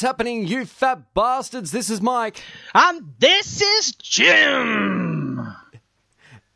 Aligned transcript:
What's 0.00 0.08
happening, 0.08 0.46
you 0.46 0.64
fat 0.64 1.12
bastards? 1.12 1.72
This 1.72 1.90
is 1.90 2.00
Mike. 2.00 2.42
And 2.74 3.12
this 3.18 3.60
is 3.60 3.92
Jim. 3.96 5.46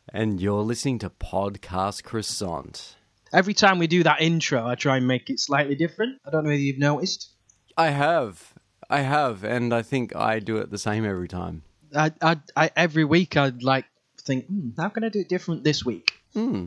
And 0.09 0.41
you're 0.41 0.63
listening 0.63 0.97
to 0.97 1.11
Podcast 1.11 2.03
Croissant. 2.03 2.95
Every 3.31 3.53
time 3.53 3.77
we 3.77 3.85
do 3.85 4.01
that 4.01 4.19
intro, 4.19 4.65
I 4.65 4.73
try 4.73 4.97
and 4.97 5.07
make 5.07 5.29
it 5.29 5.39
slightly 5.39 5.75
different. 5.75 6.19
I 6.25 6.31
don't 6.31 6.43
know 6.43 6.49
whether 6.49 6.59
you've 6.59 6.79
noticed. 6.79 7.29
I 7.77 7.91
have. 7.91 8.55
I 8.89 9.01
have. 9.01 9.43
And 9.43 9.75
I 9.75 9.83
think 9.83 10.15
I 10.15 10.39
do 10.39 10.57
it 10.57 10.71
the 10.71 10.79
same 10.79 11.05
every 11.05 11.27
time. 11.27 11.61
I, 11.95 12.13
I, 12.23 12.37
I 12.55 12.71
every 12.75 13.05
week 13.05 13.37
I'd 13.37 13.61
like 13.61 13.85
think, 14.23 14.47
hmm, 14.47 14.69
how 14.75 14.89
can 14.89 15.03
I 15.03 15.09
do 15.09 15.19
it 15.19 15.29
different 15.29 15.63
this 15.63 15.85
week? 15.85 16.13
Hmm. 16.33 16.65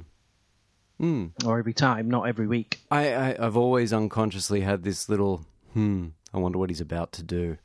Hmm. 0.98 1.26
Or 1.44 1.58
every 1.58 1.74
time, 1.74 2.08
not 2.08 2.28
every 2.28 2.46
week. 2.46 2.78
I, 2.88 3.14
I, 3.14 3.46
I've 3.46 3.56
always 3.56 3.92
unconsciously 3.92 4.60
had 4.60 4.84
this 4.84 5.08
little, 5.08 5.44
hmm, 5.72 6.10
I 6.38 6.40
wonder 6.40 6.58
what 6.58 6.70
he's 6.70 6.80
about 6.80 7.12
to 7.12 7.22
do. 7.22 7.58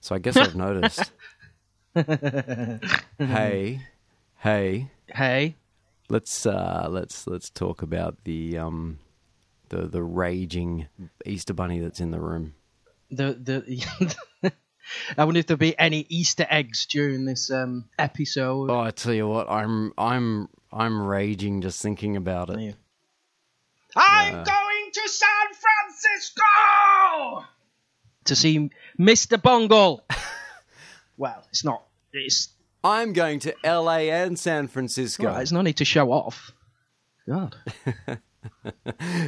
So 0.00 0.14
I 0.14 0.18
guess 0.18 0.36
I've 0.36 0.56
noticed. 0.56 1.12
hey, 1.94 3.80
hey, 4.38 4.90
Hey, 5.14 5.56
let's 6.08 6.46
uh, 6.46 6.86
let's 6.90 7.26
let's 7.26 7.50
talk 7.50 7.82
about 7.82 8.24
the 8.24 8.58
um, 8.58 8.98
the 9.68 9.82
the 9.86 10.02
raging 10.02 10.88
Easter 11.26 11.52
bunny 11.54 11.78
that's 11.80 12.00
in 12.00 12.10
the 12.10 12.20
room. 12.20 12.54
the 13.10 13.34
the. 13.34 14.52
I 15.16 15.24
wonder 15.24 15.40
if 15.40 15.46
there'll 15.46 15.58
be 15.58 15.78
any 15.78 16.04
Easter 16.10 16.46
eggs 16.50 16.84
during 16.86 17.24
this 17.24 17.50
um, 17.50 17.88
episode. 17.98 18.70
Oh, 18.70 18.80
I 18.80 18.90
tell 18.90 19.14
you 19.14 19.28
what, 19.28 19.48
I'm 19.50 19.92
I'm 19.96 20.48
I'm 20.72 21.00
raging 21.02 21.60
just 21.62 21.80
thinking 21.80 22.16
about 22.16 22.50
it. 22.50 22.60
Yeah. 22.60 22.72
I'm 23.96 24.34
Uh. 24.40 24.42
going 24.44 24.90
to 24.92 25.08
San 25.08 25.28
Francisco! 26.02 27.44
To 28.24 28.36
see 28.36 28.70
Mr. 28.98 29.40
Bungle. 29.40 30.04
well, 31.16 31.44
it's 31.50 31.64
not. 31.64 31.84
It's 32.12 32.48
I'm 32.82 33.12
going 33.12 33.38
to 33.40 33.54
L.A. 33.64 34.10
and 34.10 34.38
San 34.38 34.68
Francisco. 34.68 35.26
Right, 35.26 35.36
there's 35.36 35.52
no 35.52 35.62
need 35.62 35.78
to 35.78 35.84
show 35.84 36.10
off. 36.12 36.52
God. 37.26 37.56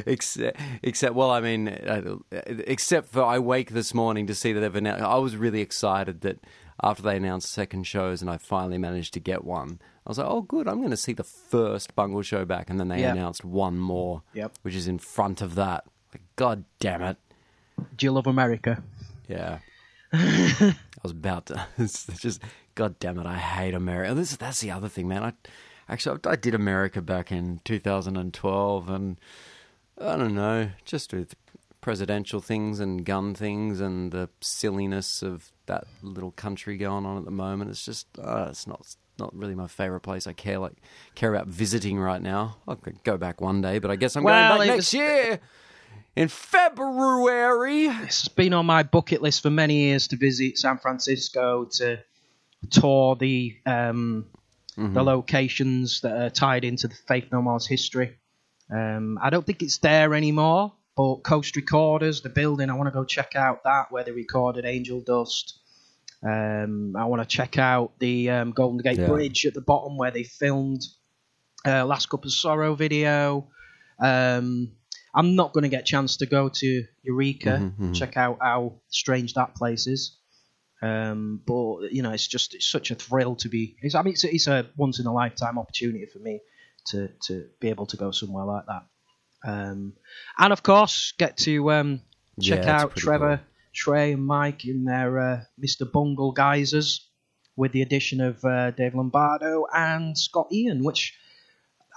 except, 0.05 0.59
except, 0.83 1.15
well, 1.15 1.31
I 1.31 1.41
mean, 1.41 1.67
uh, 1.67 2.17
except 2.31 3.09
for 3.09 3.23
I 3.23 3.39
wake 3.39 3.71
this 3.71 3.93
morning 3.93 4.27
to 4.27 4.35
see 4.35 4.53
that 4.53 4.59
they've 4.59 4.75
announced. 4.75 5.03
I 5.03 5.17
was 5.17 5.35
really 5.35 5.61
excited 5.61 6.21
that 6.21 6.37
after 6.83 7.01
they 7.01 7.17
announced 7.17 7.51
second 7.51 7.87
shows 7.87 8.21
and 8.21 8.29
I 8.29 8.37
finally 8.37 8.77
managed 8.77 9.13
to 9.15 9.19
get 9.19 9.43
one. 9.43 9.79
I 10.05 10.09
was 10.09 10.19
like, 10.19 10.27
oh, 10.27 10.41
good, 10.41 10.67
I'm 10.67 10.77
going 10.77 10.91
to 10.91 10.97
see 10.97 11.13
the 11.13 11.23
first 11.23 11.95
Bungle 11.95 12.21
show 12.21 12.45
back. 12.45 12.69
And 12.69 12.79
then 12.79 12.87
they 12.87 12.99
Yep. 13.01 13.15
announced 13.15 13.43
one 13.43 13.77
more, 13.79 14.21
Yep. 14.33 14.53
which 14.61 14.75
is 14.75 14.87
in 14.87 14.99
front 14.99 15.41
of 15.41 15.55
that. 15.55 15.85
Like, 16.13 16.21
God 16.35 16.63
damn 16.79 17.01
it. 17.01 17.17
Do 17.95 18.05
you 18.05 18.11
love 18.11 18.27
America? 18.27 18.83
Yeah. 19.27 19.59
I 20.13 20.75
was 21.03 21.11
about 21.11 21.47
to. 21.47 21.65
It's 21.77 22.05
just, 22.19 22.41
God 22.75 22.97
damn 22.99 23.19
it, 23.19 23.25
I 23.25 23.37
hate 23.37 23.73
America. 23.73 24.13
This, 24.13 24.35
that's 24.37 24.61
the 24.61 24.71
other 24.71 24.87
thing, 24.89 25.07
man. 25.07 25.23
I 25.23 25.33
actually 25.89 26.19
I 26.25 26.35
did 26.35 26.53
America 26.55 27.01
back 27.01 27.31
in 27.31 27.59
2012, 27.65 28.89
and 28.89 29.17
I 29.99 30.15
don't 30.15 30.35
know, 30.35 30.69
just 30.85 31.13
with 31.13 31.35
presidential 31.81 32.41
things 32.41 32.79
and 32.79 33.05
gun 33.05 33.33
things 33.33 33.79
and 33.79 34.11
the 34.11 34.29
silliness 34.41 35.21
of 35.21 35.51
that 35.67 35.85
little 36.01 36.31
country 36.31 36.77
going 36.77 37.05
on 37.05 37.17
at 37.17 37.25
the 37.25 37.31
moment. 37.31 37.69
It's 37.69 37.85
just, 37.85 38.07
uh, 38.19 38.47
it's 38.49 38.67
not. 38.67 38.95
Not 39.19 39.35
really 39.35 39.55
my 39.55 39.65
favorite 39.65 40.01
place. 40.01 40.27
I 40.27 40.33
care 40.33 40.59
like 40.59 40.75
care 41.15 41.33
about 41.33 41.47
visiting 41.47 41.97
right 41.97 42.21
now. 42.21 42.57
I 42.67 42.75
could 42.75 43.03
go 43.03 43.17
back 43.17 43.41
one 43.41 43.61
day, 43.61 43.79
but 43.79 43.89
I 43.89 43.95
guess 43.95 44.15
I'm 44.15 44.21
Well, 44.21 44.35
going 44.35 44.49
back 44.51 44.59
was- 44.59 44.67
next 44.77 44.93
year 44.93 45.39
in 46.17 46.27
February. 46.27 47.85
It's 47.85 48.27
been 48.27 48.53
on 48.53 48.65
my 48.65 48.83
bucket 48.83 49.21
list 49.21 49.41
for 49.43 49.51
many 49.51 49.75
years 49.83 50.07
to 50.09 50.17
visit 50.17 50.57
San 50.57 50.79
Francisco 50.79 51.65
to 51.73 51.99
tour 52.71 53.15
the 53.15 53.55
um, 53.65 54.25
the 54.75 55.03
locations 55.03 56.01
that 56.01 56.11
are 56.15 56.29
tied 56.29 56.63
into 56.63 56.87
the 56.87 56.95
Faith 57.07 57.25
No 57.31 57.41
More's 57.41 57.67
history. 57.67 58.17
Um, 58.71 59.17
I 59.21 59.29
don't 59.29 59.45
think 59.45 59.61
it's 59.61 59.77
there 59.77 60.13
anymore, 60.13 60.73
but 60.95 61.17
Coast 61.17 61.55
Recorders, 61.55 62.21
the 62.21 62.29
building, 62.29 62.69
I 62.69 62.73
want 62.73 62.87
to 62.87 62.91
go 62.91 63.03
check 63.05 63.35
out 63.35 63.63
that 63.63 63.91
where 63.91 64.03
they 64.03 64.11
recorded 64.11 64.65
Angel 64.65 64.99
Dust. 65.01 65.59
Um, 66.23 66.95
I 66.95 67.05
want 67.05 67.21
to 67.21 67.27
check 67.27 67.57
out 67.59 67.93
the 67.99 68.29
um, 68.31 68.51
Golden 68.51 68.79
Gate 68.79 68.99
Yeah. 68.99 69.07
Bridge 69.07 69.45
at 69.45 69.53
the 69.53 69.61
bottom 69.61 69.97
where 69.97 70.11
they 70.11 70.23
filmed 70.23 70.83
uh, 71.65 71.85
Last 71.85 72.09
Cup 72.09 72.25
of 72.25 72.31
Sorrow 72.31 72.75
video. 72.75 73.47
Um, 73.99 74.71
I'm 75.17 75.35
not 75.35 75.51
going 75.53 75.63
to 75.63 75.69
get 75.69 75.81
a 75.81 75.91
chance 75.93 76.17
to 76.17 76.25
go 76.27 76.49
to 76.61 76.83
Eureka, 77.03 77.73
check 77.93 78.15
out 78.17 78.37
how 78.41 78.75
strange 78.89 79.33
that 79.33 79.55
place 79.55 79.87
is. 79.87 80.17
Um, 80.81 81.41
but 81.45 81.91
you 81.91 82.03
know, 82.03 82.11
it's 82.11 82.27
just 82.27 82.53
it's 82.53 82.69
such 82.69 82.91
a 82.91 82.95
thrill 82.95 83.35
to 83.37 83.49
be. 83.49 83.75
It's, 83.81 83.95
I 83.95 84.03
mean, 84.03 84.13
it's, 84.13 84.23
a- 84.23 84.33
it's 84.33 84.47
a 84.47 84.67
once 84.77 84.99
in 84.99 85.07
a 85.07 85.13
lifetime 85.13 85.57
opportunity 85.57 86.05
for 86.05 86.19
me 86.19 86.39
to 86.89 87.09
to 87.27 87.47
be 87.59 87.69
able 87.69 87.87
to 87.87 87.97
go 87.97 88.11
somewhere 88.11 88.45
like 88.45 88.65
that. 88.67 88.83
Um, 89.43 89.93
and 90.37 90.53
of 90.53 90.61
course, 90.61 91.13
get 91.17 91.37
to 91.37 91.71
um, 91.71 92.01
check 92.41 92.65
Yeah, 92.65 92.81
out 92.81 92.95
Trevor, 92.95 93.41
Trey, 93.73 94.13
and 94.13 94.25
Mike 94.25 94.65
in 94.65 94.83
their 94.85 95.19
uh, 95.19 95.41
Mr. 95.59 95.91
Bungle 95.91 96.33
guisers, 96.33 96.99
with 97.55 97.71
the 97.71 97.81
addition 97.81 98.21
of 98.21 98.43
uh, 98.45 98.69
Dave 98.71 98.93
Lombardo 98.93 99.65
and 99.73 100.15
Scott 100.17 100.47
Ian, 100.51 100.83
which 100.83 101.17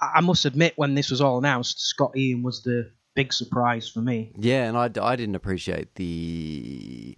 I 0.00 0.20
must 0.22 0.46
admit, 0.46 0.72
when 0.76 0.94
this 0.94 1.10
was 1.10 1.20
all 1.20 1.36
announced, 1.38 1.80
Scott 1.80 2.16
Ian 2.16 2.42
was 2.42 2.62
the 2.62 2.90
big 3.20 3.32
surprise 3.32 3.88
for 3.88 4.00
me. 4.00 4.32
Yeah, 4.38 4.64
and 4.68 4.76
I, 4.76 4.90
I 5.12 5.14
didn't 5.16 5.34
appreciate 5.34 5.94
the 5.96 7.16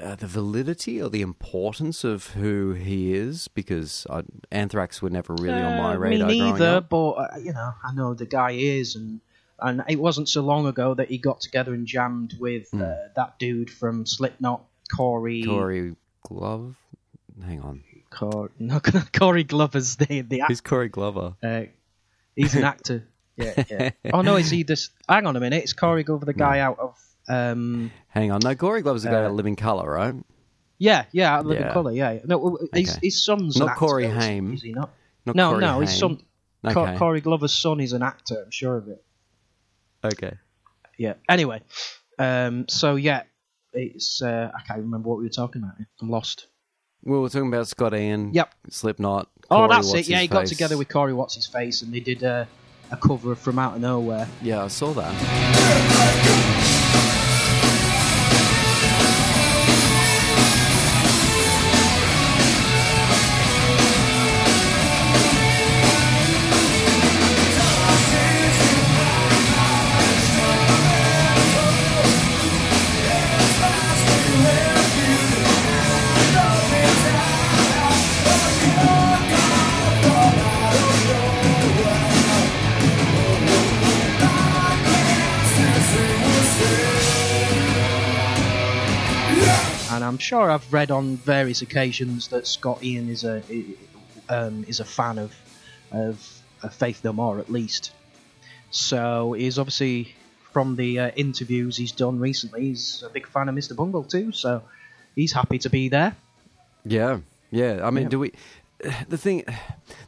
uh, 0.00 0.14
the 0.14 0.26
validity 0.28 1.02
or 1.02 1.08
the 1.10 1.22
importance 1.22 2.04
of 2.04 2.28
who 2.28 2.72
he 2.72 3.14
is 3.14 3.48
because 3.48 4.06
I, 4.08 4.22
Anthrax 4.52 5.02
were 5.02 5.10
never 5.10 5.34
really 5.34 5.60
on 5.68 5.76
my 5.82 5.94
Uh, 5.94 5.98
radar. 5.98 6.28
Me 6.28 6.38
neither, 6.40 6.80
but 6.80 7.10
uh, 7.12 7.26
you 7.46 7.52
know, 7.52 7.72
I 7.84 7.92
know 7.94 8.14
the 8.14 8.26
guy 8.26 8.52
is, 8.52 8.94
and 8.96 9.20
and 9.60 9.82
it 9.88 9.98
wasn't 9.98 10.28
so 10.28 10.42
long 10.42 10.66
ago 10.66 10.94
that 10.94 11.08
he 11.08 11.18
got 11.18 11.40
together 11.40 11.74
and 11.74 11.84
jammed 11.86 12.34
with 12.38 12.72
uh, 12.74 12.94
that 13.16 13.38
dude 13.40 13.70
from 13.70 14.06
Slipknot, 14.06 14.60
Corey. 14.96 15.42
Corey 15.44 15.96
Glove. 16.22 16.76
Hang 17.44 17.60
on, 17.62 17.82
Cor- 18.10 18.50
no, 18.58 18.80
Corey 19.12 19.44
Glover's 19.44 19.96
the 19.96 20.20
the 20.22 20.40
actor. 20.42 20.52
who's 20.52 20.60
Corey 20.60 20.88
Glover? 20.88 21.34
Uh, 21.42 21.62
he's 22.36 22.54
an 22.54 22.64
actor. 22.64 23.04
Yeah, 23.38 23.64
yeah. 23.70 23.90
Oh 24.12 24.20
no, 24.22 24.36
is 24.36 24.50
he 24.50 24.62
this? 24.64 24.90
Hang 25.08 25.26
on 25.26 25.36
a 25.36 25.40
minute. 25.40 25.62
It's 25.62 25.72
Corey 25.72 26.02
Glover, 26.04 26.24
the 26.26 26.32
guy 26.34 26.58
out 26.60 26.78
of. 26.78 26.96
Um, 27.28 27.90
Hang 28.08 28.30
on, 28.32 28.40
no, 28.42 28.54
Corey 28.54 28.82
Glover's 28.82 29.02
the 29.04 29.10
guy 29.10 29.16
Uh, 29.16 29.20
out 29.24 29.30
of 29.30 29.32
Living 29.36 29.54
Color, 29.56 29.90
right? 29.90 30.14
yeah, 30.78 31.04
yeah, 31.12 31.34
out 31.34 31.40
of 31.40 31.46
Living 31.46 31.64
Yeah. 31.66 31.72
Colour. 31.72 31.92
Yeah, 31.92 32.12
yeah. 32.12 32.20
no, 32.24 32.58
his, 32.72 32.90
Okay. 32.96 32.98
his 33.06 33.24
son's 33.24 33.56
Not 33.56 33.64
an 33.64 33.68
actor, 33.70 33.78
Corey 33.80 34.06
Haim. 34.08 34.54
Is 34.54 34.62
he 34.62 34.72
not? 34.72 34.90
Not 35.26 35.36
no, 35.36 35.50
Corey 35.50 35.60
no, 35.60 35.80
his 35.80 35.90
Haim. 35.90 35.98
son. 36.64 36.72
Co- 36.74 36.82
Okay. 36.86 36.96
Corey 36.96 37.20
Glover's 37.20 37.52
son 37.52 37.80
is 37.80 37.92
an 37.92 38.02
actor. 38.02 38.42
I'm 38.44 38.50
sure 38.50 38.76
of 38.76 38.88
it. 38.88 39.04
Okay. 40.04 40.32
Yeah. 40.96 41.14
Anyway, 41.28 41.60
um, 42.18 42.66
so 42.68 42.96
yeah, 42.96 43.22
it's 43.72 44.22
uh, 44.22 44.50
I 44.54 44.60
can't 44.66 44.80
remember 44.80 45.08
what 45.08 45.18
we 45.18 45.24
were 45.24 45.28
talking 45.30 45.62
about. 45.62 45.74
I'm 46.00 46.10
lost. 46.10 46.46
We 47.04 47.16
were 47.16 47.28
talking 47.28 47.48
about 47.48 47.68
Scott 47.68 47.94
Ian. 47.94 48.32
Yep. 48.34 48.54
Slipknot. 48.70 49.28
oh, 49.50 49.68
that's 49.68 49.86
What's 49.88 50.00
it. 50.00 50.10
Yeah, 50.10 50.16
His 50.16 50.22
he 50.22 50.28
got 50.28 50.46
together 50.46 50.76
with 50.76 50.88
Corey 50.88 51.12
What's 51.12 51.34
His 51.36 51.46
Face, 51.46 51.82
and 51.82 51.92
they 51.92 52.00
did 52.00 52.24
uh, 52.24 52.46
a 52.90 52.96
cover 52.96 53.34
From 53.34 53.58
Out 53.58 53.76
of 53.76 53.80
Nowhere. 53.80 54.28
Yeah, 54.42 54.64
I 54.64 54.68
saw 54.68 54.92
that. 54.94 56.57
I'm 90.18 90.22
sure 90.22 90.50
I've 90.50 90.72
read 90.72 90.90
on 90.90 91.16
various 91.18 91.62
occasions 91.62 92.26
that 92.30 92.44
Scott 92.44 92.82
Ian 92.82 93.08
is 93.08 93.22
a 93.22 93.40
um, 94.28 94.64
is 94.66 94.80
a 94.80 94.84
fan 94.84 95.16
of 95.16 95.32
of, 95.92 96.42
of 96.60 96.74
Faith 96.74 97.04
No 97.04 97.12
More 97.12 97.38
at 97.38 97.48
least. 97.48 97.92
So 98.72 99.34
he's 99.34 99.60
obviously 99.60 100.12
from 100.52 100.74
the 100.74 100.98
uh, 100.98 101.10
interviews 101.14 101.76
he's 101.76 101.92
done 101.92 102.18
recently, 102.18 102.62
he's 102.62 103.04
a 103.06 103.10
big 103.10 103.28
fan 103.28 103.48
of 103.48 103.54
Mr. 103.54 103.76
Bungle 103.76 104.02
too. 104.02 104.32
So 104.32 104.64
he's 105.14 105.32
happy 105.32 105.60
to 105.60 105.70
be 105.70 105.88
there. 105.88 106.16
Yeah, 106.84 107.20
yeah. 107.52 107.86
I 107.86 107.90
mean, 107.90 108.04
Yeah. 108.04 108.08
do 108.08 108.18
we? 108.18 108.32
The 109.08 109.18
thing, 109.18 109.44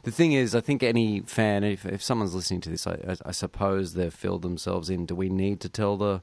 the 0.03 0.11
thing 0.11 0.33
is, 0.33 0.53
I 0.55 0.59
think 0.59 0.83
any 0.83 1.21
fan, 1.21 1.63
if 1.63 1.85
if 1.85 2.03
someone's 2.03 2.35
listening 2.35 2.59
to 2.61 2.69
this, 2.69 2.85
I, 2.85 2.97
I, 3.07 3.15
I 3.27 3.31
suppose 3.31 3.93
they've 3.93 4.13
filled 4.13 4.41
themselves 4.41 4.89
in. 4.89 5.05
Do 5.05 5.15
we 5.15 5.29
need 5.29 5.61
to 5.61 5.69
tell 5.69 5.95
the 5.95 6.21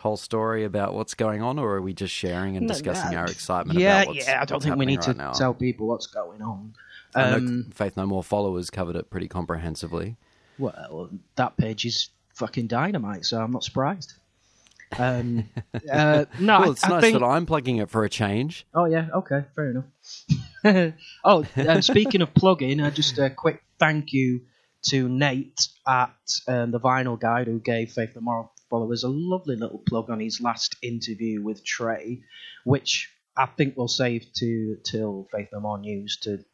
whole 0.00 0.16
story 0.16 0.64
about 0.64 0.94
what's 0.94 1.14
going 1.14 1.42
on, 1.42 1.58
or 1.58 1.76
are 1.76 1.82
we 1.82 1.92
just 1.92 2.12
sharing 2.12 2.56
and 2.56 2.66
No, 2.66 2.72
discussing 2.74 3.14
uh, 3.14 3.20
our 3.20 3.26
excitement? 3.26 3.78
yeah, 3.78 4.02
about 4.02 4.14
what's, 4.14 4.26
yeah. 4.26 4.40
I 4.40 4.44
don't 4.44 4.62
think 4.62 4.76
we 4.76 4.84
happening 4.84 4.88
need 4.88 5.02
to 5.02 5.08
right 5.10 5.16
now? 5.16 5.32
tell 5.32 5.54
people 5.54 5.86
what's 5.88 6.06
going 6.06 6.42
on. 6.42 6.74
I 7.14 7.30
know 7.30 7.36
Um, 7.36 7.70
Faith 7.74 7.96
No 7.96 8.06
More 8.06 8.22
followers 8.22 8.70
covered 8.70 8.96
it 8.96 9.10
pretty 9.10 9.28
comprehensively. 9.28 10.16
well, 10.58 11.10
that 11.36 11.56
page 11.56 11.84
is 11.84 12.08
fucking 12.34 12.66
dynamite, 12.66 13.24
so 13.24 13.40
I'm 13.40 13.50
not 13.50 13.64
surprised. 13.64 14.14
Um, 14.98 15.48
uh, 15.92 16.24
no, 16.38 16.60
well, 16.60 16.68
I- 16.68 16.72
it's 16.72 16.84
I, 16.84 16.88
nice 16.88 17.00
think, 17.02 17.18
that 17.18 17.24
I'm 17.24 17.46
plugging 17.46 17.76
it 17.78 17.90
for 17.90 18.04
a 18.04 18.08
change. 18.08 18.66
Oh 18.74 18.86
yeah, 18.86 19.08
okay, 19.14 19.44
fair 19.54 19.70
enough. 19.70 20.94
oh, 21.24 21.44
um, 21.68 21.82
speaking 21.82 22.22
of 22.22 22.34
plugging, 22.34 22.80
uh, 22.80 22.90
just 22.90 23.18
a 23.18 23.30
quick 23.30 23.62
thank 23.78 24.12
you 24.12 24.42
to 24.88 25.08
Nate 25.08 25.68
at 25.86 26.10
um, 26.48 26.70
the 26.70 26.80
Vinyl 26.80 27.20
Guide 27.20 27.46
who 27.46 27.60
gave 27.60 27.92
Faith 27.92 28.12
No 28.14 28.20
More 28.22 28.50
followers 28.70 29.04
a 29.04 29.08
lovely 29.08 29.56
little 29.56 29.78
plug 29.78 30.10
on 30.10 30.20
his 30.20 30.40
last 30.40 30.76
interview 30.82 31.42
with 31.42 31.64
Trey, 31.64 32.22
which 32.64 33.10
I 33.36 33.46
think 33.46 33.76
we'll 33.76 33.88
save 33.88 34.32
to 34.34 34.76
till 34.84 35.28
Faith 35.32 35.48
No 35.52 35.60
More 35.60 35.78
news 35.78 36.18
to 36.22 36.44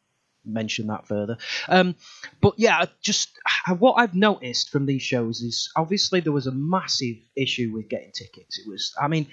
mention 0.43 0.87
that 0.87 1.07
further. 1.07 1.37
Um, 1.67 1.95
but 2.41 2.53
yeah, 2.57 2.85
just 3.01 3.37
what 3.77 3.93
I've 3.93 4.15
noticed 4.15 4.69
from 4.69 4.85
these 4.85 5.01
shows 5.01 5.41
is 5.41 5.71
obviously 5.75 6.21
there 6.21 6.31
was 6.33 6.47
a 6.47 6.51
massive 6.51 7.17
issue 7.35 7.71
with 7.73 7.89
getting 7.89 8.11
tickets. 8.11 8.59
It 8.59 8.67
was, 8.67 8.95
I 8.99 9.07
mean, 9.07 9.27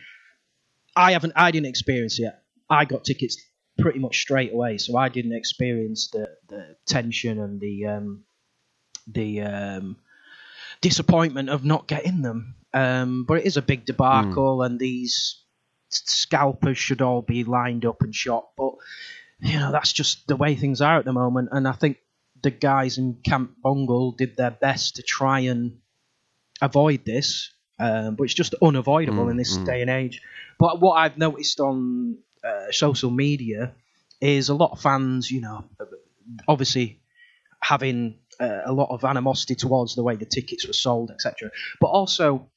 I 0.96 1.12
haven't, 1.12 1.32
I 1.36 1.50
didn't 1.50 1.66
experience 1.66 2.19
it. 2.19 2.34
I 2.69 2.84
got 2.84 3.04
tickets 3.04 3.36
pretty 3.78 3.98
much 3.98 4.20
straight 4.20 4.52
away, 4.52 4.78
so 4.78 4.96
I 4.96 5.08
didn't 5.08 5.34
experience 5.34 6.08
the 6.08 6.31
the 6.48 6.76
tension 6.86 7.40
and 7.40 7.60
the 7.60 7.86
um, 7.86 8.25
the 9.06 9.42
um, 9.42 9.96
disappointment 10.81 11.50
of 11.50 11.64
not 11.64 11.86
getting 11.86 12.22
them. 12.22 12.54
Um, 12.75 13.25
but 13.25 13.38
it 13.38 13.47
is 13.47 13.56
a 13.56 13.62
big 13.62 13.87
debacle, 13.87 14.62
and 14.62 14.79
these 14.79 15.41
scalpers 15.88 16.76
should 16.76 17.00
all 17.00 17.23
be 17.23 17.44
lined 17.44 17.85
up 17.85 18.03
and 18.03 18.15
shot. 18.15 18.49
But 18.56 18.75
you 19.41 19.59
know 19.59 19.71
that's 19.73 19.93
just 19.93 20.26
the 20.26 20.37
way 20.37 20.56
things 20.56 20.81
are 20.81 20.99
at 20.99 21.05
the 21.05 21.12
moment, 21.12 21.50
and 21.53 21.69
I 21.69 21.73
think 21.73 21.99
the 22.43 22.50
guys 22.50 22.99
in 22.99 23.15
Camp 23.25 23.53
Bungle 23.62 24.12
did 24.12 24.37
their 24.37 24.50
best 24.50 24.97
to 24.97 25.03
try 25.03 25.41
and 25.41 25.79
avoid 26.61 27.05
this, 27.05 27.53
um, 27.79 28.17
but 28.17 28.25
it's 28.25 28.35
just 28.35 28.55
unavoidable 28.61 29.29
in 29.29 29.37
this 29.37 29.56
day 29.56 29.81
and 29.81 29.91
age. 29.91 30.20
But 30.59 30.81
what 30.81 30.94
I've 30.94 31.17
noticed 31.17 31.61
on 31.61 32.19
uh, 32.44 32.70
social 32.70 33.11
media 33.11 33.75
is 34.20 34.49
a 34.49 34.55
lot 34.55 34.73
of 34.73 34.81
fans, 34.81 35.31
you 35.31 35.41
know, 35.41 35.65
obviously 36.47 37.00
having 37.61 38.19
uh, 38.38 38.61
a 38.65 38.73
lot 38.73 38.91
of 38.91 39.05
animosity 39.05 39.55
towards 39.55 39.94
the 39.94 40.03
way 40.03 40.17
the 40.17 40.27
tickets 40.27 40.67
were 40.67 40.73
sold, 40.73 41.11
etc. 41.11 41.50
But 41.81 41.88
also 41.88 42.50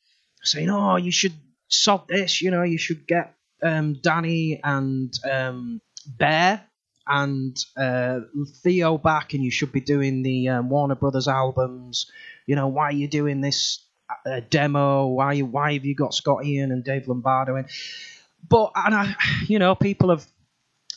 saying, 0.48 0.70
"Oh, 0.70 0.96
you 0.96 1.12
should 1.12 1.34
sod 1.68 2.08
this," 2.08 2.42
you 2.42 2.52
know, 2.52 2.64
you 2.64 2.78
should 2.78 3.08
get 3.08 3.36
um, 3.62 3.94
Danny 4.02 4.60
and 4.64 5.14
um, 5.30 5.82
Bear 6.08 6.62
and 7.08 7.58
uh, 7.78 8.22
Theo 8.64 8.98
back, 8.98 9.34
and 9.34 9.44
you 9.44 9.52
should 9.52 9.72
be 9.72 9.82
doing 9.82 10.24
the 10.24 10.50
um, 10.50 10.70
Warner 10.70 10.96
Brothers 10.96 11.28
albums. 11.28 12.12
You 12.46 12.56
know, 12.56 12.68
why 12.68 12.86
are 12.86 12.94
you 12.94 13.08
doing 13.08 13.42
this 13.42 13.84
uh, 14.26 14.42
demo? 14.50 15.08
Why 15.08 15.40
why 15.40 15.74
have 15.74 15.86
you 15.86 15.96
got 15.96 16.14
Scott 16.14 16.46
Ian 16.46 16.72
and 16.72 16.84
Dave 16.84 17.08
Lombardo 17.08 17.56
in? 17.56 17.66
But 18.48 18.72
and 18.76 18.96
I, 18.96 19.16
you 19.48 19.60
know, 19.60 19.76
people 19.76 20.10
have 20.10 20.26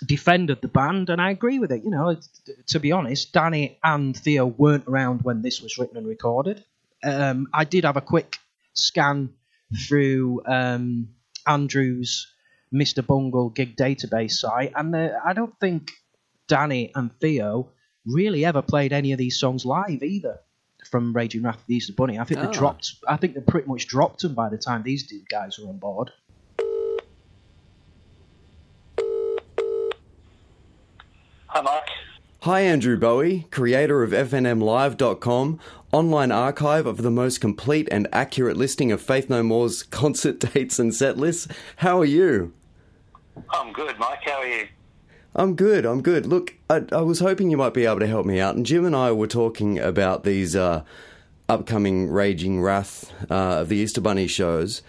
defended 0.05 0.61
the 0.63 0.69
band, 0.69 1.11
and 1.11 1.21
I 1.21 1.31
agree 1.31 1.59
with 1.59 1.73
it. 1.73 1.85
You 1.85 1.91
know, 1.91 2.17
to 2.69 2.81
be 2.81 2.93
honest, 2.93 3.33
Danny 3.33 3.79
and 3.83 4.17
Theo 4.17 4.47
weren't 4.47 4.87
around 4.87 5.23
when 5.23 5.43
this 5.43 5.61
was 5.61 5.79
written 5.79 5.97
and 5.97 6.07
recorded. 6.07 6.65
Um, 7.03 7.49
I 7.53 7.65
did 7.65 7.85
have 7.85 7.97
a 7.97 8.03
quick 8.03 8.39
scan 8.75 9.31
through 9.77 10.43
um, 10.47 11.09
Andrew's 11.47 12.27
Mr. 12.73 13.05
Bungle 13.07 13.51
gig 13.51 13.77
database 13.77 14.33
site, 14.33 14.73
and 14.77 14.95
uh, 14.95 15.11
I 15.25 15.33
don't 15.33 15.59
think 15.61 15.91
Danny 16.49 16.93
and 16.95 17.11
Theo 17.21 17.71
really 18.07 18.45
ever 18.45 18.63
played 18.63 18.93
any 18.93 19.13
of 19.13 19.19
these 19.19 19.39
songs 19.39 19.65
live 19.65 20.03
either. 20.03 20.41
From 20.91 21.13
Raging 21.13 21.43
Wrath 21.43 21.57
of 21.61 21.67
the 21.67 21.75
Easter 21.75 21.93
Bunny, 21.93 22.19
I 22.19 22.25
think 22.25 22.41
Oh. 22.41 22.47
they 22.47 22.53
dropped. 22.53 22.95
I 23.07 23.17
think 23.17 23.35
they 23.35 23.41
pretty 23.43 23.69
much 23.69 23.87
dropped 23.87 24.23
them 24.23 24.35
by 24.35 24.49
the 24.49 24.57
time 24.59 24.83
these 24.83 25.07
two 25.07 25.21
guys 25.29 25.59
were 25.59 25.69
on 25.69 25.79
board. 25.79 26.11
Hi, 31.49 31.61
Mike. 31.63 31.80
Hi, 32.45 32.63
Andrew 32.63 32.97
Bowie, 32.97 33.47
creator 33.51 34.03
of 34.03 34.13
FNMLive.com, 34.13 35.61
online 35.93 36.33
archive 36.33 36.87
of 36.87 37.03
the 37.03 37.11
most 37.11 37.39
complete 37.39 37.87
and 37.91 38.09
accurate 38.15 38.57
listing 38.57 38.91
of 38.91 39.03
Faith 39.03 39.29
No 39.29 39.43
More's 39.43 39.83
concert 40.01 40.41
dates 40.41 40.79
and 40.79 40.95
set 40.95 41.19
lists. 41.19 41.49
How 41.77 42.01
are 42.01 42.07
you? 42.07 42.55
I'm 43.51 43.75
good, 43.75 43.99
Mike. 43.99 44.21
How 44.25 44.39
are 44.39 44.47
you? 44.47 44.69
I'm 45.35 45.55
good, 45.55 45.85
I'm 45.85 46.01
good. 46.01 46.25
Look, 46.25 46.55
I, 46.71 46.83
I 46.93 47.03
was 47.03 47.21
hoping 47.21 47.51
you 47.51 47.59
might 47.59 47.75
be 47.75 47.85
able 47.85 48.01
to 48.01 48.07
help 48.07 48.25
me 48.25 48.41
out, 48.41 48.57
and 48.57 48.65
Jim 48.65 48.87
and 48.87 48.97
I 48.97 49.13
were 49.13 49.27
talking 49.27 49.79
about 49.79 50.25
these 50.25 50.57
uh, 50.57 50.83
upcoming 51.47 52.09
Raging 52.09 52.63
Wrath 52.63 53.13
uh, 53.31 53.61
of 53.61 53.69
the 53.69 53.77
Easter 53.77 54.01
Bunny 54.01 54.27
shows. 54.27 54.81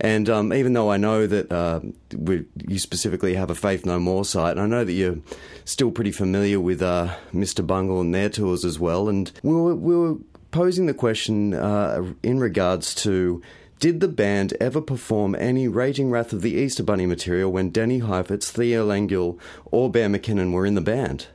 And 0.00 0.30
um, 0.30 0.52
even 0.52 0.74
though 0.74 0.90
I 0.90 0.96
know 0.96 1.26
that 1.26 1.50
uh, 1.50 1.80
we, 2.16 2.44
you 2.68 2.78
specifically 2.78 3.34
have 3.34 3.50
a 3.50 3.54
Faith 3.54 3.84
No 3.84 3.98
More 3.98 4.24
site, 4.24 4.52
and 4.52 4.60
I 4.60 4.66
know 4.66 4.84
that 4.84 4.92
you're 4.92 5.18
still 5.64 5.90
pretty 5.90 6.12
familiar 6.12 6.60
with 6.60 6.82
uh, 6.82 7.16
Mr. 7.34 7.66
Bungle 7.66 8.00
and 8.00 8.14
their 8.14 8.28
tours 8.28 8.64
as 8.64 8.78
well, 8.78 9.08
and 9.08 9.32
we 9.42 9.54
were, 9.54 9.74
we 9.74 9.96
were 9.96 10.16
posing 10.50 10.86
the 10.86 10.94
question 10.94 11.52
uh, 11.52 12.12
in 12.22 12.38
regards 12.38 12.94
to 12.94 13.42
did 13.80 14.00
the 14.00 14.08
band 14.08 14.54
ever 14.60 14.80
perform 14.80 15.36
any 15.36 15.68
Raging 15.68 16.10
Wrath 16.10 16.32
of 16.32 16.42
the 16.42 16.52
Easter 16.52 16.82
Bunny 16.82 17.06
material 17.06 17.52
when 17.52 17.70
Danny 17.70 18.00
Heifetz, 18.00 18.50
Theo 18.50 18.86
Langille, 18.86 19.38
or 19.66 19.90
Bear 19.90 20.08
McKinnon 20.08 20.52
were 20.52 20.66
in 20.66 20.74
the 20.74 20.80
band? 20.80 21.28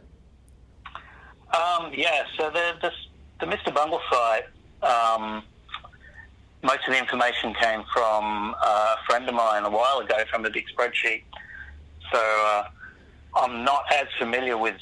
Um, 1.53 1.91
yeah, 1.93 2.23
so 2.37 2.49
the, 2.49 2.73
the, 2.81 2.91
the 3.39 3.45
Mr. 3.45 3.73
Bungle 3.73 4.01
site, 4.11 4.43
um, 4.81 5.43
most 6.63 6.79
of 6.87 6.93
the 6.93 6.97
information 6.97 7.53
came 7.53 7.83
from 7.93 8.55
uh, 8.61 8.95
a 8.97 9.05
friend 9.05 9.27
of 9.27 9.35
mine 9.35 9.63
a 9.63 9.69
while 9.69 9.99
ago 9.99 10.23
from 10.31 10.45
a 10.45 10.49
big 10.49 10.65
spreadsheet. 10.75 11.23
So 12.11 12.19
uh, 12.19 12.63
I'm 13.35 13.65
not 13.65 13.83
as 13.93 14.07
familiar 14.17 14.57
with 14.57 14.77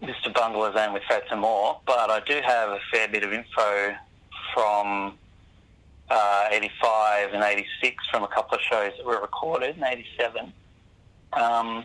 Mr. 0.00 0.32
Bungle 0.32 0.64
as 0.66 0.76
I 0.76 0.84
am 0.86 0.92
with 0.92 1.02
Fats 1.08 1.26
More, 1.36 1.80
but 1.84 2.10
I 2.10 2.20
do 2.20 2.40
have 2.44 2.70
a 2.70 2.78
fair 2.92 3.08
bit 3.08 3.24
of 3.24 3.32
info 3.32 3.94
from 4.54 5.18
uh, 6.10 6.48
85 6.52 7.34
and 7.34 7.42
86 7.42 8.06
from 8.10 8.22
a 8.22 8.28
couple 8.28 8.56
of 8.56 8.62
shows 8.62 8.92
that 8.96 9.04
were 9.04 9.20
recorded 9.20 9.76
in 9.76 9.84
87. 9.84 10.52
Um, 11.32 11.84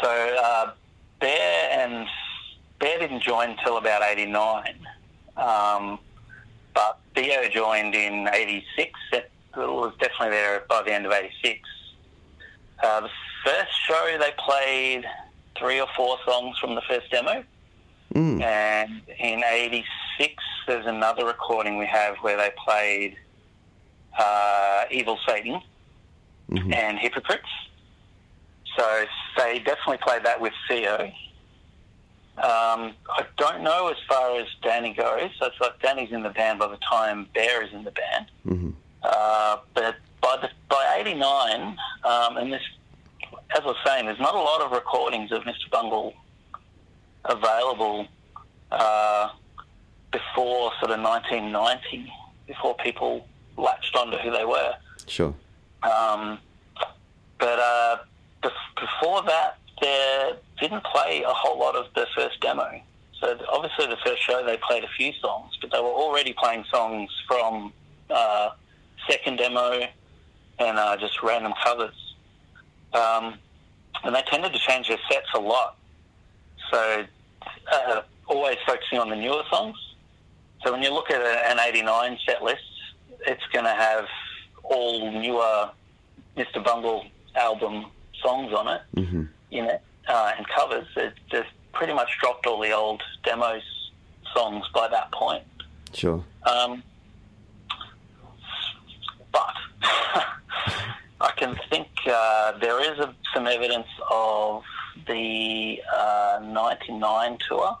so 0.00 0.36
uh, 0.42 0.72
Bear 1.20 1.70
and 1.70 2.08
Bear 2.78 2.98
didn't 2.98 3.22
join 3.22 3.50
until 3.50 3.76
about 3.76 4.02
89, 4.02 4.74
um, 5.36 5.98
but 6.74 6.98
Theo 7.14 7.48
joined 7.48 7.94
in 7.94 8.28
86. 8.32 8.90
It 9.12 9.30
was 9.56 9.92
definitely 10.00 10.30
there 10.30 10.64
by 10.68 10.82
the 10.82 10.92
end 10.92 11.06
of 11.06 11.12
86. 11.12 11.60
Uh, 12.82 13.00
the 13.02 13.10
first 13.44 13.70
show 13.86 14.16
they 14.18 14.32
played 14.38 15.04
three 15.58 15.80
or 15.80 15.86
four 15.96 16.16
songs 16.26 16.58
from 16.58 16.74
the 16.74 16.80
first 16.88 17.10
demo. 17.10 17.44
Mm. 18.14 18.42
And 18.42 19.00
in 19.18 19.42
'86, 19.44 20.34
there's 20.66 20.84
another 20.86 21.24
recording 21.24 21.78
we 21.78 21.86
have 21.86 22.16
where 22.18 22.36
they 22.36 22.50
played 22.62 23.16
uh, 24.18 24.84
"Evil 24.90 25.18
Satan" 25.26 25.60
Mhm. 26.50 26.74
and 26.74 26.98
"Hypocrites." 26.98 27.48
So 28.76 29.04
they 29.38 29.58
definitely 29.60 29.98
played 29.98 30.24
that 30.24 30.40
with 30.40 30.52
Theo. 30.68 31.10
Um, 32.38 32.94
I 33.10 33.24
don't 33.36 33.62
know 33.62 33.88
as 33.88 33.96
far 34.08 34.38
as 34.40 34.46
Danny 34.62 34.94
goes. 34.94 35.30
So 35.38 35.46
it's 35.46 35.60
like 35.60 35.80
Danny's 35.82 36.12
in 36.12 36.22
the 36.22 36.30
band 36.30 36.58
by 36.58 36.68
the 36.68 36.78
time 36.78 37.26
Bear 37.34 37.62
is 37.62 37.72
in 37.72 37.84
the 37.84 37.90
band. 37.90 38.26
Mhm. 38.46 38.72
Uh, 39.02 39.58
but 39.74 39.96
by 40.20 40.36
the, 40.40 40.48
by 40.68 40.96
'89, 40.98 41.76
um, 42.04 42.36
and 42.38 42.52
this, 42.52 42.62
as 43.54 43.60
I 43.60 43.66
was 43.66 43.76
saying, 43.84 44.06
there's 44.06 44.18
not 44.20 44.34
a 44.34 44.38
lot 44.38 44.62
of 44.62 44.72
recordings 44.72 45.30
of 45.32 45.42
Mr. 45.42 45.68
Bungle 45.70 46.14
available 47.24 48.06
uh, 48.70 49.28
before 50.10 50.72
sort 50.80 50.90
of 50.92 51.00
1990, 51.00 52.10
before 52.46 52.74
people 52.76 53.26
latched 53.56 53.94
onto 53.96 54.16
who 54.18 54.30
they 54.30 54.44
were. 54.44 54.74
Sure. 55.06 55.34
Um, 55.82 56.38
but 57.38 57.58
uh, 57.58 57.96
bef- 58.42 58.80
before 58.80 59.22
that, 59.24 59.58
they 59.82 60.32
didn't 60.60 60.84
play 60.84 61.22
a 61.22 61.32
whole 61.32 61.58
lot 61.58 61.76
of 61.76 61.86
the 61.94 62.06
first 62.16 62.40
demo. 62.40 62.80
So 63.20 63.38
obviously, 63.52 63.86
the 63.86 63.98
first 64.04 64.22
show 64.22 64.44
they 64.44 64.56
played 64.56 64.84
a 64.84 64.88
few 64.96 65.12
songs, 65.20 65.56
but 65.60 65.70
they 65.70 65.78
were 65.78 65.84
already 65.84 66.32
playing 66.32 66.64
songs 66.70 67.10
from 67.28 67.72
uh, 68.10 68.50
second 69.08 69.36
demo 69.36 69.82
and 70.58 70.78
uh, 70.78 70.96
just 70.96 71.22
random 71.22 71.52
covers. 71.62 72.14
Um, 72.92 73.38
and 74.04 74.14
they 74.14 74.22
tended 74.22 74.52
to 74.52 74.58
change 74.58 74.88
their 74.88 74.98
sets 75.10 75.26
a 75.34 75.40
lot. 75.40 75.76
So 76.70 77.04
uh, 77.72 78.02
always 78.26 78.56
focusing 78.66 78.98
on 78.98 79.08
the 79.10 79.16
newer 79.16 79.42
songs. 79.50 79.76
So 80.64 80.72
when 80.72 80.82
you 80.82 80.92
look 80.92 81.10
at 81.10 81.20
an 81.50 81.58
89 81.60 82.18
set 82.26 82.42
list, 82.42 82.62
it's 83.26 83.44
going 83.52 83.64
to 83.64 83.72
have 83.72 84.06
all 84.62 85.10
newer 85.12 85.70
Mr. 86.36 86.62
Bungle 86.64 87.04
album 87.34 87.86
songs 88.22 88.52
on 88.52 88.68
it, 88.68 88.82
Mm-hmm. 88.96 89.24
In 89.52 89.66
it, 89.66 89.82
uh, 90.08 90.32
and 90.36 90.46
covers. 90.48 90.86
It, 90.96 91.14
they've 91.30 91.44
pretty 91.72 91.92
much 91.92 92.18
dropped 92.20 92.46
all 92.46 92.60
the 92.60 92.72
old 92.72 93.02
demos 93.24 93.62
songs 94.34 94.66
by 94.74 94.88
that 94.88 95.12
point. 95.12 95.44
Sure. 95.92 96.24
Um, 96.44 96.82
but 99.32 99.54
I 99.82 101.30
can 101.36 101.58
think 101.70 101.88
uh, 102.06 102.58
there 102.58 102.80
is 102.80 102.98
a, 102.98 103.14
some 103.34 103.46
evidence 103.46 103.88
of 104.10 104.62
the 105.06 105.80
uh, 105.94 106.40
99 106.42 107.38
tour. 107.48 107.76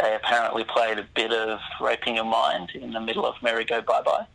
They 0.00 0.14
apparently 0.14 0.64
played 0.64 0.98
a 0.98 1.06
bit 1.14 1.32
of 1.32 1.60
Raping 1.80 2.16
Your 2.16 2.24
Mind 2.24 2.70
in 2.74 2.92
the 2.92 3.00
middle 3.00 3.24
of 3.24 3.36
Merry 3.42 3.64
Go 3.64 3.80
Bye 3.80 4.02
Bye. 4.02 4.26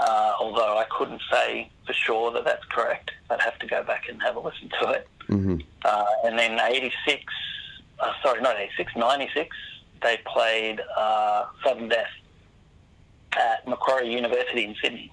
Uh, 0.00 0.32
although 0.40 0.78
I 0.78 0.84
couldn't 0.90 1.22
say 1.30 1.70
for 1.86 1.92
sure 1.92 2.32
that 2.32 2.44
that's 2.44 2.64
correct. 2.66 3.10
I'd 3.30 3.40
have 3.40 3.58
to 3.60 3.66
go 3.66 3.82
back 3.82 4.08
and 4.08 4.20
have 4.22 4.36
a 4.36 4.40
listen 4.40 4.70
to 4.82 4.90
it. 4.90 5.08
Mm-hmm. 5.28 5.58
Uh, 5.84 6.04
and 6.24 6.38
then 6.38 6.58
86, 6.60 7.24
uh, 8.00 8.12
sorry, 8.22 8.40
not 8.40 8.56
86, 8.56 8.92
96, 8.96 9.56
they 10.02 10.18
played 10.26 10.80
uh, 10.96 11.46
Sudden 11.64 11.88
Death 11.88 12.06
at 13.32 13.66
Macquarie 13.66 14.12
University 14.12 14.64
in 14.64 14.74
Sydney. 14.82 15.12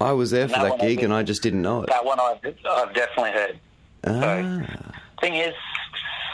I 0.00 0.12
was 0.12 0.30
there 0.30 0.48
for 0.48 0.54
That 0.54 0.78
that 0.78 0.82
I 0.82 0.86
gig 0.86 1.02
and 1.02 1.12
I 1.12 1.22
just 1.22 1.42
didn't 1.42 1.62
know 1.62 1.82
it. 1.82 1.88
That 1.88 2.04
one 2.04 2.20
I've, 2.20 2.38
I've 2.68 2.94
definitely 2.94 3.32
heard. 3.32 3.58
Ah. 4.06 4.92
Thing 5.20 5.34
is, 5.34 5.54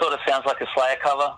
sort 0.00 0.12
of 0.12 0.20
sounds 0.28 0.44
like 0.44 0.60
a 0.60 0.66
Slayer 0.74 0.96
cover, 1.02 1.34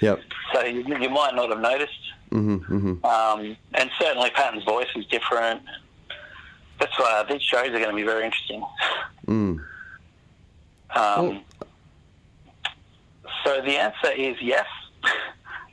Yep. 0.00 0.20
so 0.54 0.64
you, 0.64 0.84
you 0.98 1.10
might 1.10 1.34
not 1.34 1.50
have 1.50 1.60
noticed. 1.60 1.92
Mm-hmm. 2.30 2.74
Mm-hmm. 2.76 3.04
Um, 3.04 3.56
and 3.74 3.90
certainly 4.00 4.30
Patton's 4.30 4.64
voice 4.64 4.86
is 4.96 5.04
different. 5.06 5.62
That's 6.78 6.98
why 6.98 7.24
these 7.28 7.42
shows 7.42 7.68
are 7.68 7.78
going 7.78 7.90
to 7.90 7.94
be 7.96 8.04
very 8.04 8.24
interesting. 8.24 8.64
Mm. 9.26 9.60
Um, 10.94 11.40
so 13.44 13.60
the 13.62 13.76
answer 13.76 14.10
is 14.16 14.36
yes. 14.40 14.66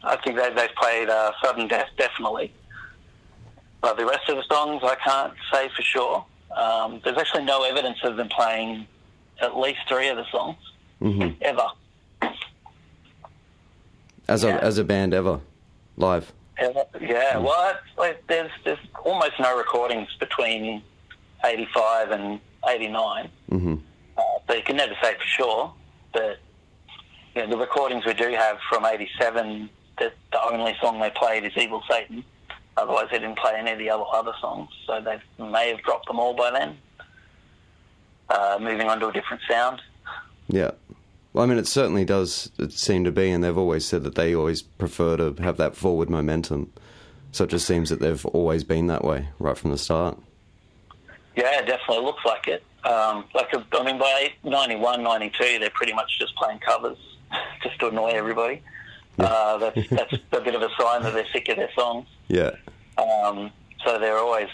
I 0.03 0.15
think 0.17 0.37
they, 0.37 0.49
they've 0.53 0.73
played 0.75 1.09
uh, 1.09 1.31
Sudden 1.43 1.67
Death 1.67 1.89
definitely. 1.97 2.51
But 3.81 3.97
the 3.97 4.05
rest 4.05 4.27
of 4.29 4.37
the 4.37 4.43
songs 4.53 4.81
I 4.83 4.95
can't 4.95 5.33
say 5.53 5.69
for 5.75 5.81
sure. 5.81 6.25
Um, 6.55 7.01
there's 7.03 7.17
actually 7.17 7.43
no 7.45 7.63
evidence 7.63 7.97
of 8.03 8.15
them 8.17 8.29
playing 8.29 8.87
at 9.41 9.55
least 9.57 9.79
three 9.87 10.07
of 10.09 10.17
the 10.17 10.25
songs 10.31 10.57
Mm-hmm. 11.01 11.35
ever. 11.41 11.67
As 14.27 14.43
Yeah. 14.43 14.57
a 14.57 14.59
as 14.59 14.77
a 14.79 14.83
band 14.83 15.13
ever, 15.13 15.39
live. 15.95 16.33
Yeah, 16.59 17.37
well, 17.37 17.71
it's 17.71 17.97
like 17.97 18.23
there's 18.27 18.51
there's 18.65 18.79
almost 19.03 19.33
no 19.39 19.57
recordings 19.57 20.09
between 20.19 20.81
85 21.45 22.11
and 22.11 22.39
89. 22.67 23.29
Mm-hmm. 23.51 23.75
Uh, 24.17 24.21
but 24.47 24.57
you 24.57 24.63
can 24.63 24.75
never 24.77 24.93
say 25.01 25.13
for 25.13 25.23
sure. 25.25 25.73
But 26.13 26.39
you 27.35 27.43
know, 27.43 27.49
the 27.49 27.57
recordings 27.57 28.05
we 28.05 28.13
do 28.13 28.29
have 28.29 28.57
from 28.69 28.85
'87, 28.85 29.69
the, 29.99 30.11
the 30.31 30.43
only 30.43 30.75
song 30.81 30.99
they 30.99 31.11
played 31.11 31.45
is 31.45 31.51
"Evil 31.55 31.83
Satan." 31.89 32.23
Otherwise, 32.75 33.07
they 33.11 33.19
didn't 33.19 33.37
play 33.37 33.53
any 33.57 33.71
of 33.71 33.79
the 33.79 33.89
other 33.89 34.05
other 34.11 34.33
songs. 34.41 34.69
So 34.85 35.01
they 35.01 35.19
may 35.43 35.69
have 35.69 35.81
dropped 35.83 36.07
them 36.07 36.19
all 36.19 36.33
by 36.33 36.51
then. 36.51 36.77
Uh, 38.29 38.57
moving 38.59 38.89
on 38.89 38.99
to 38.99 39.07
a 39.07 39.13
different 39.13 39.41
sound. 39.49 39.81
Yeah. 40.47 40.71
Well, 41.37 41.43
I 41.43 41.49
mean, 41.49 41.59
it 41.59 41.67
certainly 41.67 42.03
does 42.03 42.49
seem 42.69 43.03
to 43.03 43.11
be, 43.11 43.29
and 43.29 43.43
they've 43.43 43.55
always 43.55 43.85
said 43.85 44.01
that 44.05 44.15
they 44.15 44.33
always 44.33 44.63
prefer 44.63 45.17
to 45.17 45.35
have 45.43 45.57
that 45.57 45.75
forward 45.75 46.09
momentum. 46.09 46.73
So 47.31 47.43
it 47.43 47.51
just 47.51 47.67
seems 47.67 47.91
that 47.91 47.99
they've 47.99 48.25
always 48.25 48.63
been 48.63 48.87
that 48.87 49.03
way 49.03 49.29
right 49.37 49.55
from 49.55 49.69
the 49.69 49.77
start. 49.77 50.17
Yeah, 51.35 51.59
it 51.59 51.67
definitely 51.67 52.05
looks 52.05 52.25
like 52.25 52.47
it. 52.47 52.63
Um, 52.83 53.25
like 53.35 53.53
I 53.53 53.83
mean, 53.83 53.99
by 53.99 54.31
91, 54.45 55.03
92, 55.03 55.59
they're 55.59 55.69
pretty 55.69 55.93
much 55.93 56.17
just 56.17 56.35
playing 56.37 56.57
covers 56.57 56.97
just 57.61 57.77
to 57.81 57.89
annoy 57.89 58.13
everybody. 58.13 58.63
Uh, 59.19 59.59
that's 59.59 59.89
that's 59.91 60.13
a 60.31 60.41
bit 60.41 60.55
of 60.55 60.63
a 60.63 60.69
sign 60.79 61.03
that 61.03 61.13
they're 61.13 61.31
sick 61.31 61.49
of 61.49 61.57
their 61.57 61.69
songs. 61.75 62.07
Yeah. 62.29 62.55
Um, 62.97 63.51
so 63.85 63.99
they're 63.99 64.17
always 64.17 64.49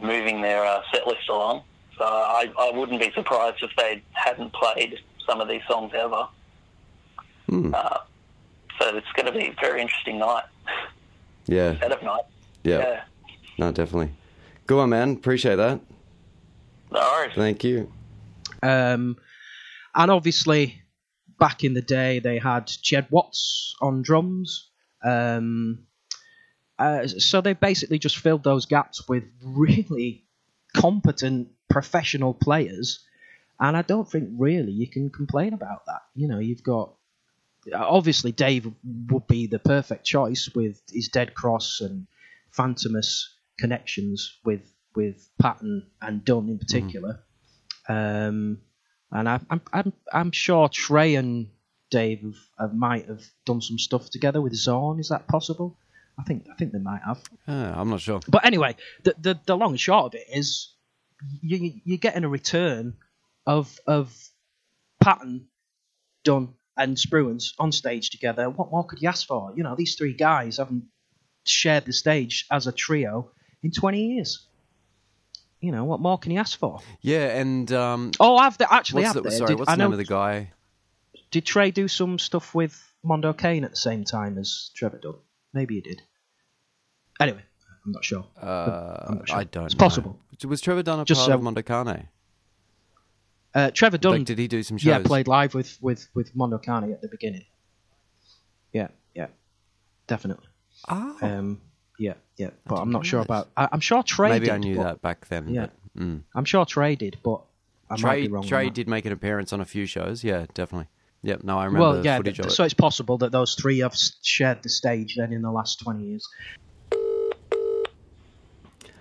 moving 0.00 0.40
their 0.40 0.64
uh, 0.64 0.82
set 0.94 1.04
list 1.04 1.28
along. 1.28 1.64
So 1.98 2.04
I, 2.04 2.48
I 2.60 2.70
wouldn't 2.70 3.00
be 3.00 3.10
surprised 3.10 3.60
if 3.60 3.70
they 3.76 4.04
hadn't 4.12 4.52
played 4.52 5.00
some 5.26 5.40
of 5.40 5.48
these 5.48 5.62
songs 5.68 5.92
ever. 5.94 6.26
Hmm. 7.48 7.74
Uh, 7.74 7.98
so 8.78 8.96
it's 8.96 9.06
going 9.14 9.26
to 9.26 9.32
be 9.32 9.46
a 9.46 9.54
very 9.60 9.80
interesting 9.82 10.18
night, 10.18 10.44
Yeah. 11.46 11.78
set 11.80 11.92
of 11.92 12.02
night. 12.02 12.22
Yeah. 12.64 12.78
Yeah. 12.78 13.04
No, 13.58 13.72
definitely. 13.72 14.12
Good 14.66 14.76
one, 14.76 14.90
man. 14.90 15.12
Appreciate 15.12 15.56
that. 15.56 15.80
No 16.90 17.00
worries. 17.00 17.32
Thank 17.34 17.64
you. 17.64 17.90
Um, 18.62 19.16
and 19.94 20.10
obviously, 20.10 20.80
back 21.38 21.64
in 21.64 21.74
the 21.74 21.82
day, 21.82 22.18
they 22.20 22.38
had 22.38 22.70
Jed 22.82 23.06
Watts 23.10 23.74
on 23.80 24.02
drums. 24.02 24.70
Um, 25.04 25.86
uh, 26.78 27.06
so 27.06 27.40
they 27.40 27.52
basically 27.52 27.98
just 27.98 28.18
filled 28.18 28.44
those 28.44 28.66
gaps 28.66 29.08
with 29.08 29.24
really 29.42 30.24
competent 30.74 31.48
professional 31.68 32.34
players. 32.34 33.00
And 33.62 33.76
I 33.76 33.82
don't 33.82 34.10
think 34.10 34.28
really 34.36 34.72
you 34.72 34.88
can 34.88 35.08
complain 35.08 35.54
about 35.54 35.86
that. 35.86 36.02
You 36.16 36.26
know, 36.26 36.40
you've 36.40 36.64
got 36.64 36.94
obviously 37.72 38.32
Dave 38.32 38.68
would 39.08 39.28
be 39.28 39.46
the 39.46 39.60
perfect 39.60 40.04
choice 40.04 40.50
with 40.52 40.82
his 40.92 41.08
Dead 41.08 41.32
Cross 41.32 41.80
and 41.80 42.08
Fantômas 42.52 43.22
connections 43.60 44.40
with 44.44 44.68
with 44.96 45.28
Patton 45.40 45.86
and 46.00 46.24
Dunn 46.24 46.48
in 46.48 46.58
particular. 46.58 47.20
Um, 47.88 48.58
and 49.12 49.28
I, 49.28 49.38
I'm 49.48 49.60
I'm 49.72 49.92
I'm 50.12 50.32
sure 50.32 50.68
Trey 50.68 51.14
and 51.14 51.46
Dave 51.88 52.22
have, 52.22 52.34
have 52.58 52.74
might 52.74 53.06
have 53.06 53.22
done 53.46 53.60
some 53.60 53.78
stuff 53.78 54.10
together 54.10 54.40
with 54.40 54.54
Zorn. 54.54 54.98
Is 54.98 55.10
that 55.10 55.28
possible? 55.28 55.78
I 56.18 56.24
think 56.24 56.48
I 56.52 56.56
think 56.56 56.72
they 56.72 56.80
might 56.80 57.02
have. 57.06 57.22
Ah, 57.46 57.80
I'm 57.80 57.90
not 57.90 58.00
sure. 58.00 58.18
But 58.26 58.44
anyway, 58.44 58.74
the, 59.04 59.14
the 59.20 59.40
the 59.46 59.56
long 59.56 59.70
and 59.70 59.80
short 59.80 60.14
of 60.14 60.20
it 60.20 60.26
is 60.36 60.74
you 61.40 61.80
you're 61.84 61.98
getting 61.98 62.24
a 62.24 62.28
return 62.28 62.94
of 63.46 63.78
of 63.86 64.14
Patton, 65.00 65.48
Dunn, 66.24 66.54
and 66.76 66.96
Spruance 66.96 67.52
on 67.58 67.72
stage 67.72 68.10
together. 68.10 68.48
What 68.50 68.70
more 68.70 68.84
could 68.84 69.02
you 69.02 69.08
ask 69.08 69.26
for? 69.26 69.52
You 69.56 69.62
know, 69.62 69.74
these 69.76 69.94
three 69.96 70.14
guys 70.14 70.58
haven't 70.58 70.84
shared 71.44 71.84
the 71.86 71.92
stage 71.92 72.46
as 72.50 72.66
a 72.66 72.72
trio 72.72 73.30
in 73.62 73.72
20 73.72 74.14
years. 74.14 74.46
You 75.60 75.70
know, 75.72 75.84
what 75.84 76.00
more 76.00 76.18
can 76.18 76.32
you 76.32 76.38
ask 76.40 76.58
for? 76.58 76.80
Yeah, 77.00 77.38
and 77.38 77.70
um, 77.72 78.10
Oh, 78.18 78.36
I've 78.36 78.58
the, 78.58 78.72
actually 78.72 79.02
what's 79.04 79.14
have 79.14 79.22
the, 79.24 79.30
sorry, 79.30 79.48
Did- 79.48 79.58
what's 79.60 79.68
I 79.70 79.74
the 79.74 79.78
name 79.82 79.88
know- 79.90 79.92
of 79.92 79.98
the 79.98 80.04
guy? 80.04 80.52
Did 81.30 81.46
Trey 81.46 81.70
do 81.70 81.88
some 81.88 82.18
stuff 82.18 82.54
with 82.54 82.78
Mondo 83.02 83.32
Cane 83.32 83.64
at 83.64 83.70
the 83.70 83.76
same 83.76 84.04
time 84.04 84.36
as 84.38 84.70
Trevor 84.74 84.98
Dunn? 84.98 85.14
Maybe 85.54 85.76
he 85.76 85.80
did. 85.80 86.02
Anyway, 87.20 87.42
I'm 87.86 87.92
not 87.92 88.04
sure. 88.04 88.24
Uh, 88.40 89.06
I'm 89.08 89.14
not 89.18 89.28
sure. 89.28 89.38
I 89.38 89.44
don't. 89.44 89.64
It's 89.66 89.74
know. 89.74 89.78
possible. 89.78 90.18
Was 90.46 90.60
Trevor 90.60 90.82
Dunn 90.82 91.00
a 91.00 91.04
Just, 91.04 91.20
part 91.22 91.32
of 91.32 91.40
uh, 91.40 91.42
Mondo 91.42 91.62
Cane? 91.62 92.08
Uh, 93.54 93.70
Trevor 93.70 93.98
Dunn 93.98 94.12
Like, 94.12 94.24
did 94.24 94.38
he 94.38 94.48
do 94.48 94.62
some 94.62 94.78
shows? 94.78 94.86
Yeah, 94.86 94.98
played 95.00 95.28
live 95.28 95.54
with 95.54 95.76
with 95.82 96.08
with 96.14 96.34
Mondo 96.34 96.58
Cane 96.58 96.90
at 96.92 97.02
the 97.02 97.08
beginning. 97.08 97.44
Yeah, 98.72 98.88
yeah, 99.14 99.26
definitely. 100.06 100.46
Oh, 100.88 101.18
Um, 101.20 101.60
yeah, 101.98 102.14
yeah, 102.36 102.50
but 102.66 102.76
I'm 102.76 102.90
didn't 102.90 103.04
sure 103.06 103.18
realise. 103.18 103.26
about. 103.26 103.48
I, 103.56 103.68
I'm 103.72 103.80
sure 103.80 104.02
Trey. 104.02 104.30
maybe 104.30 104.46
did, 104.46 104.54
I 104.54 104.58
knew 104.58 104.76
but- 104.76 104.84
that 104.84 105.02
back 105.02 105.28
then. 105.28 105.48
Yeah. 105.48 105.66
but, 105.94 106.02
mm. 106.02 106.22
I'm 106.34 106.44
sure 106.46 106.64
Trey 106.64 106.96
did, 106.96 107.18
but 107.22 107.42
I 107.90 107.94
might 107.94 107.98
Trey, 108.00 108.22
be 108.22 108.28
wrong. 108.28 108.42
on 108.44 108.48
Trey 108.48 108.70
did 108.70 108.88
make 108.88 109.04
an 109.04 109.12
appearance 109.12 109.52
on 109.52 109.60
a 109.60 109.64
few 109.66 109.84
shows. 109.86 110.24
Yeah, 110.24 110.46
definitely. 110.54 110.88
Yep. 111.24 111.44
No, 111.44 111.56
I 111.58 111.66
remember 111.66 111.80
Well, 111.82 111.92
the 111.98 112.02
yeah. 112.02 112.18
of 112.18 112.50
so 112.52 112.62
it. 112.64 112.66
it's 112.66 112.74
possible 112.74 113.18
that 113.18 113.30
those 113.30 113.54
three 113.54 113.78
have 113.80 113.94
shared 114.22 114.62
the 114.64 114.68
stage 114.68 115.14
then 115.16 115.32
in 115.32 115.42
the 115.42 115.52
last 115.52 115.78
20 115.80 116.02
years. 116.04 116.26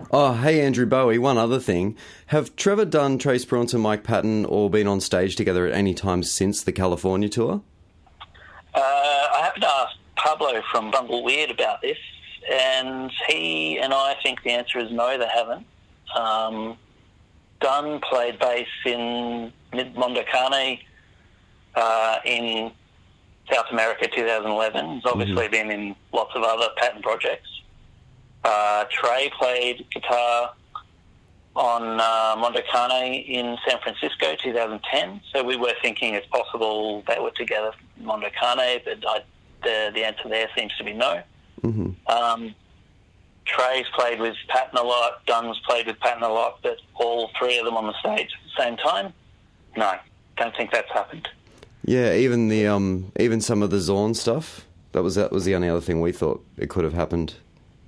Oh, 0.10 0.34
hey, 0.34 0.62
Andrew 0.62 0.86
Bowie. 0.86 1.18
One 1.18 1.38
other 1.38 1.60
thing: 1.60 1.96
Have 2.28 2.56
Trevor 2.56 2.86
Dunn, 2.86 3.18
Trey 3.18 3.38
Spruance, 3.38 3.80
Mike 3.80 4.04
Patton 4.04 4.46
all 4.46 4.70
been 4.70 4.88
on 4.88 5.00
stage 5.02 5.36
together 5.36 5.68
at 5.68 5.74
any 5.74 5.94
time 5.94 6.24
since 6.24 6.64
the 6.64 6.72
California 6.72 7.30
tour? 7.30 7.62
Uh, 8.74 8.80
I 8.80 9.42
happened 9.44 9.64
to 9.64 9.70
ask 9.70 9.96
Pablo 10.16 10.62
from 10.72 10.92
Bungle 10.92 11.24
Weird 11.24 11.52
about 11.52 11.82
this, 11.82 11.98
and 12.52 13.12
he 13.28 13.78
and 13.80 13.94
I 13.94 14.16
think 14.24 14.44
the 14.44 14.52
answer 14.52 14.80
is 14.80 14.92
no, 14.92 15.18
they 15.18 15.28
haven't. 15.28 15.66
Um, 16.16 16.78
Dunn 17.60 18.00
played 18.02 18.40
bass 18.40 18.68
in 18.86 19.54
Mid 19.74 19.96
uh, 21.76 22.18
in 22.26 22.72
South 23.52 23.66
America 23.72 24.08
2011. 24.08 24.96
He's 24.96 25.06
obviously 25.06 25.48
been 25.48 25.72
in 25.72 25.96
lots 26.12 26.32
of 26.36 26.44
other 26.44 26.68
Patton 26.78 27.02
projects. 27.02 27.48
Uh, 28.44 28.86
Trey 28.90 29.32
played 29.38 29.86
guitar 29.92 30.54
on 31.56 32.00
uh, 32.00 32.36
Mondo 32.40 32.62
Cane 32.72 33.24
in 33.24 33.58
San 33.68 33.80
Francisco 33.82 34.36
2010. 34.42 35.22
So 35.34 35.44
we 35.44 35.58
were 35.58 35.74
thinking 35.82 36.14
it's 36.14 36.28
possible 36.28 37.04
they 37.08 37.20
were 37.20 37.32
together 37.32 37.72
in 37.98 38.06
Mondo 38.06 38.30
Cane, 38.30 38.82
but 38.86 39.04
I, 39.08 39.20
the, 39.64 39.92
the 39.94 40.06
answer 40.06 40.30
there 40.30 40.48
seems 40.58 40.76
to 40.78 40.84
be 40.84 40.94
no. 40.94 41.22
hmm 41.62 41.92
Um, 42.08 42.56
Trey's 43.46 43.88
played 43.96 44.20
with 44.20 44.36
Patton 44.48 44.78
a 44.78 44.84
lot, 44.84 45.26
Dunn's 45.26 45.60
played 45.68 45.88
with 45.88 46.00
Patton 46.00 46.24
a 46.24 46.30
lot, 46.30 46.60
but 46.64 46.78
all 46.96 47.32
three 47.38 47.58
of 47.58 47.66
them 47.66 47.76
on 47.76 47.88
the 47.88 47.94
stage 48.00 48.30
at 48.32 48.56
the 48.58 48.64
same 48.64 48.78
time? 48.78 49.14
No, 49.76 49.96
don't 50.38 50.56
think 50.56 50.72
that's 50.72 50.92
happened. 50.92 51.28
Yeah, 51.84 52.14
even 52.14 52.48
the 52.50 52.68
um, 52.68 53.12
even 53.20 53.42
some 53.42 53.64
of 53.64 53.72
the 53.72 53.80
Zorn 53.80 54.14
stuff. 54.14 54.66
That 54.92 55.04
was 55.04 55.16
that 55.16 55.32
was 55.32 55.46
the 55.46 55.56
only 55.56 55.70
other 55.70 55.82
thing 55.82 56.02
we 56.02 56.12
thought 56.12 56.46
it 56.58 56.70
could 56.70 56.84
have 56.84 56.94
happened. 56.94 57.34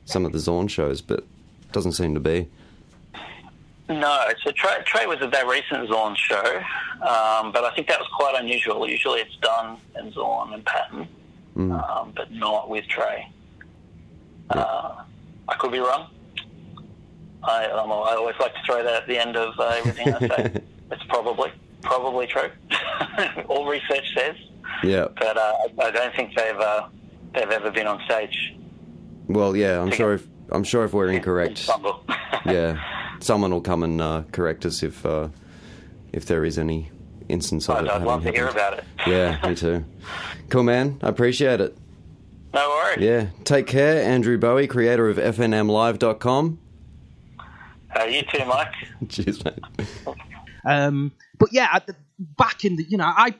Some 0.06 0.26
of 0.26 0.32
the 0.32 0.40
Zorn 0.40 0.68
shows, 0.68 1.02
but 1.02 1.24
doesn't 1.72 1.94
seem 1.94 2.14
to 2.14 2.20
be. 2.20 2.50
No, 3.90 4.28
so 4.44 4.52
Trey, 4.52 4.78
Trey 4.86 5.06
was 5.08 5.22
at 5.22 5.32
that 5.32 5.46
recent 5.48 5.90
Zorn 5.90 6.16
show, 6.16 6.58
um, 7.02 7.52
but 7.52 7.64
I 7.66 7.72
think 7.76 7.88
that 7.90 8.00
was 8.00 8.08
quite 8.16 8.34
unusual. 8.40 8.88
Usually 8.88 9.20
it's 9.20 9.36
Dunn 9.42 9.78
and 9.96 10.14
Zorn 10.14 10.54
and 10.54 10.66
Patton, 10.66 11.08
um, 11.58 12.14
but 12.16 12.32
not 12.32 12.70
with 12.70 12.88
Trey. 12.88 13.28
Uh, 14.50 15.04
I 15.48 15.56
could 15.56 15.72
be 15.72 15.80
wrong. 15.80 16.08
I, 17.44 17.66
um, 17.66 17.92
I 17.92 18.16
always 18.18 18.36
like 18.40 18.54
to 18.54 18.60
throw 18.66 18.84
that 18.84 19.04
at 19.04 19.08
the 19.08 19.18
end 19.18 19.36
of 19.36 19.54
uh, 19.60 19.76
everything 19.78 20.14
I 20.14 20.20
say. 20.28 20.62
it's 20.92 21.04
probably 21.10 21.52
probably 21.82 22.26
true. 22.28 22.50
All 23.50 23.68
research 23.68 24.06
says, 24.16 24.36
Yeah. 24.84 25.08
but 25.20 25.36
uh, 25.38 25.54
I 25.82 25.92
don't 25.92 26.16
think 26.16 26.34
they've 26.36 26.58
uh, 26.58 26.88
they've 27.34 27.50
ever 27.52 27.70
been 27.70 27.88
on 27.88 28.02
stage. 28.06 28.56
Well, 29.28 29.56
yeah. 29.56 29.82
I'm 29.82 29.92
sure 29.92 30.14
if 30.14 30.28
I'm 30.52 30.64
sure 30.64 30.84
if 30.84 30.94
we're 30.94 31.10
incorrect, 31.10 31.70
yeah, 32.46 32.80
someone 33.20 33.52
will 33.52 33.62
come 33.62 33.84
and 33.84 34.02
uh, 34.02 34.24
correct 34.32 34.66
us 34.66 34.84
if 34.84 35.06
uh, 35.06 35.30
if 36.12 36.26
there 36.26 36.46
is 36.46 36.58
any 36.58 36.92
instance 37.30 37.70
of 37.70 37.78
I'd, 37.78 37.86
it. 37.86 37.88
I'd 37.88 37.94
having 37.94 38.08
love 38.08 38.24
to 38.24 38.32
hear 38.32 38.48
about 38.48 38.78
it. 38.78 38.84
Yeah, 39.08 39.40
me 39.48 39.56
too. 39.56 39.86
Cool, 40.50 40.64
man. 40.64 41.00
I 41.02 41.10
appreciate 41.10 41.62
it. 41.62 41.78
No 42.54 42.68
worries. 42.70 43.00
Yeah. 43.04 43.28
Take 43.46 43.66
care, 43.68 44.04
Andrew 44.04 44.38
Bowie, 44.38 44.68
creator 44.68 45.10
of 45.10 45.18
FNMLive.com. 45.18 46.60
Uh, 47.96 48.04
you 48.04 48.22
too, 48.24 48.46
Mike. 48.46 48.74
Cheers, 49.10 49.44
mate. 49.44 49.60
Um, 50.66 51.12
but 51.40 51.50
yeah, 51.52 51.70
at 51.74 51.88
the, 51.88 51.96
back 52.20 52.64
in 52.64 52.76
the, 52.76 52.84
you 52.84 52.98
know, 52.98 53.06
I, 53.06 53.34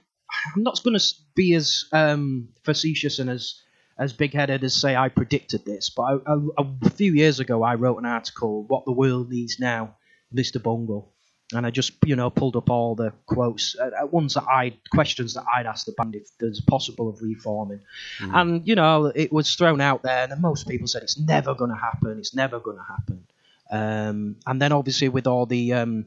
I'm 0.56 0.64
not 0.64 0.82
going 0.84 0.98
to 0.98 1.06
be 1.36 1.54
as 1.54 1.86
um, 1.92 2.50
facetious 2.64 3.20
and 3.20 3.30
as 3.30 3.62
as 3.98 4.14
big 4.14 4.34
headed 4.34 4.64
as 4.64 4.74
say 4.74 4.96
I 4.96 5.10
predicted 5.10 5.66
this, 5.66 5.90
but 5.90 6.04
I, 6.04 6.18
a, 6.26 6.40
a 6.58 6.90
few 6.92 7.14
years 7.14 7.40
ago 7.40 7.64
I 7.64 7.76
wrote 7.76 7.98
an 7.98 8.06
article, 8.06 8.64
"What 8.64 8.86
the 8.86 8.92
World 8.92 9.30
Needs 9.30 9.60
Now," 9.60 9.96
Mr. 10.34 10.62
Bungle, 10.62 11.14
and 11.54 11.66
I 11.66 11.70
just 11.70 11.94
you 12.06 12.16
know 12.16 12.30
pulled 12.30 12.56
up 12.56 12.70
all 12.70 12.96
the 12.96 13.14
quotes, 13.26 13.76
uh, 13.80 13.92
uh, 14.04 14.06
ones 14.08 14.34
that 14.34 14.46
I 14.50 14.78
questions 14.92 15.36
that 15.36 15.46
I'd 15.54 15.66
asked 15.66 15.86
the 15.86 15.92
band 15.94 16.16
if 16.16 16.28
there's 16.40 16.62
possible 16.62 17.10
of 17.10 17.22
reforming, 17.22 17.82
and 18.20 18.68
you 18.68 18.76
know 18.76 19.06
it 19.14 19.32
was 19.32 19.54
thrown 19.56 19.82
out 19.82 20.04
there, 20.04 20.28
and 20.30 20.42
most 20.42 20.68
people 20.68 20.88
said 20.88 21.04
it's 21.04 21.20
never 21.20 21.54
going 21.54 21.72
to 21.72 21.78
happen, 21.78 22.18
it's 22.18 22.36
never 22.36 22.60
going 22.60 22.78
to 22.78 22.84
happen, 22.84 23.28
um, 23.72 24.36
and 24.46 24.62
then 24.62 24.72
obviously 24.72 25.10
with 25.10 25.28
all 25.28 25.46
the 25.46 25.74
um, 25.74 26.06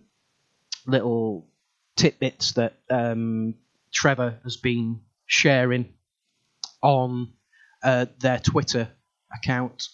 little 0.87 1.47
tidbits 1.95 2.52
that 2.52 2.75
um, 2.90 3.55
Trevor 3.92 4.38
has 4.44 4.57
been 4.57 5.01
sharing 5.27 5.92
on 6.83 7.33
uh, 7.87 8.07
their 8.18 8.38
Twitter 8.38 8.88
account. 9.38 9.88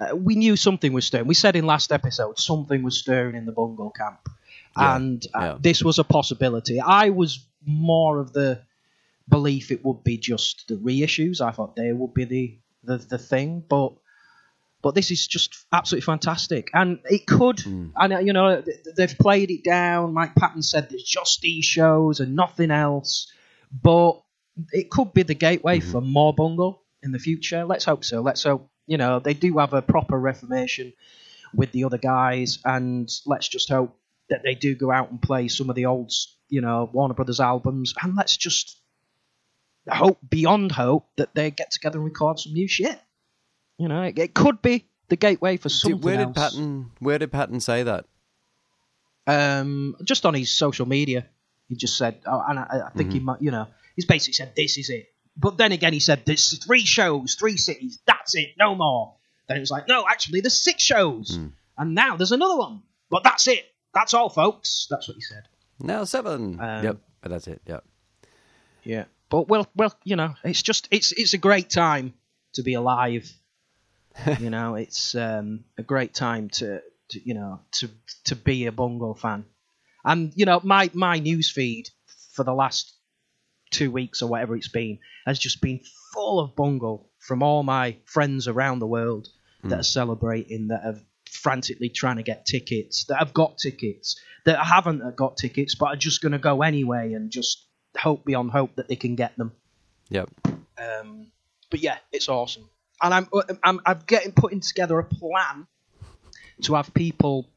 Uh, 0.00 0.16
we 0.16 0.34
knew 0.34 0.56
something 0.56 0.92
was 0.92 1.04
stirring. 1.06 1.28
We 1.28 1.34
said 1.34 1.54
in 1.56 1.66
last 1.66 1.92
episode 1.92 2.38
something 2.38 2.82
was 2.82 2.98
stirring 2.98 3.36
in 3.36 3.44
the 3.46 3.52
Bungle 3.52 3.90
camp, 3.90 4.20
Yeah, 4.76 4.96
and 4.96 5.24
uh, 5.34 5.40
yeah. 5.40 5.56
this 5.60 5.82
was 5.84 5.98
a 5.98 6.04
possibility. 6.04 6.80
I 6.80 7.10
was 7.10 7.46
more 7.64 8.18
of 8.20 8.32
the 8.32 8.62
belief 9.28 9.70
it 9.70 9.84
would 9.84 10.02
be 10.04 10.18
just 10.18 10.66
the 10.68 10.74
reissues. 10.76 11.40
I 11.40 11.52
thought 11.52 11.76
they 11.76 11.92
would 11.92 12.12
be 12.14 12.24
the 12.24 12.58
the, 12.82 12.96
the 12.98 13.18
thing, 13.18 13.62
but 13.68 13.92
but 14.82 14.94
this 14.94 15.10
is 15.10 15.26
just 15.26 15.64
absolutely 15.72 16.04
fantastic, 16.04 16.70
and 16.74 16.98
it 17.04 17.26
could. 17.26 17.60
Hmm. 17.60 17.88
And 17.96 18.12
uh, 18.12 18.18
you 18.18 18.32
know 18.32 18.62
they've 18.96 19.16
played 19.18 19.50
it 19.50 19.64
down. 19.64 20.12
Mike 20.12 20.34
Patton 20.34 20.62
said 20.62 20.88
there's 20.90 21.04
just 21.18 21.40
these 21.40 21.64
shows 21.64 22.20
and 22.20 22.34
nothing 22.36 22.70
else, 22.70 23.32
but 23.82 24.20
it 24.72 24.90
could 24.90 25.12
be 25.14 25.22
the 25.22 25.34
gateway 25.34 25.78
Mm-hmm. 25.78 25.90
for 25.92 26.00
more 26.02 26.34
Bungle 26.34 26.82
in 27.04 27.12
the 27.12 27.18
future. 27.20 27.64
Let's 27.64 27.84
hope 27.84 28.04
so. 28.04 28.20
Let's 28.22 28.42
hope 28.42 28.68
you 28.86 28.96
know 28.98 29.20
they 29.20 29.34
do 29.34 29.58
have 29.58 29.72
a 29.72 29.82
proper 29.82 30.18
reformation 30.18 30.92
with 31.54 31.70
the 31.70 31.84
other 31.84 31.98
guys, 31.98 32.58
and 32.64 33.08
let's 33.26 33.46
just 33.46 33.68
hope 33.68 33.96
that 34.30 34.42
they 34.42 34.54
do 34.54 34.74
go 34.74 34.90
out 34.90 35.10
and 35.10 35.20
play 35.22 35.46
some 35.48 35.68
of 35.70 35.76
the 35.76 35.86
old, 35.86 36.10
you 36.48 36.60
know, 36.60 36.88
Warner 36.92 37.14
Brothers 37.14 37.40
albums, 37.40 37.94
and 38.02 38.16
let's 38.16 38.36
just 38.36 38.80
hope 39.88 40.18
beyond 40.28 40.72
hope 40.72 41.06
that 41.16 41.34
they 41.34 41.50
get 41.50 41.70
together 41.70 41.98
and 41.98 42.06
record 42.06 42.40
some 42.40 42.54
new 42.54 42.66
shit. 42.66 42.98
You 43.78 43.88
know, 43.88 44.02
it, 44.02 44.18
it 44.18 44.34
could 44.34 44.62
be 44.62 44.86
the 45.08 45.16
gateway 45.16 45.58
for 45.58 45.68
something 45.68 46.00
where 46.00 46.16
did 46.16 46.28
else. 46.28 46.36
Patton? 46.36 46.90
Where 47.00 47.18
did 47.18 47.30
Patton 47.30 47.60
say 47.60 47.82
that? 47.82 48.06
Um, 49.26 49.96
just 50.04 50.26
on 50.26 50.34
his 50.34 50.50
social 50.50 50.86
media, 50.86 51.26
he 51.68 51.76
just 51.76 51.96
said, 51.96 52.20
oh, 52.26 52.42
and 52.46 52.58
I, 52.58 52.80
I 52.86 52.90
think 52.96 53.12
he 53.12 53.18
Mm-hmm. 53.18 53.26
might, 53.26 53.42
you 53.42 53.50
know, 53.50 53.66
he's 53.96 54.04
basically 54.04 54.34
said, 54.34 54.52
"This 54.56 54.76
is 54.76 54.90
it." 54.90 55.13
But 55.36 55.56
then 55.56 55.72
again, 55.72 55.92
he 55.92 56.00
said, 56.00 56.22
"There's 56.24 56.58
three 56.64 56.84
shows, 56.84 57.34
three 57.34 57.56
cities. 57.56 57.98
That's 58.06 58.34
it, 58.34 58.50
no 58.58 58.74
more." 58.74 59.14
Then 59.48 59.56
it 59.56 59.60
was 59.60 59.70
like, 59.70 59.88
"No, 59.88 60.06
actually, 60.08 60.40
there's 60.40 60.56
six 60.56 60.82
shows, 60.82 61.36
Mm. 61.38 61.52
and 61.76 61.94
now 61.94 62.16
there's 62.16 62.32
another 62.32 62.56
one, 62.56 62.82
but 63.10 63.24
that's 63.24 63.46
it. 63.48 63.64
That's 63.92 64.14
all, 64.14 64.28
folks." 64.28 64.86
That's 64.90 65.08
what 65.08 65.16
he 65.16 65.20
said. 65.20 65.42
Now 65.80 66.04
seven. 66.04 66.60
Um, 66.60 66.84
yep, 66.84 66.96
but 67.20 67.30
that's 67.30 67.46
it. 67.48 67.60
Yep. 67.66 67.84
Yeah. 68.84 69.04
But 69.28 69.48
well, 69.48 69.66
well, 69.74 69.92
you 70.04 70.16
know, 70.16 70.34
it's 70.44 70.62
just 70.62 70.86
it's 70.90 71.10
it's 71.12 71.34
a 71.34 71.38
great 71.38 71.68
time 71.70 72.14
to 72.54 72.62
be 72.62 72.74
alive. 72.74 73.30
you 74.38 74.50
know, 74.50 74.76
it's 74.76 75.14
um, 75.16 75.64
a 75.76 75.82
great 75.82 76.14
time 76.14 76.48
to, 76.50 76.80
to 77.08 77.20
you 77.28 77.34
know 77.34 77.60
to 77.72 77.90
to 78.24 78.36
be 78.36 78.66
a 78.66 78.72
Bungle 78.72 79.14
fan, 79.14 79.44
and 80.04 80.32
you 80.36 80.44
know 80.46 80.60
my 80.62 80.90
my 80.94 81.18
news 81.18 81.50
feed 81.50 81.90
for 82.32 82.44
the 82.44 82.54
last 82.54 82.92
two 83.74 83.90
weeks 83.90 84.22
or 84.22 84.28
whatever 84.28 84.56
it's 84.56 84.68
been 84.68 84.98
has 85.26 85.38
just 85.38 85.60
been 85.60 85.80
full 86.12 86.40
of 86.40 86.54
Bungle 86.54 87.10
from 87.18 87.42
all 87.42 87.62
my 87.62 87.96
friends 88.04 88.46
around 88.48 88.78
the 88.78 88.86
world 88.86 89.28
that 89.64 89.80
are 89.80 89.82
celebrating, 89.82 90.68
that 90.68 90.84
are 90.84 91.00
frantically 91.30 91.88
trying 91.88 92.16
to 92.16 92.22
get 92.22 92.44
tickets, 92.44 93.06
that 93.06 93.18
have 93.18 93.32
got 93.32 93.56
tickets, 93.58 94.20
that 94.44 94.58
haven't 94.64 95.16
got 95.16 95.36
tickets 95.36 95.74
but 95.74 95.86
are 95.86 95.96
just 95.96 96.20
going 96.20 96.32
to 96.32 96.38
go 96.38 96.62
anyway 96.62 97.14
and 97.14 97.30
just 97.30 97.66
hope 97.96 98.24
beyond 98.24 98.50
hope 98.50 98.76
that 98.76 98.88
they 98.88 98.96
can 98.96 99.16
get 99.16 99.36
them. 99.36 99.52
Yep. 100.10 100.30
Um, 100.78 101.28
but 101.70 101.80
yeah, 101.80 101.96
it's 102.12 102.28
awesome, 102.28 102.68
and 103.02 103.14
I'm 103.14 103.28
I'm 103.62 103.80
I'm 103.86 104.00
getting 104.06 104.32
putting 104.32 104.60
together 104.60 104.98
a 104.98 105.04
plan 105.04 105.66
to 106.62 106.74
have 106.74 106.92
people 106.92 107.48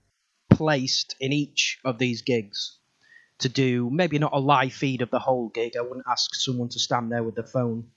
placed 0.49 1.15
in 1.19 1.33
each 1.33 1.79
of 1.83 1.99
these 1.99 2.21
gigs 2.21 2.76
to 3.39 3.49
do 3.49 3.89
maybe 3.89 4.19
not 4.19 4.33
a 4.33 4.39
live 4.39 4.73
feed 4.73 5.01
of 5.01 5.09
the 5.09 5.19
whole 5.19 5.49
gig. 5.49 5.75
I 5.77 5.81
wouldn't 5.81 6.07
ask 6.09 6.33
someone 6.35 6.69
to 6.69 6.79
stand 6.79 7.11
there 7.11 7.23
with 7.23 7.35
their 7.35 7.45
phone 7.45 7.87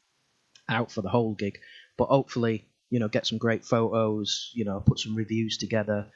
out 0.69 0.91
for 0.91 1.03
the 1.03 1.09
whole 1.09 1.35
gig, 1.35 1.59
but 1.97 2.07
hopefully 2.07 2.67
you 2.91 2.99
know 2.99 3.09
get 3.09 3.27
some 3.27 3.39
great 3.39 3.65
photos, 3.65 4.51
you 4.55 4.65
know 4.65 4.81
put 4.81 4.99
some 4.99 5.15
reviews 5.15 5.57
together, 5.59 6.07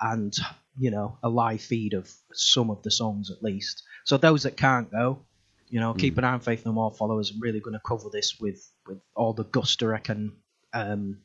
and 0.00 0.34
you 0.78 0.90
know 0.90 1.18
a 1.22 1.28
live 1.28 1.62
feed 1.62 1.94
of 1.94 2.10
some 2.32 2.70
of 2.70 2.82
the 2.82 2.90
songs 2.90 3.30
at 3.30 3.42
least. 3.42 3.82
So 4.04 4.16
those 4.16 4.42
that 4.42 4.56
can't 4.56 4.90
go, 4.90 5.20
you 5.68 5.80
know, 5.80 5.94
keep 5.94 6.18
an 6.18 6.24
eye 6.24 6.32
on 6.32 6.40
Faith 6.40 6.64
No 6.66 6.72
More 6.72 6.92
followers. 6.92 7.30
I'm 7.30 7.40
really 7.40 7.60
going 7.60 7.74
to 7.74 7.80
cover 7.84 8.08
this 8.12 8.38
with 8.38 8.64
with 8.86 9.00
all 9.16 9.32
the 9.32 9.44
gusto 9.44 9.92
I 9.92 9.98
can 9.98 10.36
um, 10.72 11.18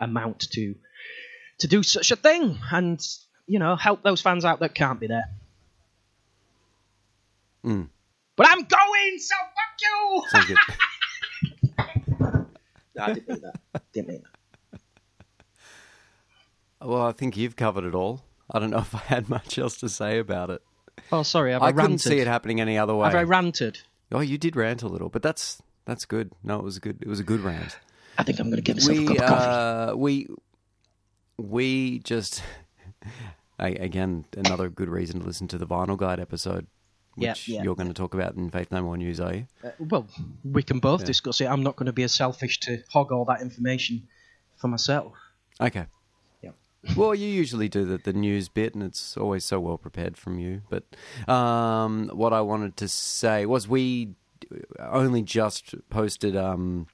amount 0.00 0.40
to 0.52 0.76
to 1.58 1.68
do 1.68 1.82
such 1.82 2.10
a 2.10 2.16
thing, 2.16 2.58
and 2.70 3.00
you 3.46 3.58
know, 3.58 3.76
help 3.76 4.02
those 4.02 4.22
fans 4.22 4.44
out 4.44 4.60
that 4.60 4.74
can't 4.74 5.00
be 5.00 5.08
there. 5.08 5.24
Mm. 7.64 7.88
But 8.36 8.46
I'm 8.48 8.60
going, 8.64 9.18
so 9.18 9.34
fuck 9.36 9.80
you. 9.80 10.22
Sounds 10.30 10.46
good. 10.46 10.56
No, 12.94 13.04
I 13.04 13.14
didn't 13.14 13.26
mean 13.28 13.40
that. 13.40 13.82
Didn't 13.94 14.08
mean 14.08 14.22
that. 14.70 14.80
well, 16.86 17.06
I 17.06 17.12
think 17.12 17.38
you've 17.38 17.56
covered 17.56 17.84
it 17.84 17.94
all. 17.94 18.22
I 18.50 18.58
don't 18.58 18.68
know 18.68 18.78
if 18.80 18.94
I 18.94 18.98
had 18.98 19.30
much 19.30 19.58
else 19.58 19.78
to 19.78 19.88
say 19.88 20.18
about 20.18 20.50
it. 20.50 20.60
Oh, 21.10 21.22
sorry, 21.22 21.52
have 21.52 21.62
I, 21.62 21.68
I 21.68 21.72
couldn't 21.72 21.86
ranted? 21.92 22.00
see 22.02 22.18
it 22.18 22.26
happening 22.26 22.60
any 22.60 22.76
other 22.76 22.94
way. 22.94 23.06
Have 23.06 23.14
I 23.14 23.22
ranted? 23.22 23.78
oh, 24.12 24.20
you 24.20 24.36
did 24.36 24.56
rant 24.56 24.82
a 24.82 24.88
little, 24.88 25.08
but 25.08 25.22
that's 25.22 25.62
that's 25.86 26.04
good. 26.04 26.32
No, 26.44 26.58
it 26.58 26.64
was 26.64 26.78
good. 26.80 26.98
It 27.00 27.08
was 27.08 27.18
a 27.18 27.24
good 27.24 27.40
rant. 27.40 27.78
I 28.18 28.24
think 28.24 28.38
I'm 28.38 28.50
going 28.50 28.56
to 28.56 28.62
give 28.62 28.76
myself 28.76 28.98
a 28.98 29.00
we 29.00 29.06
cup 29.06 29.16
of 29.20 29.26
coffee. 29.26 29.92
uh, 29.92 29.94
we 29.96 30.28
we 31.38 31.98
just 32.00 32.42
I, 33.58 33.68
again 33.68 34.26
another 34.36 34.68
good 34.68 34.90
reason 34.90 35.20
to 35.20 35.26
listen 35.26 35.48
to 35.48 35.56
the 35.56 35.66
Vinyl 35.66 35.96
Guide 35.96 36.20
episode, 36.20 36.66
Yeah, 37.16 37.30
which 37.30 37.48
yeah. 37.48 37.62
you're 37.62 37.74
going 37.74 37.88
to 37.88 37.94
talk 37.94 38.14
about 38.14 38.36
in 38.36 38.50
Faith 38.50 38.72
No 38.72 38.82
More 38.82 38.96
News, 38.96 39.20
are 39.20 39.34
you? 39.34 39.46
Uh, 39.62 39.70
well, 39.78 40.06
we 40.44 40.62
can 40.62 40.78
both 40.78 41.04
discuss 41.04 41.40
it. 41.42 41.46
I'm 41.46 41.62
not 41.62 41.76
going 41.76 41.86
to 41.86 41.92
be 41.92 42.04
as 42.04 42.12
selfish 42.12 42.58
to 42.60 42.82
hog 42.90 43.12
all 43.12 43.26
that 43.26 43.42
information 43.42 44.08
for 44.56 44.68
myself. 44.68 45.12
Okay. 45.60 45.86
Yep. 46.40 46.54
Well, 46.96 47.14
you 47.14 47.28
usually 47.28 47.68
do 47.68 47.84
the, 47.84 47.98
the 47.98 48.14
news 48.14 48.48
bit, 48.48 48.74
and 48.74 48.82
it's 48.82 49.16
always 49.16 49.44
so 49.44 49.60
well 49.60 49.76
prepared 49.76 50.16
from 50.16 50.38
you. 50.38 50.62
But 50.70 50.84
um, 51.30 52.08
what 52.14 52.32
I 52.32 52.40
wanted 52.40 52.78
to 52.78 52.88
say 52.88 53.44
was 53.44 53.68
we 53.68 54.14
only 54.78 55.20
just 55.20 55.74
posted 55.90 56.34
um, 56.34 56.86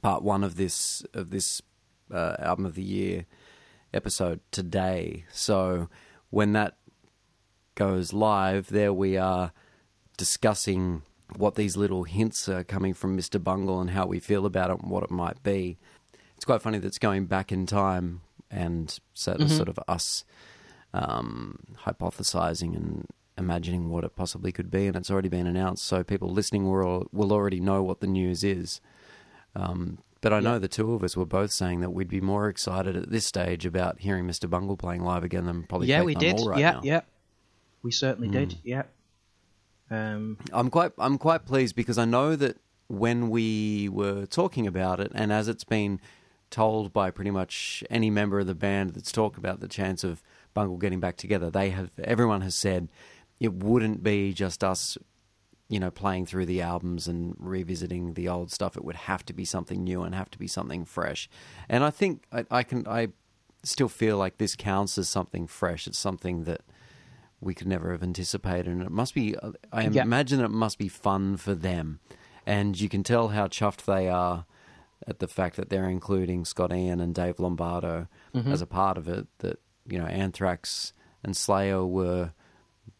part 0.00 0.22
one 0.22 0.44
of 0.44 0.54
this 0.56 1.04
of 1.12 1.30
this 1.30 1.60
uh, 2.12 2.36
album 2.38 2.66
of 2.66 2.76
the 2.76 2.82
year, 2.82 3.26
episode 3.92 4.40
today. 4.52 5.24
So 5.32 5.88
when 6.30 6.52
that 6.52 6.76
goes 7.80 8.12
live, 8.12 8.68
there 8.68 8.92
we 8.92 9.16
are 9.16 9.52
discussing 10.18 11.00
what 11.36 11.54
these 11.54 11.78
little 11.78 12.04
hints 12.04 12.46
are 12.46 12.62
coming 12.62 12.92
from 12.92 13.16
Mr. 13.16 13.42
Bungle 13.42 13.80
and 13.80 13.88
how 13.88 14.04
we 14.04 14.20
feel 14.20 14.44
about 14.44 14.68
it 14.68 14.82
and 14.82 14.90
what 14.90 15.02
it 15.02 15.10
might 15.10 15.42
be. 15.42 15.78
It's 16.36 16.44
quite 16.44 16.60
funny 16.60 16.76
that 16.76 16.86
it's 16.86 16.98
going 16.98 17.24
back 17.24 17.50
in 17.50 17.64
time 17.64 18.20
and 18.50 18.98
so 19.14 19.32
Mm-hmm. 19.32 19.46
sort 19.56 19.70
of 19.70 19.78
us 19.88 20.24
um, 20.92 21.58
hypothesizing 21.86 22.76
and 22.76 23.06
imagining 23.38 23.88
what 23.88 24.04
it 24.04 24.14
possibly 24.14 24.52
could 24.52 24.70
be, 24.70 24.86
and 24.86 24.94
it's 24.94 25.10
already 25.10 25.30
been 25.30 25.46
announced. 25.46 25.84
So 25.84 26.04
people 26.04 26.28
listening 26.28 26.68
will 26.70 27.06
will 27.12 27.32
already 27.32 27.60
know 27.60 27.82
what 27.82 28.00
the 28.00 28.06
news 28.06 28.44
is. 28.44 28.82
Um, 29.54 30.00
but 30.20 30.34
I 30.34 30.40
know 30.40 30.58
the 30.58 30.68
two 30.68 30.92
of 30.92 31.02
us 31.02 31.16
were 31.16 31.24
both 31.24 31.50
saying 31.50 31.80
that 31.80 31.90
we'd 31.90 32.08
be 32.08 32.20
more 32.20 32.50
excited 32.50 32.94
at 32.94 33.10
this 33.10 33.24
stage 33.24 33.64
about 33.64 34.00
hearing 34.00 34.26
Mr. 34.26 34.50
Bungle 34.50 34.76
playing 34.76 35.02
live 35.02 35.24
again 35.24 35.46
than 35.46 35.62
probably 35.62 35.88
yeah, 35.88 36.02
we 36.02 36.14
did. 36.14 36.38
Right 36.44 36.58
yeah, 36.58 36.72
now. 36.72 36.80
yeah. 36.84 37.00
We 37.82 37.90
certainly 37.90 38.28
did. 38.28 38.50
Mm. 38.50 38.58
Yeah. 38.64 38.82
Um, 39.90 40.38
I'm 40.52 40.70
quite 40.70 40.92
I'm 40.98 41.18
quite 41.18 41.44
pleased 41.44 41.74
because 41.74 41.98
I 41.98 42.04
know 42.04 42.36
that 42.36 42.58
when 42.88 43.30
we 43.30 43.88
were 43.88 44.26
talking 44.26 44.66
about 44.66 45.00
it, 45.00 45.10
and 45.14 45.32
as 45.32 45.48
it's 45.48 45.64
been 45.64 46.00
told 46.50 46.92
by 46.92 47.10
pretty 47.10 47.30
much 47.30 47.84
any 47.90 48.10
member 48.10 48.40
of 48.40 48.46
the 48.46 48.54
band 48.54 48.90
that's 48.90 49.12
talked 49.12 49.38
about 49.38 49.60
the 49.60 49.68
chance 49.68 50.02
of 50.04 50.22
Bungle 50.54 50.76
getting 50.76 51.00
back 51.00 51.16
together, 51.16 51.50
they 51.50 51.70
have 51.70 51.90
everyone 52.02 52.40
has 52.42 52.54
said 52.54 52.88
it 53.38 53.54
wouldn't 53.54 54.02
be 54.02 54.32
just 54.32 54.62
us, 54.62 54.98
you 55.68 55.80
know, 55.80 55.90
playing 55.90 56.26
through 56.26 56.46
the 56.46 56.60
albums 56.60 57.08
and 57.08 57.34
revisiting 57.38 58.14
the 58.14 58.28
old 58.28 58.52
stuff. 58.52 58.76
It 58.76 58.84
would 58.84 58.96
have 58.96 59.24
to 59.26 59.32
be 59.32 59.44
something 59.44 59.82
new 59.82 60.02
and 60.02 60.14
have 60.14 60.30
to 60.30 60.38
be 60.38 60.48
something 60.48 60.84
fresh. 60.84 61.28
And 61.68 61.82
I 61.82 61.90
think 61.90 62.24
I, 62.32 62.44
I 62.50 62.62
can 62.62 62.86
I 62.86 63.08
still 63.62 63.88
feel 63.88 64.16
like 64.16 64.38
this 64.38 64.56
counts 64.56 64.98
as 64.98 65.08
something 65.08 65.46
fresh. 65.46 65.86
It's 65.86 65.98
something 65.98 66.44
that 66.44 66.62
we 67.40 67.54
could 67.54 67.66
never 67.66 67.92
have 67.92 68.02
anticipated, 68.02 68.66
and 68.68 68.82
it 68.82 68.90
must 68.90 69.14
be. 69.14 69.34
I 69.72 69.82
Yeah. 69.88 70.02
imagine 70.02 70.40
it 70.40 70.50
must 70.50 70.78
be 70.78 70.88
fun 70.88 71.36
for 71.36 71.54
them, 71.54 72.00
and 72.46 72.78
you 72.80 72.88
can 72.88 73.02
tell 73.02 73.28
how 73.28 73.46
chuffed 73.48 73.84
they 73.84 74.08
are 74.08 74.44
at 75.06 75.18
the 75.18 75.26
fact 75.28 75.56
that 75.56 75.70
they're 75.70 75.88
including 75.88 76.44
Scott 76.44 76.72
Ian 76.72 77.00
and 77.00 77.14
Dave 77.14 77.38
Lombardo 77.40 78.06
Mm-hmm. 78.34 78.52
as 78.52 78.60
a 78.62 78.66
part 78.66 78.98
of 78.98 79.08
it. 79.08 79.26
That 79.38 79.58
you 79.86 79.98
know, 79.98 80.06
Anthrax 80.06 80.92
and 81.24 81.36
Slayer 81.36 81.84
were 81.86 82.32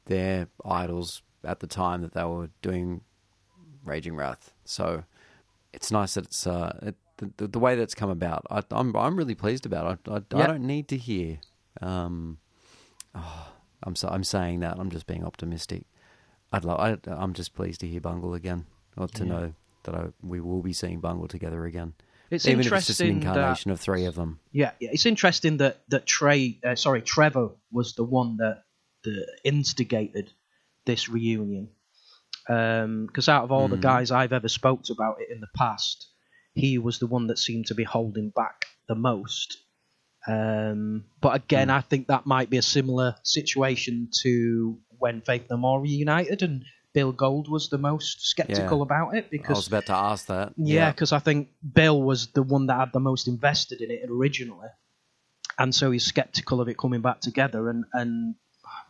their 0.06 0.48
idols 0.64 1.22
at 1.44 1.60
the 1.60 1.66
time 1.66 2.00
that 2.02 2.12
they 2.14 2.24
were 2.24 2.50
doing 2.62 3.02
Raging 3.84 4.16
Wrath. 4.16 4.52
So 4.64 5.04
it's 5.72 5.90
nice 5.92 6.14
that 6.14 6.24
it's 6.24 6.46
uh, 6.46 6.78
it, 6.82 6.96
the, 7.36 7.46
the 7.48 7.58
way 7.58 7.76
that's 7.76 7.94
come 7.94 8.10
about. 8.10 8.46
I, 8.50 8.62
I'm 8.70 8.96
I'm 8.96 9.16
really 9.16 9.34
pleased 9.34 9.66
about 9.66 10.00
it. 10.06 10.10
I, 10.10 10.14
I, 10.38 10.42
I 10.42 10.46
don't 10.46 10.66
need 10.66 10.88
to 10.88 10.96
hear. 10.96 11.38
Um, 11.82 12.38
I'm 13.82 13.96
so, 13.96 14.08
I'm 14.08 14.24
saying 14.24 14.60
that. 14.60 14.78
I'm 14.78 14.90
just 14.90 15.06
being 15.06 15.24
optimistic. 15.24 15.84
I'd 16.52 16.64
love. 16.64 16.80
I, 16.80 16.98
I'm 17.10 17.32
just 17.32 17.54
pleased 17.54 17.80
to 17.80 17.86
hear 17.86 18.00
Bungle 18.00 18.34
again, 18.34 18.66
or 18.96 19.08
to 19.08 19.24
Yeah. 19.24 19.30
know 19.30 19.54
that 19.84 19.94
I, 19.94 20.06
we 20.22 20.40
will 20.40 20.62
be 20.62 20.72
seeing 20.72 21.00
Bungle 21.00 21.28
together 21.28 21.64
again. 21.64 21.94
it's 22.30 22.46
Even 22.46 22.60
if 22.66 22.72
it's 22.72 22.86
just 22.86 23.00
an 23.00 23.08
interesting 23.08 23.20
that 23.20 23.36
incarnation 23.38 23.70
of 23.70 23.80
three 23.80 24.04
of 24.04 24.14
them. 24.14 24.40
Yeah, 24.52 24.72
yeah, 24.80 24.90
it's 24.92 25.06
interesting 25.06 25.58
that 25.58 25.82
that 25.88 26.06
Trey, 26.06 26.58
uh, 26.64 26.74
sorry, 26.74 27.02
Trevor 27.02 27.50
was 27.72 27.94
the 27.94 28.04
one 28.04 28.36
that 28.38 28.64
that 29.04 29.26
instigated 29.44 30.30
this 30.84 31.08
reunion. 31.08 31.68
Because 32.46 33.28
out 33.28 33.44
of 33.44 33.52
all 33.52 33.68
the 33.68 33.76
guys 33.76 34.10
I've 34.10 34.32
ever 34.32 34.48
spoke 34.48 34.82
to 34.84 34.92
about 34.92 35.20
it 35.20 35.30
in 35.30 35.40
the 35.40 35.48
past, 35.56 36.08
he 36.54 36.78
was 36.78 36.98
the 36.98 37.06
one 37.06 37.28
that 37.28 37.38
seemed 37.38 37.66
to 37.66 37.74
be 37.74 37.84
holding 37.84 38.30
back 38.30 38.66
the 38.88 38.96
most. 38.96 39.58
Um, 40.26 41.04
but 41.20 41.34
again, 41.34 41.70
I 41.70 41.80
think 41.80 42.08
that 42.08 42.26
might 42.26 42.50
be 42.50 42.58
a 42.58 42.62
similar 42.62 43.16
situation 43.22 44.08
to 44.22 44.78
when 44.98 45.22
Faith 45.22 45.46
No 45.50 45.56
More 45.56 45.80
reunited, 45.80 46.42
and 46.42 46.64
Bill 46.92 47.12
Gould 47.12 47.48
was 47.48 47.68
the 47.70 47.78
most 47.78 48.26
skeptical 48.26 48.78
Yeah. 48.78 48.82
about 48.82 49.14
it 49.14 49.30
because 49.30 49.56
I 49.56 49.58
was 49.58 49.68
about 49.68 49.86
to 49.86 49.94
ask 49.94 50.26
that. 50.26 50.52
yeah, 50.56 50.90
because 50.90 51.12
I 51.12 51.20
think 51.20 51.48
Bill 51.74 52.00
was 52.02 52.28
the 52.28 52.42
one 52.42 52.66
that 52.66 52.78
had 52.78 52.92
the 52.92 53.00
most 53.00 53.28
invested 53.28 53.80
in 53.80 53.90
it 53.90 54.02
originally, 54.10 54.68
and 55.58 55.74
so 55.74 55.90
he's 55.90 56.04
skeptical 56.04 56.60
of 56.60 56.68
it 56.68 56.76
coming 56.76 57.00
back 57.00 57.20
together, 57.20 57.70
and 57.70 57.84
and 57.94 58.34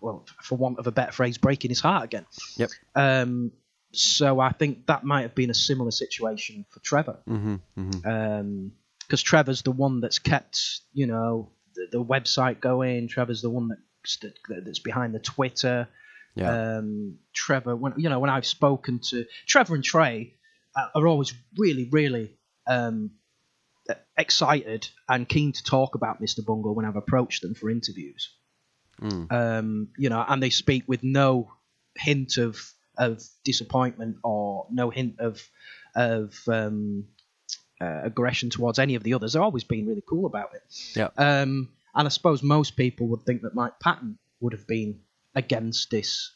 well, 0.00 0.26
for 0.42 0.56
want 0.56 0.78
of 0.78 0.86
a 0.86 0.92
better 0.92 1.12
phrase, 1.12 1.38
breaking 1.38 1.70
his 1.70 1.80
heart 1.80 2.04
again. 2.04 2.26
Yep. 2.56 2.70
Um, 2.94 3.52
so 3.92 4.40
I 4.40 4.52
think 4.52 4.86
that 4.86 5.04
might 5.04 5.22
have 5.22 5.34
been 5.34 5.50
a 5.50 5.54
similar 5.54 5.90
situation 5.90 6.64
for 6.70 6.80
Trevor, 6.80 7.18
hmm 7.26 7.56
hmm 7.76 8.68
because 9.10 9.22
Trevor's 9.22 9.62
the 9.62 9.72
one 9.72 10.00
that's 10.00 10.20
kept 10.20 10.82
you 10.92 11.06
know 11.06 11.50
the, 11.74 11.98
the 11.98 12.04
website 12.04 12.60
going. 12.60 13.08
Trevor's 13.08 13.42
the 13.42 13.50
one 13.50 13.68
that's 13.68 14.18
that's 14.48 14.78
behind 14.78 15.14
the 15.14 15.18
Twitter. 15.18 15.88
Yeah. 16.36 16.76
Um, 16.76 17.18
Trevor, 17.34 17.74
when 17.74 17.94
you 17.96 18.08
know 18.08 18.20
when 18.20 18.30
I've 18.30 18.46
spoken 18.46 19.00
to 19.10 19.26
Trevor 19.48 19.74
and 19.74 19.82
Trey, 19.82 20.34
uh, 20.76 20.86
are 20.94 21.08
always 21.08 21.34
really, 21.58 21.88
really 21.90 22.38
um, 22.68 23.10
excited 24.16 24.88
and 25.08 25.28
keen 25.28 25.50
to 25.52 25.64
talk 25.64 25.96
about 25.96 26.22
Mr. 26.22 26.46
Bungle 26.46 26.76
when 26.76 26.86
I've 26.86 26.94
approached 26.94 27.42
them 27.42 27.54
for 27.56 27.68
interviews. 27.68 28.30
Um, 29.28 29.88
you 29.98 30.08
know, 30.08 30.24
and 30.26 30.40
they 30.40 30.50
speak 30.50 30.84
with 30.86 31.02
no 31.02 31.50
hint 31.96 32.36
of 32.36 32.60
of 32.96 33.20
disappointment 33.44 34.18
or 34.22 34.68
no 34.70 34.90
hint 34.90 35.18
of 35.18 35.42
of 35.96 36.38
um, 36.46 37.06
uh, 37.80 38.00
aggression 38.04 38.50
towards 38.50 38.78
any 38.78 38.94
of 38.94 39.02
the 39.02 39.14
others. 39.14 39.32
They're 39.32 39.42
always 39.42 39.64
being 39.64 39.86
really 39.86 40.02
cool 40.06 40.26
about 40.26 40.50
it. 40.54 40.62
yeah. 40.96 41.08
Um, 41.16 41.70
and 41.94 42.06
I 42.06 42.08
suppose 42.08 42.42
most 42.42 42.76
people 42.76 43.08
would 43.08 43.22
think 43.22 43.42
that 43.42 43.54
Mike 43.54 43.80
Patton 43.80 44.18
would 44.40 44.52
have 44.52 44.66
been 44.66 45.00
against 45.34 45.90
this. 45.90 46.32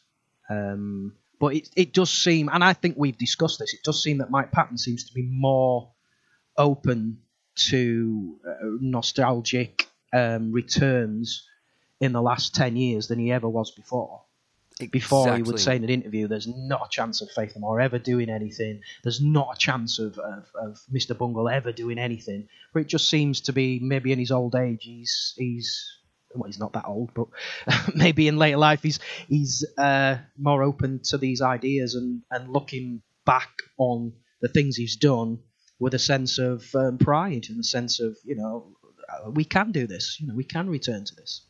Um, 0.49 1.13
but 1.39 1.55
it, 1.55 1.69
it 1.75 1.93
does 1.93 2.11
seem, 2.11 2.49
and 2.51 2.63
I 2.63 2.73
think 2.73 2.95
we've 2.97 3.17
discussed 3.17 3.59
this, 3.59 3.73
it 3.73 3.83
does 3.83 4.01
seem 4.01 4.19
that 4.19 4.31
Mike 4.31 4.51
Patton 4.51 4.77
seems 4.77 5.05
to 5.05 5.13
be 5.13 5.23
more 5.23 5.91
open 6.57 7.19
to 7.55 8.35
uh, 8.47 8.51
nostalgic 8.81 9.87
um, 10.13 10.51
returns 10.51 11.47
in 11.99 12.11
the 12.11 12.21
last 12.21 12.55
10 12.55 12.75
years 12.75 13.07
than 13.07 13.19
he 13.19 13.31
ever 13.31 13.47
was 13.47 13.71
before. 13.71 14.21
Before 14.91 15.33
he 15.35 15.41
would 15.41 15.59
say 15.59 15.77
in 15.77 15.85
an 15.85 15.89
interview, 15.89 16.27
there's 16.27 16.47
not 16.47 16.87
a 16.87 16.89
chance 16.89 17.21
of 17.21 17.29
Faith 17.31 17.53
No 17.55 17.61
More 17.61 17.79
ever 17.79 17.97
doing 17.97 18.29
anything. 18.29 18.81
There's 19.03 19.21
not 19.21 19.55
a 19.55 19.57
chance 19.57 19.99
of, 19.99 20.17
of, 20.17 20.45
of 20.53 20.79
Mr. 20.93 21.17
Bungle 21.17 21.47
ever 21.47 21.71
doing 21.71 21.97
anything. 21.97 22.49
But 22.73 22.81
it 22.81 22.87
just 22.87 23.09
seems 23.09 23.39
to 23.41 23.53
be 23.53 23.79
maybe 23.81 24.11
in 24.11 24.19
his 24.19 24.31
old 24.31 24.53
age, 24.53 24.79
he's 24.81 25.33
he's 25.37 25.85
well, 26.33 26.47
he's 26.47 26.59
not 26.59 26.73
that 26.73 26.85
old, 26.87 27.11
but 27.13 27.27
maybe 27.95 28.27
in 28.27 28.37
later 28.37 28.57
life 28.57 28.83
he's 28.83 28.99
he's 29.29 29.65
uh, 29.77 30.17
more 30.37 30.61
open 30.61 30.99
to 31.05 31.17
these 31.17 31.41
ideas 31.41 31.95
and, 31.95 32.23
and 32.29 32.51
looking 32.51 33.01
back 33.25 33.51
on 33.77 34.11
the 34.41 34.49
things 34.49 34.75
he's 34.75 34.97
done 34.97 35.39
with 35.79 35.93
a 35.93 35.99
sense 35.99 36.37
of 36.37 36.63
um, 36.75 36.97
pride 36.97 37.45
and 37.49 37.59
a 37.59 37.63
sense 37.63 38.01
of 38.01 38.17
you 38.25 38.35
know 38.35 38.75
uh, 39.09 39.29
we 39.31 39.45
can 39.45 39.71
do 39.71 39.87
this. 39.87 40.17
You 40.19 40.27
know, 40.27 40.35
we 40.35 40.43
can 40.43 40.69
return 40.69 41.05
to 41.05 41.15
this. 41.15 41.45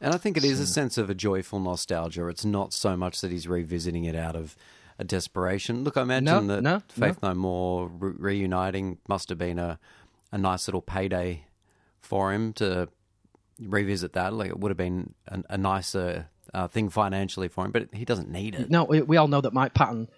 And 0.00 0.14
I 0.14 0.16
think 0.16 0.36
it 0.36 0.44
is 0.44 0.60
a 0.60 0.66
sense 0.66 0.96
of 0.98 1.10
a 1.10 1.14
joyful 1.14 1.60
nostalgia. 1.60 2.26
It's 2.28 2.44
not 2.44 2.72
so 2.72 2.96
much 2.96 3.20
that 3.20 3.30
he's 3.30 3.46
revisiting 3.46 4.04
it 4.04 4.16
out 4.16 4.34
of 4.34 4.56
a 4.98 5.04
desperation. 5.04 5.84
Look, 5.84 5.96
I 5.96 6.02
imagine 6.02 6.24
No, 6.46 6.54
that 6.54 6.62
no, 6.62 6.82
Faith 6.88 7.18
No, 7.22 7.34
More 7.34 7.88
re- 7.88 8.14
reuniting 8.18 8.98
must 9.08 9.28
have 9.28 9.38
been 9.38 9.58
a, 9.58 9.78
a 10.32 10.38
nice 10.38 10.66
little 10.68 10.82
payday 10.82 11.44
for 12.00 12.32
him 12.32 12.52
to 12.54 12.88
revisit 13.60 14.14
that. 14.14 14.32
Like 14.32 14.48
it 14.50 14.58
would 14.58 14.70
have 14.70 14.76
been 14.78 15.14
a, 15.28 15.42
a 15.50 15.58
nicer 15.58 16.28
uh, 16.54 16.66
thing 16.68 16.88
financially 16.88 17.48
for 17.48 17.64
him, 17.66 17.70
but 17.72 17.88
he 17.92 18.04
doesn't 18.04 18.30
need 18.30 18.54
it. 18.54 18.70
No, 18.70 18.84
we, 18.84 19.02
we 19.02 19.16
all 19.16 19.28
know 19.28 19.40
that 19.42 19.52
Mike 19.52 19.74
Patton 19.74 20.08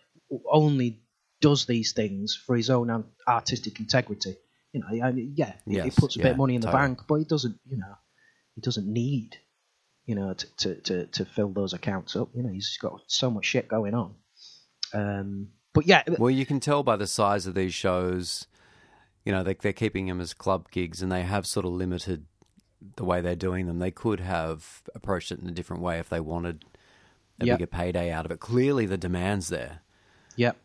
only 0.51 1.01
does 1.41 1.67
these 1.67 1.93
things 1.93 2.35
for 2.37 2.57
his 2.57 2.71
own 2.71 3.05
artistic 3.27 3.81
integrity. 3.81 4.37
You 4.73 4.81
know, 4.81 5.05
I 5.05 5.13
mean, 5.13 5.33
yeah, 5.37 5.55
he- 5.67 5.81
he 5.81 5.91
puts 5.91 6.17
a 6.17 6.21
bit 6.21 6.33
of 6.33 6.37
money 6.39 6.55
in 6.55 6.61
the 6.61 6.69
totally. 6.69 6.87
bank, 6.89 7.01
but 7.09 7.17
he 7.17 7.25
doesn't. 7.25 7.59
You 7.67 7.79
know, 7.79 7.95
he 8.55 8.61
doesn't 8.61 8.87
need. 8.87 9.37
You 10.07 10.15
know, 10.17 10.35
to, 10.35 10.47
to, 10.57 10.75
to, 10.83 11.07
to 11.07 11.25
fill 11.25 11.51
those 11.51 11.73
accounts 11.73 12.17
up. 12.17 12.29
You 12.35 12.43
know, 12.43 12.49
he's 12.53 12.77
got 12.81 13.01
so 13.07 13.31
much 13.31 13.45
shit 13.47 13.69
going 13.69 13.95
on. 13.95 14.15
Um, 14.93 15.49
but 15.73 15.87
yeah, 15.87 16.03
Well, 16.19 16.31
you 16.31 16.45
can 16.45 16.61
tell 16.61 16.83
by 16.83 16.97
the 16.97 17.07
size 17.07 17.47
of 17.47 17.55
these 17.55 17.73
shows, 17.73 18.47
you 19.25 19.33
know, 19.33 19.43
they, 19.43 19.55
they're 19.55 19.73
keeping 19.73 20.07
them 20.07 20.21
as 20.21 20.35
club 20.35 20.71
gigs 20.71 21.03
and 21.03 21.11
they 21.11 21.23
have 21.23 21.47
sort 21.47 21.65
of 21.65 21.73
limited 21.73 22.27
the 22.97 23.05
way 23.05 23.21
they're 23.21 23.37
doing 23.37 23.67
them. 23.67 23.79
They 23.79 23.93
could 23.93 24.21
have 24.21 24.83
approached 24.95 25.31
it 25.33 25.39
in 25.41 25.47
a 25.49 25.53
different 25.53 25.83
way 25.83 25.99
if 25.99 26.09
they 26.09 26.21
wanted 26.21 26.65
a 27.41 27.47
Yep. 27.47 27.59
bigger 27.59 27.67
payday 27.69 28.11
out 28.11 28.27
of 28.27 28.33
it. 28.33 28.41
Clearly, 28.41 28.85
the 28.87 28.99
demand's 28.99 29.49
there. 29.49 29.81
Yep. 30.37 30.57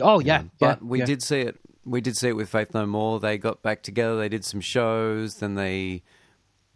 Oh 0.00 0.20
yeah, 0.20 0.44
But 0.58 0.80
yeah, 0.80 0.86
we 0.86 1.00
yeah. 1.00 1.04
did 1.04 1.22
see 1.22 1.40
it. 1.40 1.56
We 1.84 2.00
did 2.00 2.16
see 2.16 2.28
it 2.28 2.36
with 2.36 2.48
Faith 2.48 2.72
No 2.72 2.86
More. 2.86 3.18
They 3.20 3.36
got 3.36 3.62
back 3.62 3.82
together. 3.82 4.16
They 4.16 4.28
did 4.28 4.44
some 4.44 4.60
shows. 4.60 5.36
Then 5.36 5.54
they, 5.54 6.02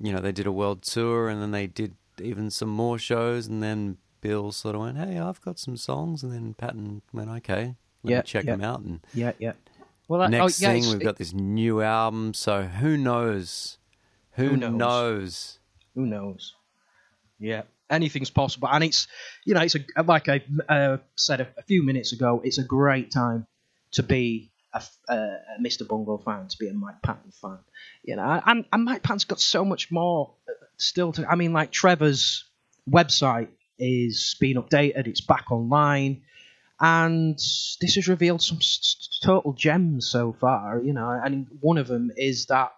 you 0.02 0.12
know, 0.12 0.20
they 0.20 0.32
did 0.32 0.46
a 0.46 0.52
world 0.52 0.82
tour, 0.82 1.28
and 1.28 1.40
then 1.40 1.52
they 1.52 1.66
did 1.66 1.94
even 2.20 2.50
some 2.50 2.68
more 2.68 2.98
shows. 2.98 3.46
And 3.46 3.62
then 3.62 3.96
Bill 4.20 4.52
sort 4.52 4.74
of 4.74 4.82
went, 4.82 4.98
"Hey, 4.98 5.18
I've 5.18 5.40
got 5.40 5.58
some 5.58 5.76
songs." 5.76 6.22
And 6.22 6.32
then 6.32 6.54
Patton 6.54 7.02
went, 7.12 7.30
"Okay, 7.30 7.76
let 8.02 8.10
Yeah, 8.10 8.16
me 8.18 8.22
check 8.24 8.44
yeah. 8.44 8.52
them 8.52 8.60
out." 8.64 8.80
And 8.80 9.00
Yeah, 9.14 9.32
yeah. 9.38 9.52
Well, 10.08 10.20
that, 10.20 10.30
next 10.30 10.62
oh, 10.62 10.66
yeah, 10.66 10.72
thing, 10.74 10.90
we've 10.90 11.02
got 11.02 11.16
this 11.16 11.32
new 11.32 11.80
album. 11.80 12.34
So 12.34 12.64
who 12.64 12.96
knows 12.98 13.78
Who, 14.32 14.48
Who 14.50 14.56
knows? 14.56 14.72
knows? 14.78 15.58
Who 15.94 16.06
knows? 16.06 16.54
Yeah, 17.38 17.62
anything's 17.90 18.30
possible, 18.30 18.68
and 18.70 18.84
it's 18.84 19.08
you 19.44 19.54
know 19.54 19.62
it's 19.62 19.74
a 19.74 20.02
like 20.04 20.28
I 20.28 20.42
uh, 20.68 20.98
said 21.16 21.40
a, 21.40 21.48
a 21.58 21.62
few 21.62 21.82
minutes 21.82 22.12
ago, 22.12 22.40
it's 22.44 22.58
a 22.58 22.64
great 22.64 23.10
time 23.10 23.46
to 23.92 24.02
be 24.02 24.51
a, 24.72 24.82
uh, 25.08 25.14
a 25.14 25.62
Mr. 25.62 25.86
Bungle 25.86 26.18
fan, 26.18 26.48
to 26.48 26.58
be 26.58 26.68
a 26.68 26.72
Mike 26.72 27.02
Patton 27.02 27.32
fan. 27.32 27.58
You 28.02 28.16
know, 28.16 28.42
and, 28.44 28.64
and 28.72 28.84
Mike 28.84 29.02
Patton's 29.02 29.24
got 29.24 29.40
so 29.40 29.64
much 29.64 29.90
more 29.90 30.34
uh, 30.48 30.52
still 30.76 31.12
to. 31.12 31.26
I 31.26 31.34
mean, 31.34 31.52
like 31.52 31.70
Trevor's 31.72 32.44
website 32.90 33.48
is 33.78 34.36
being 34.40 34.56
updated; 34.56 35.06
it's 35.06 35.20
back 35.20 35.50
online, 35.50 36.22
and 36.80 37.34
this 37.36 37.94
has 37.94 38.08
revealed 38.08 38.42
some 38.42 38.58
total 39.22 39.52
gems 39.52 40.08
so 40.08 40.32
far. 40.32 40.80
You 40.82 40.92
know, 40.92 41.08
and 41.10 41.46
one 41.60 41.78
of 41.78 41.86
them 41.86 42.10
is 42.16 42.46
that 42.46 42.72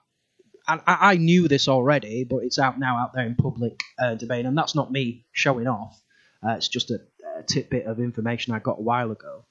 and 0.67 0.81
I, 0.87 1.13
I 1.13 1.17
knew 1.17 1.49
this 1.49 1.69
already, 1.69 2.25
but 2.25 2.39
it's 2.39 2.59
out 2.59 2.79
now 2.79 2.99
out 2.99 3.13
there 3.13 3.27
in 3.27 3.35
public 3.35 3.83
uh, 3.99 4.15
domain, 4.15 4.47
and 4.47 4.57
that's 4.57 4.75
not 4.75 4.91
me 4.91 5.27
showing 5.33 5.67
off. 5.67 6.01
Uh, 6.43 6.53
it's 6.53 6.69
just 6.69 6.91
a, 6.91 7.01
a 7.39 7.43
tidbit 7.43 7.87
of 7.87 7.99
information 7.99 8.55
I 8.55 8.59
got 8.59 8.79
a 8.79 8.83
while 8.83 9.11
ago. 9.11 9.45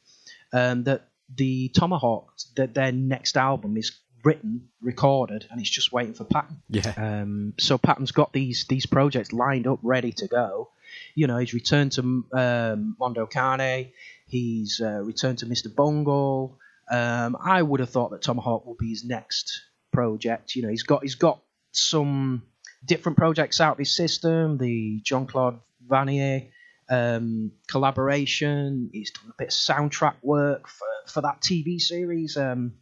Um, 0.51 0.83
that 0.83 1.07
the 1.33 1.69
Tomahawk, 1.69 2.33
that 2.55 2.73
their 2.73 2.91
next 2.91 3.37
album 3.37 3.77
is 3.77 3.91
written, 4.23 4.69
recorded, 4.81 5.45
and 5.51 5.59
it's 5.59 5.69
just 5.69 5.91
waiting 5.91 6.13
for 6.13 6.23
Patton. 6.23 6.61
Yeah. 6.69 6.93
Um, 6.95 7.53
so 7.59 7.77
Patton's 7.77 8.11
got 8.11 8.33
these 8.33 8.65
these 8.67 8.85
projects 8.85 9.33
lined 9.33 9.67
up, 9.67 9.79
ready 9.81 10.11
to 10.13 10.27
go. 10.27 10.69
You 11.15 11.27
know, 11.27 11.37
he's 11.37 11.53
returned 11.53 11.93
to 11.93 12.25
um, 12.33 12.95
Mondo 12.99 13.25
Cane. 13.25 13.91
He's 14.27 14.81
uh, 14.83 15.01
returned 15.03 15.39
to 15.39 15.45
Mr. 15.45 15.73
Bungle. 15.73 16.59
Um, 16.89 17.37
I 17.43 17.61
would 17.61 17.79
have 17.79 17.89
thought 17.89 18.11
that 18.11 18.21
Tomahawk 18.21 18.65
would 18.65 18.77
be 18.77 18.89
his 18.89 19.03
next 19.03 19.61
project. 19.91 20.55
You 20.55 20.63
know, 20.63 20.69
he's 20.69 20.83
got 20.83 21.01
he's 21.01 21.15
got 21.15 21.41
some 21.71 22.43
different 22.85 23.17
projects 23.17 23.61
out 23.61 23.73
of 23.73 23.77
his 23.77 23.95
system. 23.95 24.57
The 24.57 24.99
Jean 25.03 25.25
Claude 25.25 25.59
Vanier 25.87 26.49
um, 26.89 27.51
collaboration. 27.67 28.89
He's 28.93 29.11
done 29.11 29.31
a 29.31 29.35
bit 29.37 29.47
of 29.47 29.53
soundtrack 29.53 30.15
work 30.21 30.67
for, 30.67 30.87
for 31.07 31.21
that 31.21 31.41
TV 31.41 31.79
series, 31.79 32.37
um, 32.37 32.73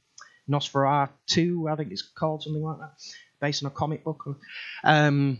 Nosferatu, 0.49 1.71
I 1.71 1.75
think 1.75 1.91
it's 1.91 2.01
called 2.01 2.43
something 2.43 2.61
like 2.61 2.79
that, 2.79 2.91
based 3.39 3.63
on 3.63 3.67
a 3.67 3.73
comic 3.73 4.03
book. 4.03 4.23
Um, 4.83 5.39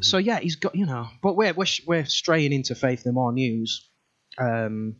So 0.00 0.18
yeah, 0.18 0.38
he's 0.38 0.56
got 0.56 0.74
you 0.76 0.86
know, 0.86 1.08
but 1.22 1.36
we're 1.36 1.52
we're, 1.54 1.66
we're 1.86 2.04
straying 2.04 2.52
into 2.52 2.74
Faith 2.74 3.04
No 3.04 3.12
More 3.12 3.32
news. 3.32 3.88
Um, 4.38 4.96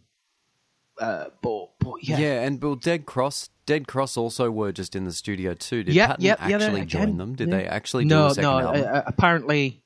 uh, 0.99 1.27
but 1.43 1.69
but 1.79 1.95
Yeah. 2.03 2.19
yeah, 2.19 2.43
and 2.43 2.59
Bill 2.61 2.75
Dead 2.75 3.07
Cross 3.07 3.51
Dead 3.65 3.87
Cross 3.87 4.17
also 4.17 4.51
were 4.51 4.73
just 4.73 4.97
in 4.97 5.05
the 5.05 5.13
studio 5.13 5.55
too. 5.55 5.85
Did 5.85 5.95
yeah, 5.95 6.09
Patton 6.09 6.25
yeah, 6.25 6.37
yeah, 6.49 6.57
actually 6.57 6.81
they're- 6.81 6.85
join 6.87 7.17
them? 7.17 7.35
Did 7.37 7.49
yeah. 7.49 7.57
they 7.57 7.67
actually 7.67 8.05
do 8.05 8.09
no, 8.09 8.27
a 8.27 8.31
second 8.35 8.51
no. 8.51 8.59
album? 8.59 8.85
Uh, 8.93 9.03
apparently, 9.07 9.83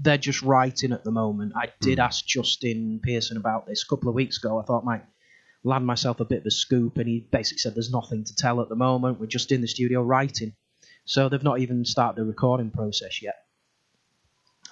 they're 0.00 0.18
just 0.18 0.42
writing 0.42 0.92
at 0.92 1.04
the 1.04 1.10
moment. 1.10 1.52
I 1.56 1.68
did 1.80 1.98
ask 1.98 2.24
Justin 2.26 3.00
Pearson 3.02 3.36
about 3.36 3.66
this 3.66 3.82
a 3.82 3.86
couple 3.88 4.08
of 4.08 4.14
weeks 4.14 4.38
ago. 4.38 4.58
I 4.58 4.62
thought 4.64 4.82
I 4.82 4.84
might 4.84 5.04
land 5.64 5.86
myself 5.86 6.20
a 6.20 6.24
bit 6.24 6.40
of 6.40 6.46
a 6.46 6.50
scoop, 6.50 6.98
and 6.98 7.08
he 7.08 7.20
basically 7.30 7.58
said 7.58 7.74
there's 7.74 7.90
nothing 7.90 8.24
to 8.24 8.34
tell 8.36 8.60
at 8.60 8.68
the 8.68 8.76
moment. 8.76 9.18
We're 9.20 9.26
just 9.26 9.52
in 9.52 9.60
the 9.62 9.68
studio 9.68 10.02
writing, 10.02 10.54
so 11.04 11.28
they've 11.28 11.42
not 11.42 11.60
even 11.60 11.84
started 11.84 12.20
the 12.20 12.26
recording 12.26 12.70
process 12.70 13.22
yet 13.22 13.36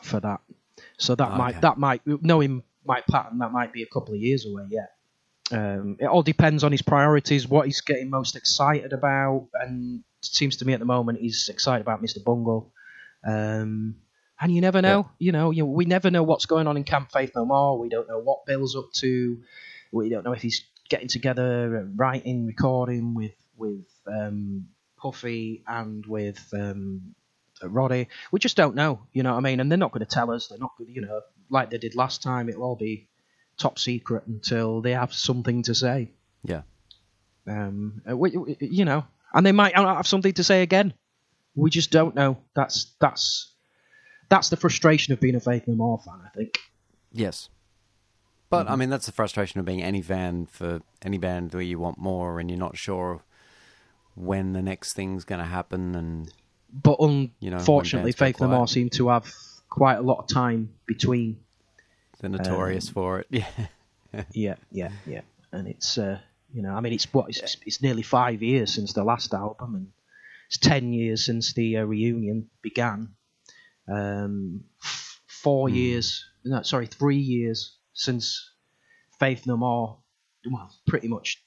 for 0.03 0.21
that. 0.21 0.41
So 0.99 1.15
that 1.15 1.29
Okay. 1.29 1.39
might 1.39 1.61
that 1.63 1.79
might 1.79 2.03
knowing 2.07 2.63
Mike 2.85 3.07
Patton, 3.07 3.39
that 3.39 3.53
might 3.53 3.73
be 3.73 3.83
a 3.83 3.87
couple 3.87 4.15
of 4.15 4.21
years 4.21 4.47
away 4.47 4.67
yet. 4.71 4.91
Um, 5.51 5.97
it 6.01 6.07
all 6.07 6.23
depends 6.23 6.65
on 6.65 6.73
his 6.73 6.83
priorities, 6.83 7.47
what 7.49 7.67
he's 7.67 7.81
getting 7.81 8.11
most 8.11 8.35
excited 8.37 8.93
about, 8.93 9.49
and 9.55 10.01
it 10.23 10.27
seems 10.27 10.57
to 10.57 10.65
me 10.65 10.73
at 10.73 10.81
the 10.81 10.87
moment 10.87 11.19
he's 11.21 11.49
excited 11.49 11.83
about 11.83 12.03
Mr. 12.03 12.23
Bungle. 12.23 12.73
Um, 13.27 13.97
and 14.45 14.55
you 14.55 14.61
never 14.61 14.83
know, 14.83 15.09
you 15.19 15.33
know, 15.33 15.51
you, 15.51 15.65
we 15.65 15.87
never 15.87 16.11
know 16.11 16.23
what's 16.23 16.45
going 16.47 16.67
on 16.67 16.77
in 16.77 16.85
Camp 16.85 17.11
Faith 17.11 17.33
No 17.35 17.45
More. 17.47 17.79
We 17.79 17.89
don't 17.89 18.07
know 18.09 18.19
what 18.19 18.45
Bill's 18.47 18.77
up 18.77 18.93
to. 18.97 19.41
We 19.91 20.11
don't 20.11 20.23
know 20.25 20.33
if 20.33 20.43
he's 20.43 20.65
getting 20.91 21.09
together, 21.09 21.89
writing, 21.97 22.47
recording 22.47 23.15
with 23.15 23.33
with 23.57 23.87
um, 24.07 24.67
Puffy 24.99 25.65
and 25.67 26.05
with 26.05 26.47
um, 26.53 27.15
Roddy. 27.63 28.09
We 28.33 28.39
just 28.39 28.57
don't 28.57 28.75
know, 28.75 29.01
you 29.13 29.23
know 29.23 29.33
what 29.33 29.39
I 29.39 29.41
mean? 29.41 29.61
And 29.61 29.71
they're 29.71 29.79
not 29.79 29.93
going 29.93 30.05
to 30.05 30.15
tell 30.15 30.31
us. 30.31 30.49
They're 30.49 30.59
not, 30.59 30.73
gonna- 30.79 30.91
you 30.91 31.01
know, 31.01 31.23
like 31.49 31.71
they 31.71 31.79
did 31.79 31.95
last 31.95 32.23
time. 32.23 32.49
It'll 32.51 32.65
all 32.65 32.77
be 32.77 33.09
top 33.57 33.79
secret 33.79 34.27
until 34.27 34.83
they 34.83 34.91
have 34.93 35.15
something 35.15 35.63
to 35.63 35.75
say. 35.75 36.11
Yeah. 36.45 36.63
Um, 37.47 38.03
uh, 38.09 38.17
we, 38.17 38.31
we- 38.37 38.57
you 38.61 38.85
know, 38.85 39.05
and 39.33 39.47
they 39.47 39.53
might 39.53 39.75
have 39.75 40.07
something 40.07 40.33
to 40.35 40.45
say 40.45 40.63
again. 40.63 40.93
We 41.55 41.71
just 41.71 41.91
don't 41.93 42.15
know. 42.15 42.39
That's 42.55 42.93
that's 43.01 43.54
that's 44.29 44.49
the 44.49 44.57
frustration 44.57 45.13
of 45.13 45.21
being 45.21 45.35
a 45.35 45.41
Faith 45.41 45.65
No 45.67 45.75
More 45.75 45.99
fan. 45.99 46.21
I 46.25 46.29
think. 46.37 46.59
Yes. 47.13 47.49
But 48.51 48.65
Mm-hmm. 48.65 48.73
I 48.73 48.77
mean, 48.77 48.91
that's 48.91 49.07
the 49.07 49.13
frustration 49.13 49.59
of 49.61 49.67
being 49.67 49.83
any 49.83 50.03
fan 50.03 50.47
for 50.47 50.81
any 51.03 51.19
band 51.19 51.53
where 51.55 51.63
you 51.63 51.79
want 51.79 51.99
more 51.99 52.39
and 52.41 52.49
you're 52.51 52.59
not 52.59 52.77
sure 52.77 53.23
when 54.15 54.53
the 54.53 54.63
next 54.63 54.93
thing's 54.93 55.25
going 55.25 55.41
to 55.41 55.45
happen. 55.47 55.95
And 55.95 56.33
But 56.73 57.01
You 57.01 57.31
know, 57.51 57.57
unfortunately, 57.57 58.13
Faith 58.13 58.41
No. 58.41 58.49
More 58.49 58.69
seem 58.69 58.91
to 58.91 59.09
have 59.09 59.33
quite 59.69 59.97
a 59.97 60.03
lot 60.03 60.19
of 60.19 60.29
time 60.29 60.71
between. 60.87 61.39
they're 62.21 62.31
notorious 62.31 62.89
Um, 62.89 62.95
for 62.95 63.21
it. 63.21 63.27
Yeah. 64.13 64.25
Yeah, 64.33 64.55
yeah, 64.71 64.91
yeah. 65.07 65.23
And 65.51 65.67
it's 65.67 65.99
uh, 65.99 66.21
you 66.53 66.63
know, 66.63 66.73
I 66.73 66.81
mean, 66.81 66.93
it's 66.93 67.13
what 67.13 67.29
it's, 67.31 67.57
it's 67.67 67.83
nearly 67.83 68.03
five 68.03 68.45
years 68.45 68.73
since 68.73 68.93
the 68.93 69.03
last 69.03 69.35
album, 69.35 69.75
and 69.75 69.89
it's 70.47 70.59
ten 70.59 70.93
years 70.93 71.25
since 71.27 71.53
the 71.55 71.79
uh, 71.79 71.83
reunion 71.85 72.49
began. 72.63 73.09
Um, 73.89 74.65
four 75.27 75.69
years, 75.69 76.25
no, 76.45 76.63
sorry, 76.63 76.87
three 76.87 77.19
years 77.19 77.77
since 77.93 78.51
Faith 79.19 79.47
No 79.47 79.57
More. 79.57 79.99
Well, 80.51 80.71
pretty 80.87 81.09
much 81.09 81.43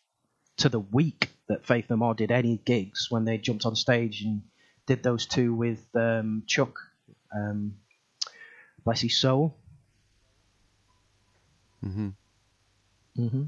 to 0.57 0.69
the 0.69 0.79
week 0.79 1.29
that 1.47 1.65
Faith 1.65 1.85
No 1.89 1.97
More 1.97 2.13
did 2.13 2.31
any 2.31 2.57
gigs 2.57 3.07
when 3.09 3.25
they 3.25 3.37
jumped 3.37 3.65
on 3.65 3.75
stage 3.75 4.21
and 4.21 4.41
did 4.85 5.03
those 5.03 5.25
two 5.25 5.53
with 5.53 5.85
um, 5.95 6.43
Chuck. 6.47 6.77
Um, 7.35 7.75
bless 8.83 9.01
his 9.01 9.19
soul. 9.19 9.57
hmm 11.83 12.09
hmm 13.15 13.43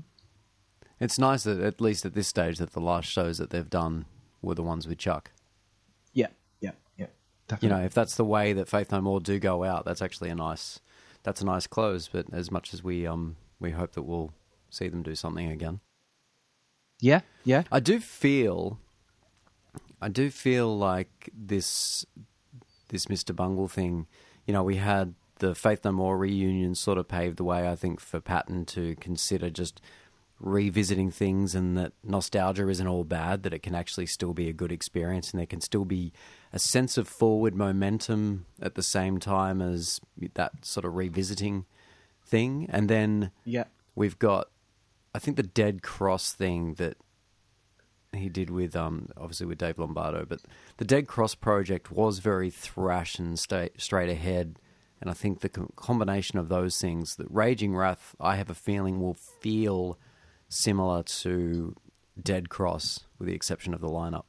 It's 0.99 1.17
nice 1.19 1.43
that 1.43 1.59
at 1.59 1.79
least 1.81 2.05
at 2.05 2.13
this 2.13 2.27
stage 2.27 2.57
that 2.57 2.73
the 2.73 2.81
last 2.81 3.09
shows 3.09 3.37
that 3.37 3.49
they've 3.51 3.69
done 3.69 4.05
were 4.41 4.55
the 4.55 4.63
ones 4.63 4.87
with 4.87 4.97
Chuck. 4.97 5.31
Yeah. 7.51 7.57
You 7.61 7.69
know, 7.69 7.79
if 7.83 7.93
that's 7.93 8.15
the 8.15 8.25
way 8.25 8.53
that 8.53 8.67
Faith 8.69 8.91
No 8.91 9.01
More 9.01 9.19
do 9.19 9.39
go 9.39 9.63
out, 9.63 9.85
that's 9.85 10.01
actually 10.01 10.29
a 10.29 10.35
nice, 10.35 10.79
that's 11.23 11.41
a 11.41 11.45
nice 11.45 11.67
close. 11.67 12.07
But 12.07 12.27
as 12.33 12.51
much 12.51 12.73
as 12.73 12.83
we 12.83 13.05
um 13.07 13.35
we 13.59 13.71
hope 13.71 13.93
that 13.93 14.03
we'll 14.03 14.33
see 14.69 14.87
them 14.87 15.03
do 15.03 15.15
something 15.15 15.51
again, 15.51 15.79
Yeah, 17.01 17.21
yeah. 17.43 17.63
I 17.71 17.79
do 17.79 17.99
feel, 17.99 18.79
I 20.01 20.09
do 20.09 20.29
feel 20.29 20.77
like 20.77 21.29
this 21.33 22.05
this 22.89 23.05
Mr. 23.07 23.35
Bungle 23.35 23.67
thing. 23.67 24.07
You 24.45 24.53
know, 24.53 24.63
we 24.63 24.77
had 24.77 25.13
the 25.39 25.55
Faith 25.55 25.83
No 25.85 25.91
More 25.91 26.17
reunion 26.17 26.75
sort 26.75 26.97
of 26.97 27.07
paved 27.07 27.37
the 27.37 27.43
way, 27.43 27.67
I 27.67 27.75
think, 27.75 27.99
for 27.99 28.19
Patton 28.19 28.65
to 28.67 28.95
consider 28.95 29.49
just 29.49 29.81
revisiting 30.39 31.11
things 31.11 31.53
and 31.53 31.77
that 31.77 31.91
nostalgia 32.03 32.67
isn't 32.69 32.87
all 32.87 33.03
bad, 33.03 33.43
that 33.43 33.53
it 33.53 33.61
can 33.63 33.75
actually 33.75 34.05
still 34.05 34.33
be 34.33 34.47
a 34.47 34.53
good 34.53 34.71
experience 34.71 35.31
and 35.31 35.39
there 35.39 35.45
can 35.45 35.61
still 35.61 35.85
be 35.85 36.13
a 36.53 36.59
sense 36.59 36.97
of 36.97 37.07
forward 37.07 37.55
momentum 37.55 38.45
at 38.61 38.75
the 38.75 38.83
same 38.83 39.19
time 39.19 39.61
as 39.61 39.99
that 40.35 40.65
sort 40.65 40.85
of 40.85 40.95
revisiting 40.95 41.65
thing. 42.25 42.67
And 42.69 42.89
then 42.89 43.31
Yeah. 43.43 43.65
we've 43.95 44.17
got, 44.17 44.49
I 45.13 45.19
think, 45.19 45.35
the 45.37 45.43
Dead 45.43 45.81
Cross 45.81 46.33
thing 46.33 46.75
that 46.75 46.97
he 48.13 48.29
did 48.29 48.49
with, 48.49 48.75
um, 48.75 49.09
obviously 49.17 49.45
with 49.45 49.57
Dave 49.59 49.77
Lombardo, 49.77 50.25
but 50.25 50.41
the 50.77 50.85
Dead 50.85 51.07
Cross 51.07 51.35
project 51.35 51.91
was 51.91 52.19
very 52.19 52.49
thrash 52.49 53.19
and 53.19 53.37
sta 53.37 53.69
straight 53.77 54.09
ahead. 54.09 54.57
And 55.01 55.09
I 55.09 55.13
think 55.13 55.41
the 55.41 55.49
combination 55.49 56.39
of 56.39 56.49
those 56.49 56.79
things, 56.79 57.15
that 57.17 57.27
Raging 57.29 57.75
Wrath, 57.75 58.15
I 58.19 58.35
have 58.35 58.49
a 58.49 58.55
feeling 58.55 58.99
will 58.99 59.13
feel 59.13 59.97
similar 60.49 61.03
to 61.03 61.75
Dead 62.21 62.49
Cross, 62.49 63.05
with 63.17 63.27
the 63.27 63.33
exception 63.35 63.73
of 63.73 63.81
the 63.81 63.87
lineup. 63.87 64.23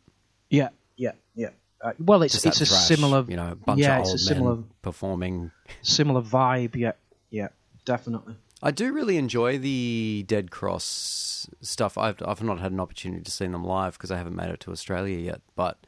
Yeah, 0.48 0.68
yeah, 0.96 1.12
yeah. 1.34 1.50
Uh, 1.82 1.92
well, 1.98 2.22
it's 2.22 2.34
Just 2.34 2.46
it's 2.46 2.60
a 2.60 2.66
thrash, 2.66 2.86
similar, 2.86 3.24
you 3.26 3.36
know, 3.36 3.54
bunch 3.54 3.80
yeah, 3.80 3.96
of 3.96 4.00
it's 4.02 4.10
old 4.10 4.16
a 4.16 4.18
similar 4.18 4.58
performing 4.82 5.50
similar 5.82 6.20
vibe. 6.20 6.76
Yeah, 6.76 6.92
yeah, 7.30 7.48
definitely. 7.84 8.36
I 8.62 8.70
do 8.70 8.92
really 8.92 9.16
enjoy 9.16 9.58
the 9.58 10.24
Dead 10.28 10.50
Cross 10.50 11.48
stuff. 11.62 11.96
I've 11.96 12.22
I've 12.24 12.42
not 12.42 12.60
had 12.60 12.72
an 12.72 12.80
opportunity 12.80 13.22
to 13.22 13.30
see 13.30 13.46
them 13.46 13.64
live 13.64 13.94
because 13.94 14.10
I 14.10 14.18
haven't 14.18 14.36
made 14.36 14.50
it 14.50 14.60
to 14.60 14.72
Australia 14.72 15.18
yet. 15.18 15.40
But 15.56 15.78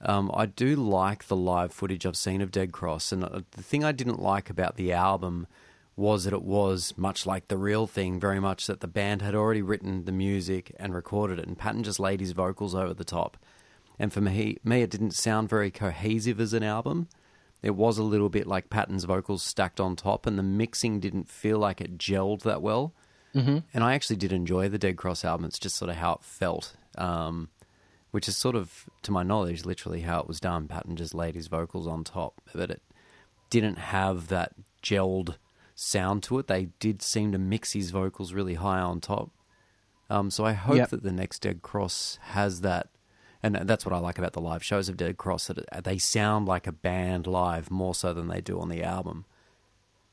um, 0.00 0.30
I 0.32 0.46
do 0.46 0.76
like 0.76 1.26
the 1.26 1.36
live 1.36 1.72
footage 1.72 2.06
I've 2.06 2.16
seen 2.16 2.40
of 2.40 2.50
Dead 2.50 2.72
Cross, 2.72 3.12
and 3.12 3.24
uh, 3.24 3.40
the 3.50 3.62
thing 3.62 3.84
I 3.84 3.92
didn't 3.92 4.20
like 4.20 4.48
about 4.48 4.76
the 4.76 4.92
album 4.92 5.46
was 5.94 6.24
that 6.24 6.32
it 6.32 6.42
was 6.42 6.94
much 6.96 7.26
like 7.26 7.48
the 7.48 7.56
real 7.58 7.86
thing, 7.86 8.18
very 8.18 8.40
much 8.40 8.66
that 8.66 8.80
the 8.80 8.88
band 8.88 9.20
had 9.20 9.34
already 9.34 9.62
written 9.62 10.04
the 10.04 10.12
music 10.12 10.74
and 10.78 10.94
recorded 10.94 11.38
it, 11.38 11.46
and 11.46 11.58
Patton 11.58 11.82
just 11.82 12.00
laid 12.00 12.20
his 12.20 12.32
vocals 12.32 12.74
over 12.74 12.94
the 12.94 13.04
top. 13.04 13.36
And 13.98 14.12
for 14.12 14.20
me, 14.22 14.56
me, 14.64 14.82
it 14.82 14.90
didn't 14.90 15.12
sound 15.12 15.48
very 15.48 15.70
cohesive 15.70 16.40
as 16.40 16.54
an 16.54 16.62
album. 16.62 17.08
it 17.62 17.76
was 17.76 17.96
a 17.96 18.02
little 18.02 18.28
bit 18.28 18.46
like 18.46 18.70
Patton's 18.70 19.04
vocals 19.04 19.42
stacked 19.42 19.80
on 19.80 19.94
top, 19.94 20.26
and 20.26 20.38
the 20.38 20.42
mixing 20.42 20.98
didn't 20.98 21.30
feel 21.30 21.58
like 21.58 21.80
it 21.80 21.96
gelled 21.96 22.42
that 22.42 22.60
well. 22.60 22.92
Mm-hmm. 23.34 23.58
And 23.72 23.84
I 23.84 23.94
actually 23.94 24.16
did 24.16 24.32
enjoy 24.32 24.68
the 24.68 24.78
Dead 24.78 24.96
Cross 24.96 25.24
album. 25.24 25.46
It's 25.46 25.58
just 25.58 25.76
sort 25.76 25.90
of 25.90 25.96
how 25.96 26.14
it 26.14 26.24
felt, 26.24 26.74
um, 26.98 27.48
which 28.10 28.28
is 28.28 28.36
sort 28.36 28.56
of, 28.56 28.86
to 29.02 29.12
my 29.12 29.22
knowledge, 29.22 29.64
literally 29.64 30.00
how 30.00 30.20
it 30.20 30.28
was 30.28 30.40
done. 30.40 30.68
Patton 30.68 30.96
just 30.96 31.14
laid 31.14 31.34
his 31.34 31.46
vocals 31.46 31.86
on 31.86 32.02
top, 32.02 32.42
but 32.52 32.70
it 32.70 32.82
didn't 33.48 33.78
have 33.78 34.28
that 34.28 34.52
gelled 34.82 35.36
sound 35.82 36.22
to 36.24 36.38
it. 36.38 36.46
They 36.46 36.66
did 36.78 37.02
seem 37.02 37.32
to 37.32 37.38
mix 37.38 37.72
his 37.72 37.90
vocals 37.90 38.32
really 38.32 38.54
high 38.54 38.80
on 38.80 39.00
top. 39.00 39.30
Um, 40.08 40.30
so 40.30 40.44
I 40.44 40.52
hope 40.52 40.76
Yep. 40.76 40.90
that 40.90 41.02
the 41.02 41.12
next 41.12 41.40
Dead 41.40 41.62
Cross 41.62 42.18
has 42.22 42.60
that, 42.60 42.88
and 43.42 43.54
that's 43.56 43.84
what 43.86 43.94
I 43.94 43.98
like 43.98 44.18
about 44.18 44.32
the 44.34 44.40
live 44.40 44.62
shows 44.62 44.88
of 44.88 44.96
Dead 44.96 45.16
Cross 45.16 45.46
that 45.48 45.84
they 45.84 45.98
sound 45.98 46.46
like 46.46 46.66
a 46.66 46.72
band 46.72 47.26
live 47.26 47.70
more 47.70 47.94
so 47.94 48.12
than 48.12 48.28
they 48.28 48.40
do 48.40 48.60
on 48.60 48.68
the 48.68 48.82
album. 48.82 49.24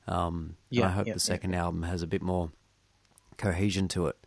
Um, 0.07 0.55
Yeah, 0.69 0.87
I 0.87 0.91
hope 0.91 1.05
the 1.05 1.19
second 1.19 1.53
album 1.53 1.83
has 1.83 2.01
a 2.01 2.07
bit 2.07 2.21
more 2.21 2.51
cohesion 3.37 3.87
to 3.89 4.07
it. 4.07 4.17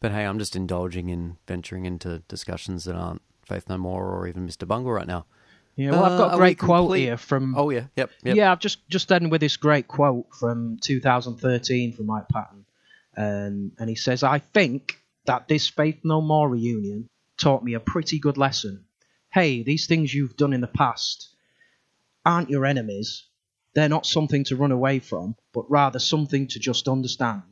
But 0.00 0.10
hey, 0.12 0.24
I'm 0.24 0.38
just 0.38 0.56
indulging 0.56 1.10
in 1.10 1.36
venturing 1.46 1.84
into 1.86 2.20
discussions 2.26 2.84
that 2.84 2.96
aren't 2.96 3.22
Faith 3.46 3.68
No 3.68 3.78
More 3.78 4.06
or 4.10 4.26
even 4.26 4.48
Mr. 4.48 4.66
Bungle 4.66 4.92
right 4.92 5.06
now. 5.06 5.26
Yeah, 5.76 5.92
well, 5.92 6.04
I've 6.04 6.12
Uh, 6.12 6.18
got 6.18 6.34
a 6.34 6.36
great 6.36 6.58
quote 6.58 6.82
complete- 6.84 7.00
here 7.04 7.16
from. 7.16 7.54
Oh 7.56 7.70
yeah, 7.70 7.86
yep, 7.96 8.10
yep. 8.22 8.36
Yeah, 8.36 8.52
I've 8.52 8.58
just 8.60 8.86
just 8.88 9.10
ending 9.10 9.30
with 9.30 9.40
this 9.40 9.56
great 9.56 9.88
quote 9.88 10.26
from 10.38 10.78
2013 10.82 11.92
from 11.92 12.06
Mike 12.06 12.28
Patton, 12.28 12.64
um, 13.16 13.72
and 13.78 13.88
he 13.88 13.94
says, 13.96 14.22
"I 14.22 14.38
think 14.38 15.02
that 15.24 15.48
this 15.48 15.68
Faith 15.68 16.00
No 16.04 16.20
More 16.20 16.48
reunion 16.48 17.08
taught 17.38 17.64
me 17.64 17.74
a 17.74 17.80
pretty 17.80 18.18
good 18.18 18.36
lesson. 18.36 18.84
Hey, 19.30 19.62
these 19.62 19.86
things 19.86 20.12
you've 20.12 20.36
done 20.36 20.52
in 20.52 20.60
the 20.60 20.66
past 20.66 21.28
aren't 22.26 22.50
your 22.50 22.66
enemies. 22.66 23.24
They're 23.74 23.88
not 23.88 24.04
something 24.04 24.44
to 24.44 24.56
run 24.56 24.72
away 24.72 24.98
from, 24.98 25.36
but 25.54 25.70
rather 25.70 25.98
something 25.98 26.46
to 26.48 26.58
just 26.58 26.86
understand. 26.86 27.42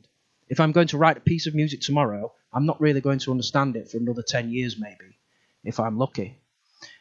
If 0.47 0.59
I'm 0.59 0.71
going 0.73 0.87
to 0.89 0.97
write 0.99 1.17
a 1.17 1.21
piece 1.21 1.47
of 1.47 1.55
music 1.55 1.81
tomorrow, 1.81 2.33
I'm 2.53 2.65
not 2.67 2.79
really 2.79 3.01
going 3.01 3.19
to 3.19 3.31
understand 3.31 3.75
it 3.75 3.89
for 3.89 3.97
another 3.97 4.21
10 4.21 4.51
years, 4.51 4.77
maybe, 4.77 5.17
if 5.63 5.79
I'm 5.79 5.97
lucky. 5.97 6.37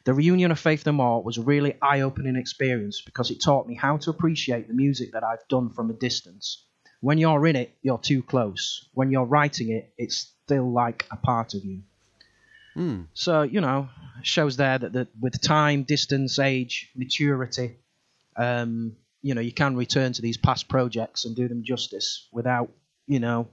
The 0.04 0.14
reunion 0.14 0.50
of 0.50 0.58
Faith 0.58 0.86
No 0.86 0.92
More 0.92 1.22
was 1.22 1.38
a 1.38 1.42
really 1.42 1.76
eye 1.80 2.00
opening 2.00 2.36
experience 2.36 3.00
because 3.00 3.30
it 3.30 3.40
taught 3.40 3.66
me 3.66 3.74
how 3.74 3.96
to 3.98 4.10
appreciate 4.10 4.68
the 4.68 4.74
music 4.74 5.12
that 5.12 5.24
I've 5.24 5.46
done 5.48 5.70
from 5.70 5.90
a 5.90 5.94
distance. 5.94 6.64
When 7.00 7.18
you're 7.18 7.46
in 7.46 7.56
it, 7.56 7.76
you're 7.82 7.98
too 7.98 8.22
close. 8.22 8.88
When 8.92 9.10
you're 9.10 9.24
writing 9.24 9.70
it, 9.70 9.92
it's 9.96 10.32
still 10.44 10.70
like 10.70 11.06
a 11.10 11.16
part 11.16 11.54
of 11.54 11.64
you. 11.64 11.82
So, 13.14 13.42
you 13.42 13.60
know, 13.60 13.88
shows 14.22 14.56
there 14.56 14.78
that, 14.78 14.92
that 14.92 15.08
with 15.18 15.40
time, 15.40 15.84
distance, 15.84 16.38
age, 16.38 16.90
maturity, 16.94 17.76
um, 18.36 18.96
you 19.22 19.34
know, 19.34 19.40
you 19.40 19.52
can 19.52 19.76
return 19.76 20.12
to 20.12 20.22
these 20.22 20.36
past 20.36 20.68
projects 20.68 21.24
and 21.24 21.36
do 21.36 21.48
them 21.48 21.62
justice 21.64 22.28
without, 22.32 22.70
you 23.06 23.20
know, 23.20 23.48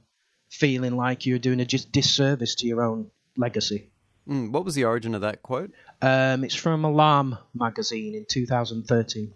feeling 0.50 0.96
like 0.96 1.26
you're 1.26 1.40
doing 1.40 1.60
a 1.60 1.66
just 1.66 1.92
disservice 1.92 2.56
to 2.56 2.68
your 2.68 2.82
own 2.82 3.12
legacy. 3.36 3.90
Mm, 4.28 4.52
what 4.52 4.66
was 4.66 4.76
the 4.76 4.84
origin 4.84 5.16
of 5.16 5.22
that 5.22 5.42
quote? 5.42 5.72
Um, 6.02 6.44
it's 6.44 6.56
from 6.56 6.84
Alarm 6.84 7.38
magazine 7.54 8.14
in 8.16 8.26
2013. 8.26 9.34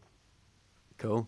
Cool. 0.97 1.27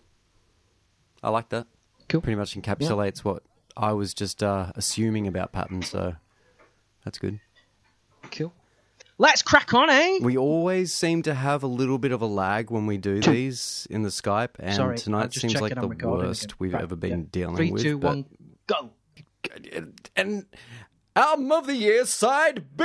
I 1.21 1.29
like 1.29 1.49
that. 1.49 1.67
Cool. 2.09 2.21
Pretty 2.21 2.35
much 2.35 2.55
encapsulates 2.55 3.19
what 3.23 3.43
I 3.77 3.93
was 3.93 4.13
just 4.13 4.43
uh, 4.43 4.71
assuming 4.75 5.27
about 5.27 5.51
Patton, 5.53 5.81
so 5.83 6.15
that's 7.05 7.17
good. 7.17 7.39
Cool. 8.31 8.53
Let's 9.17 9.41
crack 9.41 9.73
on, 9.73 9.89
eh? 9.89 10.17
We 10.21 10.37
always 10.37 10.91
seem 10.93 11.21
to 11.23 11.33
have 11.33 11.63
a 11.63 11.67
little 11.67 11.97
bit 11.97 12.11
of 12.11 12.21
a 12.21 12.25
lag 12.25 12.69
when 12.71 12.85
we 12.87 12.97
do 12.97 13.21
these 13.21 13.87
in 13.89 14.01
the 14.01 14.09
Skype, 14.09 14.55
and 14.59 14.75
Sorry, 14.75 14.97
tonight 14.97 15.33
seems 15.33 15.59
like 15.61 15.73
the 15.75 15.87
worst 15.87 16.45
again. 16.45 16.55
we've 16.59 16.73
Right, 16.73 16.81
ever 16.83 16.95
been 16.95 17.19
yeah. 17.21 17.25
dealing 17.31 17.55
Three, 17.55 17.71
with. 17.71 17.81
two, 17.81 17.97
but- 17.97 18.07
one, 18.07 18.25
go. 18.67 18.89
And 20.15 20.45
album 21.15 21.51
of 21.51 21.67
the 21.67 21.75
year, 21.75 22.05
side 22.05 22.65
B. 22.75 22.83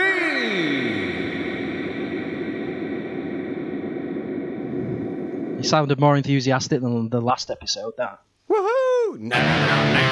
You 5.56 5.64
sounded 5.64 5.98
more 5.98 6.16
enthusiastic 6.16 6.80
than 6.80 7.08
the 7.08 7.20
last 7.20 7.50
episode. 7.50 7.94
That. 7.96 8.20
Woohoo! 8.48 9.18
No, 9.18 9.36
no, 9.36 9.66
no, 9.66 9.92
no. 9.92 10.08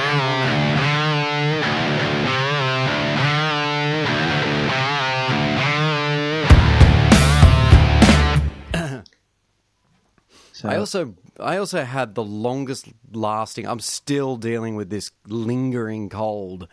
So, 10.53 10.71
I 10.71 10.77
also 10.79 11.15
I 11.39 11.59
also 11.59 11.85
had 11.85 12.15
the 12.15 12.25
longest 12.25 12.89
lasting. 13.13 13.67
I'm 13.67 13.79
still 13.79 14.39
dealing 14.39 14.75
with 14.75 14.89
this 14.89 15.11
lingering 15.27 16.09
cold. 16.09 16.67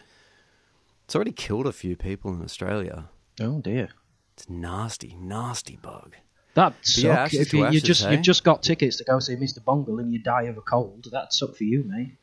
It's 1.14 1.16
already 1.16 1.32
killed 1.32 1.68
a 1.68 1.72
few 1.72 1.96
people 1.96 2.34
in 2.34 2.42
Australia. 2.42 3.08
oh 3.40 3.62
dear. 3.62 3.90
It's 4.34 4.48
a 4.48 4.52
nasty, 4.52 5.16
nasty 5.22 5.76
bug. 5.76 6.16
That 6.56 6.74
yeah, 6.98 7.04
suck. 7.04 7.18
ashes 7.20 7.40
if 7.42 7.54
you, 7.54 7.70
you 7.70 7.82
just 7.82 8.04
hey? 8.04 8.14
you've 8.14 8.24
just 8.24 8.44
got 8.44 8.64
tickets 8.64 8.98
to 8.98 9.04
go 9.04 9.20
see 9.20 9.36
Mr. 9.36 9.64
Bungle 9.64 10.00
and 10.00 10.12
you 10.12 10.18
die 10.18 10.46
of 10.46 10.58
a 10.58 10.62
cold, 10.62 11.08
that 11.12 11.32
suck 11.32 11.56
for 11.56 11.66
you, 11.66 11.84
mate. 11.84 12.16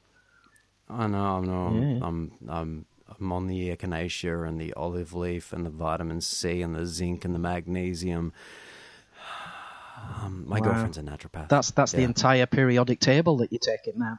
I 0.88 1.07
know, 1.07 1.24
I 1.24 1.40
know. 1.40 1.81
Yeah. 1.81 2.05
I'm 2.05 2.33
I'm 2.48 2.87
I'm 3.16 3.31
on 3.31 3.46
the 3.46 3.68
echinacea 3.76 4.48
and 4.48 4.61
the 4.61 4.72
olive 4.72 5.14
leaf 5.14 5.53
and 5.53 5.64
the 5.64 5.70
vitamin 5.70 6.20
C 6.20 6.61
and 6.61 6.74
the 6.74 6.85
zinc 6.85 7.24
and 7.24 7.33
the 7.33 7.38
magnesium. 7.38 8.33
Um, 10.20 10.46
my 10.48 10.59
Wow. 10.59 10.64
girlfriend's 10.64 10.98
a 10.98 11.03
naturopath. 11.03 11.48
That's 11.48 11.70
that's 11.70 11.92
the 11.92 12.03
entire 12.03 12.46
periodic 12.46 12.98
table 12.98 13.37
that 13.37 13.53
you're 13.53 13.61
taking 13.61 14.00
now. 14.00 14.18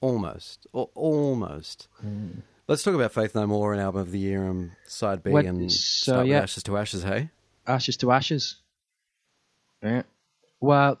Almost. 0.00 0.66
Al- 0.74 0.90
almost. 0.96 1.86
Hmm. 2.00 2.40
Let's 2.70 2.84
talk 2.84 2.94
about 2.94 3.10
Faith 3.10 3.34
No 3.34 3.48
More 3.48 3.72
and 3.72 3.82
Album 3.82 4.00
of 4.00 4.12
the 4.12 4.20
Year 4.20 4.46
and 4.46 4.70
Side 4.86 5.24
B 5.24 5.32
and 5.32 5.72
so, 5.72 6.12
start 6.12 6.28
with. 6.28 6.36
Ashes 6.36 6.62
to 6.62 6.76
Ashes, 6.76 7.02
hey? 7.02 7.28
Ashes 7.66 7.96
to 7.96 8.12
Ashes. 8.12 8.60
Yeah. 9.82 10.02
Well, 10.60 10.96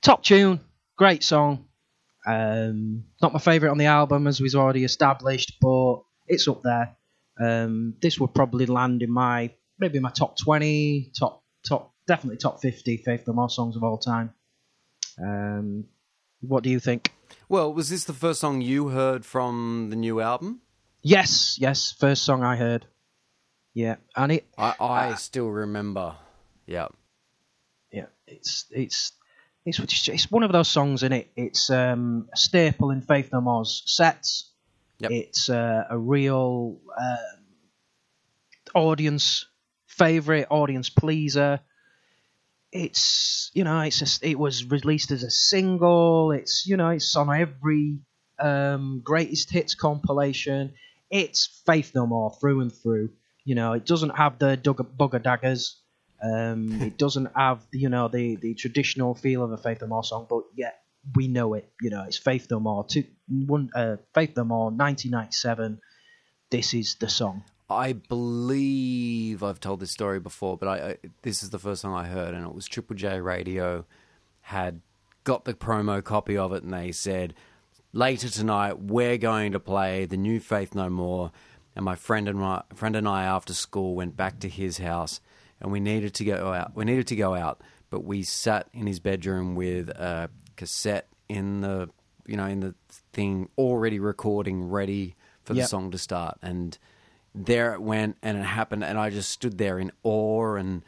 top 0.00 0.22
tune, 0.22 0.60
great 0.96 1.22
song. 1.22 1.66
Um, 2.26 3.04
not 3.20 3.34
my 3.34 3.38
favourite 3.38 3.70
on 3.70 3.76
the 3.76 3.84
album, 3.84 4.26
as 4.26 4.40
we've 4.40 4.54
already 4.54 4.82
established, 4.82 5.58
but 5.60 6.04
it's 6.26 6.48
up 6.48 6.62
there. 6.62 6.96
Um, 7.38 7.96
this 8.00 8.18
would 8.18 8.32
probably 8.32 8.64
land 8.64 9.02
in 9.02 9.10
my 9.10 9.50
maybe 9.78 9.98
my 9.98 10.10
top 10.10 10.38
twenty, 10.38 11.12
top 11.18 11.44
top 11.66 11.92
definitely 12.06 12.38
top 12.38 12.62
fifty 12.62 12.96
Faith 12.96 13.24
No 13.26 13.34
More 13.34 13.50
songs 13.50 13.76
of 13.76 13.84
all 13.84 13.98
time. 13.98 14.32
Um, 15.22 15.84
what 16.40 16.62
do 16.64 16.70
you 16.70 16.80
think? 16.80 17.12
Well, 17.46 17.74
was 17.74 17.90
this 17.90 18.04
the 18.04 18.14
first 18.14 18.40
song 18.40 18.62
you 18.62 18.88
heard 18.88 19.26
from 19.26 19.88
the 19.90 19.96
new 19.96 20.22
album? 20.22 20.62
Yes, 21.02 21.56
yes, 21.60 21.94
first 21.98 22.24
song 22.24 22.42
I 22.42 22.56
heard. 22.56 22.86
Yeah, 23.74 23.96
and 24.16 24.32
it 24.32 24.46
I, 24.56 24.74
I 24.80 25.14
still 25.14 25.48
remember. 25.48 26.16
Yeah. 26.66 26.88
yeah, 27.92 28.06
it's 28.26 28.66
it's 28.70 29.12
it's 29.64 30.08
it's, 30.08 30.30
one 30.30 30.42
of 30.42 30.52
those 30.52 30.68
songs 30.68 31.02
in 31.02 31.12
it. 31.12 31.30
It's 31.36 31.70
um, 31.70 32.28
a 32.32 32.36
staple 32.36 32.90
in 32.90 33.02
Faith 33.02 33.30
No 33.32 33.40
More's 33.40 33.82
sets. 33.86 34.50
Yep. 34.98 35.10
It's 35.12 35.48
uh, 35.48 35.84
a 35.88 35.96
real 35.96 36.80
um, 36.98 37.44
audience 38.74 39.46
favorite, 39.86 40.48
audience 40.50 40.90
pleaser. 40.90 41.60
It's 42.72 43.50
you 43.54 43.64
know 43.64 43.80
it's 43.80 43.98
just, 43.98 44.24
it 44.24 44.38
was 44.38 44.64
released 44.64 45.10
as 45.10 45.22
a 45.22 45.30
single. 45.30 46.32
It's 46.32 46.66
you 46.66 46.76
know 46.76 46.90
it's 46.90 47.14
on 47.16 47.34
every 47.34 47.98
um, 48.38 49.00
greatest 49.04 49.50
hits 49.50 49.74
compilation. 49.74 50.74
It's 51.10 51.62
Faith 51.66 51.92
No 51.94 52.06
More 52.06 52.36
through 52.40 52.60
and 52.60 52.72
through. 52.72 53.10
You 53.44 53.54
know 53.54 53.72
it 53.72 53.86
doesn't 53.86 54.16
have 54.16 54.38
the 54.38 54.56
dug- 54.56 54.96
bugger 54.96 55.22
daggers. 55.22 55.80
Um, 56.22 56.82
it 56.82 56.98
doesn't 56.98 57.30
have 57.36 57.66
you 57.72 57.88
know 57.88 58.08
the 58.08 58.36
the 58.36 58.54
traditional 58.54 59.14
feel 59.14 59.42
of 59.42 59.52
a 59.52 59.56
Faith 59.56 59.80
No 59.80 59.88
More 59.88 60.04
song, 60.04 60.26
but 60.28 60.44
yet 60.54 60.80
we 61.14 61.28
know 61.28 61.54
it. 61.54 61.70
You 61.80 61.90
know 61.90 62.04
it's 62.04 62.18
Faith 62.18 62.48
No 62.50 62.60
More. 62.60 62.86
Two, 62.86 63.04
one, 63.28 63.70
uh, 63.74 63.96
Faith 64.14 64.36
No 64.36 64.44
More, 64.44 64.64
1997. 64.66 65.80
This 66.50 66.74
is 66.74 66.96
the 66.96 67.08
song. 67.08 67.44
I 67.70 67.92
believe 67.92 69.42
I've 69.42 69.60
told 69.60 69.80
this 69.80 69.90
story 69.90 70.20
before, 70.20 70.56
but 70.56 70.68
I, 70.68 70.88
I 70.88 70.96
this 71.22 71.42
is 71.42 71.50
the 71.50 71.58
first 71.58 71.82
song 71.82 71.94
I 71.94 72.06
heard, 72.06 72.34
and 72.34 72.46
it 72.46 72.54
was 72.54 72.66
Triple 72.66 72.96
J 72.96 73.20
Radio 73.20 73.84
had 74.40 74.80
got 75.24 75.44
the 75.44 75.52
promo 75.52 76.02
copy 76.02 76.38
of 76.38 76.52
it, 76.52 76.62
and 76.62 76.72
they 76.72 76.92
said 76.92 77.34
later 77.92 78.28
tonight 78.28 78.78
we're 78.80 79.18
going 79.18 79.52
to 79.52 79.60
play 79.60 80.04
the 80.04 80.16
new 80.16 80.40
Faith 80.40 80.74
No 80.74 80.88
More. 80.88 81.32
And 81.74 81.84
my 81.84 81.94
friend 81.94 82.28
and 82.28 82.38
my 82.38 82.62
friend 82.74 82.96
and 82.96 83.06
I 83.06 83.24
after 83.24 83.54
school 83.54 83.94
went 83.94 84.16
back 84.16 84.40
to 84.40 84.48
his 84.48 84.78
house, 84.78 85.20
and 85.60 85.70
we 85.70 85.78
needed 85.78 86.12
to 86.14 86.24
go 86.24 86.52
out. 86.52 86.74
We 86.74 86.84
needed 86.84 87.06
to 87.08 87.16
go 87.16 87.34
out, 87.34 87.60
but 87.88 88.04
we 88.04 88.24
sat 88.24 88.68
in 88.72 88.88
his 88.88 88.98
bedroom 88.98 89.54
with 89.54 89.88
a 89.90 90.28
cassette 90.56 91.06
in 91.28 91.60
the 91.60 91.88
you 92.26 92.36
know 92.36 92.46
in 92.46 92.60
the 92.60 92.74
thing 93.12 93.48
already 93.56 94.00
recording, 94.00 94.68
ready 94.68 95.14
for 95.44 95.54
the 95.54 95.66
song 95.66 95.92
to 95.92 95.98
start, 95.98 96.38
and 96.42 96.76
there 97.32 97.74
it 97.74 97.80
went 97.80 98.16
and 98.22 98.36
it 98.36 98.44
happened 98.44 98.82
and 98.82 98.98
I 98.98 99.10
just 99.10 99.30
stood 99.30 99.58
there 99.58 99.78
in 99.78 99.92
awe. 100.02 100.54
And 100.56 100.82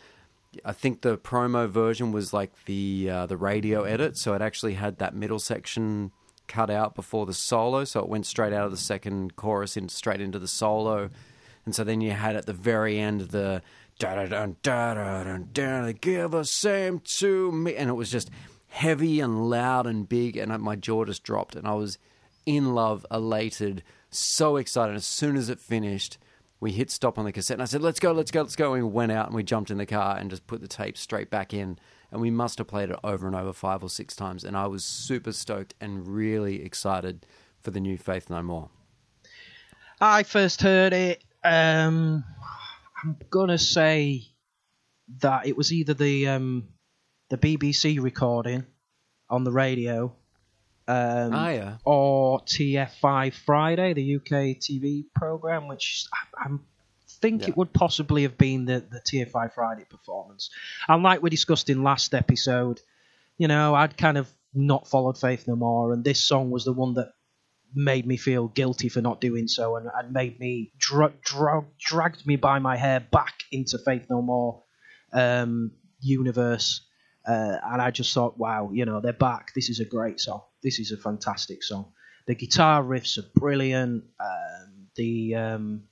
I 0.65 0.73
think 0.73 1.03
the 1.03 1.17
promo 1.17 1.69
version 1.69 2.11
was 2.11 2.33
like 2.33 2.65
the 2.65 3.09
uh, 3.09 3.27
the 3.27 3.37
radio 3.37 3.85
edit, 3.85 4.17
so 4.17 4.35
it 4.35 4.43
actually 4.43 4.75
had 4.75 4.99
that 4.99 5.15
middle 5.15 5.39
section 5.39 6.11
cut 6.51 6.69
out 6.69 6.95
before 6.97 7.27
the 7.27 7.33
solo, 7.33 7.85
so 7.85 8.01
it 8.01 8.09
went 8.09 8.27
straight 8.27 8.53
out 8.53 8.65
of 8.65 8.73
the 8.73 8.77
second 8.77 9.37
chorus 9.37 9.77
into 9.77 9.95
straight 9.95 10.21
into 10.21 10.39
the 10.39 10.49
solo, 10.49 11.09
and 11.65 11.75
so 11.75 11.85
then 11.85 12.01
you 12.01 12.11
had 12.11 12.35
at 12.35 12.47
the 12.47 12.53
very 12.53 12.99
end 12.99 13.21
the 13.21 13.63
da 14.01 14.17
da 14.17 14.27
da 14.27 14.47
da 14.63 14.95
da 14.95 15.39
da 15.53 15.87
da 15.87 15.93
give 15.93 16.33
the 16.33 16.45
same 16.45 16.99
to 17.19 17.53
me, 17.53 17.77
and 17.77 17.89
it 17.89 17.95
was 17.95 18.11
just 18.11 18.31
heavy 18.69 19.21
and 19.21 19.49
loud 19.49 19.87
and 19.87 20.09
big, 20.09 20.37
and 20.37 20.61
my 20.61 20.75
jaw 20.75 21.05
just 21.05 21.23
dropped, 21.23 21.55
and 21.55 21.69
I 21.69 21.75
was 21.75 21.99
in 22.47 22.75
love, 22.75 23.07
elated, 23.11 23.85
so 24.11 24.57
excited. 24.57 24.97
As 24.97 25.07
soon 25.07 25.37
as 25.37 25.49
it 25.49 25.61
finished, 25.61 26.19
we 26.59 26.73
hit 26.73 26.91
stop 26.91 27.17
on 27.17 27.25
the 27.25 27.33
cassette, 27.33 27.55
and 27.55 27.63
I 27.63 27.67
said, 27.67 27.81
"Let's 27.81 28.01
go, 28.01 28.11
let's 28.13 28.33
go, 28.33 28.43
let's 28.43 28.57
go." 28.57 28.75
And 28.75 28.85
we 28.85 28.91
went 28.91 29.13
out 29.13 29.27
and 29.27 29.37
we 29.37 29.45
jumped 29.45 29.71
in 29.71 29.79
the 29.79 29.87
car 29.87 30.17
and 30.17 30.31
just 30.31 30.47
put 30.49 30.61
the 30.61 30.69
tape 30.69 30.99
straight 30.99 31.31
back 31.31 31.55
in, 31.55 31.79
and 32.13 32.21
we 32.21 32.31
must 32.31 32.59
have 32.59 32.67
played 32.67 32.91
it 32.91 32.97
over 33.05 33.27
and 33.27 33.37
over 33.37 33.53
five 33.53 33.83
or 33.83 33.89
six 33.91 34.15
times. 34.17 34.45
And 34.45 34.57
I 34.57 34.67
was 34.67 34.85
super 34.85 35.33
stoked 35.33 35.75
and 35.81 36.07
really 36.07 36.65
excited 36.65 37.27
for 37.61 37.71
the 37.71 37.81
new 37.81 37.97
Faith 37.99 38.31
No 38.31 38.43
More. 38.43 38.71
I 40.01 40.23
first 40.23 40.63
heard 40.63 40.93
it. 40.93 41.23
Um, 41.45 42.25
I'm 43.03 43.17
gonna 43.31 43.59
say 43.59 44.23
that 45.21 45.47
it 45.47 45.57
was 45.57 45.73
either 45.73 45.95
the 45.95 46.29
um, 46.29 46.69
the 47.29 47.39
BBC 47.39 48.01
recording 48.03 48.65
on 49.29 49.45
the 49.45 49.53
radio, 49.53 50.05
um, 50.89 51.31
Ah, 51.33 51.49
yeah. 51.51 51.77
or 51.85 52.41
TFI 52.41 53.33
Friday, 53.33 53.93
the 53.95 54.17
UK 54.17 54.59
TV 54.59 55.05
program, 55.15 55.69
which 55.69 56.07
I, 56.13 56.47
I 56.47 56.57
think 57.21 57.43
Yeah. 57.43 57.49
it 57.49 57.57
would 57.57 57.73
possibly 57.73 58.23
have 58.23 58.37
been 58.39 58.65
the, 58.65 58.81
the 58.81 59.01
TFI 59.01 59.53
Friday 59.53 59.85
performance. 59.89 60.51
And 60.89 61.03
like 61.03 61.23
we 61.23 61.31
discussed 61.31 61.69
in 61.71 61.83
last 61.83 62.15
episode, 62.15 62.81
you 63.39 63.49
know, 63.49 63.75
I'd 63.75 63.97
kind 63.97 64.19
of 64.19 64.29
not 64.55 64.89
followed 64.89 65.19
Faith 65.19 65.47
No 65.47 65.57
More, 65.57 65.93
and 65.93 66.03
this 66.05 66.21
song 66.23 66.51
was 66.51 66.65
the 66.65 66.73
one 66.73 66.95
that 66.95 67.13
made 67.73 68.05
me 68.05 68.17
feel 68.17 68.49
guilty 68.49 68.89
for 68.89 69.01
not 69.01 69.21
doing 69.21 69.47
so, 69.47 69.77
and, 69.77 69.89
and 69.95 70.13
made 70.13 70.41
me 70.41 70.73
dra- 70.79 71.13
dra- 71.23 71.65
dragged 71.79 72.27
me 72.27 72.37
by 72.37 72.59
my 72.59 72.77
hair 72.77 72.99
back 73.01 73.35
into 73.53 73.79
Faith 73.79 74.07
No 74.11 74.21
More 74.23 74.63
um, 75.13 75.71
universe. 76.01 76.83
Uh, 77.27 77.59
and 77.63 77.81
I 77.83 77.91
just 77.91 78.13
thought, 78.15 78.39
wow, 78.39 78.71
you 78.73 78.87
know, 78.87 79.01
they're 79.01 79.13
back. 79.13 79.53
This 79.55 79.69
is 79.69 79.79
a 79.79 79.85
great 79.85 80.19
song. 80.19 80.43
This 80.63 80.79
is 80.79 80.91
a 80.91 80.97
fantastic 80.97 81.63
song. 81.63 81.93
The 82.27 82.35
guitar 82.35 82.83
riffs 82.83 83.19
are 83.19 83.29
brilliant. 83.35 84.05
Um, 84.19 84.87
the 84.97 85.35
um, 85.37 85.83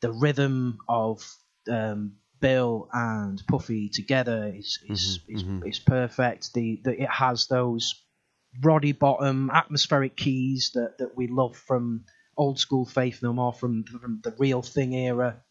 the 0.00 0.12
rhythm 0.12 0.78
of 0.88 1.24
um, 1.70 2.14
Bill 2.40 2.88
and 2.92 3.42
Puffy 3.48 3.88
together 3.88 4.52
is 4.54 4.78
is, 4.88 5.20
is, 5.28 5.44
is 5.64 5.78
perfect. 5.78 6.54
The, 6.54 6.80
the 6.84 7.02
it 7.02 7.10
has 7.10 7.46
those 7.46 7.94
Roddy 8.62 8.92
Bottum 8.92 9.50
atmospheric 9.52 10.16
keys 10.16 10.72
that, 10.74 10.98
that 10.98 11.16
we 11.16 11.26
love 11.26 11.56
from 11.56 12.04
old 12.36 12.58
school 12.58 12.84
Faith 12.84 13.22
No 13.22 13.32
More 13.32 13.52
from, 13.52 13.84
from 13.84 14.20
the 14.22 14.34
Real 14.38 14.62
Thing 14.62 14.94
era. 14.94 15.42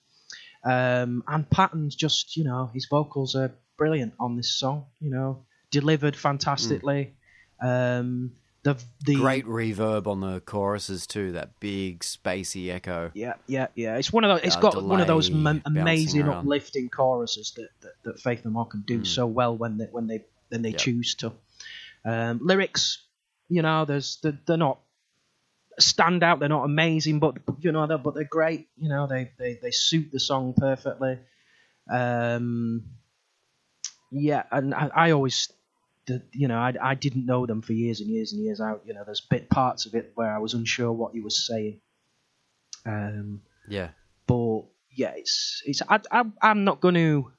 Um, 0.63 1.23
and 1.27 1.49
Patton's 1.49 1.95
just, 1.95 2.35
you 2.35 2.43
know, 2.43 2.69
his 2.73 2.87
vocals 2.89 3.35
are 3.35 3.55
brilliant 3.77 4.13
on 4.19 4.35
this 4.35 4.57
song. 4.57 4.85
You 4.99 5.11
know, 5.11 5.45
delivered 5.71 6.15
fantastically. 6.15 7.15
Um, 7.61 8.31
the 8.73 8.83
the 9.05 9.15
Great 9.15 9.45
reverb 9.45 10.07
on 10.07 10.19
the 10.21 10.41
choruses 10.41 11.07
too. 11.07 11.31
That 11.31 11.59
big 11.59 11.99
spacey 12.01 12.69
echo. 12.69 13.11
Yeah, 13.13 13.33
yeah, 13.47 13.67
yeah. 13.75 13.97
It's 13.97 14.11
one 14.11 14.23
of 14.23 14.29
those. 14.29 14.45
It's 14.45 14.55
Uh, 14.57 14.59
got 14.59 14.83
one 14.83 14.99
of 15.01 15.07
those 15.07 15.29
amazing, 15.29 16.23
around. 16.23 16.39
uplifting 16.39 16.89
choruses 16.89 17.53
that, 17.55 17.69
that, 17.81 17.93
that 18.03 18.19
Faith 18.19 18.43
No 18.45 18.51
More 18.51 18.65
can 18.67 18.81
do 18.85 19.05
so 19.05 19.25
well 19.25 19.55
when 19.55 19.77
they 19.77 19.85
when 19.85 20.07
they 20.07 20.25
when 20.49 20.61
they 20.61 20.71
Yep. 20.71 20.79
choose 20.79 21.15
to. 21.15 21.31
Um, 22.05 22.39
lyrics, 22.41 23.03
you 23.49 23.61
know, 23.61 23.85
there's 23.85 24.17
they're, 24.21 24.37
they're 24.45 24.57
not 24.57 24.79
stand 25.79 26.23
out. 26.23 26.39
They're 26.39 26.49
not 26.49 26.63
amazing, 26.65 27.19
but 27.19 27.35
you 27.59 27.71
know, 27.71 27.87
they're, 27.87 27.97
but 27.97 28.15
they're 28.15 28.23
great. 28.23 28.67
You 28.77 28.89
know, 28.89 29.07
they 29.07 29.31
they, 29.39 29.59
they 29.61 29.71
suit 29.71 30.11
the 30.11 30.19
song 30.19 30.53
perfectly. 30.57 31.19
Um, 31.89 32.83
yeah, 34.11 34.43
and 34.51 34.73
I, 34.73 34.89
I 34.93 35.11
always, 35.11 35.51
the, 36.07 36.23
you 36.31 36.47
know, 36.47 36.57
I, 36.57 36.73
I 36.81 36.95
didn't 36.95 37.25
know 37.25 37.45
them 37.45 37.61
for 37.61 37.73
years 37.73 37.99
and 38.01 38.09
years 38.09 38.33
and 38.33 38.41
years 38.41 38.59
out. 38.61 38.81
You 38.85 38.93
know, 38.93 39.03
there's 39.05 39.21
bit 39.21 39.49
parts 39.49 39.85
of 39.85 39.93
it 39.93 40.11
where 40.15 40.33
I 40.33 40.39
was 40.39 40.53
unsure 40.53 40.91
what 40.91 41.13
he 41.13 41.19
was 41.21 41.45
saying. 41.45 41.79
Um, 42.85 43.41
Yeah. 43.67 43.89
but 44.25 44.63
yeah, 44.95 45.13
it's 45.15 45.61
it's. 45.65 45.81
I, 45.87 45.99
I, 46.11 46.23
I'm 46.41 46.63
not 46.63 46.79
going 46.81 46.95
to 46.95 47.31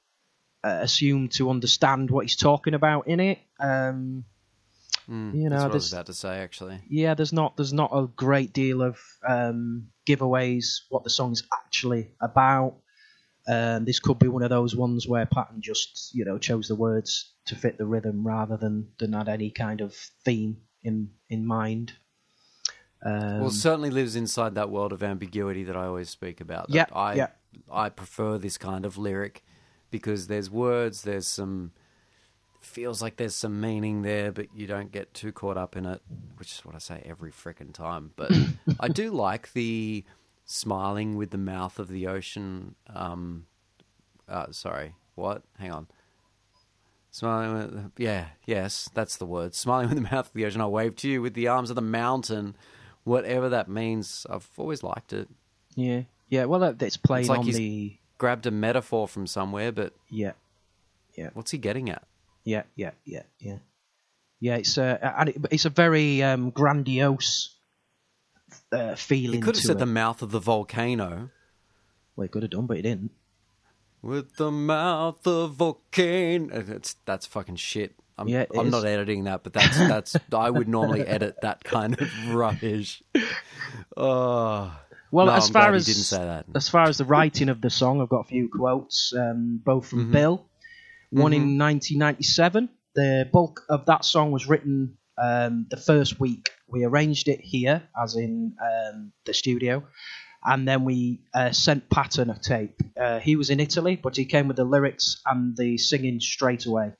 uh, 0.62 0.78
assume 0.82 1.28
to 1.30 1.50
understand 1.50 2.10
what 2.10 2.24
he's 2.26 2.36
talking 2.36 2.74
about 2.74 3.08
in 3.08 3.20
it. 3.20 3.38
Um, 3.58 4.24
Mm, 5.08 5.32
You 5.32 5.48
know, 5.48 5.56
that's 5.56 5.62
what 5.64 5.70
I 5.70 5.74
was 5.74 5.92
about 5.94 6.06
to 6.06 6.12
say 6.12 6.38
actually. 6.40 6.80
yeah, 6.90 7.14
there's 7.14 7.32
not 7.32 7.56
there's 7.56 7.72
not 7.72 7.90
a 7.94 8.06
great 8.08 8.52
deal 8.52 8.82
of 8.82 8.98
um, 9.26 9.88
giveaways 10.06 10.82
what 10.90 11.02
the 11.02 11.08
song's 11.08 11.42
actually 11.50 12.10
about. 12.20 12.74
Um, 13.48 13.86
this 13.86 13.98
could 13.98 14.18
be 14.18 14.28
one 14.28 14.42
of 14.42 14.50
those 14.50 14.76
ones 14.76 15.08
where 15.08 15.24
Patton 15.24 15.62
just 15.62 16.14
you 16.14 16.24
know 16.24 16.38
chose 16.38 16.68
the 16.68 16.76
words 16.76 17.32
to 17.46 17.56
fit 17.56 17.78
the 17.78 17.86
rhythm 17.86 18.26
rather 18.26 18.56
than 18.56 18.88
than 18.98 19.14
had 19.14 19.28
any 19.28 19.50
kind 19.50 19.80
of 19.80 19.94
theme 19.94 20.58
in 20.82 21.10
in 21.30 21.46
mind. 21.46 21.94
Um, 23.02 23.40
Well, 23.40 23.50
certainly 23.50 23.90
lives 23.90 24.16
inside 24.16 24.54
that 24.56 24.70
world 24.70 24.92
of 24.92 25.02
ambiguity 25.02 25.64
that 25.64 25.76
I 25.76 25.86
always 25.86 26.10
speak 26.10 26.40
about. 26.40 26.68
that 26.68 26.74
Yeah, 26.74 26.86
I 26.92 27.14
yeah. 27.14 27.28
I 27.70 27.88
prefer 27.88 28.38
this 28.38 28.58
kind 28.58 28.84
of 28.84 28.98
lyric 28.98 29.42
because 29.90 30.26
there's 30.26 30.50
words, 30.50 31.02
there's 31.02 31.26
some 31.26 31.72
feels 32.60 33.00
like 33.00 33.16
there's 33.16 33.34
some 33.34 33.60
meaning 33.60 34.02
there, 34.02 34.30
but 34.32 34.46
you 34.54 34.66
don't 34.66 34.92
get 34.92 35.14
too 35.14 35.32
caught 35.32 35.56
up 35.56 35.76
in 35.76 35.86
it, 35.86 36.02
which 36.36 36.52
is 36.52 36.64
what 36.64 36.74
I 36.74 36.78
say 36.78 37.02
every 37.04 37.30
frickin' 37.30 37.72
time. 37.72 38.12
But 38.16 38.32
I 38.80 38.88
do 38.88 39.10
like 39.10 39.52
the 39.52 40.04
smiling 40.48 41.16
with 41.16 41.30
the 41.30 41.38
mouth 41.38 41.78
of 41.78 41.88
the 41.88 42.06
ocean. 42.06 42.74
Um, 42.92 43.46
uh, 44.26 44.46
sorry, 44.50 44.94
what? 45.14 45.42
Hang 45.58 45.70
on. 45.70 45.86
Smiling 47.10 47.54
with, 47.54 47.92
yeah, 47.98 48.28
yes, 48.46 48.90
that's 48.94 49.16
the 49.16 49.26
word. 49.26 49.54
Smiling 49.54 49.88
with 49.88 49.96
the 49.96 50.02
mouth 50.10 50.26
of 50.26 50.32
the 50.32 50.44
ocean. 50.46 50.60
I 50.60 50.66
wave 50.66 50.96
to 50.96 51.08
you 51.08 51.22
with 51.22 51.34
the 51.34 51.48
arms 51.48 51.70
of 51.70 51.76
the 51.76 51.82
mountain. 51.82 52.56
Whatever 53.04 53.50
that 53.50 53.68
means, 53.68 54.26
I've 54.28 54.48
always 54.56 54.82
liked 54.82 55.12
it. 55.12 55.28
yeah, 55.76 56.02
yeah. 56.28 56.46
Well, 56.46 56.60
that, 56.60 56.82
it's 56.82 56.96
playing 56.96 57.22
It's 57.22 57.28
like 57.30 57.38
on 57.40 57.46
the 57.46 57.96
Grabbed 58.18 58.46
a 58.46 58.50
metaphor 58.50 59.06
from 59.06 59.28
somewhere, 59.28 59.70
but 59.70 59.92
yeah. 60.08 60.32
Yeah. 61.16 61.30
What's 61.34 61.52
he 61.52 61.58
getting 61.58 61.88
at? 61.88 62.02
Yeah, 62.44 62.62
yeah, 62.74 62.90
yeah, 63.04 63.22
yeah. 63.38 63.58
Yeah, 64.40 64.56
it's 64.56 64.76
a 64.76 65.14
and 65.18 65.28
it, 65.28 65.36
it's 65.50 65.64
a 65.64 65.70
very 65.70 66.22
um, 66.22 66.50
grandiose 66.50 67.57
uh, 68.72 68.94
feeling. 68.94 69.36
He 69.36 69.40
could 69.40 69.56
have 69.56 69.64
said 69.64 69.76
it. 69.76 69.78
the 69.80 69.86
mouth 69.86 70.22
of 70.22 70.30
the 70.30 70.40
volcano. 70.40 71.30
Well, 72.16 72.22
he 72.24 72.28
could 72.28 72.42
have 72.42 72.50
done, 72.50 72.66
but 72.66 72.76
he 72.76 72.82
didn't. 72.82 73.10
With 74.02 74.36
the 74.36 74.50
mouth 74.50 75.26
of 75.26 75.54
volcano. 75.54 76.64
It's, 76.68 76.94
that's 77.04 77.26
fucking 77.26 77.56
shit. 77.56 77.94
I'm, 78.16 78.26
Yeah, 78.28 78.46
I'm 78.56 78.66
is. 78.66 78.72
not 78.72 78.84
editing 78.84 79.24
that, 79.24 79.42
but 79.44 79.52
that's 79.52 79.76
that's. 79.78 80.16
I 80.32 80.50
would 80.50 80.68
normally 80.68 81.02
edit 81.06 81.36
that 81.42 81.62
kind 81.64 82.00
of 82.00 82.10
rubbish. 82.34 83.02
Oh, 83.96 84.76
Well, 85.10 85.26
No, 85.26 85.32
as 85.32 85.48
far 85.50 85.72
as 85.74 85.86
didn't 85.86 86.02
say 86.02 86.18
that. 86.18 86.46
as 86.54 86.68
far 86.68 86.84
as 86.84 86.98
the 86.98 87.04
writing 87.04 87.48
of 87.48 87.60
the 87.60 87.70
song, 87.70 88.00
I've 88.00 88.08
got 88.08 88.20
a 88.20 88.24
few 88.28 88.48
quotes, 88.48 89.12
um, 89.16 89.60
both 89.64 89.86
from 89.88 90.04
Mm-hmm. 90.04 90.12
Bill. 90.12 90.44
One 91.10 91.32
in 91.32 91.58
1997. 91.58 92.68
The 92.94 93.28
bulk 93.32 93.62
of 93.70 93.86
that 93.86 94.04
song 94.04 94.30
was 94.32 94.46
written 94.48 94.98
um, 95.16 95.66
the 95.70 95.76
first 95.78 96.20
week. 96.20 96.50
We 96.68 96.84
arranged 96.84 97.28
it 97.28 97.40
here, 97.40 97.82
as 98.00 98.16
in 98.16 98.54
um, 98.62 99.12
the 99.24 99.34
studio, 99.34 99.84
and 100.44 100.68
then 100.68 100.84
we 100.84 101.20
uh, 101.34 101.52
sent 101.52 101.88
Patton 101.90 102.30
a 102.30 102.38
tape. 102.38 102.80
Uh, 102.98 103.18
he 103.18 103.36
was 103.36 103.50
in 103.50 103.60
Italy, 103.60 103.96
but 103.96 104.16
he 104.16 104.24
came 104.24 104.48
with 104.48 104.56
the 104.56 104.64
lyrics 104.64 105.20
and 105.26 105.56
the 105.56 105.78
singing 105.78 106.20
straight 106.20 106.66
away. 106.66 106.92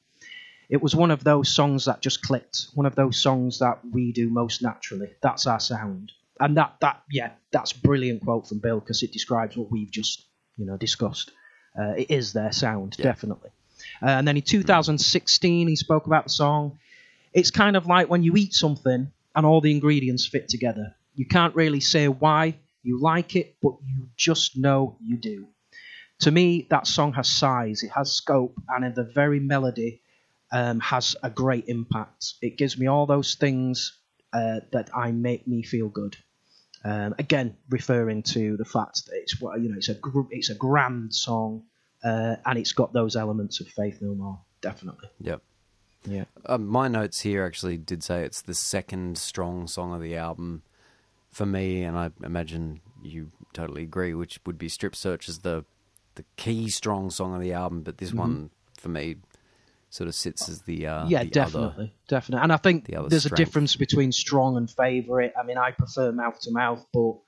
It 0.69 0.83
was 0.83 0.95
one 0.95 1.11
of 1.11 1.25
those 1.25 1.49
songs 1.55 1.87
that 1.87 2.03
just 2.03 2.23
clicked. 2.23 2.67
One 2.75 2.87
of 2.87 2.95
those 2.95 3.23
songs 3.23 3.61
that 3.61 3.81
we 3.91 4.13
do 4.13 4.29
most 4.29 4.63
naturally. 4.63 5.11
That's 5.23 5.47
our 5.47 5.61
sound, 5.61 6.13
and 6.41 6.57
that 6.57 6.77
that 6.81 7.03
yeah, 7.11 7.33
that's 7.53 7.73
a 7.73 7.79
brilliant 7.79 8.25
quote 8.25 8.49
from 8.49 8.59
Bill 8.59 8.81
because 8.81 9.03
it 9.03 9.13
describes 9.13 9.57
what 9.57 9.71
we've 9.71 9.91
just 9.91 10.27
you 10.57 10.67
know 10.67 10.77
discussed. 10.77 11.31
Uh, 11.79 11.95
it 11.97 12.11
is 12.11 12.33
their 12.33 12.53
sound, 12.53 12.97
definitely. 12.97 13.51
Uh, 14.03 14.09
and 14.09 14.27
then 14.27 14.37
in 14.37 14.43
2016, 14.43 15.69
he 15.69 15.77
spoke 15.77 16.07
about 16.07 16.25
the 16.25 16.31
song. 16.31 16.79
It's 17.33 17.51
kind 17.51 17.77
of 17.77 17.87
like 17.87 18.09
when 18.09 18.23
you 18.23 18.37
eat 18.37 18.53
something 18.53 19.13
and 19.39 19.47
all 19.47 19.61
the 19.61 19.71
ingredients 19.71 20.27
fit 20.27 20.49
together. 20.49 20.97
You 21.15 21.25
can't 21.25 21.55
really 21.55 21.79
say 21.79 22.09
why 22.09 22.57
you 22.83 23.01
like 23.01 23.37
it, 23.37 23.55
but 23.63 23.75
you 23.87 24.09
just 24.17 24.59
know 24.59 24.99
you 25.01 25.17
do. 25.17 25.47
To 26.23 26.33
me, 26.33 26.67
that 26.71 26.89
song 26.89 27.13
has 27.13 27.29
size, 27.29 27.85
it 27.85 27.93
has 27.95 28.11
scope, 28.11 28.61
and 28.69 28.85
in 28.85 28.95
the 28.95 29.05
very 29.05 29.39
melody 29.39 30.03
um, 30.51 30.81
has 30.81 31.15
a 31.23 31.31
great 31.31 31.67
impact. 31.69 32.35
It 32.43 32.59
gives 32.59 32.77
me 32.77 32.89
all 32.89 33.07
those 33.07 33.37
things 33.37 33.97
uh, 34.33 34.59
that 34.73 34.91
I 34.93 35.13
make 35.13 35.47
me 35.47 35.63
feel 35.63 35.89
good. 35.89 36.17
Um, 36.85 37.15
again, 37.21 37.57
referring 37.71 38.25
to 38.35 38.57
the 38.57 38.65
fact 38.65 39.07
that 39.07 39.15
it's 39.15 39.41
you 39.41 39.69
know, 39.69 39.77
it's 39.77 39.89
a 39.89 39.95
gr- 39.95 40.33
it's 40.33 40.51
a 40.51 40.57
grand 40.57 41.15
song 41.15 41.63
uh, 42.03 42.35
and 42.45 42.59
it's 42.59 42.73
got 42.73 42.93
those 42.93 43.15
elements 43.15 43.61
of 43.61 43.69
Faith 43.69 43.99
No 44.01 44.17
More, 44.17 44.41
definitely. 44.63 45.09
Yep. 45.21 45.43
Yeah. 46.05 46.25
Uh, 46.47 46.59
my 46.59 46.89
notes 46.89 47.21
here 47.21 47.45
actually 47.45 47.77
did 47.77 48.03
say 48.03 48.25
it's 48.25 48.43
the 48.43 48.55
second 48.55 49.19
strong 49.19 49.67
song 49.67 49.95
of 49.95 50.01
the 50.01 50.17
album 50.17 50.63
for 51.31 51.47
me, 51.47 51.83
and 51.83 51.97
I 51.99 52.11
imagine 52.23 52.81
you 53.03 53.31
totally 53.53 53.83
agree, 53.83 54.15
which 54.15 54.41
would 54.47 54.59
be 54.59 54.69
Strip 54.69 54.97
Search 54.97 55.29
as 55.29 55.41
the 55.41 55.65
the 56.15 56.25
key 56.37 56.69
strong 56.69 57.11
song 57.11 57.35
of 57.35 57.41
the 57.41 57.53
album, 57.53 57.83
but 57.83 57.99
this 57.99 58.13
one 58.13 58.51
for 58.77 58.89
me 58.89 59.17
sort 59.91 60.09
of 60.09 60.15
sits 60.15 60.49
as 60.49 60.63
the 60.63 60.87
uh, 60.87 61.01
Mm-hmm. 61.03 61.11
yeah, 61.11 61.23
the 61.25 61.31
definitely, 61.31 61.85
other. 61.85 61.91
definitely. 62.09 62.43
And 62.43 62.53
I 62.53 62.57
think 62.57 62.87
the 62.87 63.07
there's 63.09 63.27
a 63.27 63.31
difference 63.31 63.77
between 63.77 64.11
strong 64.13 64.57
and 64.57 64.69
favourite. 64.71 65.33
I 65.41 65.45
mean, 65.45 65.59
I 65.59 65.71
prefer 65.71 66.11
mouth 66.13 66.41
to 66.41 66.51
mouth, 66.51 66.85
but 66.93 67.19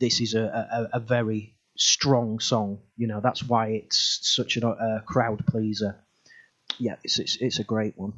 this 0.00 0.20
is 0.20 0.34
a, 0.34 0.88
a, 0.92 0.96
a 0.96 1.00
very 1.00 1.56
strong 1.76 2.40
song. 2.40 2.78
You 2.96 3.06
know, 3.06 3.20
that's 3.20 3.44
why 3.44 3.68
it's 3.68 4.20
such 4.22 4.56
a 4.56 4.66
uh, 4.66 5.00
crowd 5.02 5.44
pleaser. 5.46 5.96
Yeah, 6.78 6.96
it's, 7.02 7.18
it's 7.18 7.36
it's 7.36 7.58
a 7.58 7.64
great 7.64 7.96
one. 7.96 8.12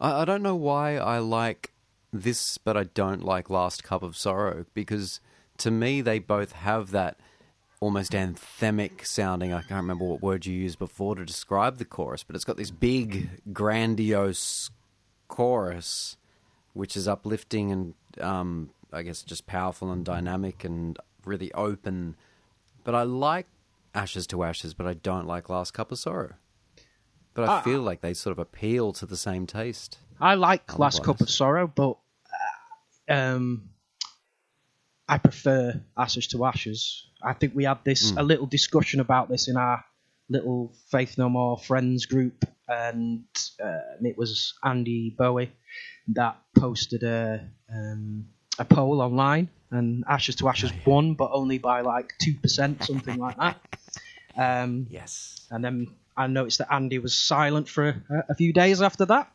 I, 0.00 0.22
I 0.22 0.24
don't 0.24 0.42
know 0.42 0.56
why 0.56 0.96
I 0.96 1.18
like 1.18 1.72
this, 2.12 2.58
but 2.58 2.76
I 2.76 2.84
don't 2.84 3.24
like 3.24 3.50
Last 3.50 3.82
Cup 3.82 4.02
of 4.02 4.16
Sorrow 4.16 4.66
because 4.74 5.20
to 5.58 5.70
me 5.70 6.00
they 6.00 6.18
both 6.18 6.52
have 6.52 6.90
that 6.92 7.18
almost 7.80 8.12
anthemic 8.12 9.06
sounding. 9.06 9.52
I 9.52 9.60
can't 9.60 9.82
remember 9.82 10.04
what 10.04 10.22
word 10.22 10.46
you 10.46 10.54
used 10.54 10.78
before 10.78 11.14
to 11.14 11.24
describe 11.24 11.78
the 11.78 11.84
chorus, 11.84 12.24
but 12.24 12.34
it's 12.36 12.44
got 12.44 12.56
this 12.56 12.70
big, 12.70 13.28
grandiose 13.52 14.70
chorus, 15.28 16.16
which 16.72 16.96
is 16.96 17.06
uplifting 17.06 17.70
and 17.70 17.94
um, 18.20 18.70
I 18.92 19.02
guess 19.02 19.22
just 19.22 19.46
powerful 19.46 19.92
and 19.92 20.04
dynamic 20.04 20.64
and 20.64 20.98
really 21.24 21.52
open. 21.52 22.16
But 22.84 22.94
I 22.94 23.02
like 23.02 23.46
Ashes 23.94 24.26
to 24.28 24.42
Ashes, 24.42 24.74
but 24.74 24.86
I 24.86 24.94
don't 24.94 25.26
like 25.26 25.48
Last 25.48 25.72
Cup 25.72 25.92
of 25.92 25.98
Sorrow. 25.98 26.34
But 27.38 27.48
I 27.48 27.58
Ah. 27.58 27.60
feel 27.62 27.82
like 27.82 28.00
they 28.00 28.14
sort 28.14 28.32
of 28.32 28.40
appeal 28.40 28.92
to 28.94 29.06
the 29.06 29.16
same 29.16 29.46
taste. 29.46 29.98
I 30.20 30.34
like 30.34 30.76
Last 30.76 31.04
Cup 31.04 31.20
of 31.20 31.30
Sorrow, 31.30 31.68
but 31.68 31.96
uh, 33.08 33.14
um, 33.14 33.70
I 35.08 35.18
prefer 35.18 35.80
Ashes 35.96 36.26
to 36.28 36.44
Ashes. 36.44 37.06
I 37.22 37.34
think 37.34 37.54
we 37.54 37.62
had 37.62 37.78
this 37.84 38.12
a 38.16 38.24
little 38.24 38.46
discussion 38.46 38.98
about 38.98 39.28
this 39.28 39.46
in 39.46 39.56
our 39.56 39.84
little 40.28 40.72
Faith 40.90 41.16
No 41.16 41.28
More 41.28 41.56
friends 41.56 42.06
group, 42.06 42.44
and 42.66 43.24
uh, 43.62 43.78
it 44.02 44.18
was 44.18 44.54
Andy 44.64 45.10
Bowie 45.16 45.52
that 46.08 46.36
posted 46.56 47.04
a 47.04 47.48
um, 47.72 48.26
a 48.58 48.64
poll 48.64 49.00
online, 49.00 49.48
and 49.70 50.02
Ashes 50.08 50.34
to 50.36 50.48
Ashes 50.48 50.72
won, 50.84 51.14
but 51.14 51.30
only 51.32 51.58
by 51.58 51.82
like 51.82 52.14
two 52.20 52.34
percent, 52.34 52.82
something 52.82 53.16
like 53.16 53.36
that. 53.36 53.60
Um, 54.36 54.86
Yes. 54.88 55.46
and 55.50 55.64
then 55.64 55.88
I 56.18 56.26
noticed 56.26 56.58
that 56.58 56.72
Andy 56.72 56.98
was 56.98 57.14
silent 57.14 57.68
for 57.68 57.88
a, 57.88 58.24
a 58.30 58.34
few 58.34 58.52
days 58.52 58.82
after 58.82 59.06
that. 59.06 59.30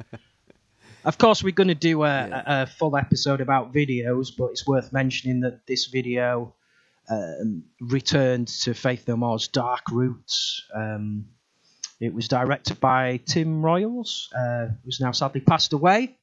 of 1.04 1.18
course, 1.18 1.42
we're 1.42 1.52
going 1.52 1.68
to 1.68 1.74
do 1.74 2.02
a, 2.02 2.28
Yeah. 2.28 2.42
a, 2.46 2.62
a 2.62 2.66
full 2.66 2.96
episode 2.96 3.40
about 3.40 3.72
videos, 3.72 4.28
but 4.36 4.46
it's 4.46 4.66
worth 4.66 4.92
mentioning 4.92 5.40
that 5.40 5.66
this 5.66 5.86
video 5.86 6.54
um, 7.10 7.64
returned 7.80 8.48
to 8.48 8.74
Faith 8.74 9.06
No 9.08 9.16
More's 9.16 9.48
dark 9.48 9.90
roots. 9.90 10.62
Um, 10.74 11.26
it 12.00 12.14
was 12.14 12.28
directed 12.28 12.80
by 12.80 13.18
Tim 13.26 13.62
Royes, 13.62 14.28
uh, 14.34 14.72
who's 14.84 15.00
now 15.00 15.12
sadly 15.12 15.40
passed 15.40 15.72
away. 15.72 16.16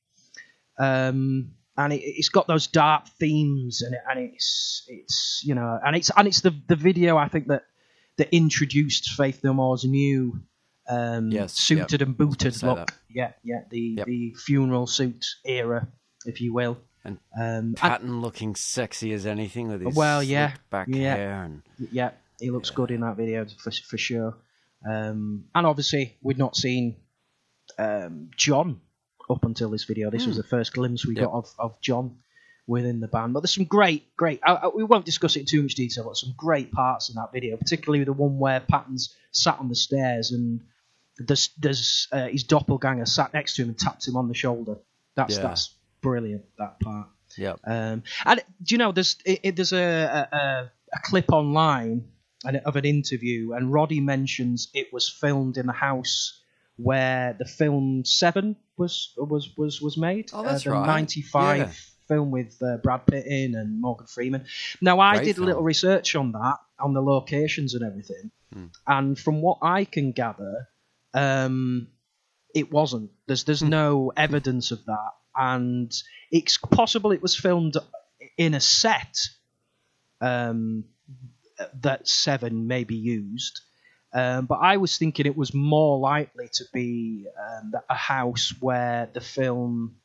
Um, 0.80 1.52
and 1.78 1.94
it, 1.94 2.02
it's 2.04 2.30
got 2.30 2.48
those 2.48 2.68
dark 2.68 3.08
themes, 3.20 3.82
and, 3.82 3.94
it, 3.96 4.02
and 4.10 4.20
it's 4.34 4.84
it's 4.88 5.42
you 5.46 5.56
know, 5.56 5.80
and 5.86 5.96
it's 5.96 6.12
and 6.16 6.28
it's 6.28 6.42
the 6.42 6.54
the 6.68 6.76
video 6.76 7.18
I 7.18 7.28
think 7.30 7.48
that 7.48 7.64
that 8.22 8.34
introduced 8.36 9.10
Faith 9.12 9.44
No 9.44 9.54
More's 9.54 9.84
new 9.84 10.40
um, 10.88 11.32
Yes, 11.32 11.54
suited 11.54 12.02
yep. 12.02 12.08
and 12.08 12.18
booted 12.18 12.62
look. 12.64 12.78
that. 12.88 12.92
Yeah, 13.10 13.32
yeah, 13.44 13.62
the 13.70 13.96
Yep. 13.98 14.06
the 14.08 14.34
funeral 14.46 14.86
suit 14.88 15.26
era, 15.46 15.88
if 16.26 16.40
you 16.42 16.54
will. 16.54 16.78
And 17.04 17.18
Um, 17.36 17.42
and- 17.44 17.78
Patton 17.78 18.22
looking 18.22 18.56
sexy 18.56 19.12
as 19.14 19.26
anything 19.26 19.70
with 19.70 19.82
his 19.82 19.96
Well, 19.96 20.22
yeah, 20.22 20.54
back 20.70 20.88
yeah. 20.90 21.16
hair 21.16 21.44
and 21.44 21.62
Yeah, 21.92 22.12
he 22.40 22.52
looks 22.52 22.70
good 22.70 22.92
in 22.92 23.02
that 23.02 23.18
video 23.18 23.46
for, 23.64 23.72
for 23.72 23.98
sure. 23.98 24.38
Um, 24.88 25.46
and 25.56 25.66
obviously, 25.66 26.18
we'd 26.22 26.38
not 26.38 26.56
seen 26.56 26.98
um, 27.80 28.30
John 28.36 28.82
up 29.30 29.44
until 29.46 29.70
this 29.72 29.86
video. 29.86 30.10
This 30.12 30.26
was 30.28 30.38
the 30.38 30.44
first 30.44 30.74
glimpse 30.74 31.06
we 31.06 31.16
Yep. 31.16 31.26
got 31.26 31.34
of, 31.34 31.48
of 31.58 31.82
John 31.82 32.18
within 32.68 33.00
the 33.00 33.08
band. 33.08 33.34
But 33.34 33.42
there's 33.42 33.54
some 33.56 33.66
great, 33.66 34.16
great. 34.16 34.40
I, 34.46 34.54
I, 34.54 34.68
we 34.70 34.84
won't 34.84 35.06
discuss 35.06 35.36
it 35.36 35.42
in 35.42 35.46
too 35.46 35.62
much 35.64 35.76
detail, 35.76 36.06
but 36.06 36.18
some 36.18 36.34
great 36.38 36.72
parts 36.72 37.10
in 37.10 37.16
that 37.16 37.32
video, 37.34 37.58
particularly 37.58 38.04
the 38.04 38.14
one 38.14 38.38
where 38.40 38.60
Patton's 38.60 39.16
sat 39.32 39.60
on 39.60 39.68
the 39.70 39.76
stairs 39.76 40.32
and 40.32 40.62
there's, 41.18 41.50
there's 41.60 42.08
uh, 42.12 42.28
his 42.28 42.44
doppelganger 42.44 43.06
sat 43.06 43.34
next 43.34 43.56
to 43.56 43.64
him 43.64 43.70
and 43.70 43.78
tapped 43.80 44.08
him 44.08 44.16
on 44.18 44.28
the 44.28 44.34
shoulder. 44.34 44.78
That's 45.16 45.36
Yeah. 45.38 45.44
that's 45.44 45.76
brilliant. 46.02 46.46
That 46.58 46.80
part. 46.80 47.08
yep. 47.38 47.60
Um, 47.66 48.04
and 48.26 48.40
do 48.64 48.74
you 48.76 48.78
know 48.78 48.92
there's 48.92 49.18
it, 49.26 49.40
it- 49.44 49.56
there's 49.56 49.74
a, 49.74 50.28
a 50.32 50.72
a 50.94 51.00
clip 51.04 51.32
online 51.32 52.06
and 52.44 52.58
of 52.58 52.76
an 52.76 52.86
interview, 52.86 53.54
and 53.54 53.72
Roddy 53.72 54.00
mentions 54.02 54.70
it 54.74 54.92
was 54.94 55.08
filmed 55.10 55.58
in 55.58 55.68
the 55.68 55.74
house 55.74 56.42
where 56.78 57.36
the 57.38 57.46
film 57.46 58.04
Seven 58.06 58.56
was 58.78 59.14
was 59.18 59.50
was 59.58 59.82
was 59.82 59.98
made. 59.98 60.32
Oh, 60.34 60.44
that's 60.44 60.66
uh, 60.66 60.70
the 60.72 60.76
right. 60.76 60.88
'95 60.88 61.58
Yeah. 61.58 61.72
Film 62.12 62.32
with 62.32 62.62
uh, 62.62 62.78
Brad 62.84 63.06
Pitt 63.06 63.26
in 63.26 63.56
and 63.56 63.80
Morgan 63.80 64.08
Freeman. 64.08 64.46
Now 64.82 65.00
I 65.00 65.16
Great 65.18 65.26
did 65.26 65.38
a 65.38 65.44
little 65.46 65.64
research 65.64 66.16
on 66.16 66.32
that, 66.34 66.58
on 66.80 66.94
the 66.94 67.02
locations 67.02 67.74
and 67.76 67.84
everything, 67.84 68.32
Hmm. 68.54 68.66
and 68.86 69.18
from 69.18 69.42
what 69.42 69.60
I 69.62 69.86
can 69.86 70.12
gather, 70.12 70.68
um, 71.14 71.88
it 72.54 72.70
wasn't. 72.72 73.12
There's 73.28 73.44
Hmm. 73.44 73.48
there's 73.48 73.64
no 73.64 74.12
evidence 74.18 74.72
of 74.72 74.84
that, 74.86 75.12
and 75.36 75.92
it's 76.32 76.58
possible 76.58 77.12
it 77.14 77.22
was 77.22 77.36
filmed 77.36 77.76
in 78.38 78.54
a 78.54 78.60
set 78.60 79.16
um, 80.20 80.84
that 81.82 82.08
Seven 82.08 82.68
maybe 82.68 82.96
used. 82.96 83.62
Um, 84.14 84.46
but 84.46 84.60
I 84.62 84.78
was 84.78 84.98
thinking 84.98 85.26
it 85.26 85.38
was 85.38 85.54
more 85.54 85.98
likely 85.98 86.50
to 86.54 86.66
be 86.74 87.26
um, 87.40 87.72
a 87.90 87.96
house 87.96 88.54
where 88.60 89.10
the 89.14 89.22
film 89.22 89.96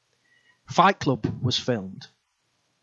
Fight 0.68 0.98
Club 0.98 1.26
was 1.42 1.58
filmed. 1.58 2.06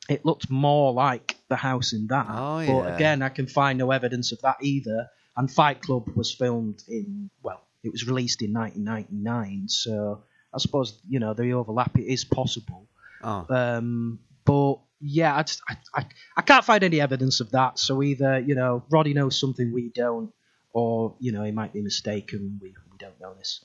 It 0.09 0.25
looked 0.25 0.49
more 0.49 0.91
like 0.93 1.37
the 1.49 1.55
house 1.55 1.93
in 1.93 2.07
that. 2.07 2.27
Oh, 2.29 2.57
But 2.65 2.65
yeah. 2.87 2.95
again, 2.95 3.21
I 3.21 3.29
can 3.29 3.47
find 3.47 3.77
no 3.79 3.91
evidence 3.91 4.31
of 4.31 4.41
that 4.41 4.57
either. 4.61 5.07
And 5.37 5.49
Fight 5.49 5.81
Club 5.81 6.09
was 6.15 6.31
filmed 6.33 6.83
in, 6.87 7.29
well, 7.41 7.61
it 7.83 7.91
was 7.91 8.05
released 8.07 8.41
in 8.41 8.53
1999. 8.53 9.67
So 9.69 10.23
I 10.53 10.57
suppose, 10.59 10.99
you 11.07 11.19
know, 11.19 11.33
the 11.33 11.51
overlap 11.53 11.97
it 11.97 12.05
is 12.11 12.23
possible. 12.25 12.87
Oh, 13.23 13.45
Um, 13.49 14.19
but 14.45 14.79
yeah, 14.99 15.35
I, 15.35 15.43
just, 15.43 15.61
I, 15.69 15.77
I, 15.95 16.05
I 16.37 16.41
can't 16.41 16.63
find 16.65 16.83
any 16.83 16.99
evidence 17.01 17.39
of 17.39 17.51
that. 17.51 17.79
So 17.79 18.03
either 18.03 18.39
you 18.39 18.55
know 18.55 18.83
Roddy 18.89 19.13
knows 19.13 19.39
something 19.39 19.71
we 19.73 19.89
don't, 19.89 20.31
or 20.73 21.15
you 21.19 21.31
know 21.31 21.43
he 21.43 21.51
might 21.51 21.73
be 21.73 21.81
mistaken. 21.81 22.59
We 22.61 22.69
we 22.91 22.97
don't 22.97 23.19
know 23.19 23.33
this. 23.33 23.63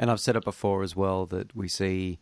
And 0.00 0.10
I've 0.10 0.18
said 0.18 0.34
it 0.34 0.44
before 0.44 0.82
as 0.82 0.96
well 0.96 1.26
that 1.26 1.54
we 1.54 1.68
see 1.68 2.18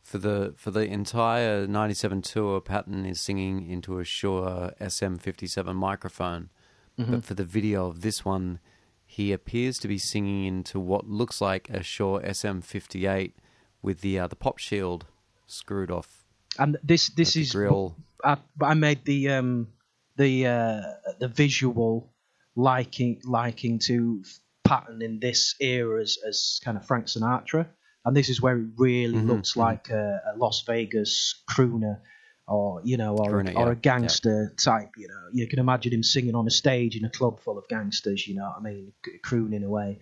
for 0.00 0.18
the 0.18 0.52
for 0.56 0.70
the 0.70 0.84
entire 0.86 1.66
'97 1.66 2.22
tour, 2.22 2.60
Patton 2.60 3.04
is 3.06 3.20
singing 3.20 3.68
into 3.68 3.98
a 3.98 4.04
Shure 4.04 4.72
SM57 4.80 5.74
microphone, 5.74 6.50
Mm-hmm. 6.98 7.10
but 7.12 7.24
for 7.24 7.32
the 7.34 7.44
video 7.44 7.86
of 7.86 8.02
this 8.02 8.22
one, 8.22 8.58
he 9.06 9.32
appears 9.32 9.78
to 9.78 9.88
be 9.88 9.96
singing 9.96 10.44
into 10.44 10.78
what 10.78 11.08
looks 11.08 11.40
like 11.40 11.70
a 11.70 11.82
Shure 11.82 12.20
SM58 12.20 13.32
with 13.80 14.02
the 14.02 14.18
uh, 14.18 14.26
the 14.26 14.36
pop 14.36 14.58
shield 14.58 15.06
screwed 15.46 15.90
off. 15.90 16.24
And 16.58 16.76
this 16.82 17.08
this 17.08 17.34
is 17.34 17.52
grill. 17.52 17.96
I, 18.22 18.36
I 18.60 18.74
made 18.74 19.04
the 19.06 19.30
um 19.30 19.68
the 20.16 20.46
uh, 20.46 20.82
the 21.18 21.28
visual 21.28 22.12
liking 22.56 23.20
liking 23.24 23.78
to 23.78 24.22
Patton 24.64 25.02
in 25.02 25.20
this 25.20 25.54
era 25.60 26.00
as, 26.00 26.18
as 26.26 26.60
kind 26.64 26.76
of 26.76 26.86
Frank 26.86 27.06
Sinatra, 27.06 27.66
and 28.04 28.16
this 28.16 28.28
is 28.28 28.40
where 28.40 28.56
it 28.58 28.66
really 28.76 29.14
Mm-hmm, 29.14 29.30
looks 29.30 29.56
like 29.56 29.90
a, 29.90 30.20
a 30.34 30.38
Las 30.38 30.62
Vegas 30.66 31.42
crooner. 31.48 32.00
Or 32.48 32.82
you 32.84 32.96
know, 32.96 33.16
or, 33.16 33.30
Crooner, 33.30 33.54
or 33.56 33.66
yeah, 33.66 33.72
a 33.72 33.74
gangster 33.76 34.52
type. 34.58 34.90
You 34.96 35.06
know, 35.06 35.28
you 35.32 35.46
can 35.46 35.60
imagine 35.60 35.92
him 35.92 36.02
singing 36.02 36.34
on 36.34 36.44
a 36.46 36.50
stage 36.50 36.96
in 36.96 37.04
a 37.04 37.08
club 37.08 37.40
full 37.40 37.56
of 37.56 37.68
gangsters. 37.68 38.26
You 38.26 38.34
know 38.34 38.42
what 38.42 38.56
I 38.58 38.60
mean, 38.60 38.92
crooning 39.22 39.62
away. 39.62 40.00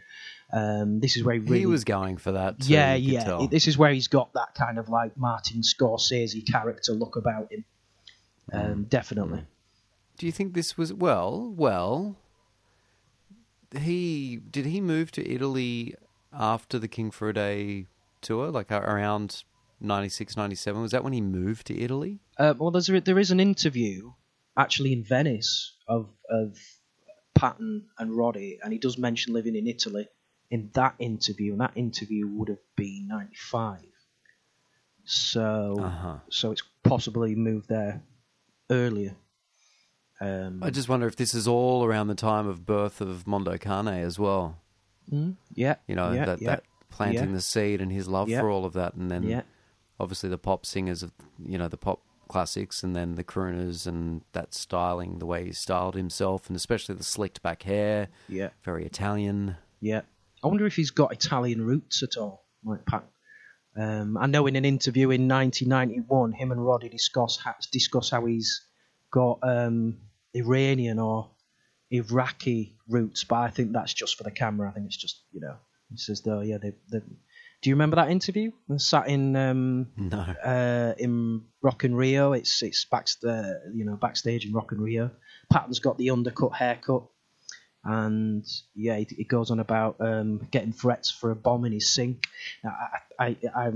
Um, 0.50 1.00
this 1.00 1.16
is 1.16 1.22
where 1.22 1.34
he 1.34 1.40
really 1.40 1.60
He 1.60 1.66
was 1.66 1.84
going 1.84 2.16
for 2.16 2.32
that. 2.32 2.60
Too, 2.60 2.72
yeah, 2.72 2.94
yeah. 2.94 3.24
tell. 3.24 3.46
This 3.46 3.68
is 3.68 3.76
where 3.76 3.92
he's 3.92 4.08
got 4.08 4.32
that 4.32 4.54
kind 4.54 4.78
of 4.78 4.88
like 4.88 5.16
Martin 5.18 5.60
Scorsese 5.60 6.50
character 6.50 6.92
look 6.92 7.16
about 7.16 7.52
him. 7.52 7.64
Mm. 8.52 8.72
Um, 8.72 8.84
definitely. 8.84 9.44
Do 10.16 10.26
you 10.26 10.32
think 10.32 10.54
this 10.54 10.78
was 10.78 10.94
well? 10.94 11.52
Well, 11.54 12.16
he 13.78 14.36
did 14.36 14.66
he 14.66 14.80
move 14.80 15.10
to 15.12 15.28
Italy 15.28 15.94
after 16.32 16.78
the 16.78 16.88
King 16.88 17.10
for 17.10 17.28
a 17.28 17.34
Day 17.34 17.86
tour, 18.20 18.50
like 18.50 18.70
around 18.72 19.44
96, 19.80 20.36
97? 20.36 20.82
Was 20.82 20.90
that 20.92 21.04
when 21.04 21.12
he 21.12 21.20
moved 21.20 21.66
to 21.68 21.78
Italy? 21.78 22.20
Uh, 22.38 22.54
well, 22.58 22.70
there's 22.70 22.88
a, 22.90 23.00
there 23.00 23.18
is 23.18 23.30
an 23.30 23.40
interview 23.40 24.12
actually 24.56 24.92
in 24.92 25.02
Venice 25.04 25.76
of 25.88 26.08
of 26.28 26.58
Patton 27.34 27.86
and 27.98 28.16
Roddy, 28.16 28.58
and 28.62 28.72
he 28.72 28.78
does 28.78 28.98
mention 28.98 29.32
living 29.32 29.56
in 29.56 29.66
Italy 29.66 30.08
in 30.50 30.70
that 30.74 30.94
interview, 30.98 31.52
and 31.52 31.60
that 31.60 31.72
interview 31.76 32.26
would 32.26 32.48
have 32.48 32.58
been 32.76 33.06
'95. 33.08 33.80
So, 35.04 35.76
Uh-huh. 35.78 36.18
so 36.28 36.52
it's 36.52 36.62
possibly 36.84 37.34
moved 37.34 37.68
there 37.68 38.02
earlier. 38.70 39.16
Um, 40.20 40.62
I 40.62 40.70
just 40.70 40.88
wonder 40.88 41.06
if 41.06 41.16
this 41.16 41.34
is 41.34 41.48
all 41.48 41.84
around 41.84 42.08
the 42.08 42.14
time 42.14 42.46
of 42.46 42.66
birth 42.66 43.00
of 43.00 43.26
Mondo 43.26 43.56
Cane 43.56 43.88
as 43.88 44.18
well. 44.18 44.58
yeah, 45.54 45.76
You 45.86 45.94
know, 45.94 46.12
yeah, 46.12 46.24
that, 46.26 46.42
yeah, 46.42 46.50
that 46.50 46.64
planting 46.90 47.30
yeah. 47.30 47.34
the 47.34 47.40
seed 47.40 47.80
and 47.80 47.90
his 47.90 48.06
love 48.06 48.28
for 48.30 48.50
all 48.50 48.64
of 48.64 48.74
that. 48.74 48.94
And 48.94 49.10
then 49.10 49.22
yeah, 49.22 49.42
obviously 49.98 50.28
the 50.28 50.38
pop 50.38 50.66
singers 50.66 51.02
of, 51.02 51.12
you 51.44 51.56
know, 51.56 51.68
the 51.68 51.78
pop 51.78 52.00
classics 52.28 52.82
and 52.82 52.94
then 52.94 53.16
the 53.16 53.24
crooners 53.24 53.86
and 53.86 54.22
that 54.32 54.54
styling, 54.54 55.18
the 55.18 55.26
way 55.26 55.46
he 55.46 55.52
styled 55.52 55.94
himself 55.96 56.48
and 56.48 56.56
especially 56.56 56.94
the 56.94 57.02
slicked 57.02 57.42
back 57.42 57.62
hair. 57.62 58.08
yeah, 58.28 58.50
Very 58.62 58.84
Italian. 58.84 59.56
yeah. 59.80 60.02
I 60.42 60.46
wonder 60.46 60.64
if 60.64 60.74
he's 60.74 60.90
got 60.90 61.12
Italian 61.12 61.62
roots 61.62 62.02
at 62.02 62.16
all, 62.16 62.44
like 62.64 62.86
Pat. 62.86 63.04
Um, 63.76 64.16
I 64.16 64.26
know 64.26 64.46
in 64.46 64.56
an 64.56 64.64
interview 64.64 65.10
in 65.10 65.28
1991, 65.28 66.32
him 66.32 66.50
and 66.50 66.64
Roddy 66.64 66.88
discuss 66.88 67.36
how, 67.36 67.54
discuss 67.70 68.08
how 68.08 68.24
he's 68.24 68.62
got 69.10 69.38
um, 69.42 69.98
Iranian 70.34 70.98
or 70.98 71.30
Iraqi 71.90 72.76
roots, 72.88 73.24
but 73.24 73.36
I 73.36 73.50
think 73.50 73.72
that's 73.72 73.94
just 73.94 74.16
for 74.16 74.24
the 74.24 74.30
camera. 74.30 74.68
I 74.68 74.72
think 74.72 74.86
it's 74.86 74.96
just 74.96 75.22
you 75.32 75.40
know. 75.40 75.56
He 75.90 75.96
says 75.96 76.20
though, 76.22 76.40
yeah, 76.40 76.58
they, 76.58 76.72
they, 76.92 77.00
do 77.00 77.68
you 77.68 77.74
remember 77.74 77.96
that 77.96 78.10
interview? 78.12 78.52
They 78.68 78.78
sat 78.78 79.08
in 79.08 79.34
um, 79.34 79.88
No. 79.96 80.18
uh, 80.20 80.94
in 80.98 81.42
Rock 81.62 81.82
in 81.82 81.96
Rio. 81.96 82.32
It's 82.32 82.62
it's 82.62 82.84
back 82.84 83.08
you 83.22 83.84
know 83.84 83.96
backstage 83.96 84.46
in 84.46 84.52
Rock 84.52 84.70
in 84.72 84.80
Rio. 84.80 85.10
Patton's 85.52 85.80
got 85.80 85.98
the 85.98 86.10
undercut 86.10 86.54
haircut, 86.54 87.02
and 87.84 88.44
yeah, 88.74 88.96
he, 88.98 89.06
he 89.10 89.24
goes 89.24 89.50
on 89.50 89.58
about 89.58 89.96
um, 90.00 90.46
getting 90.52 90.72
threats 90.72 91.10
for 91.10 91.32
a 91.32 91.36
bomb 91.36 91.64
in 91.64 91.72
his 91.72 91.92
sink. 91.92 92.26
Now, 92.62 92.76
I, 93.18 93.26
I 93.26 93.36
I 93.66 93.72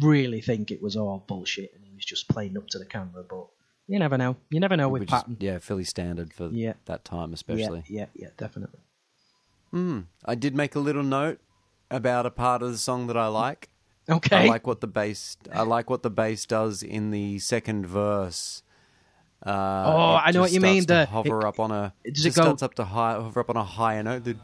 really 0.00 0.40
think 0.40 0.72
it 0.72 0.82
was 0.82 0.96
all 0.96 1.24
bullshit, 1.28 1.72
and 1.74 1.84
he 1.84 1.94
was 1.94 2.04
just 2.04 2.28
playing 2.28 2.56
up 2.56 2.66
to 2.70 2.78
the 2.80 2.86
camera. 2.86 3.22
But 3.28 3.46
you 3.88 3.98
never 3.98 4.16
know. 4.18 4.36
You 4.50 4.60
never 4.60 4.76
know 4.76 4.88
with 4.88 5.00
Which 5.02 5.10
is, 5.12 5.14
Patton. 5.18 5.36
yeah, 5.40 5.58
fairly 5.58 5.84
standard 5.84 6.32
for 6.32 6.48
Yeah. 6.48 6.74
that 6.86 7.04
time, 7.04 7.32
especially. 7.32 7.84
Yeah, 7.88 8.06
yeah, 8.14 8.24
yeah, 8.26 8.28
definitely. 8.36 8.80
I 10.24 10.34
did 10.34 10.54
make 10.54 10.74
a 10.74 10.78
little 10.80 11.02
note 11.02 11.40
about 11.90 12.26
a 12.26 12.30
part 12.30 12.62
of 12.62 12.70
the 12.72 12.78
song 12.78 13.06
that 13.08 13.16
I 13.16 13.26
like. 13.28 13.68
Okay. 14.10 14.36
I 14.36 14.46
like 14.48 14.66
what 14.66 14.80
the 14.80 14.88
bass. 14.88 15.36
I 15.52 15.62
like 15.62 15.88
what 15.88 16.02
the 16.02 16.10
bass 16.10 16.44
does 16.44 16.82
in 16.82 17.10
the 17.12 17.38
second 17.38 17.86
verse. 17.86 18.64
Uh, 19.46 19.50
Oh, 19.86 20.20
I 20.20 20.32
know 20.32 20.40
what 20.40 20.50
you 20.52 20.60
mean, 20.60 20.84
the- 20.86 21.06
hover 21.06 21.38
it- 21.40 21.44
up 21.46 21.60
on 21.60 21.70
a. 21.70 21.94
does 22.04 22.24
just 22.24 22.36
it 22.36 22.40
go- 22.40 22.46
starts 22.46 22.62
up 22.64 22.74
to 22.74 22.84
high, 22.84 23.12
hover 23.14 23.38
up 23.40 23.50
on 23.50 23.56
a 23.56 23.62
higher 23.64 24.02
note. 24.02 24.24
The 24.24 24.34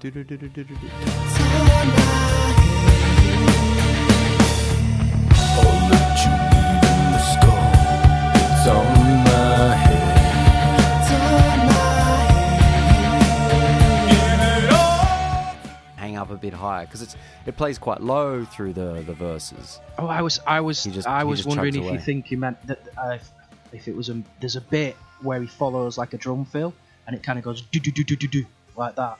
bit 16.38 16.54
higher 16.54 16.84
because 16.86 17.02
it's 17.02 17.16
it 17.46 17.56
plays 17.56 17.78
quite 17.78 18.00
low 18.02 18.44
through 18.44 18.72
the 18.72 19.02
the 19.06 19.14
verses. 19.14 19.80
Oh, 19.98 20.06
I 20.06 20.22
was, 20.22 20.40
I 20.46 20.60
was, 20.60 20.84
just- 20.84 21.06
I 21.08 21.24
was 21.24 21.44
wondering 21.46 21.74
if 21.76 21.92
you 21.92 21.98
think 21.98 22.30
you 22.30 22.38
meant 22.38 22.64
that 22.66 22.80
uh, 22.96 23.10
if, 23.20 23.30
if 23.72 23.88
it 23.88 23.96
was 23.96 24.08
a, 24.08 24.22
there's 24.40 24.56
a 24.56 24.60
bit 24.60 24.96
where 25.22 25.40
he 25.40 25.46
follows 25.46 25.98
like 25.98 26.14
a 26.14 26.18
drum 26.18 26.44
fill, 26.44 26.72
and 27.06 27.14
it 27.16 27.22
kind 27.22 27.38
of 27.38 27.44
goes 27.44 27.62
do 27.62 27.80
do 27.80 27.90
do 27.90 28.04
do 28.04 28.16
do 28.16 28.28
do 28.28 28.44
like 28.76 28.94
that. 28.96 29.18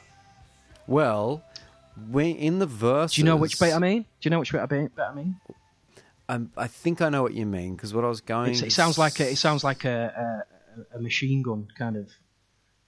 Well, 0.87 1.43
when 2.11 2.37
in 2.37 2.59
the 2.61 2.67
verse. 2.67 3.15
Do 3.15 3.21
you 3.21 3.25
know 3.25 3.37
which 3.37 3.59
bit 3.59 3.75
I 3.75 3.79
mean? 3.79 4.03
Do 4.03 4.07
you 4.23 4.31
know 4.31 4.39
which 4.39 4.53
bit 4.53 4.61
I 4.61 4.67
mean? 4.75 4.91
Bit 4.95 5.05
I 5.05 5.15
mean? 5.15 5.37
I'm- 6.29 6.53
I 6.57 6.67
think 6.67 7.01
I 7.01 7.09
know 7.09 7.23
what 7.23 7.35
you 7.35 7.47
mean 7.47 7.75
because 7.75 7.95
what 7.95 8.05
I 8.05 8.09
was 8.09 8.21
going. 8.21 8.51
It's, 8.53 8.63
it 8.63 8.73
sounds 8.73 8.99
like 8.99 9.19
a, 9.21 9.31
it 9.33 9.37
sounds 9.37 9.65
like 9.65 9.85
a, 9.85 10.45
a, 10.93 10.99
a 10.99 11.01
machine 11.01 11.43
gun 11.43 11.69
kind 11.77 11.97
of 11.97 12.11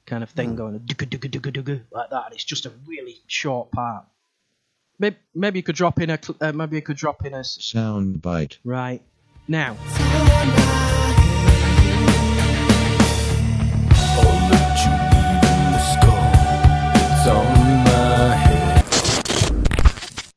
kind 0.07 0.23
of 0.23 0.31
thing 0.31 0.57
going 0.57 0.79
dugga 0.81 1.07
dugga 1.09 1.83
like 1.93 2.11
that. 2.11 2.25
And 2.27 2.35
it's 2.35 2.45
just 2.45 2.67
a 2.67 2.73
really 2.87 3.17
short 3.27 3.71
part. 3.71 4.05
Maybe, 5.01 5.17
maybe 5.35 5.59
you 5.59 5.63
could 5.63 5.77
drop 5.77 5.99
in 5.99 6.11
a 6.11 6.19
uh, 6.43 6.53
maybe 6.53 6.77
you 6.77 6.83
could 6.83 6.99
drop 6.99 7.25
in 7.25 7.33
a 7.33 7.43
Sound 7.43 8.21
bite. 8.21 8.59
right 8.65 9.01
now. 9.49 9.75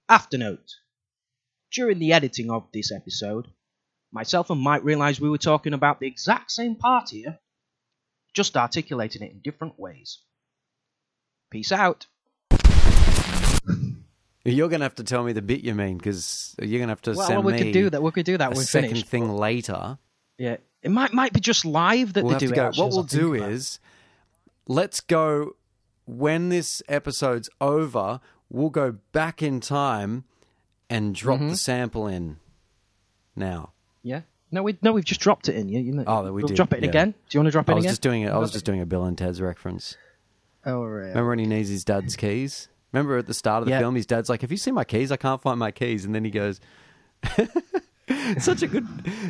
Afternote. 0.08 0.76
During 1.74 2.00
the 2.00 2.14
editing 2.14 2.50
of 2.50 2.68
this 2.72 2.90
episode, 2.90 3.48
myself 4.14 4.50
and 4.50 4.62
Mike 4.62 4.86
realised 4.86 5.20
we 5.20 5.30
were 5.30 5.38
talking 5.38 5.74
about 5.74 6.00
the 6.00 6.08
exact 6.08 6.52
same 6.52 6.76
part 6.76 7.10
here, 7.10 7.38
just 8.34 8.56
articulating 8.56 9.24
it 9.24 9.32
in 9.32 9.42
different 9.44 9.78
ways. 9.78 10.20
Peace 11.52 11.74
out. 11.74 12.06
You're 14.46 14.68
gonna 14.70 14.84
have 14.86 14.96
to 14.96 15.04
tell 15.04 15.24
me 15.24 15.32
the 15.34 15.42
bit 15.42 15.62
you 15.64 15.74
mean 15.74 15.98
because 15.98 16.56
you're 16.62 16.80
gonna 16.80 16.92
have 16.92 17.02
to 17.04 17.14
Well, 17.14 17.28
send 17.28 17.44
we 17.46 17.54
me 17.54 17.58
could 17.60 17.72
do 17.74 17.90
that. 17.90 18.04
We 18.04 18.12
could 18.12 18.26
do 18.26 18.38
that 18.38 18.54
a 18.54 18.58
we 18.58 18.64
second 18.64 18.90
finish. 18.90 19.04
thing 19.06 19.30
later. 19.30 19.98
Yeah, 20.38 20.58
it 20.82 20.92
might 20.92 21.14
might 21.14 21.32
be 21.34 21.40
just 21.40 21.64
live 21.66 22.14
that 22.14 22.24
We'll 22.26 22.32
they 22.32 22.34
have 22.34 22.40
do 22.42 22.48
to 22.48 22.54
it. 22.54 22.56
go. 22.58 22.68
actually, 22.68 22.84
what 22.84 22.92
we'll 22.94 23.04
do 23.04 23.34
is 23.36 23.80
let's 24.68 25.00
go 25.00 25.56
when 26.06 26.50
this 26.50 26.82
episode's 26.90 27.50
over. 27.62 28.20
We'll 28.50 28.70
go 28.70 28.98
back 29.14 29.42
in 29.42 29.60
time 29.62 30.26
and 30.90 31.16
drop 31.16 31.40
Mm-hmm. 31.40 31.50
the 31.50 31.58
sample 31.58 32.08
in 32.08 32.38
now. 33.36 33.72
yeah. 34.02 34.22
No, 34.52 34.62
we 34.62 34.78
no, 34.84 34.92
we've 34.94 35.04
just 35.06 35.20
dropped 35.22 35.50
it 35.50 35.56
in. 35.56 35.68
You, 35.68 35.80
you 35.80 35.92
know, 35.94 36.04
Oh, 36.06 36.22
we 36.26 36.30
we'll 36.44 36.48
did, 36.48 36.56
drop 36.56 36.74
it 36.74 36.78
in 36.78 36.84
yeah. 36.84 36.90
again. 36.92 37.12
Do 37.12 37.36
you 37.36 37.40
want 37.40 37.48
to 37.48 37.52
drop 37.52 37.70
it 37.70 37.72
I 37.72 37.76
was 37.76 37.86
again? 37.86 37.92
just 37.92 38.02
doing 38.04 38.22
it. 38.22 38.30
I 38.30 38.38
was 38.38 38.52
just 38.52 38.66
doing 38.66 38.82
a 38.82 38.86
Bill 38.86 39.04
and 39.06 39.18
Ted's 39.18 39.42
reference. 39.42 39.98
Oh, 40.64 40.84
right. 40.84 41.08
Remember 41.08 41.30
when 41.30 41.40
he 41.40 41.48
needs 41.48 41.70
his 41.70 41.84
dad's 41.84 42.16
keys? 42.18 42.68
Remember 42.94 43.18
at 43.18 43.26
the 43.28 43.34
start 43.34 43.62
of 43.64 43.66
the 43.66 43.72
Yeah. 43.72 43.80
film, 43.80 43.96
his 43.96 44.06
dad's 44.06 44.30
like, 44.30 44.42
"Have 44.42 44.52
you 44.52 44.58
seen 44.58 44.76
my 44.76 44.84
keys? 44.84 45.12
I 45.12 45.18
can't 45.18 45.42
find 45.42 45.60
my 45.60 45.72
keys." 45.72 46.06
And 46.06 46.14
then 46.16 46.24
he 46.24 46.32
goes, 46.32 46.62
"Such 48.40 48.62
a 48.62 48.68
good." 48.68 48.88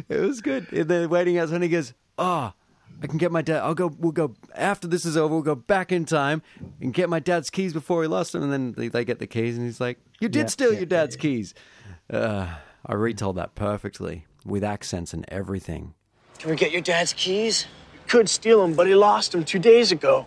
It 0.09 0.19
was 0.19 0.41
good. 0.41 0.71
And 0.71 0.87
they're 0.89 1.07
waiting 1.07 1.37
outside, 1.37 1.55
and 1.55 1.63
he 1.63 1.69
goes, 1.69 1.93
"Oh, 2.17 2.53
I 3.01 3.07
can 3.07 3.17
get 3.17 3.31
my 3.31 3.41
dad. 3.41 3.61
I'll 3.63 3.73
go. 3.75 3.87
We'll 3.87 4.11
go 4.11 4.33
after 4.55 4.87
this 4.87 5.05
is 5.05 5.15
over. 5.15 5.33
We'll 5.33 5.43
go 5.43 5.55
back 5.55 5.91
in 5.91 6.05
time 6.05 6.41
and 6.81 6.93
get 6.93 7.09
my 7.09 7.19
dad's 7.19 7.49
keys 7.49 7.73
before 7.73 8.01
he 8.01 8.07
lost 8.07 8.33
them." 8.33 8.43
And 8.43 8.51
then 8.51 8.73
they, 8.73 8.87
they 8.89 9.05
get 9.05 9.19
the 9.19 9.27
keys, 9.27 9.57
and 9.57 9.65
he's 9.65 9.79
like, 9.79 9.97
"You 10.19 10.27
did 10.29 10.39
Yeah, 10.41 10.45
steal 10.47 10.71
yeah, 10.73 10.79
your 10.79 10.85
dad's 10.87 11.15
keys." 11.15 11.53
Uh, 12.11 12.47
I 12.85 12.93
retold 12.95 13.37
that 13.37 13.55
perfectly 13.55 14.25
with 14.45 14.63
accents 14.63 15.13
and 15.13 15.23
everything. 15.29 15.93
Can 16.39 16.49
we 16.49 16.55
get 16.57 16.71
your 16.73 16.81
dad's 16.81 17.13
keys? 17.13 17.65
Could 18.07 18.27
steal 18.27 18.61
them, 18.61 18.73
but 18.73 18.87
he 18.87 18.95
lost 18.95 19.31
them 19.31 19.45
two 19.45 19.59
days 19.59 19.93
ago. 19.93 20.25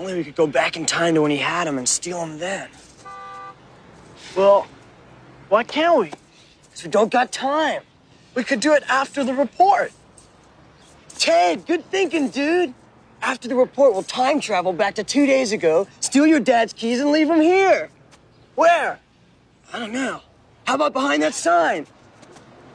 Only 0.00 0.14
we 0.14 0.24
could 0.24 0.34
go 0.34 0.46
back 0.46 0.78
in 0.78 0.86
time 0.86 1.14
to 1.14 1.20
when 1.20 1.30
he 1.30 1.36
had 1.36 1.66
them 1.66 1.76
and 1.76 1.86
steal 1.86 2.20
them 2.20 2.38
then. 2.38 2.70
Well, 4.34 4.66
why 5.50 5.62
can't 5.62 5.98
we? 5.98 6.10
Because 6.62 6.84
we 6.84 6.90
don't 6.90 7.12
got 7.12 7.30
time. 7.32 7.82
We 8.34 8.42
could 8.42 8.60
do 8.60 8.72
it 8.72 8.82
after 8.88 9.22
the 9.22 9.34
report. 9.34 9.92
Ted, 11.18 11.66
good 11.66 11.84
thinking, 11.90 12.30
dude. 12.30 12.72
After 13.20 13.46
the 13.46 13.54
report, 13.54 13.92
we'll 13.92 14.02
time 14.02 14.40
travel 14.40 14.72
back 14.72 14.94
to 14.94 15.04
two 15.04 15.26
days 15.26 15.52
ago, 15.52 15.86
steal 16.00 16.26
your 16.26 16.40
dad's 16.40 16.72
keys, 16.72 16.98
and 17.00 17.10
leave 17.10 17.28
them 17.28 17.42
here. 17.42 17.90
Where? 18.54 18.98
I 19.70 19.78
don't 19.78 19.92
know. 19.92 20.22
How 20.64 20.76
about 20.76 20.94
behind 20.94 21.22
that 21.24 21.34
sign? 21.34 21.86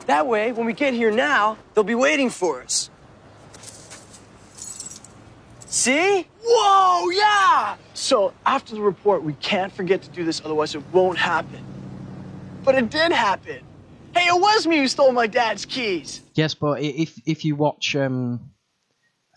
That 0.06 0.28
way, 0.28 0.52
when 0.52 0.68
we 0.68 0.74
get 0.74 0.94
here 0.94 1.10
now, 1.10 1.58
they'll 1.74 1.84
be 1.84 1.96
waiting 1.96 2.30
for 2.30 2.62
us. 2.62 2.92
See? 5.76 6.26
Whoa, 6.42 7.10
yeah! 7.10 7.76
So, 7.94 8.34
after 8.46 8.74
the 8.76 8.82
report, 8.82 9.24
we 9.24 9.34
can't 9.34 9.74
forget 9.74 10.02
to 10.04 10.10
do 10.10 10.24
this, 10.24 10.42
otherwise, 10.46 10.74
it 10.74 10.82
won't 10.94 11.18
happen. 11.18 11.62
But 12.64 12.76
it 12.76 12.90
did 12.90 13.12
happen. 13.12 13.60
Hey, 14.16 14.30
it 14.30 14.40
was 14.40 14.66
me 14.66 14.78
who 14.78 14.88
stole 14.88 15.12
my 15.12 15.28
dad's 15.28 15.66
keys. 15.66 16.22
Yes, 16.34 16.54
but 16.54 16.82
if 16.82 17.20
if 17.26 17.44
you 17.44 17.58
watch 17.58 17.94
um, 17.94 18.52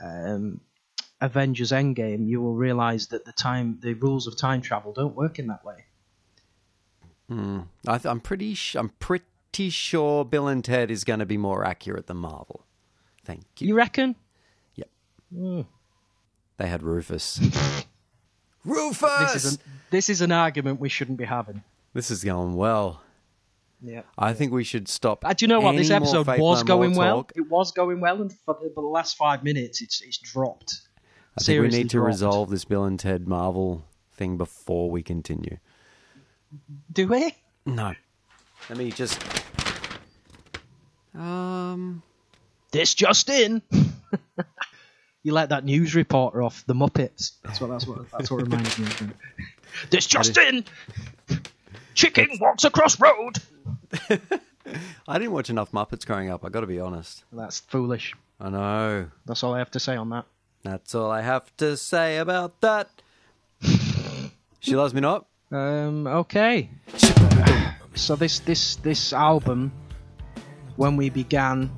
um, 0.01 0.61
Avengers 1.21 1.73
Endgame, 1.73 2.29
you 2.29 2.41
will 2.41 2.55
realise 2.55 3.07
that 3.07 3.25
the 3.25 3.33
time 3.33 3.81
the 3.83 3.95
rules 3.95 4.29
of 4.29 4.37
time 4.37 4.63
travel 4.63 4.93
don't 4.93 5.17
work 5.17 5.41
in 5.41 5.49
that 5.49 5.65
way. 5.65 5.87
I 7.89 7.99
th- 7.99 8.07
I'm 8.07 8.21
pretty. 8.21 8.55
Sh- 8.55 8.77
I'm 8.77 8.91
pretty 9.01 9.71
sure 9.71 10.25
Bill 10.25 10.47
and 10.47 10.65
Ted 10.65 10.93
is 10.93 11.03
going 11.03 11.19
to 11.19 11.27
be 11.27 11.37
more 11.37 11.65
accurate 11.65 12.07
than 12.07 12.19
Marvel. 12.19 12.65
Thank 13.25 13.43
you. 13.59 13.67
You 13.67 13.75
reckon? 13.75 14.15
They 16.59 16.69
had 16.69 16.83
Rufus. 16.83 17.41
Rufus. 18.65 19.33
This 19.33 19.45
is 19.45 19.55
an 19.55 19.61
this 19.91 20.09
is 20.11 20.21
an 20.21 20.33
argument 20.33 20.81
we 20.81 20.89
shouldn't 20.89 21.17
be 21.19 21.25
having. 21.25 21.63
This 21.95 22.11
is 22.11 22.23
going 22.23 22.55
well. 22.55 23.01
Yeah. 23.81 24.03
I 24.19 24.33
think 24.35 24.53
we 24.53 24.65
should 24.65 24.89
stop. 24.89 25.25
Uh, 25.25 25.33
do 25.33 25.45
you 25.45 25.49
know 25.49 25.61
what? 25.61 25.77
This 25.77 25.91
episode 25.91 26.27
was 26.27 26.63
No 26.63 26.67
going 26.67 26.97
well. 26.97 27.19
talk. 27.19 27.33
It 27.37 27.49
was 27.49 27.71
going 27.73 28.01
well, 28.01 28.21
and 28.21 28.33
for 28.45 28.59
the, 28.61 28.71
the 28.75 28.81
last 28.81 29.17
five 29.17 29.45
minutes, 29.45 29.81
it's 29.81 30.03
it's 30.03 30.19
dropped. 30.19 30.81
I 31.39 31.43
think 31.43 31.63
we 31.63 31.69
need 31.69 31.91
to 31.91 31.99
dropped. 31.99 32.07
resolve 32.09 32.51
this 32.51 32.65
Bill 32.65 32.85
and 32.85 32.99
Ted 32.99 33.29
Marvel 33.29 33.85
thing 34.15 34.37
before 34.37 34.91
we 34.91 35.03
continue. 35.03 35.59
Do 36.93 37.07
we? 37.07 37.33
No. 37.65 37.95
Let 38.69 38.79
me 38.79 38.91
just. 38.91 39.23
Um. 41.15 42.03
This 42.73 42.95
just 42.95 43.31
in. 43.31 43.63
you 45.23 45.33
let 45.33 45.49
that 45.51 45.65
news 45.65 45.95
reporter 45.95 46.43
off 46.43 46.65
the 46.67 46.75
Muppets. 46.75 47.33
That's 47.45 47.61
what. 47.61 47.71
That's 47.71 47.87
what. 47.87 48.11
That's 48.11 48.31
what 48.31 48.43
reminds 48.43 48.79
me 48.79 48.87
of. 48.87 49.03
it. 49.03 49.17
This 49.91 50.07
just 50.07 50.37
in. 50.37 50.65
Chicken 51.95 52.29
walks 52.41 52.65
across 52.65 53.01
road. 53.01 53.39
I 55.09 55.19
didn't 55.19 55.33
watch 55.33 55.51
enough 55.51 55.73
Muppets 55.73 56.07
growing 56.07 56.31
up. 56.31 56.45
I 56.45 56.49
got 56.49 56.61
to 56.61 56.67
be 56.67 56.81
honest. 56.81 57.25
That's 57.33 57.61
foolish. 57.61 58.15
I 58.41 58.51
know. 58.51 59.09
That's 59.27 59.43
all 59.43 59.55
I 59.55 59.59
have 59.59 59.71
to 59.73 59.81
say 59.81 59.97
on 59.97 60.11
that. 60.11 60.27
That's 60.63 60.95
all 60.95 61.11
I 61.11 61.23
have 61.23 61.55
to 61.59 61.77
say 61.77 62.19
about 62.19 62.61
that. 62.61 62.89
she 64.61 64.77
loves 64.77 64.95
me 64.95 65.01
not. 65.01 65.27
Um. 65.51 66.07
Okay. 66.07 66.71
So 67.95 68.15
this 68.15 68.39
this 68.39 68.77
this 68.77 69.13
album, 69.13 69.73
when 70.77 70.97
we 70.97 71.11
began, 71.11 71.69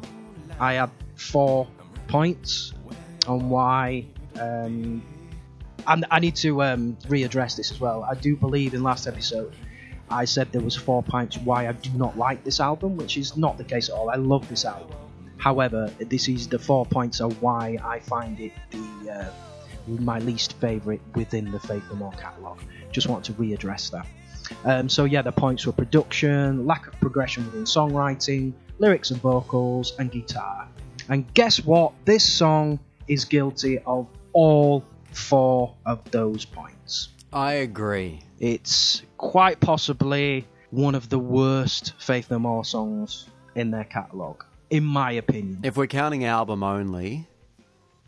I 0.60 0.74
had 0.74 0.90
four 1.16 1.66
points 2.08 2.74
on 3.26 3.48
why. 3.48 4.06
Um, 4.38 5.02
and 5.86 6.04
I 6.10 6.20
need 6.20 6.36
to 6.36 6.62
um, 6.62 6.96
readdress 7.08 7.56
this 7.56 7.70
as 7.70 7.80
well. 7.80 8.04
I 8.04 8.14
do 8.14 8.36
believe 8.36 8.74
in 8.74 8.82
last 8.82 9.06
episode 9.06 9.54
I 10.10 10.24
said 10.24 10.50
there 10.50 10.60
was 10.60 10.74
four 10.74 11.02
points 11.02 11.38
why 11.38 11.68
I 11.68 11.72
do 11.72 11.90
not 11.90 12.18
like 12.18 12.42
this 12.42 12.58
album, 12.58 12.96
which 12.96 13.16
is 13.16 13.36
not 13.36 13.58
the 13.58 13.64
case 13.64 13.88
at 13.88 13.94
all. 13.94 14.10
I 14.10 14.16
love 14.16 14.48
this 14.48 14.64
album. 14.64 14.96
However, 15.38 15.90
this 16.00 16.28
is 16.28 16.48
the 16.48 16.58
four 16.58 16.84
points 16.84 17.20
of 17.20 17.40
why 17.40 17.78
I 17.82 18.00
find 18.00 18.38
it 18.40 18.52
the 18.70 19.10
uh, 19.10 19.30
my 19.86 20.18
least 20.18 20.54
favourite 20.54 21.00
within 21.14 21.50
the 21.50 21.60
Faith 21.60 21.84
No 21.90 21.96
More 21.96 22.12
catalogue. 22.12 22.60
Just 22.90 23.08
want 23.08 23.24
to 23.26 23.32
readdress 23.34 23.90
that. 23.92 24.06
Um, 24.64 24.88
so 24.88 25.04
yeah, 25.04 25.22
the 25.22 25.32
points 25.32 25.64
were 25.64 25.72
production, 25.72 26.66
lack 26.66 26.88
of 26.88 26.98
progression 27.00 27.46
within 27.46 27.64
songwriting, 27.64 28.52
lyrics 28.78 29.12
and 29.12 29.20
vocals, 29.20 29.94
and 29.98 30.10
guitar. 30.10 30.66
And 31.08 31.32
guess 31.34 31.64
what? 31.64 31.92
This 32.04 32.30
song 32.30 32.80
is 33.10 33.24
guilty 33.24 33.80
of 33.80 34.06
all 34.32 34.84
four 35.10 35.74
of 35.84 36.08
those 36.12 36.44
points. 36.44 37.08
I 37.32 37.54
agree. 37.54 38.22
It's 38.38 39.02
quite 39.18 39.58
possibly 39.58 40.46
one 40.70 40.94
of 40.94 41.08
the 41.08 41.18
worst 41.18 41.94
Faith 41.98 42.30
No 42.30 42.38
More 42.38 42.64
songs 42.64 43.28
in 43.56 43.72
their 43.72 43.84
catalogue, 43.84 44.44
in 44.70 44.84
my 44.84 45.10
opinion. 45.12 45.60
If 45.64 45.76
we're 45.76 45.88
counting 45.88 46.24
album 46.24 46.62
only, 46.62 47.26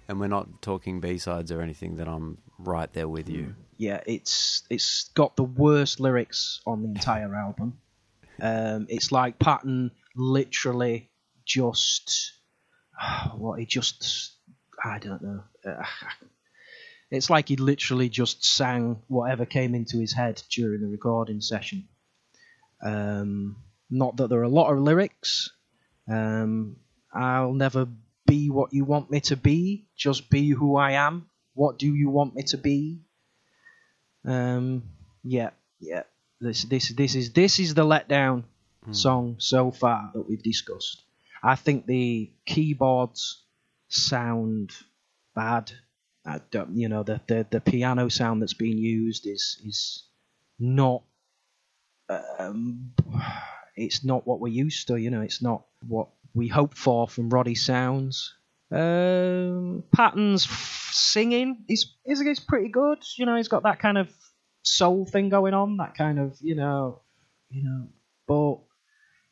and 0.07 0.20
we're 0.20 0.28
not 0.28 0.62
talking 0.62 1.00
B 1.00 1.18
sides 1.18 1.50
or 1.50 1.61
anything, 1.61 1.96
then 1.96 2.07
I'm 2.07 2.38
right 2.59 2.90
there 2.92 3.09
with 3.09 3.28
you. 3.28 3.57
yeah, 3.78 4.00
it's 4.07 4.62
it's 4.70 5.11
got 5.14 5.34
the 5.34 5.42
worst 5.42 5.98
lyrics 5.98 6.61
on 6.64 6.82
the 6.82 6.88
entire 6.88 7.34
album. 7.34 7.78
Um, 8.40 8.86
it's 8.88 9.11
like 9.11 9.40
Patton 9.40 9.90
literally 10.14 11.11
just 11.44 12.32
what 13.34 13.59
he 13.59 13.66
just 13.66 14.32
I 14.85 14.99
don't 14.99 15.22
know. 15.22 15.45
Uh, 15.64 15.85
it's 17.11 17.30
like 17.30 17.49
he 17.49 17.57
literally 17.57 18.09
just 18.09 18.45
sang 18.45 19.03
whatever 19.09 19.45
came 19.45 19.74
into 19.74 19.99
his 19.99 20.12
head 20.12 20.43
during 20.51 20.80
the 20.80 20.89
recording 20.89 21.41
session. 21.41 21.89
Um, 22.83 23.57
not 23.91 24.16
that 24.16 24.28
there 24.28 24.41
are 24.41 24.45
a 24.45 24.49
lot 24.49 24.72
of 24.72 24.78
lyrics. 24.78 25.51
Um, 26.09 26.76
I'll 27.12 27.53
never 27.53 27.87
be 28.26 28.51
what 28.51 28.72
you 28.72 28.85
want 28.85 29.11
me 29.11 29.20
to 29.20 29.37
be. 29.37 29.85
Just 29.97 30.30
be 30.30 30.49
who 30.49 30.76
I 30.76 30.93
am. 30.93 31.26
What 31.55 31.78
do 31.78 31.95
you 31.95 32.09
want 32.09 32.35
me 32.35 32.43
to 32.45 32.57
be? 32.57 33.03
Um, 34.24 34.85
yeah, 35.22 35.51
yeah. 35.80 36.05
This, 36.41 36.62
this, 36.62 36.89
this 36.89 37.14
is 37.14 37.33
this 37.33 37.61
is 37.61 37.74
the 37.74 37.85
letdown 37.85 38.45
song 38.91 39.37
so 39.39 39.70
far 39.70 40.11
that 40.12 40.28
we've 40.28 40.43
discussed. 40.43 41.03
I 41.41 41.55
think 41.55 41.87
the 41.87 42.30
keyboards 42.47 43.43
sound 43.93 44.72
bad. 45.34 45.72
I 46.24 46.40
don't, 46.51 46.76
you 46.76 46.88
know, 46.88 47.03
the, 47.03 47.20
the 47.26 47.47
the 47.51 47.61
piano 47.61 48.09
sound 48.09 48.43
that's 48.43 48.55
being 48.55 48.78
used 48.78 49.26
is 49.26 49.61
is 49.64 50.05
not. 50.59 51.03
Um, 52.38 52.93
it's 53.76 54.05
not 54.05 54.26
what 54.26 54.40
we're 54.40 54.53
used 54.53 54.88
to. 54.88 54.97
You 54.97 55.11
know, 55.11 55.22
it's 55.22 55.43
not 55.43 55.64
what 55.86 56.09
we 56.34 56.49
hope 56.49 56.76
for 56.76 57.09
from 57.09 57.30
Roddy 57.30 57.55
Sounds. 57.55 58.34
Um, 58.70 59.84
Patton's 59.95 60.49
singing 60.90 61.64
is 61.68 61.95
is 62.07 62.20
is 62.20 62.40
pretty 62.40 62.68
good. 62.68 62.99
You 63.16 63.26
know, 63.26 63.36
he's 63.36 63.49
got 63.49 63.64
that 63.64 63.80
kind 63.80 63.99
of 63.99 64.09
soul 64.62 65.05
thing 65.05 65.28
going 65.28 65.55
on. 65.55 65.78
That 65.78 65.97
kind 65.97 66.18
of 66.18 66.36
you 66.40 66.55
know, 66.55 67.01
you 67.51 67.64
know. 67.64 67.88
But 68.28 68.59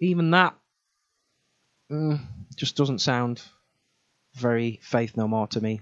even 0.00 0.32
that 0.32 0.54
mm, 1.90 2.20
just 2.56 2.76
doesn't 2.76 3.00
sound 3.00 3.40
very 4.34 4.78
Faith 4.82 5.16
No 5.16 5.26
More 5.28 5.46
to 5.48 5.60
me. 5.60 5.80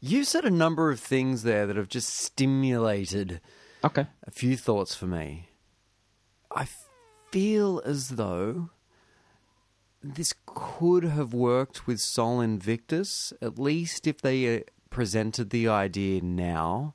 You 0.00 0.24
said 0.24 0.44
a 0.44 0.50
number 0.50 0.90
of 0.90 1.00
things 1.00 1.42
there 1.42 1.66
that 1.66 1.76
have 1.76 1.88
just 1.88 2.08
stimulated 2.10 3.40
Okay. 3.84 4.06
a 4.26 4.30
few 4.30 4.56
thoughts 4.56 4.94
for 4.94 5.06
me. 5.06 5.48
I 6.54 6.68
feel 7.30 7.82
as 7.84 8.10
though 8.10 8.70
this 10.02 10.34
could 10.46 11.04
have 11.04 11.32
worked 11.34 11.86
with 11.86 12.00
Sol 12.00 12.40
Invictus, 12.40 13.32
at 13.42 13.58
least 13.58 14.06
if 14.06 14.20
they 14.20 14.56
uh, 14.56 14.60
presented 14.90 15.50
the 15.50 15.68
idea 15.68 16.20
now 16.22 16.92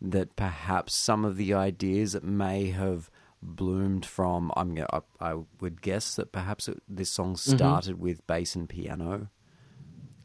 that 0.00 0.36
perhaps 0.36 0.94
some 0.94 1.24
of 1.24 1.36
the 1.36 1.54
ideas 1.54 2.12
that 2.12 2.24
may 2.24 2.70
have 2.70 3.10
bloomed 3.42 4.04
from 4.04 4.50
I'm 4.56 4.76
I, 4.92 5.00
I 5.20 5.34
would 5.60 5.80
guess 5.80 6.16
that 6.16 6.32
perhaps 6.32 6.68
it, 6.68 6.82
this 6.88 7.10
song 7.10 7.36
started 7.36 7.98
with 8.00 8.26
bass 8.26 8.54
and 8.56 8.68
piano 8.68 9.30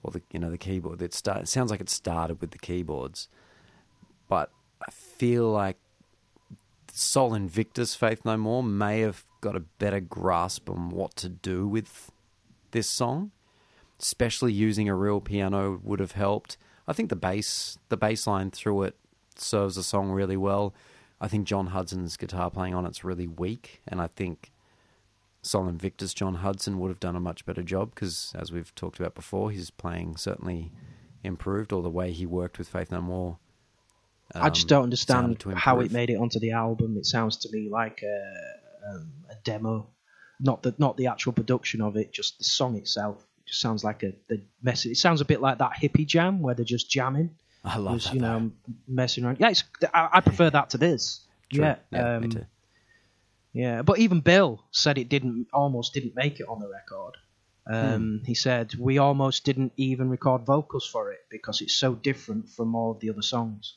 or 0.03 0.11
the 0.11 0.21
you 0.31 0.39
know 0.39 0.49
the 0.49 0.57
keyboard 0.57 1.01
it 1.01 1.13
start, 1.13 1.41
it 1.41 1.47
sounds 1.47 1.71
like 1.71 1.81
it 1.81 1.89
started 1.89 2.39
with 2.41 2.51
the 2.51 2.57
keyboards 2.57 3.27
but 4.31 4.49
I 4.87 4.91
feel 4.91 5.51
like 5.51 5.77
Sol 6.93 7.33
Invictus 7.33 7.95
Faith 7.95 8.23
No 8.23 8.37
More 8.37 8.63
may 8.63 9.01
have 9.01 9.25
got 9.41 9.57
a 9.57 9.59
better 9.59 9.99
grasp 9.99 10.69
on 10.69 10.89
what 10.89 11.15
to 11.17 11.27
do 11.27 11.67
with 11.67 12.11
this 12.71 12.89
song. 12.89 13.31
Especially 13.99 14.51
using 14.53 14.89
a 14.89 14.95
real 14.95 15.21
piano 15.21 15.79
would 15.83 15.99
have 15.99 16.13
helped. 16.13 16.57
I 16.87 16.93
think 16.93 17.09
the 17.09 17.15
bass 17.15 17.77
the 17.89 17.97
bass 17.97 18.25
line 18.25 18.51
through 18.51 18.83
it 18.83 18.95
serves 19.35 19.75
the 19.75 19.83
song 19.83 20.11
really 20.11 20.37
well. 20.37 20.73
I 21.19 21.27
think 21.27 21.45
John 21.45 21.67
Hudson's 21.67 22.17
guitar 22.17 22.49
playing 22.49 22.73
on 22.73 22.85
it's 22.85 23.03
really 23.03 23.27
weak, 23.27 23.81
and 23.87 24.01
I 24.01 24.07
think 24.07 24.51
Sol 25.43 25.67
Invictus 25.67 26.13
John 26.13 26.35
Hudson 26.35 26.79
would 26.79 26.89
have 26.89 26.99
done 26.99 27.15
a 27.15 27.19
much 27.19 27.45
better 27.45 27.63
job 27.63 27.93
because, 27.93 28.33
as 28.37 28.51
we've 28.51 28.73
talked 28.75 28.99
about 28.99 29.15
before, 29.15 29.51
his 29.51 29.71
playing 29.71 30.17
certainly 30.17 30.71
improved, 31.23 31.73
or 31.73 31.81
the 31.81 31.89
way 31.89 32.11
he 32.11 32.25
worked 32.25 32.57
with 32.57 32.67
Faith 32.67 32.91
No 32.91 33.01
More. 33.01 33.37
I 34.33 34.49
just 34.49 34.71
um, 34.71 34.77
don't 34.77 34.83
understand 34.83 35.43
how 35.55 35.79
it 35.81 35.91
made 35.91 36.09
it 36.09 36.15
onto 36.15 36.39
the 36.39 36.51
album. 36.51 36.95
It 36.97 37.05
sounds 37.05 37.37
to 37.37 37.49
me 37.51 37.69
like 37.69 38.01
a, 38.03 38.93
um, 38.93 39.11
a 39.29 39.35
demo, 39.43 39.89
not 40.39 40.63
the 40.63 40.73
not 40.77 40.95
the 40.97 41.07
actual 41.07 41.33
production 41.33 41.81
of 41.81 41.97
it, 41.97 42.13
just 42.13 42.37
the 42.37 42.43
song 42.45 42.75
itself. 42.77 43.27
It 43.39 43.47
just 43.47 43.61
sounds 43.61 43.83
like 43.83 44.03
a 44.03 44.13
the 44.29 44.41
mess. 44.61 44.85
It 44.85 44.95
sounds 44.95 45.21
a 45.21 45.25
bit 45.25 45.41
like 45.41 45.57
that 45.57 45.73
hippie 45.81 46.05
jam 46.05 46.41
where 46.41 46.55
they're 46.55 46.63
just 46.63 46.89
jamming, 46.89 47.31
I 47.63 47.77
love 47.77 48.03
that. 48.03 48.13
you 48.13 48.21
though. 48.21 48.39
know, 48.39 48.51
messing 48.87 49.25
around. 49.25 49.37
Yeah, 49.39 49.49
it's, 49.49 49.63
I, 49.93 50.09
I 50.13 50.21
prefer 50.21 50.49
that 50.49 50.71
to 50.71 50.77
this. 50.77 51.27
True. 51.53 51.65
Yeah, 51.65 51.75
yeah 51.91 52.19
me 52.19 52.25
um, 52.25 52.31
too. 52.31 52.45
Yeah, 53.53 53.81
but 53.81 53.99
even 53.99 54.21
Bill 54.21 54.63
said 54.71 54.97
it 54.97 55.09
didn't 55.09 55.47
almost 55.53 55.93
didn't 55.93 56.15
make 56.15 56.39
it 56.39 56.47
on 56.47 56.59
the 56.59 56.69
record. 56.69 57.17
Um, 57.67 58.21
He 58.25 58.33
said 58.33 58.73
we 58.75 58.97
almost 58.97 59.43
didn't 59.43 59.73
even 59.77 60.09
record 60.09 60.45
vocals 60.45 60.87
for 60.87 61.11
it 61.11 61.19
because 61.29 61.61
it's 61.61 61.75
so 61.75 61.93
different 61.93 62.49
from 62.49 62.75
all 62.75 62.91
of 62.91 62.99
the 62.99 63.09
other 63.09 63.21
songs. 63.21 63.75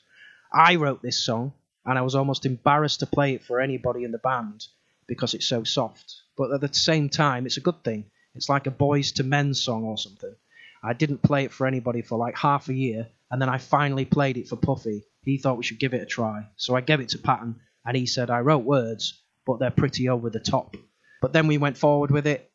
I 0.53 0.77
wrote 0.77 1.03
this 1.03 1.25
song 1.25 1.53
and 1.85 1.99
I 1.99 2.03
was 2.03 2.14
almost 2.14 2.47
embarrassed 2.47 3.01
to 3.01 3.07
play 3.07 3.35
it 3.35 3.45
for 3.45 3.61
anybody 3.61 4.05
in 4.05 4.12
the 4.12 4.18
band 4.18 4.66
because 5.07 5.35
it's 5.35 5.47
so 5.47 5.64
soft. 5.64 6.22
But 6.37 6.53
at 6.53 6.61
the 6.61 6.72
same 6.72 7.09
time, 7.09 7.45
it's 7.45 7.57
a 7.57 7.61
good 7.68 7.83
thing. 7.85 8.07
It's 8.35 8.49
like 8.49 8.66
a 8.66 8.70
Boyz 8.70 9.18
II 9.18 9.27
Men 9.27 9.55
song 9.55 9.85
or 9.85 9.99
something. 9.99 10.35
I 10.83 10.93
didn't 10.93 11.22
play 11.22 11.45
it 11.45 11.53
for 11.53 11.66
anybody 11.66 12.03
for 12.03 12.18
like 12.18 12.37
half 12.37 12.68
a 12.68 12.75
year, 12.75 13.09
and 13.31 13.41
then 13.41 13.49
I 13.49 13.59
finally 13.59 14.05
played 14.05 14.37
it 14.37 14.49
for 14.49 14.57
Puffy. 14.57 15.05
He 15.22 15.39
thought 15.39 15.57
we 15.57 15.64
should 15.64 15.79
give 15.79 15.95
it 15.95 16.03
a 16.03 16.07
try, 16.07 16.47
so 16.57 16.75
I 16.75 16.81
gave 16.81 17.01
it 17.01 17.11
to 17.11 17.18
Patton, 17.18 17.61
and 17.85 17.97
he 17.97 18.07
said 18.07 18.29
I 18.31 18.41
wrote 18.41 18.64
words, 18.64 19.22
but 19.47 19.59
they're 19.59 19.71
pretty 19.71 20.09
over 20.09 20.31
the 20.31 20.41
top. 20.41 20.77
But 21.21 21.33
then 21.33 21.47
we 21.47 21.59
went 21.59 21.77
forward 21.79 22.11
with 22.11 22.27
it, 22.27 22.51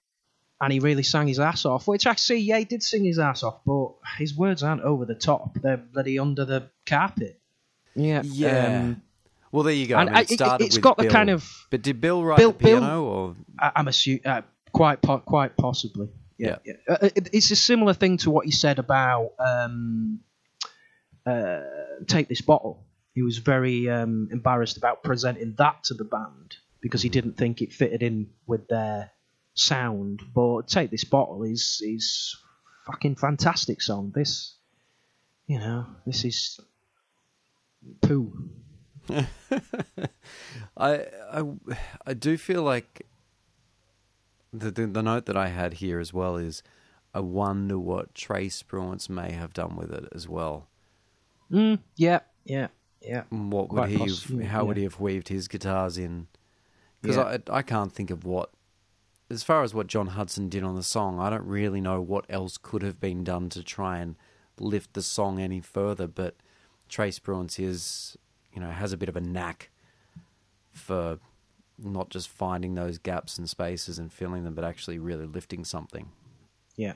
and 0.62 0.72
he 0.74 0.80
really 0.80 1.04
sang 1.04 1.28
his 1.28 1.40
ass 1.40 1.66
off. 1.66 1.88
Which 1.88 2.06
I 2.08 2.16
see, 2.16 2.38
yeah, 2.38 2.58
he 2.60 2.66
did 2.66 2.84
sing 2.84 3.04
his 3.04 3.20
ass 3.20 3.44
off, 3.44 3.60
but 3.66 3.94
his 4.18 4.36
words 4.36 4.62
aren't 4.64 4.82
over 4.82 5.06
the 5.06 5.16
top. 5.16 5.54
They're 5.62 5.78
bloody 5.78 6.20
under 6.20 6.46
the 6.46 6.70
carpet. 6.86 7.40
Yeah, 7.96 8.22
Yeah. 8.24 8.80
um, 8.82 9.02
Well, 9.52 9.64
there 9.64 9.74
you 9.74 9.88
go. 9.88 9.98
And 9.98 10.10
I 10.10 10.14
mean, 10.14 10.22
it 10.22 10.32
it- 10.32 10.36
started 10.36 10.66
it's 10.66 10.76
with 10.76 10.84
got 10.84 10.98
the 10.98 11.04
Bill. 11.04 11.12
kind 11.12 11.30
of- 11.32 11.68
But 11.72 11.82
did 11.82 12.00
Bill 12.00 12.24
write 12.24 12.38
Bill- 12.38 12.52
the 12.52 12.58
piano 12.60 12.80
Bill- 12.86 13.04
or? 13.04 13.36
I, 13.60 13.72
I'm 13.78 13.88
assuming 13.88 14.22
uh, 14.26 14.42
quite 14.72 15.02
po- 15.02 15.20
quite 15.20 15.58
possibly. 15.58 16.10
Yeah, 16.38 16.58
Yeah. 16.64 16.74
yeah. 16.88 16.94
Uh, 17.02 17.10
it, 17.16 17.30
it's 17.34 17.50
a 17.50 17.56
similar 17.56 17.94
thing 17.96 18.18
to 18.18 18.30
what 18.30 18.46
you 18.46 18.52
said 18.52 18.78
about 18.78 19.32
um, 19.40 20.20
uh, 21.26 21.62
take 22.08 22.30
this 22.30 22.42
bottle. 22.42 22.86
He 23.16 23.24
was 23.24 23.40
very 23.40 23.90
um, 23.90 24.30
embarrassed 24.32 24.78
about 24.78 25.02
presenting 25.04 25.56
that 25.58 25.84
to 25.86 25.94
the 25.96 26.04
band 26.06 26.56
because 26.82 27.02
he 27.02 27.10
didn't 27.10 27.38
think 27.38 27.62
it 27.62 27.74
fitted 27.74 28.04
in 28.04 28.30
with 28.48 28.68
their 28.68 29.12
sound. 29.54 30.22
But 30.34 30.68
take 30.68 30.92
this 30.92 31.04
bottle 31.04 31.44
is 31.44 31.82
is 31.86 32.38
fucking 32.86 33.16
fantastic 33.16 33.82
song. 33.82 34.12
This, 34.14 34.56
you 35.48 35.60
know, 35.60 35.86
this 36.06 36.26
is 36.26 36.60
poo. 38.02 38.50
I, 40.78 41.06
I, 41.32 41.44
I 42.06 42.14
do 42.14 42.38
feel 42.38 42.64
like 42.64 43.06
the, 44.54 44.72
the 44.72 44.88
the 44.88 45.04
note 45.04 45.26
that 45.26 45.38
I 45.38 45.48
had 45.48 45.76
here 45.76 46.00
as 46.00 46.14
well 46.14 46.38
is 46.38 46.64
I 47.14 47.20
wonder 47.22 47.78
what 47.80 48.14
Trey 48.14 48.48
Spruance 48.48 49.10
may 49.10 49.32
have 49.32 49.54
done 49.54 49.76
with 49.76 49.92
it 49.92 50.06
as 50.14 50.28
well. 50.28 50.68
Mm, 51.52 51.80
yeah, 51.96 52.20
yeah, 52.46 52.68
yeah. 53.02 53.24
What 53.30 53.70
would 53.70 53.78
Quite 53.78 53.90
he? 53.90 53.98
have, 53.98 54.44
how 54.48 54.66
would 54.66 54.78
he 54.78 54.84
have 54.84 55.00
weaved 55.00 55.30
his 55.30 55.48
guitars 55.48 55.98
in? 55.98 56.28
Because 57.02 57.18
Yeah. 57.18 57.38
I 57.50 57.58
I 57.60 57.62
can't 57.62 57.92
think 57.92 58.10
of 58.12 58.24
what. 58.24 58.52
As 59.32 59.44
far 59.44 59.62
as 59.62 59.76
what 59.76 59.86
John 59.86 60.08
Hudson 60.08 60.50
did 60.50 60.64
on 60.64 60.76
the 60.76 60.82
song, 60.84 61.20
I 61.20 61.30
don't 61.30 61.46
really 61.46 61.82
know 61.82 62.02
what 62.02 62.26
else 62.30 62.58
could 62.58 62.82
have 62.82 63.00
been 63.00 63.24
done 63.24 63.50
to 63.50 63.62
try 63.64 64.00
and 64.00 64.16
lift 64.60 64.94
the 64.94 65.04
song 65.04 65.40
any 65.40 65.62
further. 65.62 66.08
But 66.08 66.36
Trey 66.88 67.10
Spruance 67.12 67.60
is, 67.64 68.18
you 68.52 68.60
know, 68.60 68.72
has 68.72 68.92
a 68.92 68.98
bit 68.98 69.08
of 69.08 69.16
a 69.16 69.22
knack 69.22 69.70
for 70.72 71.20
not 71.78 72.10
just 72.10 72.28
finding 72.28 72.74
those 72.74 72.98
gaps 72.98 73.38
and 73.38 73.48
spaces 73.48 74.00
and 74.00 74.12
filling 74.12 74.44
them, 74.44 74.56
but 74.56 74.64
actually 74.64 74.98
really 74.98 75.28
lifting 75.28 75.64
something. 75.64 76.12
Yeah. 76.76 76.94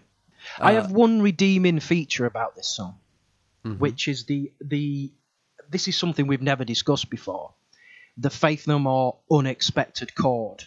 I 0.59 0.75
Uh, 0.75 0.81
have 0.81 0.91
one 0.91 1.21
redeeming 1.21 1.79
feature 1.79 2.25
about 2.25 2.55
this 2.55 2.67
song, 2.67 2.97
which 3.77 4.07
is 4.07 4.25
the 4.25 4.51
the 4.59 5.11
this 5.69 5.87
is 5.87 5.95
something 5.97 6.25
we've 6.27 6.41
never 6.41 6.65
discussed 6.65 7.09
before. 7.09 7.53
The 8.17 8.29
Faith 8.29 8.67
No 8.67 8.79
More 8.79 9.19
unexpected 9.31 10.13
chord. 10.15 10.63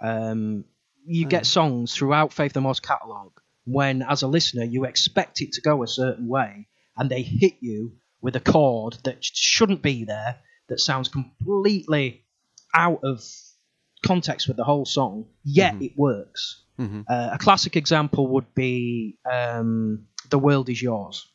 Um, 0.00 0.64
you 1.04 1.26
get 1.26 1.46
songs 1.46 1.94
throughout 1.94 2.32
Faith 2.32 2.54
No 2.54 2.62
More's 2.62 2.80
catalogue 2.80 3.40
when, 3.64 4.02
as 4.02 4.22
a 4.22 4.28
listener, 4.28 4.64
you 4.64 4.84
expect 4.84 5.40
it 5.42 5.52
to 5.52 5.60
go 5.60 5.82
a 5.82 5.86
certain 5.88 6.28
way, 6.28 6.66
and 6.96 7.10
they 7.10 7.22
hit 7.22 7.54
you 7.60 7.92
with 8.20 8.36
a 8.36 8.40
chord 8.40 8.96
that 9.04 9.24
shouldn't 9.24 9.82
be 9.82 10.04
there, 10.04 10.38
that 10.68 10.80
sounds 10.80 11.08
completely 11.08 12.24
out 12.74 13.00
of 13.04 13.22
context 14.04 14.48
with 14.48 14.56
the 14.56 14.64
whole 14.64 14.84
song, 14.86 15.26
yet 15.44 15.74
it 15.82 15.92
works. 15.96 16.62
Uh, 17.06 17.30
a 17.32 17.38
classic 17.38 17.76
example 17.76 18.26
would 18.28 18.54
be 18.54 19.18
um, 19.30 20.06
"The 20.30 20.38
World 20.38 20.70
Is 20.70 20.80
Yours." 20.80 21.26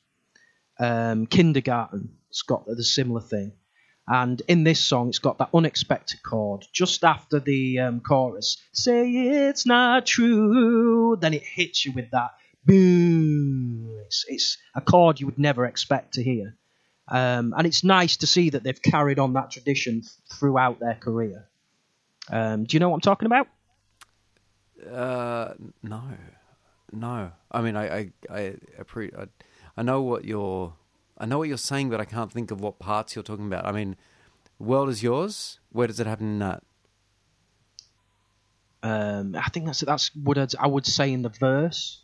Um, 0.79 1.27
Kindergarten, 1.27 2.17
it's 2.29 2.41
got 2.41 2.65
the 2.65 2.83
similar 2.83 3.21
thing, 3.21 3.53
and 4.07 4.41
in 4.47 4.63
this 4.63 4.79
song, 4.79 5.09
it's 5.09 5.19
got 5.19 5.37
that 5.39 5.49
unexpected 5.53 6.21
chord 6.23 6.65
just 6.71 7.03
after 7.03 7.39
the 7.39 7.79
um, 7.79 8.01
chorus. 8.01 8.57
Say 8.71 9.09
it's 9.11 9.65
not 9.65 10.05
true, 10.05 11.17
then 11.19 11.33
it 11.33 11.43
hits 11.43 11.85
you 11.85 11.91
with 11.91 12.11
that 12.11 12.31
boom. 12.65 13.89
It's, 14.05 14.25
it's 14.27 14.57
a 14.75 14.81
chord 14.81 15.19
you 15.19 15.25
would 15.25 15.39
never 15.39 15.65
expect 15.65 16.15
to 16.15 16.23
hear, 16.23 16.55
um, 17.07 17.53
and 17.57 17.65
it's 17.65 17.83
nice 17.83 18.17
to 18.17 18.27
see 18.27 18.51
that 18.51 18.63
they've 18.63 18.81
carried 18.81 19.19
on 19.19 19.33
that 19.33 19.51
tradition 19.51 20.03
throughout 20.31 20.79
their 20.79 20.95
career. 20.95 21.47
Um, 22.29 22.63
do 22.65 22.75
you 22.75 22.79
know 22.79 22.89
what 22.89 22.95
I'm 22.95 23.01
talking 23.01 23.25
about? 23.27 23.47
Uh, 24.91 25.53
no, 25.83 26.03
no. 26.91 27.31
I 27.51 27.61
mean, 27.61 27.75
I, 27.75 27.85
I, 27.87 28.11
I, 28.29 28.55
appre- 28.79 29.17
I, 29.17 29.27
I 29.77 29.83
know 29.83 30.01
what 30.01 30.25
you're, 30.25 30.73
I 31.17 31.25
know 31.25 31.37
what 31.37 31.47
you're 31.47 31.57
saying, 31.57 31.89
but 31.89 31.99
I 31.99 32.05
can't 32.05 32.31
think 32.31 32.51
of 32.51 32.59
what 32.61 32.79
parts 32.79 33.15
you're 33.15 33.23
talking 33.23 33.47
about. 33.47 33.65
I 33.65 33.71
mean, 33.71 33.95
world 34.59 34.89
is 34.89 35.01
yours. 35.01 35.59
Where 35.71 35.87
does 35.87 35.99
it 35.99 36.07
happen 36.07 36.27
in 36.27 36.39
that? 36.39 36.63
Um, 38.83 39.35
I 39.35 39.49
think 39.49 39.65
that's 39.65 39.79
that's 39.79 40.11
what 40.15 40.37
I'd, 40.37 40.55
I 40.59 40.67
would 40.67 40.85
say 40.85 41.11
in 41.11 41.21
the 41.21 41.29
verse. 41.29 42.01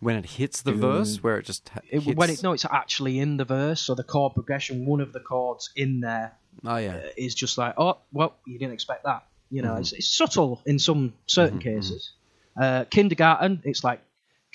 When 0.00 0.16
it 0.16 0.26
hits 0.26 0.62
the 0.62 0.72
verse, 0.72 1.22
where 1.22 1.38
it 1.38 1.44
just 1.44 1.68
ha- 1.68 1.80
It, 1.90 2.16
when 2.16 2.30
it 2.30 2.42
no, 2.42 2.52
it's 2.52 2.64
actually 2.64 3.18
in 3.18 3.36
the 3.36 3.44
verse. 3.44 3.80
So 3.80 3.94
the 3.94 4.04
chord 4.04 4.34
progression, 4.34 4.86
one 4.86 5.00
of 5.00 5.12
the 5.12 5.20
chords 5.20 5.70
in 5.74 6.00
there 6.00 6.32
Oh 6.64 6.76
yeah, 6.76 6.96
uh, 6.96 7.08
is 7.16 7.34
just 7.34 7.58
like, 7.58 7.74
oh, 7.78 7.98
well, 8.12 8.36
you 8.46 8.58
didn't 8.58 8.74
expect 8.74 9.04
that. 9.04 9.24
You 9.50 9.62
know, 9.62 9.76
it's, 9.76 9.92
it's 9.92 10.08
subtle 10.08 10.60
in 10.66 10.78
some 10.78 11.14
certain 11.26 11.58
cases. 11.58 12.12
Uh, 12.56 12.84
kindergarten, 12.84 13.62
it's 13.64 13.82
like 13.82 14.00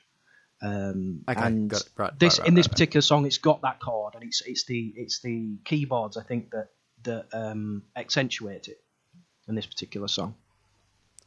Um, 0.62 1.24
Okay, 1.30 1.46
and 1.48 1.70
got 1.70 1.82
it. 1.82 1.90
Right, 1.98 2.20
this 2.20 2.34
right, 2.36 2.40
right, 2.40 2.48
in 2.50 2.54
this 2.56 2.68
particular 2.68 3.02
song, 3.02 3.26
it's 3.26 3.38
got 3.40 3.62
that 3.64 3.80
chord, 3.82 4.16
and 4.16 4.24
it's 4.24 4.42
it's 4.46 4.66
the 4.66 4.94
it's 4.98 5.22
the 5.22 5.58
keyboards 5.66 6.16
I 6.18 6.24
think 6.24 6.52
that 6.52 6.70
that 7.04 7.28
um, 7.34 7.84
accentuate 7.96 8.68
it 8.70 8.78
in 9.48 9.56
this 9.56 9.66
particular 9.68 10.08
song. 10.10 10.36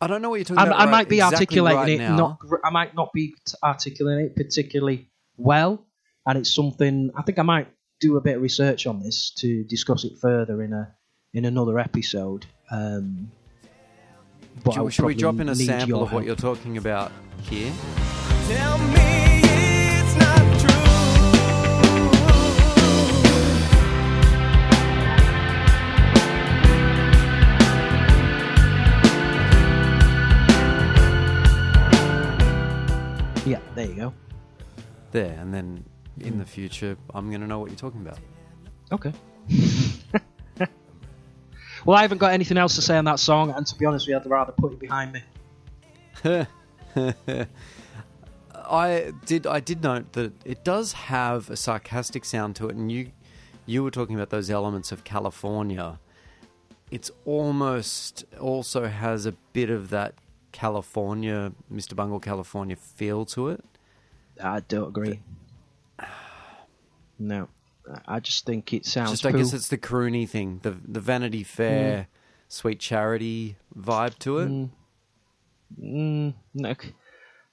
I 0.01 0.07
don't 0.07 0.23
know 0.23 0.31
what 0.31 0.37
you're 0.37 0.45
talking 0.45 0.59
I, 0.59 0.67
about. 0.67 0.81
I 0.81 0.85
right- 0.85 0.91
might 0.91 1.09
be 1.09 1.17
exactly 1.17 1.59
articulating 1.61 1.79
right 1.79 1.89
it 1.89 1.99
now. 1.99 2.17
not. 2.17 2.39
I 2.65 2.71
might 2.71 2.95
not 2.95 3.13
be 3.13 3.35
articulating 3.63 4.27
it 4.27 4.37
particularly 4.37 5.11
well, 5.37 5.87
and 6.27 6.39
it's 6.39 6.55
something 6.55 7.11
I 7.17 7.23
think 7.23 7.39
I 7.39 7.43
might 7.43 7.69
do 8.01 8.17
a 8.17 8.21
bit 8.21 8.37
of 8.37 8.43
research 8.43 8.87
on 8.87 9.01
this 9.01 9.31
to 9.39 9.65
discuss 9.65 10.05
it 10.05 10.13
further 10.21 10.63
in 10.63 10.73
a 10.73 10.95
in 11.33 11.45
another 11.45 11.79
episode. 11.79 12.47
Um, 12.71 13.31
but 14.65 14.75
Should, 14.75 14.93
should 14.93 15.05
we 15.05 15.15
drop 15.15 15.39
in 15.41 15.49
a 15.49 15.55
need 15.55 15.67
sample 15.67 15.89
your 15.89 16.03
of 16.03 16.13
what 16.13 16.25
you're 16.25 16.37
talking 16.37 16.77
about 16.79 17.13
here? 17.43 17.73
Yeah, 33.47 33.61
there 33.77 33.87
you 33.87 33.95
go. 33.95 34.13
There, 35.13 35.39
and 35.39 35.55
then 35.55 35.85
in 36.19 36.37
the 36.37 36.45
future, 36.45 36.97
I'm 37.15 37.29
going 37.29 37.43
to 37.43 37.47
know 37.47 37.61
what 37.61 37.71
you're 37.71 37.79
talking 37.79 38.01
about. 38.01 38.19
Okay. 38.91 39.13
well, 41.85 41.97
I 41.97 42.03
haven't 42.03 42.19
got 42.19 42.33
anything 42.33 42.59
else 42.59 42.75
to 42.75 42.83
say 42.83 42.97
on 42.97 43.05
that 43.05 43.21
song, 43.21 43.53
and 43.53 43.65
to 43.65 43.79
be 43.79 43.87
honest 43.87 44.09
with 44.09 44.15
you, 44.15 44.17
I'd 44.17 44.27
rather 44.27 44.51
put 44.51 44.73
it 44.73 44.81
behind 44.81 45.13
me. 45.13 45.23
I 48.53 49.13
did. 49.27 49.47
I 49.47 49.61
did 49.61 49.81
note 49.81 50.15
that 50.15 50.33
it 50.45 50.65
does 50.65 50.95
have 50.95 51.49
a 51.49 51.57
sarcastic 51.57 52.25
sound 52.25 52.57
to 52.57 52.69
it, 52.69 52.75
and 52.75 52.91
you, 52.91 53.13
you 53.65 53.85
were 53.85 53.93
talking 53.93 54.17
about 54.17 54.31
those 54.31 54.51
elements 54.51 54.91
of 54.91 55.05
California. 55.05 56.01
It's 56.91 57.13
almost 57.25 58.25
also 58.41 58.89
has 58.89 59.25
a 59.25 59.33
bit 59.53 59.71
of 59.71 59.91
that 59.91 60.15
California, 60.57 61.53
Mr. 61.71 61.95
Bungle, 61.95 62.19
California 62.19 62.77
feel 62.77 63.27
to 63.27 63.49
it. 63.51 63.63
I 64.43 64.61
don't 64.61 64.89
agree. 64.89 65.21
No, 67.19 67.49
I 68.07 68.21
just 68.21 68.47
think 68.47 68.73
it 68.73 68.87
sounds. 68.87 69.11
Just, 69.11 69.27
I 69.27 69.33
guess 69.33 69.53
it's 69.53 69.69
the 69.69 69.77
croony 69.79 70.27
thing, 70.29 70.61
the 70.63 70.71
the 70.87 71.01
Vanity 71.01 71.43
Fair, 71.43 72.09
sweet 72.49 72.81
charity 72.81 73.57
vibe 73.79 74.19
to 74.21 74.39
it. 74.39 74.49
Mm. 74.49 74.71
Mm, 75.81 76.35
no, 76.55 76.75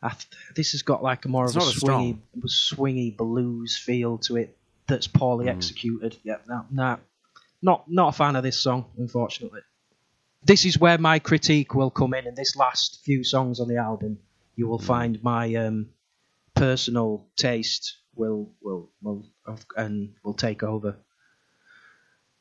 I 0.01 0.09
th- 0.09 0.27
this 0.55 0.71
has 0.71 0.81
got 0.81 1.03
like 1.03 1.25
a 1.25 1.27
more 1.29 1.45
It's 1.45 1.55
of 1.55 1.61
a 1.61 1.65
not 1.65 1.75
as 1.75 1.81
swingy, 1.81 2.17
swingy 2.47 3.17
blues 3.17 3.77
feel 3.77 4.17
to 4.19 4.37
it 4.37 4.57
that's 4.87 5.07
poorly 5.07 5.45
Mm. 5.47 5.55
executed. 5.55 6.17
Yeah, 6.23 6.37
no, 6.47 6.65
no, 6.71 6.99
not 7.61 7.89
not 7.91 8.09
a 8.09 8.11
fan 8.17 8.35
of 8.37 8.43
this 8.43 8.59
song, 8.59 8.85
unfortunately. 8.97 9.61
This 10.45 10.65
is 10.65 10.77
where 10.77 10.97
my 10.97 11.19
critique 11.19 11.73
will 11.73 11.89
come 11.91 12.13
in. 12.13 12.27
In 12.27 12.35
this 12.35 12.55
last 12.55 13.01
few 13.05 13.23
songs 13.23 13.59
on 13.59 13.67
the 13.67 13.77
album, 13.77 14.19
you 14.55 14.65
Mm. 14.65 14.69
will 14.69 14.79
find 14.79 15.23
my 15.23 15.53
um, 15.55 15.89
personal 16.55 17.25
taste 17.35 17.97
will 18.15 18.51
will 18.61 18.89
will 19.01 19.25
and 19.77 20.13
will 20.23 20.33
take 20.33 20.63
over. 20.63 20.97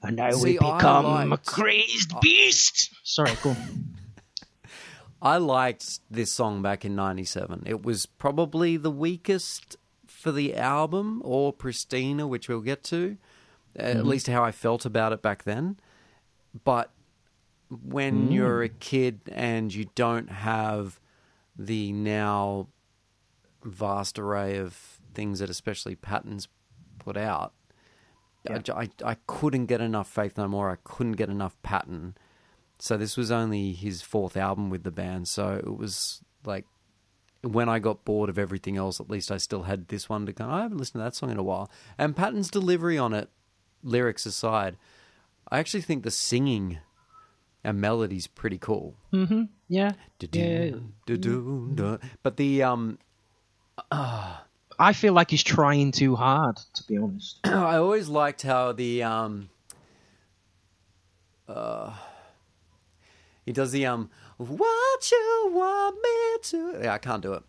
And 0.03 0.17
now 0.17 0.31
we 0.31 0.53
See, 0.53 0.59
I 0.59 0.77
become 0.77 1.33
a 1.33 1.39
crazed 1.39 2.13
beast. 2.21 2.91
Sorry, 3.05 3.33
go 3.43 3.51
on. 3.51 3.95
I 5.23 5.37
liked 5.37 6.01
this 6.11 6.33
song 6.33 6.61
back 6.63 6.85
in 6.85 6.97
'97. 6.97 7.63
It 7.67 7.85
was 7.85 8.07
probably 8.07 8.77
the 8.77 8.91
weakest 8.91 9.77
for 10.09 10.33
the 10.33 10.57
album, 10.57 11.23
or 11.25 11.53
Pristina, 11.53 12.29
which 12.29 12.49
we'll 12.49 12.61
get 12.61 12.83
to. 12.85 13.17
at 13.77 14.05
least 14.05 14.27
how 14.27 14.45
I 14.45 14.53
felt 14.53 14.85
about 14.85 15.13
it 15.13 15.23
back 15.23 15.45
then. 15.45 15.79
But 16.65 16.91
when 17.83 18.29
mm. 18.29 18.35
you're 18.35 18.63
a 18.63 18.69
kid 18.69 19.21
and 19.33 19.73
you 19.73 19.87
don't 19.95 20.31
have 20.31 21.01
the 21.57 21.93
now 21.93 22.69
vast 23.65 24.19
array 24.19 24.59
of 24.59 25.01
things 25.15 25.39
that 25.39 25.51
especially 25.51 25.95
Patton's 25.95 26.49
put 26.99 27.17
out, 27.17 27.53
I 28.49 28.91
I 29.05 29.17
couldn't 29.27 29.67
get 29.67 29.81
enough 29.81 30.09
Faith 30.09 30.37
No 30.37 30.49
More. 30.49 30.71
I 30.71 30.77
couldn't 30.85 31.13
get 31.13 31.29
enough 31.29 31.57
Patton. 31.63 32.17
So 32.79 32.97
this 32.97 33.17
was 33.17 33.31
only 33.31 33.73
his 33.73 34.03
fourth 34.03 34.37
album 34.37 34.69
with 34.69 34.83
the 34.83 34.91
band. 34.91 35.29
So 35.29 35.53
it 35.53 35.77
was 35.77 36.21
like 36.45 36.67
when 37.43 37.69
I 37.69 37.79
got 37.79 38.05
bored 38.05 38.29
of 38.29 38.39
everything 38.39 38.77
else, 38.77 39.01
at 39.01 39.11
least 39.11 39.31
I 39.31 39.37
still 39.37 39.63
had 39.63 39.89
this 39.89 40.09
one 40.09 40.27
to 40.27 40.33
go. 40.33 40.49
I 40.49 40.63
haven't 40.63 40.79
listened 40.79 41.01
to 41.01 41.05
that 41.05 41.15
song 41.15 41.31
in 41.31 41.39
a 41.39 41.43
while. 41.43 41.71
And 41.97 42.17
Patton's 42.17 42.51
delivery 42.51 42.99
on 42.99 43.13
it, 43.13 43.31
lyrics 43.83 44.27
aside, 44.27 44.77
I 45.49 45.59
actually 45.59 45.83
think 45.83 46.03
the 46.03 46.11
singing 46.11 46.79
and 47.65 47.81
melody's 47.81 48.27
pretty 48.27 48.59
cool. 48.59 48.95
Yeah. 49.69 49.93
Yeah. 50.21 50.71
Du. 51.07 51.99
But 52.23 52.37
the 52.37 52.63
um, 52.63 52.99
I 53.91 54.93
feel 54.95 55.13
like 55.13 55.31
he's 55.31 55.43
trying 55.43 55.93
too 55.93 56.17
hard, 56.17 56.57
to 56.75 56.83
be 56.85 56.97
honest. 56.99 57.39
I 57.45 57.77
always 57.77 58.09
liked 58.09 58.43
how 58.43 58.73
the 58.73 59.03
um, 59.03 59.49
uh, 61.49 61.93
he 63.45 63.53
does 63.53 63.73
the 63.73 63.87
um, 63.87 64.11
what 64.39 65.11
you 65.11 65.51
want 65.53 65.97
me 66.03 66.39
to. 66.43 66.81
Yeah, 66.85 66.95
I 66.95 66.99
can't 66.99 67.23
do 67.23 67.33
it. 67.35 67.43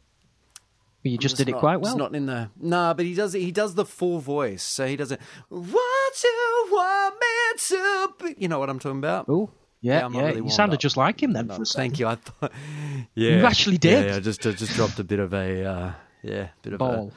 But 1.04 1.12
you 1.12 1.18
just 1.18 1.34
It's 1.34 1.38
did 1.40 1.50
it 1.50 1.52
not- 1.54 1.60
quite 1.60 1.76
It's 1.80 1.84
well. 1.84 1.98
not 1.98 2.16
in 2.16 2.26
the 2.28 2.50
nah, 2.60 2.94
but 2.94 3.06
he 3.06 3.14
does 3.14 3.36
it. 3.36 3.40
He 3.42 3.52
does 3.52 3.76
the 3.76 3.86
full 3.86 4.20
voice, 4.20 4.64
so 4.64 4.88
he 4.88 4.96
does 4.96 5.12
it. 5.12 5.20
What 5.50 6.24
you 6.24 6.68
want 6.72 7.16
me 7.16 7.58
to 7.58 8.14
be? 8.24 8.36
You 8.42 8.48
know 8.48 8.60
what 8.60 8.70
I'm 8.70 8.80
talking 8.80 9.00
about? 9.00 9.26
Oh, 9.28 9.50
yeah, 9.84 10.08
Yeah, 10.08 10.10
yeah. 10.10 10.26
Really 10.28 10.42
you 10.42 10.50
sounded 10.50 10.76
up. 10.76 10.80
just 10.82 10.98
like 10.98 11.22
him 11.22 11.34
then 11.34 11.48
No, 11.48 11.56
for 11.58 11.62
a 11.62 11.66
second. 11.66 11.82
thank 11.92 12.00
you. 12.00 12.08
I 12.08 12.16
thought, 12.16 12.52
yeah, 13.16 13.38
You 13.38 13.46
actually 13.46 13.78
did. 13.78 14.06
Yeah, 14.06 14.14
yeah 14.14 14.20
just 14.20 14.42
just 14.42 14.58
just 14.58 14.74
dropped 14.74 14.98
a 15.00 15.04
bit 15.04 15.20
of 15.20 15.34
a 15.34 15.64
uh, 15.66 15.92
yeah, 16.24 16.48
bit 16.64 16.74
of 16.74 16.80
Ball. 16.80 17.12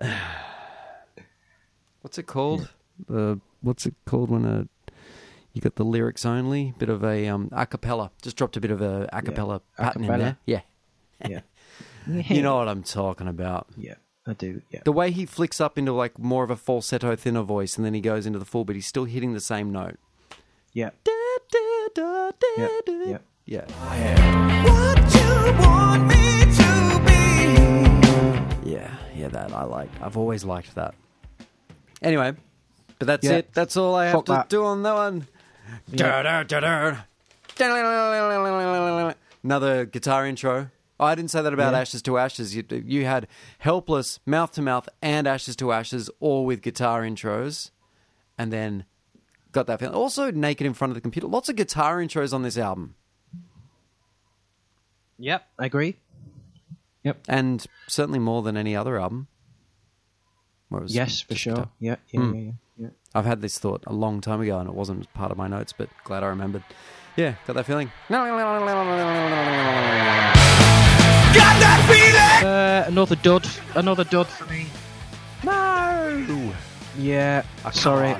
a 0.00 0.08
what's 2.02 2.18
it 2.18 2.26
called? 2.26 2.68
Uh, 3.12 3.36
what's 3.60 3.86
it 3.86 3.94
called 4.06 4.30
when 4.30 4.44
a 4.44 4.66
you 5.52 5.60
got 5.60 5.76
the 5.76 5.84
lyrics 5.84 6.24
only? 6.24 6.72
Bit 6.78 6.88
of 6.88 7.04
a 7.04 7.28
um 7.28 7.48
a 7.52 7.66
cappella. 7.66 8.10
Just 8.22 8.36
dropped 8.36 8.56
a 8.56 8.60
bit 8.60 8.70
of 8.70 8.80
a 8.80 9.08
a 9.12 9.22
cappella 9.22 9.60
Patton 9.76 10.04
in 10.04 10.18
there. 10.18 10.36
Yeah, 10.46 10.60
Yeah. 11.28 11.40
you 12.06 12.42
know 12.42 12.56
what 12.56 12.68
I'm 12.68 12.82
talking 12.82 13.28
about. 13.28 13.66
Yeah, 13.76 13.94
I 14.26 14.32
do. 14.34 14.62
Yeah. 14.70 14.80
The 14.84 14.92
way 14.92 15.10
he 15.10 15.26
flicks 15.26 15.60
up 15.60 15.78
into 15.78 15.92
like 15.92 16.18
more 16.18 16.44
of 16.44 16.50
a 16.50 16.56
falsetto, 16.56 17.14
thinner 17.16 17.42
voice, 17.42 17.76
and 17.76 17.84
then 17.84 17.94
he 17.94 18.00
goes 18.00 18.26
into 18.26 18.38
the 18.38 18.44
full, 18.44 18.64
but 18.64 18.74
he's 18.76 18.86
still 18.86 19.04
hitting 19.04 19.34
the 19.34 19.40
same 19.40 19.70
note. 19.72 19.98
Yeah. 20.72 20.90
Yeah. 22.56 23.18
Yeah. 23.46 23.64
Yeah. 23.90 24.64
What 24.64 25.14
you 25.14 25.58
want 25.60 26.06
me 26.06 26.40
to 26.58 26.72
be. 28.64 28.70
Yeah, 28.70 28.94
yeah, 29.16 29.28
that 29.28 29.52
I 29.52 29.64
like. 29.64 29.90
I've 30.00 30.16
always 30.16 30.44
liked 30.44 30.74
that. 30.76 30.94
Anyway, 32.00 32.34
but 32.98 33.06
that's 33.06 33.24
Yeah. 33.24 33.32
it. 33.38 33.52
That's 33.52 33.76
all 33.76 33.94
I 33.94 34.06
have 34.06 34.14
Fuck 34.14 34.24
to 34.26 34.32
that. 34.32 34.48
do 34.48 34.64
on 34.64 34.82
that 34.82 34.94
one. 34.94 35.26
Da. 35.94 36.44
Another 39.44 39.84
guitar 39.86 40.26
intro. 40.26 40.70
Oh, 41.00 41.04
I 41.04 41.14
didn't 41.16 41.30
say 41.32 41.42
that 41.42 41.52
about 41.52 41.72
Yeah. 41.72 41.80
Ashes 41.80 42.02
to 42.02 42.16
Ashes. 42.18 42.54
You, 42.54 42.64
you 42.70 43.04
had 43.04 43.26
Helpless, 43.58 44.20
Mouth 44.24 44.52
to 44.52 44.62
Mouth, 44.62 44.88
and 45.00 45.26
Ashes 45.26 45.56
to 45.56 45.72
Ashes, 45.72 46.08
all 46.20 46.44
with 46.46 46.62
guitar 46.62 47.02
intros, 47.02 47.70
and 48.38 48.52
then 48.52 48.84
got 49.52 49.66
that 49.68 49.78
feeling. 49.80 49.94
Also, 49.94 50.30
Naked 50.30 50.66
in 50.66 50.74
front 50.74 50.90
of 50.90 50.94
the 50.94 51.00
computer. 51.00 51.26
Lots 51.28 51.48
of 51.48 51.56
guitar 51.56 51.98
intros 51.98 52.32
on 52.32 52.42
this 52.42 52.56
album, 52.58 52.94
Yep, 55.18 55.46
I 55.58 55.66
agree. 55.66 55.96
Yep, 57.04 57.18
and 57.28 57.64
certainly 57.86 58.18
more 58.18 58.42
than 58.42 58.56
any 58.56 58.74
other 58.74 58.98
album. 59.00 59.28
Where 60.68 60.80
it 60.80 60.84
was 60.84 60.94
Yes, 60.94 61.20
for 61.20 61.34
sure. 61.34 61.54
guitar. 61.54 61.68
Yeah, 61.78 61.96
yeah, 62.10 62.20
Hmm. 62.20 62.34
yeah, 62.34 62.40
yeah, 62.40 62.50
yeah. 62.78 62.88
I've 63.14 63.26
had 63.26 63.40
this 63.42 63.58
thought 63.58 63.84
a 63.86 63.92
long 63.92 64.20
time 64.20 64.40
ago, 64.40 64.58
and 64.58 64.68
it 64.68 64.74
wasn't 64.74 65.12
part 65.14 65.30
of 65.30 65.36
my 65.36 65.46
notes, 65.48 65.72
but 65.72 65.88
glad 66.04 66.22
I 66.24 66.28
remembered. 66.28 66.64
Yeah, 67.16 67.34
got 67.46 67.54
that 67.54 67.66
feeling. 67.66 67.92
Got 68.08 68.24
that 71.60 71.84
feeling. 71.88 72.50
Uh, 72.50 72.84
another 72.88 73.16
dud. 73.16 73.46
Another 73.74 74.04
dud 74.04 74.26
for 74.28 74.46
me. 74.46 74.66
No. 75.44 76.54
Yeah, 76.98 77.42
sorry. 77.72 78.14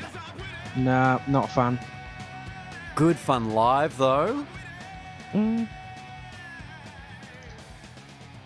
Nah, 0.76 1.20
not 1.28 1.46
a 1.50 1.52
fan. 1.52 1.78
Good 2.94 3.16
fun 3.16 3.50
live 3.50 3.96
though. 3.98 4.46
Mm. 5.32 5.68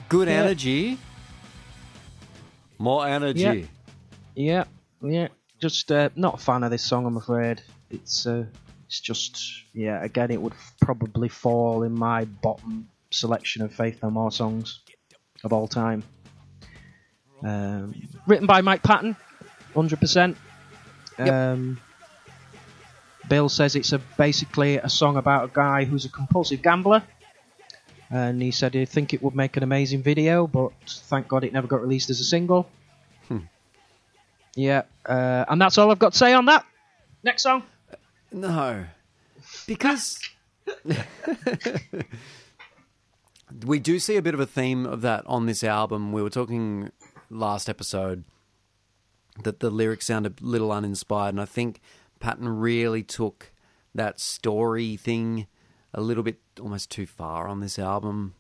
Good 0.08 0.28
Yeah. 0.28 0.34
energy. 0.34 0.98
More 2.78 3.06
energy. 3.06 3.68
Yeah, 4.34 4.64
yeah. 5.02 5.28
Just 5.60 5.90
uh, 5.90 6.10
not 6.14 6.34
a 6.34 6.38
fan 6.38 6.62
of 6.62 6.70
this 6.70 6.82
song, 6.82 7.06
I'm 7.06 7.16
afraid. 7.16 7.62
It's 7.90 8.26
uh, 8.26 8.44
it's 8.86 9.00
just 9.00 9.40
yeah. 9.72 10.02
Again, 10.02 10.30
it 10.30 10.40
would 10.40 10.52
probably 10.80 11.28
fall 11.28 11.82
in 11.82 11.92
my 11.98 12.24
bottom 12.26 12.88
selection 13.10 13.62
of 13.62 13.72
Faith 13.74 14.00
No 14.02 14.10
More 14.10 14.30
songs 14.30 14.80
of 15.42 15.52
all 15.52 15.66
time. 15.66 16.02
Um, 17.42 17.94
written 18.26 18.46
by 18.46 18.60
Mike 18.60 18.82
Patton, 18.82 19.16
hundred 19.74 20.00
percent. 20.00 20.36
Um, 21.18 21.80
Bill 23.28 23.48
says 23.48 23.76
it's 23.76 23.92
a 23.92 23.98
basically 23.98 24.76
a 24.76 24.88
song 24.88 25.16
about 25.16 25.44
a 25.44 25.50
guy 25.52 25.84
who's 25.84 26.04
a 26.04 26.08
compulsive 26.08 26.62
gambler, 26.62 27.02
and 28.10 28.40
he 28.40 28.50
said 28.50 28.74
he'd 28.74 28.88
think 28.88 29.14
it 29.14 29.22
would 29.22 29.34
make 29.34 29.56
an 29.56 29.62
amazing 29.62 30.02
video, 30.02 30.46
but 30.46 30.72
thank 30.86 31.28
God 31.28 31.44
it 31.44 31.52
never 31.52 31.66
got 31.66 31.80
released 31.80 32.10
as 32.10 32.20
a 32.20 32.24
single. 32.24 32.68
Yeah, 34.56 34.82
uh, 35.04 35.44
and 35.48 35.60
that's 35.60 35.76
all 35.76 35.90
I've 35.90 35.98
got 35.98 36.12
to 36.12 36.18
say 36.18 36.32
on 36.32 36.46
that. 36.46 36.64
Next 37.22 37.42
song. 37.42 37.62
No. 38.32 38.86
Because 39.66 40.18
we 43.66 43.78
do 43.78 43.98
see 43.98 44.16
a 44.16 44.22
bit 44.22 44.32
of 44.32 44.40
a 44.40 44.46
theme 44.46 44.86
of 44.86 45.02
that 45.02 45.24
on 45.26 45.44
this 45.44 45.62
album. 45.62 46.10
We 46.10 46.22
were 46.22 46.30
talking 46.30 46.90
last 47.28 47.68
episode 47.68 48.24
that 49.42 49.60
the 49.60 49.68
lyrics 49.68 50.06
sound 50.06 50.26
a 50.26 50.32
little 50.40 50.72
uninspired, 50.72 51.34
and 51.34 51.40
I 51.40 51.44
think 51.44 51.82
Patton 52.20 52.48
really 52.48 53.02
took 53.02 53.52
that 53.94 54.20
story 54.20 54.96
thing 54.96 55.46
a 55.94 56.00
little 56.00 56.22
bit 56.22 56.38
almost 56.60 56.90
too 56.90 57.06
far 57.06 57.48
on 57.48 57.60
this 57.60 57.78
album, 57.78 58.34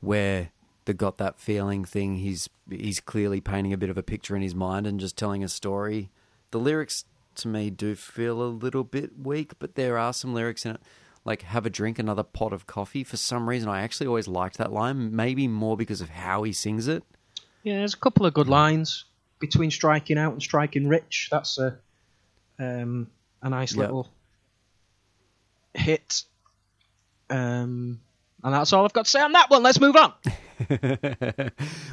where 0.00 0.50
the 0.84 0.94
got 0.94 1.18
that 1.18 1.38
feeling 1.38 1.84
thing. 1.84 2.16
He's 2.16 2.48
he's 2.68 3.00
clearly 3.00 3.40
painting 3.40 3.72
a 3.72 3.78
bit 3.78 3.90
of 3.90 3.98
a 3.98 4.02
picture 4.02 4.36
in 4.36 4.42
his 4.42 4.54
mind 4.54 4.86
and 4.86 5.00
just 5.00 5.16
telling 5.16 5.44
a 5.44 5.48
story. 5.48 6.10
The 6.50 6.58
lyrics 6.58 7.04
to 7.36 7.48
me 7.48 7.70
do 7.70 7.94
feel 7.94 8.42
a 8.42 8.44
little 8.44 8.84
bit 8.84 9.18
weak, 9.18 9.52
but 9.58 9.74
there 9.74 9.96
are 9.96 10.12
some 10.12 10.34
lyrics 10.34 10.66
in 10.66 10.72
it, 10.72 10.82
like 11.24 11.42
"Have 11.42 11.66
a 11.66 11.70
drink, 11.70 11.98
another 11.98 12.24
pot 12.24 12.52
of 12.52 12.66
coffee." 12.66 13.04
For 13.04 13.16
some 13.16 13.48
reason, 13.48 13.68
I 13.68 13.82
actually 13.82 14.08
always 14.08 14.26
liked 14.26 14.58
that 14.58 14.72
line. 14.72 15.14
Maybe 15.14 15.46
more 15.46 15.76
because 15.76 16.00
of 16.00 16.10
how 16.10 16.42
he 16.42 16.52
sings 16.52 16.88
it. 16.88 17.04
Yeah, 17.62 17.78
there's 17.78 17.94
a 17.94 17.98
couple 17.98 18.26
of 18.26 18.34
good 18.34 18.48
lines 18.48 19.04
between 19.38 19.70
striking 19.70 20.18
out 20.18 20.32
and 20.32 20.42
striking 20.42 20.88
rich. 20.88 21.28
That's 21.30 21.58
a 21.58 21.78
um, 22.60 23.08
a 23.42 23.48
nice 23.50 23.74
Yeah. 23.74 23.80
little 23.82 24.08
hit. 25.74 26.22
Um, 27.28 28.00
and 28.42 28.54
that's 28.54 28.72
all 28.72 28.84
I've 28.84 28.92
got 28.92 29.04
to 29.06 29.10
say 29.10 29.20
on 29.20 29.32
that 29.32 29.50
one. 29.50 29.62
Let's 29.62 29.80
move 29.80 29.96
on. 29.96 30.12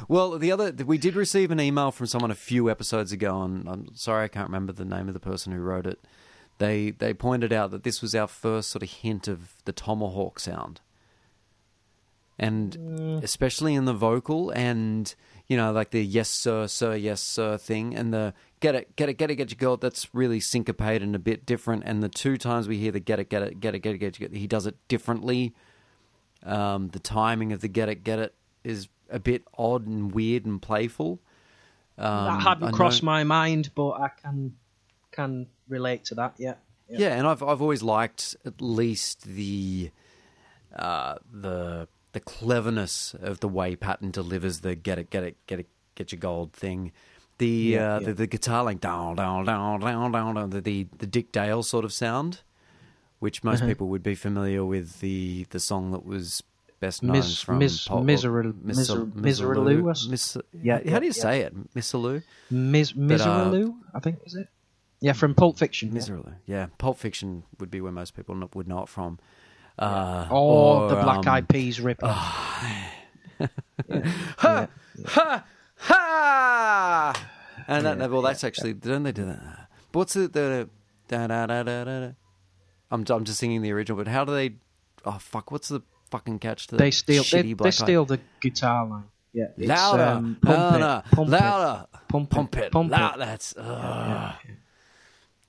well, 0.08 0.38
the 0.38 0.52
other 0.52 0.72
we 0.84 0.98
did 0.98 1.14
receive 1.16 1.50
an 1.50 1.60
email 1.60 1.90
from 1.90 2.06
someone 2.06 2.30
a 2.30 2.34
few 2.36 2.68
episodes 2.70 3.12
ago, 3.12 3.42
and 3.42 3.68
I'm 3.68 3.88
sorry 3.94 4.24
I 4.24 4.28
can't 4.28 4.48
remember 4.48 4.72
the 4.72 4.84
name 4.84 5.08
of 5.08 5.14
the 5.14 5.20
person 5.20 5.52
who 5.52 5.60
wrote 5.60 5.86
it. 5.86 5.98
They 6.58 6.90
they 6.90 7.14
pointed 7.14 7.52
out 7.52 7.70
that 7.70 7.82
this 7.84 8.02
was 8.02 8.14
our 8.14 8.26
first 8.26 8.70
sort 8.70 8.82
of 8.82 8.90
hint 8.90 9.28
of 9.28 9.54
the 9.64 9.72
Tomahawk 9.72 10.40
sound, 10.40 10.80
and 12.38 13.20
especially 13.22 13.74
in 13.74 13.84
the 13.84 13.94
vocal, 13.94 14.50
and 14.50 15.14
you 15.48 15.56
know, 15.56 15.72
like 15.72 15.90
the 15.90 16.04
yes 16.04 16.28
sir, 16.28 16.66
sir, 16.66 16.94
yes 16.94 17.20
sir 17.20 17.56
thing, 17.56 17.94
and 17.94 18.12
the 18.12 18.34
get 18.60 18.74
it, 18.74 18.94
get 18.96 19.08
it, 19.08 19.14
get 19.14 19.30
it, 19.30 19.36
get 19.36 19.50
your 19.50 19.56
girl. 19.56 19.76
That's 19.76 20.14
really 20.14 20.40
syncopated 20.40 21.02
and 21.02 21.14
a 21.14 21.18
bit 21.18 21.46
different. 21.46 21.84
And 21.86 22.02
the 22.02 22.08
two 22.08 22.36
times 22.36 22.68
we 22.68 22.76
hear 22.76 22.92
the 22.92 23.00
get 23.00 23.18
it, 23.18 23.30
get 23.30 23.42
it, 23.42 23.58
get 23.58 23.74
it, 23.74 23.80
get 23.80 23.94
it, 23.94 23.98
get 23.98 24.08
it, 24.08 24.18
get 24.18 24.34
he 24.34 24.46
does 24.46 24.66
it 24.66 24.76
differently. 24.88 25.54
Um, 26.44 26.88
the 26.88 26.98
timing 27.00 27.52
of 27.52 27.60
the 27.60 27.68
get 27.68 27.88
it, 27.88 28.04
get 28.04 28.18
it 28.18 28.34
is 28.62 28.88
a 29.10 29.18
bit 29.18 29.42
odd 29.56 29.86
and 29.86 30.12
weird 30.12 30.44
and 30.44 30.60
playful. 30.60 31.18
Um, 31.96 32.26
that 32.26 32.42
hadn't 32.42 32.72
crossed 32.72 33.02
my 33.02 33.24
mind, 33.24 33.70
but 33.74 33.92
I 33.92 34.08
can 34.08 34.54
can 35.10 35.46
relate 35.68 36.04
to 36.06 36.14
that. 36.16 36.34
Yeah. 36.36 36.54
Yeah, 36.90 37.16
and 37.18 37.26
I've 37.26 37.42
I've 37.42 37.60
always 37.60 37.82
liked 37.82 38.36
at 38.46 38.60
least 38.62 39.24
the 39.24 39.90
uh, 40.74 41.16
the 41.30 41.88
the 42.12 42.20
cleverness 42.20 43.14
of 43.20 43.40
the 43.40 43.48
way 43.48 43.76
Patton 43.76 44.10
delivers 44.10 44.60
the 44.60 44.74
get 44.74 44.98
it, 44.98 45.10
get 45.10 45.24
it, 45.24 45.36
get 45.46 45.60
it, 45.60 45.66
get 45.94 46.12
your 46.12 46.18
gold 46.20 46.52
thing. 46.52 46.92
The 47.38 47.46
Yeah, 47.48 47.96
uh, 47.96 48.00
yeah. 48.00 48.06
The, 48.06 48.14
the 48.14 48.26
guitar 48.26 48.64
like 48.64 48.80
down 48.80 49.16
down 49.16 49.44
down 49.44 49.80
down 49.80 50.12
down 50.12 50.50
the, 50.50 50.60
the 50.60 50.86
the 50.98 51.06
Dick 51.06 51.30
Dale 51.32 51.62
sort 51.62 51.84
of 51.84 51.92
sound, 51.92 52.42
which 53.20 53.44
most 53.44 53.58
Uh-huh. 53.60 53.68
people 53.68 53.88
would 53.88 54.02
be 54.02 54.14
familiar 54.14 54.64
with 54.64 55.00
the 55.00 55.46
the 55.50 55.60
song 55.60 55.92
that 55.92 56.04
was 56.04 56.42
best 56.80 57.02
known 57.02 57.16
Mis- 57.16 57.42
from 57.42 57.58
mis- 57.58 57.86
Pol- 57.88 58.04
Miseral- 58.04 58.52
Mis- 58.62 58.76
Miser- 58.78 59.06
Miseraloo. 59.06 59.82
Miseraloo 59.82 60.10
Mis- 60.10 60.36
Yeah, 60.62 60.78
how 60.90 60.98
do 61.00 61.06
you 61.06 61.12
yeah. 61.14 61.22
say 61.22 61.40
it? 61.40 61.74
Misaloo? 61.74 62.22
Mis- 62.50 62.92
uh, 62.92 62.94
Miseraloo, 62.96 63.74
I 63.94 64.00
think 64.00 64.18
is 64.24 64.34
it? 64.36 64.48
Yeah, 65.00 65.12
from 65.12 65.34
Pulp 65.34 65.58
Fiction. 65.58 65.92
yeah. 65.92 66.00
Miseraloo. 66.00 66.34
Yeah, 66.46 66.66
Pulp 66.78 66.98
Fiction 66.98 67.44
would 67.60 67.70
be 67.70 67.80
where 67.80 67.92
most 67.92 68.16
people 68.16 68.34
would 68.54 68.66
know 68.68 68.82
it 68.82 68.88
from. 68.88 69.18
Uh, 69.78 70.26
Or, 70.30 70.88
the 70.88 70.96
Black 70.96 71.26
um, 71.26 71.28
Eyed 71.28 71.48
Peas 71.48 71.80
rip. 71.80 72.00
ha 72.02 73.50
ha. 75.06 75.44
Ha! 75.80 77.28
And 77.68 77.86
that, 77.86 78.10
well, 78.10 78.22
that's 78.22 78.42
actually 78.42 78.72
don't 78.74 79.04
they 79.04 79.12
do 79.12 79.24
that? 79.26 79.68
But 79.92 79.98
what's 80.00 80.14
the 80.14 80.26
the 80.28 80.68
da 81.06 81.26
da 81.28 81.46
da 81.46 81.62
da 81.62 81.84
da? 81.84 82.00
da? 82.00 82.12
I'm 82.90 83.04
I'm 83.08 83.24
just 83.24 83.38
singing 83.38 83.62
the 83.62 83.72
original, 83.72 83.96
but 83.96 84.08
how 84.08 84.24
do 84.24 84.32
they? 84.32 84.56
Oh 85.04 85.18
fuck! 85.20 85.52
What's 85.52 85.68
the 85.68 85.82
fucking 86.10 86.38
catch 86.38 86.66
to 86.68 86.76
they 86.76 86.90
steal. 86.90 87.22
They, 87.22 87.28
shitty 87.28 87.42
they 87.42 87.54
Black 87.54 87.68
Eyed- 87.68 87.74
steal 87.74 88.04
the 88.04 88.20
guitar 88.40 88.86
line. 88.86 89.04
Yeah, 89.34 89.48
louder, 89.58 90.02
um, 90.02 90.38
pump 90.42 90.58
louder, 90.58 91.02
it, 91.06 91.14
pump 91.14 91.28
louder, 91.28 91.86
it, 91.92 92.08
pump, 92.08 92.30
pump 92.30 92.56
it, 92.56 92.64
it, 92.64 92.72
pump 92.72 92.90
loud. 92.90 93.14
it. 93.14 93.18
That's 93.18 93.54
ugh. 93.56 94.34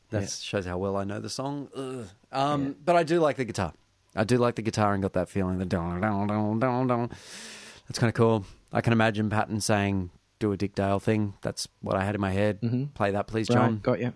that 0.09 0.30
shows 0.30 0.65
how 0.65 0.77
well 0.77 0.97
I 0.97 1.05
know 1.05 1.19
the 1.21 1.30
song. 1.30 1.69
Ugh. 1.75 2.05
Um, 2.32 2.75
but 2.84 2.97
I 2.97 3.03
do 3.03 3.19
like 3.21 3.38
the 3.38 3.45
guitar. 3.45 3.73
I 4.16 4.24
do 4.24 4.38
like 4.38 4.55
the 4.55 4.62
guitar 4.62 4.93
and 4.93 5.01
got 5.01 5.14
that 5.14 5.30
feeling 5.30 5.60
the 5.60 5.66
don 5.66 6.01
don 6.01 6.28
don 6.28 6.60
don 6.60 6.88
don. 6.88 7.10
That's 7.88 7.99
kind 7.99 8.10
of 8.10 8.16
cool. 8.16 8.45
I 8.72 8.82
can 8.82 8.93
imagine 8.93 9.30
Patton 9.30 9.62
saying, 9.62 10.12
"Do 10.39 10.51
a 10.51 10.57
Dick 10.57 10.76
Dale 10.76 10.99
thing." 10.99 11.34
That's 11.41 11.68
what 11.82 11.95
I 11.95 12.03
had 12.03 12.16
in 12.16 12.22
my 12.22 12.32
head. 12.32 12.62
Mm-hmm. 12.62 12.86
Play 12.95 13.12
that, 13.12 13.28
please, 13.28 13.47
Jon. 13.47 13.74
Right, 13.74 13.84
got 13.84 13.99
you. 13.99 14.14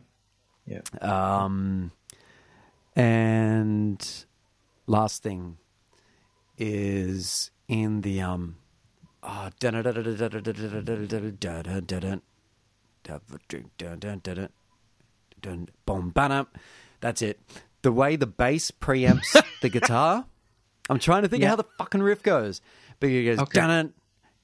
Yeah. 0.66 0.82
Um, 1.02 1.92
and 2.96 4.26
last 4.88 5.24
thing 5.24 5.58
is 6.58 7.52
in 7.68 8.02
the 8.02 8.22
um. 8.22 8.58
Oh, 9.22 9.50
that's 17.00 17.22
it. 17.22 17.40
The 17.84 17.92
way 17.92 18.16
the 18.16 18.26
bass 18.28 18.72
preamps 18.72 19.40
the 19.62 19.70
guitar, 19.70 20.26
I'm 20.90 21.00
trying 21.00 21.22
to 21.24 21.28
think 21.30 21.44
of 21.44 21.50
how 21.50 21.56
the 21.58 21.66
fucking 21.78 22.02
riff 22.02 22.24
goes. 22.24 22.60
But 23.00 23.10
it 23.10 23.24
goes 23.26 23.40
Okay. 23.40 23.60
dun 23.60 23.94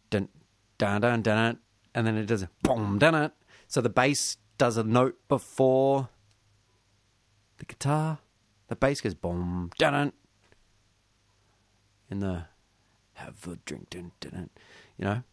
dun 0.10 0.30
dun 0.78 1.02
dun 1.02 1.22
dun, 1.22 1.58
and 1.96 2.06
then 2.08 2.18
it 2.18 2.26
does 2.28 2.44
a 2.44 2.50
boom 2.64 3.00
dun. 3.00 3.16
it. 3.16 3.32
So 3.68 3.82
the 3.82 3.90
bass 3.90 4.38
does 4.58 4.78
a 4.78 4.84
note 4.84 5.18
before 5.28 6.10
the 7.58 7.66
guitar. 7.66 8.20
The 8.68 8.76
bass 8.76 9.02
goes 9.02 9.14
boom 9.16 9.72
dun 9.78 9.94
dun. 9.94 10.14
In 12.10 12.20
the 12.20 12.46
have 13.14 13.48
a 13.48 13.58
drink 13.66 13.90
dun 13.90 14.12
dun, 14.20 14.32
dun 14.32 14.50
you 14.98 15.06
know. 15.06 15.24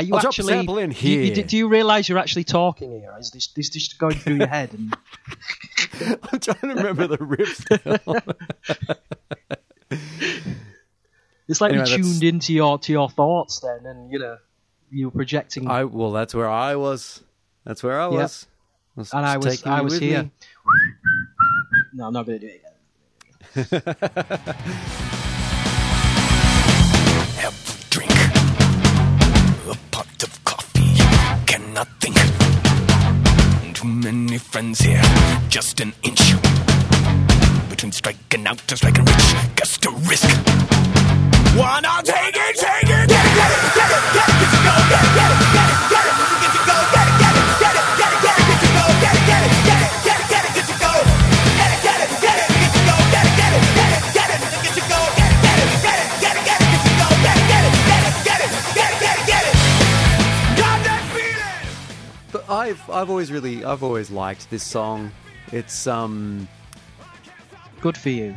Are 0.00 0.02
you 0.02 0.14
I'll 0.14 0.26
actually? 0.26 0.58
in 0.58 0.64
do 0.66 0.80
you- 0.80 1.20
here. 1.34 1.44
Do, 1.44 1.56
you 1.58 1.68
realise 1.68 2.08
you're 2.08 2.16
actually 2.18 2.44
talking 2.44 2.90
here? 2.90 3.14
Is 3.18 3.30
this, 3.32 3.48
this 3.48 3.68
just 3.68 3.98
going 3.98 4.14
through 4.16 4.36
your 4.36 4.46
head? 4.46 4.70
And 4.72 4.96
I'm 6.32 6.40
trying 6.40 6.56
to 6.60 6.68
remember 6.68 7.06
the 7.06 7.18
riff. 7.18 7.62
It's 11.48 11.60
like 11.60 11.72
Anyway, 11.72 11.84
you 11.90 11.96
that's- 11.96 12.10
tuned 12.12 12.22
into 12.24 12.54
your 12.54 12.78
to 12.78 12.92
your 12.92 13.10
thoughts 13.10 13.60
then, 13.60 13.84
and 13.84 14.10
you 14.10 14.18
know 14.18 14.38
you 14.90 15.08
were 15.08 15.10
projecting. 15.10 15.68
I 15.68 15.84
well, 15.84 16.12
that's 16.12 16.34
where 16.34 16.48
I 16.48 16.76
was. 16.76 17.22
That's 17.64 17.82
where 17.82 18.00
I 18.00 18.04
Yep. 18.04 18.12
was. 18.12 18.46
was 18.96 19.12
and 19.12 19.26
I 19.26 19.36
was 19.36 19.66
I 19.66 19.80
was 19.82 19.98
here. 19.98 20.30
No, 21.92 22.06
I'm 22.06 22.12
not 22.14 22.24
going 22.24 22.38
to 22.38 22.46
do 22.46 22.52
it 22.54 22.62
again. 23.82 23.96
Cannot 31.80 32.00
think. 32.00 33.74
Too 33.74 33.88
many 33.88 34.36
friends 34.36 34.80
here, 34.80 35.00
just 35.48 35.80
an 35.80 35.94
inch 36.02 36.34
between 37.70 37.92
striking 37.92 38.46
out 38.46 38.58
to 38.58 38.76
striking 38.76 39.06
rich. 39.06 39.34
just 39.56 39.86
a 39.86 39.90
risk. 39.90 40.28
Wanna 41.56 42.02
take 42.04 42.36
it, 42.36 42.56
take 42.56 42.82
it, 42.82 43.08
get 43.08 43.26
it, 43.26 43.79
I've 62.50 62.90
I've 62.90 63.08
always 63.08 63.30
really 63.30 63.64
I've 63.64 63.84
always 63.84 64.10
liked 64.10 64.50
this 64.50 64.64
song. 64.64 65.12
It's 65.52 65.86
um 65.86 66.48
Good 67.80 67.96
for 67.96 68.10
you. 68.10 68.34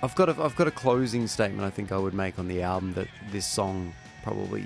I've 0.00 0.14
got 0.14 0.28
a 0.28 0.40
I've 0.40 0.54
got 0.54 0.68
a 0.68 0.70
closing 0.70 1.26
statement 1.26 1.64
I 1.64 1.70
think 1.70 1.90
I 1.90 1.98
would 1.98 2.14
make 2.14 2.38
on 2.38 2.46
the 2.46 2.62
album 2.62 2.94
that 2.94 3.08
this 3.32 3.46
song 3.46 3.92
probably 4.22 4.64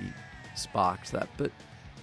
sparked 0.55 1.11
that. 1.11 1.27
But 1.37 1.51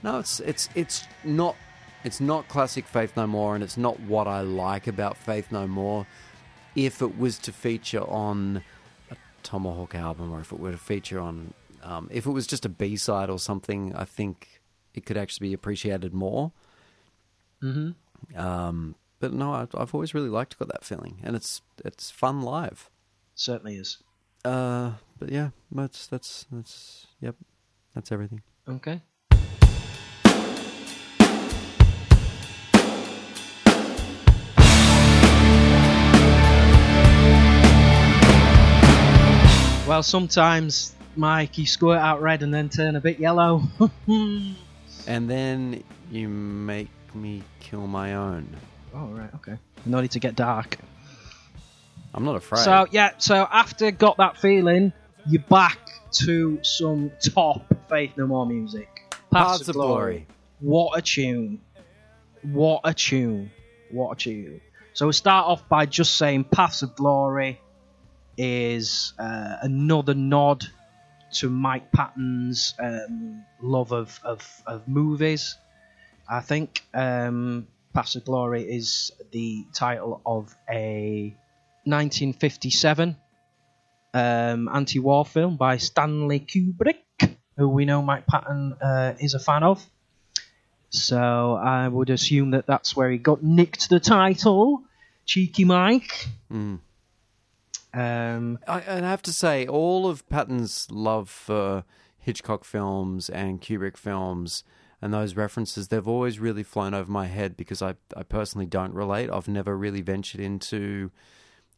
no, 0.03 0.18
it's 0.18 0.41
it's 0.41 0.68
it's 0.74 1.05
not 1.22 1.55
it's 2.03 2.20
not 2.20 2.49
classic 2.49 2.86
Faith 2.86 3.16
No 3.16 3.24
More 3.24 3.55
and 3.55 3.62
it's 3.62 3.76
not 3.76 4.01
what 4.01 4.26
I 4.26 4.41
like 4.41 4.88
about 4.88 5.16
Faith 5.16 5.53
No 5.53 5.68
More. 5.68 6.09
If 6.74 7.03
it 7.03 7.16
was 7.16 7.38
to 7.41 7.53
feature 7.53 8.03
on 8.03 8.64
a 9.12 9.16
Tomahawk 9.45 9.95
album 9.95 10.32
or 10.32 10.41
if 10.41 10.51
it 10.51 10.59
were 10.59 10.72
to 10.72 10.76
feature 10.76 11.20
on 11.20 11.55
um, 11.84 12.09
if 12.11 12.26
it 12.26 12.33
was 12.33 12.49
just 12.49 12.67
a 12.67 12.68
B 12.68 12.96
side 12.96 13.30
or 13.30 13.38
something, 13.38 13.95
I 13.95 14.04
think 14.04 14.61
it 14.92 15.07
could 15.07 15.17
actually 15.17 15.50
be 15.50 15.54
appreciated 15.54 16.12
more. 16.12 16.50
Mm-hmm. 17.62 18.38
Um, 18.41 18.95
but 19.18 19.32
no, 19.32 19.53
I've, 19.53 19.74
I've 19.74 19.95
always 19.95 20.14
really 20.14 20.28
liked 20.28 20.58
got 20.58 20.68
that 20.68 20.84
feeling, 20.84 21.20
and 21.22 21.37
it's 21.37 21.61
it's 21.84 22.11
fun 22.11 22.42
live. 22.42 22.91
Certainly 23.34 23.76
is. 23.76 23.99
Uh, 24.45 24.92
but 25.18 25.30
yeah, 25.30 25.50
that's 25.70 26.07
that's 26.07 26.46
that's 26.50 27.07
yep, 27.20 27.37
that's 27.95 28.11
everything. 28.12 28.42
Okay. 28.68 29.03
Well, 39.87 40.04
sometimes, 40.04 40.95
Mike, 41.16 41.58
you 41.58 41.66
squirt 41.66 41.99
out 41.99 42.22
red 42.22 42.45
and 42.45 42.54
then 42.54 42.68
turn 42.68 42.95
a 42.95 43.00
bit 43.00 43.18
yellow. 43.18 43.62
And 45.07 45.28
then 45.30 45.82
you 46.11 46.28
make 46.28 46.88
me 47.14 47.42
kill 47.61 47.87
my 47.87 48.14
own. 48.14 48.57
oh, 48.95 49.07
right, 49.07 49.30
okay. 49.37 49.58
No 49.87 50.00
need 50.00 50.12
to 50.12 50.20
get 50.20 50.34
dark. 50.34 50.76
I'm 52.12 52.24
not 52.24 52.37
afraid. 52.37 52.64
So, 52.64 52.87
yeah, 52.91 53.11
so 53.18 53.46
after 53.50 53.91
Got 53.91 54.16
That 54.16 54.37
Feeling, 54.37 54.92
you're 55.26 55.42
back 55.42 55.78
to 56.12 56.62
some 56.62 57.12
top 57.22 57.64
Faith 57.88 58.12
No 58.16 58.26
More 58.26 58.46
music. 58.46 59.14
Paths 59.32 59.68
of 59.68 59.74
Glory. 59.74 60.26
What 60.58 60.99
a 60.99 61.03
tune. 61.03 61.61
What 62.42 62.80
a 62.84 62.92
tune. 62.92 63.50
What 63.91 64.12
a 64.12 64.16
tune. 64.16 64.61
So 64.92 65.07
we 65.07 65.12
start 65.12 65.46
off 65.46 65.68
by 65.68 65.87
just 65.87 66.16
saying 66.16 66.45
Paths 66.45 66.82
of 66.82 66.96
Glory 66.96 67.61
is 68.37 69.12
uh, 69.18 69.57
another 69.62 70.14
nod 70.14 70.64
to 71.34 71.49
Mike 71.49 71.92
Patton's 71.92 72.74
um, 72.78 73.45
love 73.61 73.92
of, 73.92 74.18
of, 74.24 74.62
of 74.66 74.88
movies. 74.88 75.57
I 76.30 76.40
think 76.40 76.84
um, 76.94 77.66
Paths 77.92 78.14
of 78.14 78.24
Glory 78.24 78.62
is 78.62 79.11
the 79.32 79.64
title 79.74 80.22
of 80.24 80.54
a 80.70 81.34
1957 81.84 83.16
um, 84.14 84.68
anti-war 84.68 85.24
film 85.24 85.57
by 85.57 85.76
Stanley 85.78 86.38
Kubrick, 86.38 87.36
who 87.57 87.68
we 87.68 87.84
know 87.84 88.00
Mike 88.00 88.28
Patton 88.28 88.74
uh, 88.80 89.14
is 89.18 89.34
a 89.34 89.40
fan 89.40 89.64
of. 89.64 89.84
So 90.90 91.54
I 91.54 91.88
would 91.88 92.11
assume 92.11 92.52
that 92.52 92.66
that's 92.66 92.94
where 92.94 93.11
he 93.11 93.18
got 93.18 93.42
nicked 93.42 93.88
the 93.88 93.98
title, 94.00 94.84
Cheeky 95.26 95.64
Mike. 95.64 96.28
Um, 97.92 98.61
I, 98.68 98.80
and 98.80 99.04
I 99.04 99.11
have 99.11 99.22
to 99.22 99.32
say, 99.32 99.66
all 99.66 100.07
of 100.07 100.28
Patton's 100.28 100.86
love 100.92 101.28
for 101.28 101.84
Hitchcock 102.18 102.64
films 102.64 103.28
and 103.28 103.61
Kubrick 103.61 103.96
films 103.96 104.62
and 105.02 105.14
those 105.14 105.34
references, 105.34 105.88
they've 105.88 106.06
always 106.06 106.38
really 106.38 106.62
flown 106.62 106.94
over 106.94 107.10
my 107.10 107.26
head 107.26 107.56
because 107.56 107.80
I, 107.80 107.94
I 108.16 108.22
personally 108.22 108.66
don't 108.66 108.94
relate. 108.94 109.30
I've 109.30 109.48
never 109.48 109.76
really 109.76 110.02
ventured 110.02 110.40
into 110.40 111.10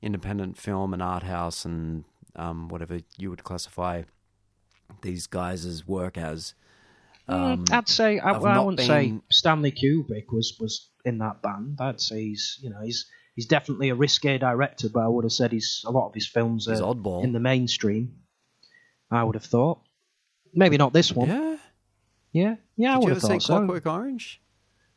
independent 0.01 0.59
film 0.59 0.93
and 0.93 1.03
art 1.03 1.23
house 1.23 1.65
and 1.65 2.05
um, 2.35 2.69
whatever 2.69 3.01
you 3.17 3.31
would 3.31 3.45
classify 3.45 4.03
these 5.03 5.27
guys' 5.27 5.87
work 5.87 6.19
as. 6.19 6.55
Mm, 7.29 7.71
I'd 7.73 7.89
say 7.89 8.19
I, 8.19 8.33
I 8.33 8.59
wouldn't 8.59 8.81
say 8.81 9.15
Stanley 9.31 9.71
Kubrick 9.71 10.33
was 10.33 10.57
was 10.59 10.89
in 11.05 11.19
that 11.19 11.41
band. 11.41 11.79
I'd 11.81 12.01
say 12.01 12.21
he's 12.21 12.59
you 12.61 12.71
know 12.71 12.81
he's 12.83 13.07
he's 13.37 13.47
definitely 13.47 13.91
a 13.91 13.95
risque 13.95 14.39
director, 14.39 14.89
but 14.89 15.05
I 15.05 15.09
would 15.09 15.25
have 15.25 15.33
said 15.33 15.53
he's 15.53 15.85
a 15.87 15.93
lot 15.93 16.09
of 16.09 16.15
his 16.15 16.27
films 16.27 16.67
are 16.67 16.75
oddball. 16.75 17.23
in 17.23 17.33
the 17.33 17.41
mainstream. 17.41 18.17
I 19.11 19.23
would 19.23 19.37
have 19.37 19.45
thought. 19.45 19.81
Maybe 20.53 20.79
not 20.79 20.93
this 20.93 21.13
one. 21.13 21.29
Yeah. 21.29 21.52
Yeah, 22.33 22.57
yeah, 22.77 22.95
I 22.95 22.99
would 22.99 23.05
you 23.05 23.09
have 23.11 23.19
ever 23.19 23.27
see 23.27 23.33
thought 23.35 23.43
so. 23.43 23.57
Clockwork 23.59 23.87
Orange? 23.87 24.41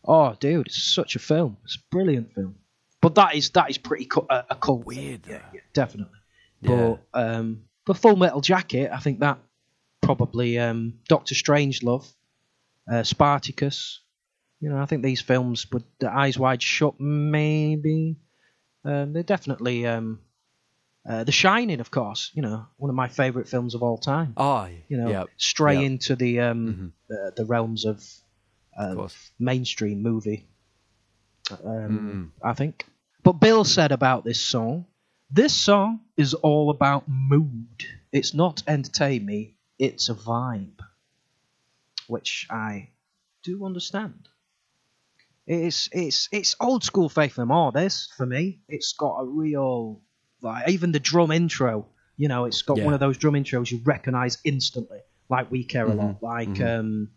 Oh, 0.07 0.35
dude, 0.39 0.67
it's 0.67 0.83
such 0.83 1.15
a 1.15 1.19
film. 1.19 1.57
It's 1.65 1.75
a 1.75 1.79
brilliant 1.91 2.33
film. 2.33 2.55
But 3.01 3.15
that 3.15 3.35
is 3.35 3.49
that 3.51 3.69
is 3.69 3.77
pretty 3.77 4.05
cu- 4.05 4.25
a, 4.29 4.45
a 4.51 4.55
cult. 4.55 4.85
Weird, 4.85 5.21
Yeah, 5.27 5.41
yeah, 5.53 5.59
definitely. 5.73 6.17
Yeah. 6.61 6.95
But 7.13 7.21
um, 7.21 7.63
but 7.85 7.97
Full 7.97 8.15
Metal 8.15 8.41
Jacket, 8.41 8.91
I 8.91 8.99
think 8.99 9.19
that 9.19 9.37
probably 10.01 10.57
um, 10.59 10.95
Doctor 11.07 11.35
Strangelove, 11.35 12.11
uh, 12.91 13.03
Spartacus. 13.03 14.01
You 14.61 14.69
know, 14.69 14.77
I 14.77 14.85
think 14.85 15.03
these 15.03 15.21
films 15.21 15.69
would 15.71 15.83
the 15.99 16.11
Eyes 16.11 16.39
Wide 16.39 16.61
Shut, 16.63 16.99
maybe. 16.99 18.15
Um, 18.83 19.13
they're 19.13 19.23
definitely 19.23 19.85
um, 19.85 20.19
uh, 21.07 21.23
The 21.23 21.31
Shining, 21.31 21.79
of 21.79 21.91
course. 21.91 22.31
You 22.33 22.41
know, 22.41 22.65
one 22.77 22.89
of 22.89 22.95
my 22.95 23.07
favourite 23.07 23.47
films 23.47 23.75
of 23.75 23.83
all 23.83 23.97
time. 23.97 24.33
Oh, 24.37 24.67
You 24.87 24.97
know, 24.97 25.09
yep. 25.09 25.27
stray 25.37 25.75
yep. 25.75 25.83
into 25.83 26.15
the 26.15 26.39
um, 26.41 26.93
the, 27.07 27.33
the 27.35 27.45
realms 27.45 27.85
of 27.85 28.03
uh, 28.77 28.95
course. 28.95 29.31
mainstream 29.39 30.01
movie. 30.01 30.47
Mm. 31.49 31.85
Um, 31.85 32.33
I 32.43 32.53
think. 32.53 32.85
But 33.23 33.33
Bill 33.33 33.63
said 33.63 33.91
about 33.91 34.23
this 34.23 34.39
song, 34.39 34.85
this 35.31 35.53
song 35.53 36.01
is 36.17 36.33
all 36.33 36.69
about 36.69 37.07
mood. 37.07 37.83
It's 38.11 38.33
not 38.33 38.63
entertain 38.67 39.25
me. 39.25 39.55
It's 39.77 40.09
a 40.09 40.13
vibe, 40.13 40.79
which 42.07 42.47
I 42.49 42.89
do 43.43 43.65
understand. 43.65 44.29
It's 45.47 45.89
it's 45.91 46.29
it's 46.31 46.55
old 46.59 46.83
school 46.83 47.09
Faith 47.09 47.37
No 47.37 47.45
More. 47.45 47.71
This 47.71 48.09
for 48.17 48.25
me, 48.25 48.61
it's 48.67 48.93
got 48.93 49.19
a 49.19 49.25
real 49.25 50.01
like 50.45 50.69
even 50.69 50.91
the 50.93 50.99
drum 50.99 51.31
intro. 51.31 51.87
You 52.17 52.29
know, 52.29 52.45
it's 52.45 52.61
got 52.61 52.77
Yeah. 52.77 52.85
one 52.85 52.93
of 52.93 53.01
those 53.01 53.17
drum 53.17 53.33
intros 53.33 53.69
you 53.71 53.81
recognise 53.83 54.37
instantly, 54.45 54.99
like 55.29 55.51
We 55.51 55.65
Care 55.65 55.89
a 55.89 55.93
Lot, 55.93 56.21
Mm-hmm. 56.21 56.25
like 56.25 56.61
um, 56.61 57.09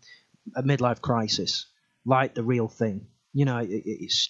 a 0.55 0.63
midlife 0.63 0.99
crisis, 0.99 1.67
like 2.05 2.35
the 2.35 2.43
real 2.43 2.67
thing. 2.67 3.07
You 3.33 3.45
know, 3.45 3.59
it, 3.59 3.69
it- 3.69 3.83
it's 3.85 4.29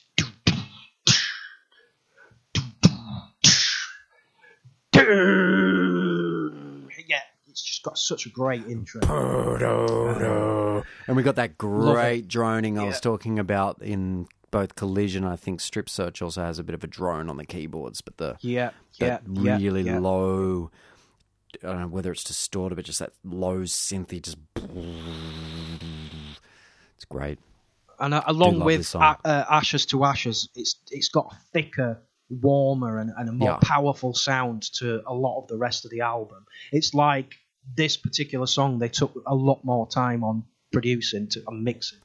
yeah, 7.08 7.20
it's 7.48 7.62
just 7.62 7.84
got 7.84 7.98
such 7.98 8.26
a 8.26 8.30
great 8.30 8.66
intro. 8.68 9.02
And 11.08 11.16
we 11.18 11.24
got 11.24 11.36
that 11.38 11.58
great 11.58 12.28
droning 12.28 12.78
I 12.78 12.84
was 12.84 12.96
Yeah. 12.98 13.00
talking 13.00 13.40
about 13.40 13.82
in 13.82 14.28
both 14.52 14.76
Collision. 14.76 15.24
I 15.24 15.36
think 15.36 15.62
Strip 15.62 15.90
Search 15.90 16.22
also 16.22 16.42
has 16.44 16.60
a 16.60 16.64
bit 16.64 16.76
of 16.76 16.84
a 16.84 16.88
drone 16.88 17.30
on 17.30 17.38
the 17.38 17.46
keyboards, 17.46 18.02
but 18.02 18.18
the 18.18 18.38
Yeah, 18.42 18.72
yeah, 19.00 19.20
really 19.26 19.84
yeah. 19.84 20.00
low. 20.00 20.72
I 21.64 21.68
don't 21.68 21.80
know 21.82 21.88
whether 21.88 22.12
it's 22.12 22.24
distorted, 22.24 22.76
but 22.76 22.86
just 22.86 23.00
that 23.00 23.14
low 23.24 23.62
synthy, 23.62 24.22
just 24.22 24.38
it's 26.96 27.06
great. 27.06 27.40
and 28.00 28.14
uh, 28.14 28.24
along 28.28 28.60
with 28.60 28.96
uh, 28.96 29.16
uh, 29.26 29.46
Ashes 29.50 29.86
to 29.88 30.04
Ashes, 30.04 30.50
it's 30.56 30.76
it's 30.92 31.10
got 31.10 31.34
a 31.34 31.38
thicker, 31.54 32.02
warmer, 32.30 33.00
and, 33.00 33.12
and 33.18 33.30
a 33.30 33.32
more 33.32 33.50
Yeah. 33.50 33.58
powerful 33.62 34.14
sound 34.14 34.64
to 34.74 35.02
a 35.08 35.14
lot 35.14 35.42
of 35.42 35.48
the 35.48 35.58
rest 35.58 35.86
of 35.86 35.92
the 35.92 36.02
album. 36.02 36.46
It's 36.72 36.94
like 36.94 37.34
this 37.76 37.98
particular 37.98 38.48
song 38.48 38.80
they 38.80 38.90
took 38.90 39.14
a 39.28 39.36
lot 39.36 39.64
more 39.64 39.88
time 39.88 40.24
on 40.24 40.44
producing 40.72 41.28
to 41.30 41.44
and 41.48 41.64
mixing. 41.64 42.00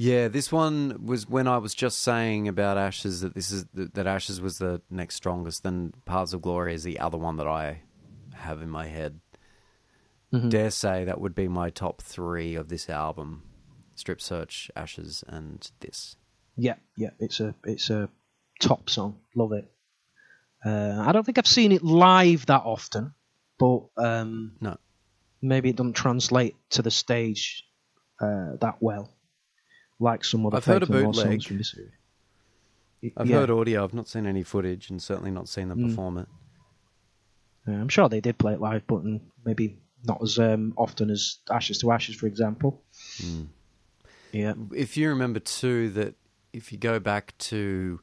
Yeah, 0.00 0.28
this 0.28 0.50
one 0.50 1.04
was 1.04 1.28
when 1.28 1.46
I 1.46 1.58
was 1.58 1.74
just 1.74 1.98
saying 1.98 2.48
about 2.48 2.78
Ashes 2.78 3.20
that 3.20 3.34
this 3.34 3.50
is 3.50 3.66
that 3.74 4.06
Ashes 4.06 4.40
was 4.40 4.56
the 4.56 4.80
next 4.88 5.16
strongest. 5.16 5.62
Then 5.62 5.92
Paths 6.06 6.32
of 6.32 6.40
Glory 6.40 6.72
is 6.72 6.84
the 6.84 6.98
other 6.98 7.18
one 7.18 7.36
that 7.36 7.46
I 7.46 7.82
have 8.32 8.62
in 8.62 8.70
my 8.70 8.86
head. 8.86 9.20
Mm-hmm. 10.32 10.48
Dare 10.48 10.70
say 10.70 11.04
that 11.04 11.20
would 11.20 11.34
be 11.34 11.48
my 11.48 11.68
top 11.68 12.00
three 12.00 12.54
of 12.54 12.70
this 12.70 12.88
album: 12.88 13.42
Strip 13.94 14.22
Search, 14.22 14.70
Ashes, 14.74 15.22
and 15.28 15.70
this. 15.80 16.16
Yeah, 16.56 16.76
yeah, 16.96 17.10
it's 17.18 17.40
a 17.40 17.54
it's 17.64 17.90
a 17.90 18.08
top 18.58 18.88
song. 18.88 19.18
Love 19.36 19.52
it. 19.52 19.70
Uh, 20.64 21.04
I 21.06 21.12
don't 21.12 21.26
think 21.26 21.36
I've 21.36 21.46
seen 21.46 21.72
it 21.72 21.84
live 21.84 22.46
that 22.46 22.62
often, 22.64 23.12
but 23.58 23.82
um, 23.98 24.52
No, 24.62 24.78
maybe 25.42 25.68
it 25.68 25.76
doesn't 25.76 25.92
translate 25.92 26.56
to 26.70 26.80
the 26.80 26.90
stage 26.90 27.64
uh, 28.18 28.56
that 28.62 28.78
well, 28.80 29.12
like 30.00 30.24
some 30.24 30.44
other 30.46 30.56
I've 30.56 30.64
heard 30.64 30.82
a 30.82 30.86
bootleg. 30.86 31.42
from 31.44 31.58
this 31.58 31.70
series. 31.70 31.92
I've 33.16 33.28
Yeah. 33.28 33.36
heard 33.38 33.50
audio. 33.50 33.84
I've 33.84 33.94
not 33.94 34.08
seen 34.08 34.26
any 34.26 34.42
footage, 34.42 34.90
and 34.90 35.00
certainly 35.00 35.30
not 35.30 35.48
seen 35.48 35.68
them 35.68 35.78
Mm. 35.78 35.88
perform 35.90 36.18
it. 36.18 36.28
Uh, 37.68 37.72
I'm 37.72 37.88
sure 37.88 38.08
they 38.08 38.20
did 38.20 38.38
play 38.38 38.54
it 38.54 38.60
live, 38.60 38.86
but 38.86 39.04
mm, 39.04 39.20
maybe 39.44 39.78
not 40.04 40.22
as 40.22 40.38
um, 40.38 40.72
often 40.76 41.10
as 41.10 41.38
Ashes 41.50 41.78
to 41.78 41.92
Ashes, 41.92 42.16
for 42.16 42.26
example. 42.26 42.82
Hmm. 43.20 43.42
Yeah, 44.32 44.54
If 44.74 44.96
you 44.96 45.08
remember 45.08 45.40
too 45.40 45.90
that 45.90 46.14
if 46.52 46.72
you 46.72 46.78
go 46.78 46.98
back 46.98 47.36
to 47.38 48.00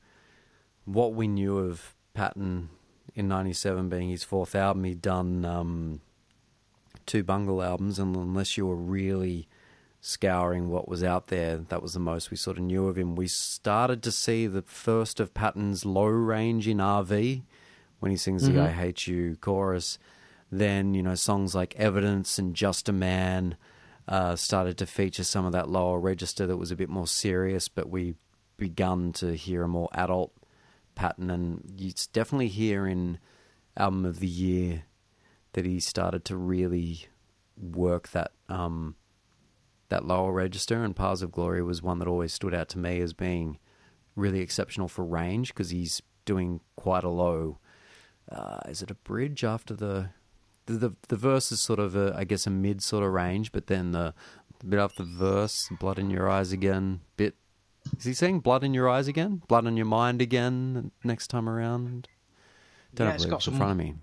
what 0.86 1.14
we 1.14 1.28
knew 1.28 1.58
of 1.58 1.96
Patton 2.14 2.70
in 3.16 3.28
'97 3.28 3.90
being 3.90 4.10
his 4.10 4.24
fourth 4.24 4.54
album, 4.56 4.84
he'd 4.84 5.02
done 5.02 5.46
um, 5.46 6.02
two 7.06 7.24
Bungle 7.24 7.62
albums, 7.64 7.98
and 8.00 8.16
unless 8.16 8.58
you 8.58 8.66
were 8.68 8.76
really 8.76 9.48
scouring 10.08 10.70
what 10.70 10.88
was 10.88 11.04
out 11.04 11.28
there, 11.28 11.58
that 11.58 11.82
was 11.82 11.94
the 11.94 12.00
most 12.00 12.32
we 12.32 12.38
sort 12.38 12.58
of 12.58 12.64
knew 12.64 12.88
of 12.88 12.98
him. 12.98 13.16
We 13.16 13.28
started 13.28 14.02
to 14.04 14.12
see 14.12 14.48
the 14.48 14.62
first 14.62 15.20
of 15.20 15.34
Patton's 15.34 15.86
low 15.86 16.06
range 16.06 16.68
in 16.68 16.78
RV 16.78 17.44
when 18.00 18.12
he 18.12 18.18
sings 18.18 18.48
the 18.48 18.60
"I 18.60 18.70
Hate 18.70 19.08
You" 19.08 19.36
chorus. 19.42 20.00
Then 20.52 20.94
you 20.94 21.04
know 21.04 21.16
songs 21.16 21.54
like 21.54 21.76
"Evidence" 21.76 22.40
and 22.40 22.56
"Just 22.56 22.90
a 22.90 22.94
Man." 22.94 23.58
uh, 24.08 24.36
started 24.36 24.78
to 24.78 24.86
feature 24.86 25.24
some 25.24 25.46
of 25.46 25.52
that 25.52 25.70
lower 25.70 26.00
register 26.00 26.48
that 26.48 26.58
was 26.58 26.72
a 26.72 26.76
bit 26.76 26.90
more 26.90 27.08
serious, 27.08 27.68
but 27.68 27.90
we 27.90 28.16
begun 28.56 29.12
to 29.14 29.36
hear 29.36 29.64
a 29.64 29.68
more 29.68 29.90
adult 29.94 30.32
Patton, 30.96 31.30
and 31.30 31.74
you 31.78 31.92
definitely 32.12 32.48
hear 32.48 32.88
in 32.88 33.20
album 33.76 34.06
of 34.06 34.20
the 34.20 34.28
year 34.28 34.84
that 35.54 35.66
he 35.66 35.80
started 35.80 36.26
to 36.26 36.36
really 36.36 37.06
work 37.56 38.10
that 38.10 38.32
um, 38.50 38.96
that 39.90 40.06
lower 40.06 40.32
register. 40.32 40.84
And 40.84 40.96
Paths 40.96 41.22
of 41.22 41.32
Glory 41.32 41.62
was 41.64 41.82
one 41.82 42.00
that 42.00 42.08
always 42.08 42.34
stood 42.34 42.54
out 42.54 42.70
to 42.70 42.78
me 42.78 43.00
as 43.02 43.14
being 43.14 43.58
really 44.16 44.40
exceptional 44.42 44.88
for 44.88 45.06
range 45.06 45.50
because 45.54 45.70
he's 45.70 46.02
doing 46.26 46.60
quite 46.76 47.04
a 47.04 47.10
low. 47.10 47.60
Uh, 48.32 48.60
is 48.68 48.82
it 48.82 48.92
a 48.92 48.96
bridge 48.96 49.44
after 49.44 49.74
the 49.74 50.10
the 50.66 50.74
the, 50.74 50.92
the 51.08 51.16
verse 51.16 51.52
is 51.52 51.62
sort 51.62 51.80
of 51.80 51.96
a, 51.96 52.14
I 52.18 52.26
guess 52.26 52.46
a 52.46 52.50
mid 52.50 52.82
sort 52.84 53.04
of 53.06 53.14
range, 53.14 53.52
but 53.54 53.68
then 53.68 53.92
the, 53.92 54.14
the 54.60 54.66
bit 54.66 54.80
after 54.80 55.04
the 55.04 55.16
verse, 55.16 55.70
blood 55.80 55.98
in 56.00 56.10
your 56.10 56.30
eyes 56.30 56.52
again, 56.52 57.00
bit. 57.16 57.36
Is 57.98 58.04
he 58.04 58.14
saying 58.14 58.42
blood 58.42 58.66
in 58.66 58.74
your 58.74 58.90
eyes 58.90 59.08
again? 59.08 59.42
Blood 59.48 59.66
on 59.66 59.78
your 59.78 59.86
mind 59.86 60.22
again 60.22 60.92
next 61.06 61.28
time 61.28 61.48
around? 61.48 62.10
Don't 62.94 63.08
Yeah, 63.08 63.14
it's 63.14 63.24
got 63.24 63.30
lyrics 63.30 63.48
in 63.48 63.56
front 63.56 63.72
of 63.72 63.78
me. 63.78 63.94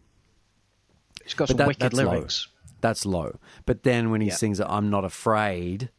it's 1.22 1.34
got 1.34 1.44
But 1.44 1.48
some 1.48 1.56
that- 1.58 1.66
wicked 1.68 1.92
lyrics. 1.92 2.48
low. 2.48 2.53
That's 2.84 3.04
low. 3.06 3.38
But 3.66 3.82
then 3.82 4.10
when 4.10 4.20
he 4.20 4.28
Yeah. 4.28 4.34
sings 4.42 4.60
"I'm 4.60 4.88
not 4.90 5.04
afraid," 5.04 5.90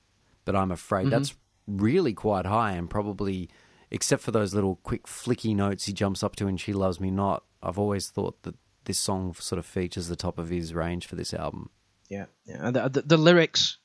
but 0.46 0.56
I'm 0.56 0.72
afraid, 0.72 1.04
Mm-hmm. 1.08 1.10
that's 1.16 1.36
really 1.68 2.14
quite 2.14 2.46
high 2.46 2.74
and 2.80 2.88
probably, 2.90 3.50
except 3.90 4.22
for 4.22 4.32
those 4.32 4.54
little 4.54 4.76
quick 4.90 5.04
flicky 5.08 5.56
notes 5.56 5.86
he 5.86 5.94
jumps 5.94 6.22
up 6.24 6.36
to 6.38 6.48
in 6.48 6.58
"She 6.58 6.74
Loves 6.74 7.00
Me 7.00 7.10
Not." 7.10 7.44
I've 7.64 7.80
always 7.80 8.10
thought 8.10 8.44
that 8.44 8.56
this 8.84 9.00
song 9.00 9.34
sort 9.34 9.58
of 9.58 9.66
features 9.66 10.08
the 10.08 10.16
top 10.16 10.38
of 10.38 10.50
his 10.50 10.74
range 10.76 11.08
for 11.08 11.16
this 11.16 11.34
album. 11.34 11.70
Yeah, 12.08 12.28
yeah. 12.46 12.70
The, 12.70 12.88
the, 12.90 13.02
the 13.02 13.18
lyrics 13.18 13.78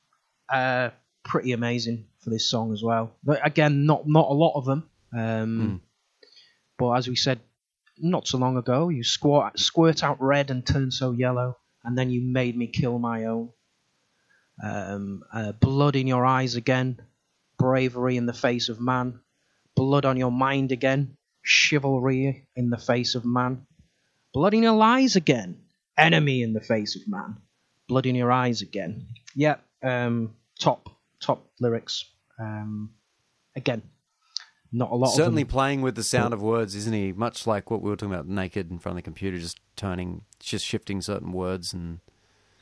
are 0.47 0.93
pretty 1.23 1.53
amazing 1.53 2.05
for 2.19 2.29
this 2.29 2.47
song 2.47 2.71
as 2.71 2.83
well. 2.83 3.05
But 3.23 3.39
again, 3.43 3.87
not 3.87 4.07
not 4.07 4.29
a 4.29 4.33
lot 4.33 4.53
of 4.55 4.65
them. 4.65 4.81
Um, 5.17 5.81
But 6.77 6.91
as 6.99 7.07
we 7.07 7.15
said 7.15 7.39
not 7.97 8.27
so 8.27 8.37
long 8.37 8.57
ago, 8.57 8.89
you 8.89 9.03
squirt 9.03 9.57
squirt 9.59 10.03
out 10.03 10.21
red 10.21 10.51
and 10.51 10.65
turn 10.65 10.91
so 10.91 11.11
yellow, 11.13 11.57
and 11.83 11.97
then 11.97 12.09
you 12.09 12.21
made 12.21 12.57
me 12.57 12.67
kill 12.67 12.99
my 12.99 13.25
own. 13.25 13.49
Um, 14.63 15.23
uh, 15.33 15.53
blood 15.53 15.95
in 15.95 16.07
your 16.07 16.25
eyes 16.25 16.55
again, 16.55 17.01
bravery 17.57 18.17
in 18.17 18.25
the 18.25 18.33
face 18.33 18.69
of 18.69 18.79
man, 18.79 19.19
blood 19.75 20.05
on 20.05 20.17
your 20.17 20.31
mind 20.31 20.71
again, 20.71 21.17
chivalry 21.41 22.47
in 22.55 22.69
the 22.69 22.77
face 22.77 23.15
of 23.15 23.25
man, 23.25 23.65
blood 24.33 24.53
in 24.53 24.63
your 24.63 24.81
eyes 24.81 25.15
again, 25.15 25.61
enemy 25.97 26.43
in 26.43 26.53
the 26.53 26.61
face 26.61 26.95
of 26.95 27.07
man, 27.07 27.37
blood 27.87 28.05
in 28.05 28.15
your 28.15 28.31
eyes 28.31 28.61
again. 28.61 29.07
Yeah, 29.35 29.55
um, 29.81 30.35
top 30.59 30.89
top 31.19 31.47
lyrics. 31.59 32.05
Um, 32.39 32.91
again, 33.55 33.81
not 34.71 34.91
a 34.91 34.95
lot 34.95 35.07
Certainly 35.07 35.41
of 35.43 35.47
them. 35.47 35.53
playing 35.53 35.81
with 35.81 35.95
the 35.95 36.03
sound 36.03 36.33
of 36.33 36.41
words, 36.41 36.75
isn't 36.75 36.93
he? 36.93 37.11
Much 37.13 37.45
like 37.47 37.69
what 37.69 37.81
we 37.81 37.89
were 37.89 37.95
talking 37.95 38.13
about, 38.13 38.27
naked 38.27 38.71
in 38.71 38.79
front 38.79 38.93
of 38.93 38.97
the 38.97 39.01
computer, 39.03 39.37
just 39.37 39.59
turning, 39.75 40.21
just 40.39 40.65
shifting 40.65 41.01
certain 41.01 41.31
words 41.31 41.73
and 41.73 41.99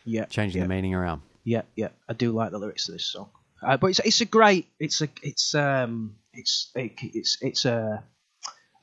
Yeah, 0.06 0.26
changing 0.26 0.60
yeah. 0.60 0.66
the 0.66 0.70
meaning 0.70 0.96
around. 0.96 1.22
Yeah, 1.44 1.62
yeah, 1.76 1.90
I 2.08 2.14
do 2.14 2.32
like 2.32 2.52
the 2.52 2.60
lyrics 2.60 2.86
to 2.88 2.92
this 2.94 3.06
song. 3.06 3.30
uh, 3.62 3.78
but 3.78 3.88
it's 3.88 4.00
it's 4.00 4.22
a 4.22 4.26
great 4.26 4.68
it's 4.80 5.02
a 5.02 5.10
it's 5.24 5.54
um 5.56 6.16
it's 6.34 6.72
it, 6.76 6.94
it's 7.02 7.38
it's 7.42 7.66
a, 7.66 8.04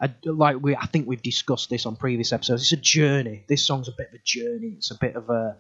a 0.01 0.11
like 0.25 0.57
we 0.63 0.75
I 0.77 0.87
think 0.87 1.07
we've 1.07 1.23
discussed 1.23 1.71
this 1.71 1.87
on 1.87 1.97
previous 1.97 2.33
episodes. 2.33 2.63
It's 2.63 2.73
a 2.73 2.77
journey. 2.77 3.45
This 3.49 3.67
song's 3.67 3.89
a 3.89 3.93
bit 3.97 4.09
of 4.09 4.15
a 4.15 4.23
journey. 4.25 4.75
It's 4.77 4.91
a 4.91 4.99
bit 4.99 5.17
of 5.17 5.31
a 5.31 5.57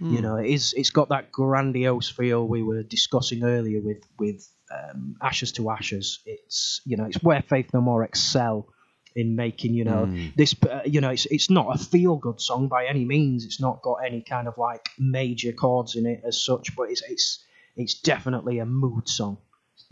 you 0.00 0.20
know 0.20 0.36
it 0.36 0.50
is 0.50 0.74
it's 0.76 0.90
got 0.90 1.08
that 1.08 1.32
grandiose 1.32 2.10
feel 2.10 2.46
we 2.46 2.62
were 2.62 2.82
discussing 2.82 3.42
earlier 3.44 3.80
with 3.80 4.04
with 4.18 4.46
um, 4.70 5.16
Ashes 5.22 5.52
to 5.52 5.70
Ashes. 5.70 6.20
It's 6.26 6.80
you 6.84 6.96
know 6.96 7.04
it's 7.04 7.22
where 7.22 7.42
Faith 7.42 7.70
No 7.72 7.80
More 7.80 8.02
excel 8.02 8.68
in 9.14 9.34
making 9.34 9.72
you 9.74 9.84
know 9.84 10.14
this 10.36 10.54
uh, 10.70 10.80
you 10.84 11.00
know 11.00 11.10
it's 11.10 11.26
it's 11.26 11.50
not 11.50 11.74
a 11.74 11.78
feel 11.82 12.16
good 12.16 12.40
song 12.40 12.68
by 12.68 12.86
any 12.86 13.04
means. 13.04 13.44
It's 13.44 13.60
not 13.60 13.82
got 13.82 13.96
any 14.06 14.22
kind 14.22 14.48
of 14.48 14.58
like 14.58 14.88
major 14.98 15.52
chords 15.52 15.96
in 15.96 16.06
it 16.06 16.22
as 16.24 16.42
such, 16.42 16.76
but 16.76 16.90
it's 16.90 17.02
it's 17.08 17.44
it's 17.76 17.94
definitely 17.94 18.58
a 18.58 18.66
mood 18.66 19.08
song, 19.08 19.38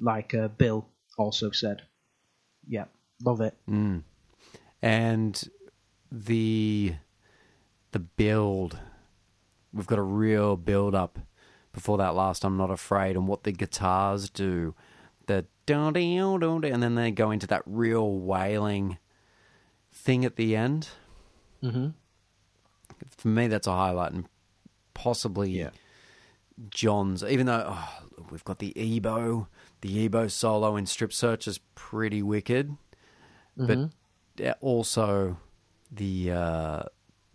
like 0.01 0.35
uh, 0.35 0.49
Bill 0.49 0.89
also 1.19 1.51
said. 1.51 1.83
Yeah, 2.67 2.85
love 3.23 3.41
it. 3.41 3.55
and 4.83 5.49
the 6.11 6.95
the 7.93 7.99
build 7.99 8.79
we've 9.73 9.87
got 9.87 9.99
a 9.99 10.03
real 10.03 10.57
build 10.57 10.95
up 10.95 11.19
before 11.75 11.99
that 11.99 12.15
last 12.15 12.45
i'm 12.45 12.57
not 12.57 12.71
afraid 12.71 13.17
and 13.17 13.29
what 13.29 13.43
the 13.43 13.53
guitars 13.53 14.31
do 14.31 14.75
the 15.27 15.45
dun 15.67 15.93
dun 15.93 16.41
dun 16.41 16.61
dun, 16.63 16.73
and 16.73 16.83
then 16.83 16.95
they 16.95 17.11
go 17.11 17.31
into 17.31 17.47
that 17.47 17.63
real 17.67 18.19
wailing 18.19 18.97
thing 19.93 20.25
at 20.25 20.37
the 20.37 20.57
end 20.57 20.89
Mm-hmm. 21.63 21.89
for 23.17 23.29
me 23.29 23.47
that's 23.49 23.67
a 23.67 23.73
highlight 23.73 24.13
and 24.13 24.27
possibly 24.93 25.51
Yeah. 25.51 25.71
Jon's 26.71 27.25
even 27.25 27.47
though 27.47 27.65
oh, 27.69 27.89
we've 28.31 28.45
got 28.45 28.59
the 28.59 28.73
EBow 28.77 29.47
the 29.81 30.09
EBow 30.09 30.31
solo 30.31 30.77
in 30.77 30.87
strip 30.87 31.13
search 31.13 31.49
is 31.49 31.59
pretty 31.75 32.23
wicked 32.23 32.77
but 33.57 33.79
uh, 34.45 34.53
also 34.61 35.39
the 35.91 36.31
uh 36.31 36.83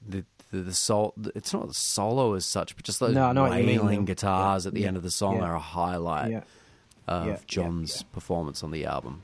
the 0.07 0.23
the, 0.51 0.59
the 0.61 0.73
sol- 0.73 1.13
it's 1.35 1.53
not 1.53 1.67
the 1.67 1.73
solo 1.73 2.33
as 2.33 2.45
such 2.45 2.75
but 2.75 2.83
just 2.85 2.99
those 2.99 3.13
No, 3.13 3.25
I 3.25 3.33
know 3.33 3.43
what 3.43 3.59
you 3.59 3.65
mean, 3.65 3.79
wailing 3.81 3.99
though. 3.99 4.05
guitars 4.05 4.65
Yeah, 4.65 4.69
at 4.69 4.73
the 4.73 4.81
yeah, 4.81 4.87
end 4.87 4.97
of 4.97 5.03
the 5.03 5.11
song 5.11 5.35
yeah. 5.37 5.43
are 5.43 5.55
a 5.55 5.59
highlight 5.59 6.31
Yeah. 6.31 6.41
of 7.07 7.25
Yeah, 7.25 7.31
yeah, 7.33 7.39
Jon's 7.47 7.97
yeah. 8.01 8.13
performance 8.13 8.63
on 8.63 8.71
the 8.71 8.85
album 8.85 9.21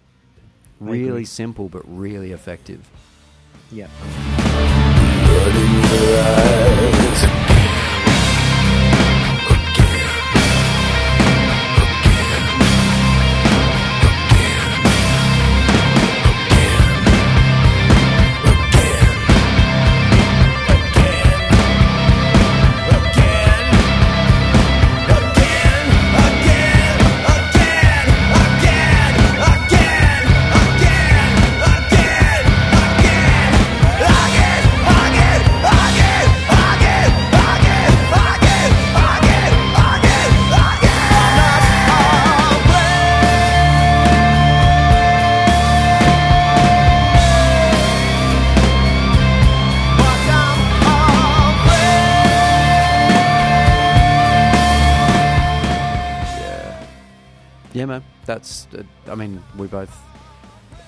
really 0.80 1.26
simple 1.26 1.70
but 1.70 1.82
really 1.88 2.32
effective 2.32 2.90
Yeah. 3.72 3.88
Yeah 57.86 58.00
man 58.00 58.04
that's 58.26 58.68
uh, 58.78 58.84
i 59.08 59.16
mean 59.16 59.42
we 59.58 59.68
both 59.68 59.96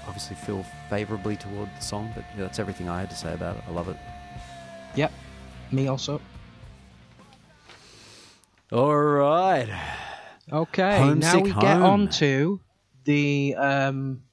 obviously 0.08 0.36
feel 0.36 0.66
favorably 0.90 1.36
toward 1.36 1.70
the 1.78 1.82
song 1.82 2.12
but 2.16 2.24
that's 2.38 2.60
everything 2.60 2.90
i 2.90 3.00
had 3.00 3.10
to 3.10 3.16
say 3.16 3.34
about 3.34 3.56
it 3.58 3.64
i 3.68 3.72
love 3.72 3.90
it 3.90 3.98
Yep. 4.96 5.12
Me 5.72 5.88
also. 5.88 6.20
all 8.72 8.96
right 8.98 9.70
Okay, 10.52 10.98
Homesick 10.98 11.34
now 11.34 11.40
we 11.42 11.52
get 11.52 11.82
on 11.82 12.08
to 12.08 12.62
the, 13.04 13.54
um, 13.56 14.24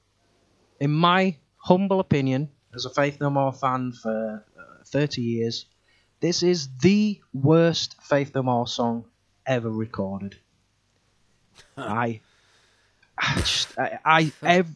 in 0.79 0.89
my 0.91 1.35
humble 1.57 1.99
opinion, 1.99 2.49
as 2.73 2.85
a 2.85 2.89
Faith 2.89 3.19
No 3.19 3.29
More 3.29 3.51
fan 3.51 3.91
for 3.91 4.45
uh, 4.57 4.83
30 4.85 5.21
years, 5.21 5.65
this 6.21 6.41
is 6.41 6.69
the 6.77 7.19
worst 7.33 7.97
Faith 8.01 8.33
No 8.33 8.43
More 8.43 8.65
song 8.65 9.05
ever 9.45 9.69
recorded. 9.69 10.39
I, 11.77 12.21
I 13.17 13.35
just, 13.35 13.77
I, 13.77 13.99
I 14.03 14.33
ev- 14.43 14.75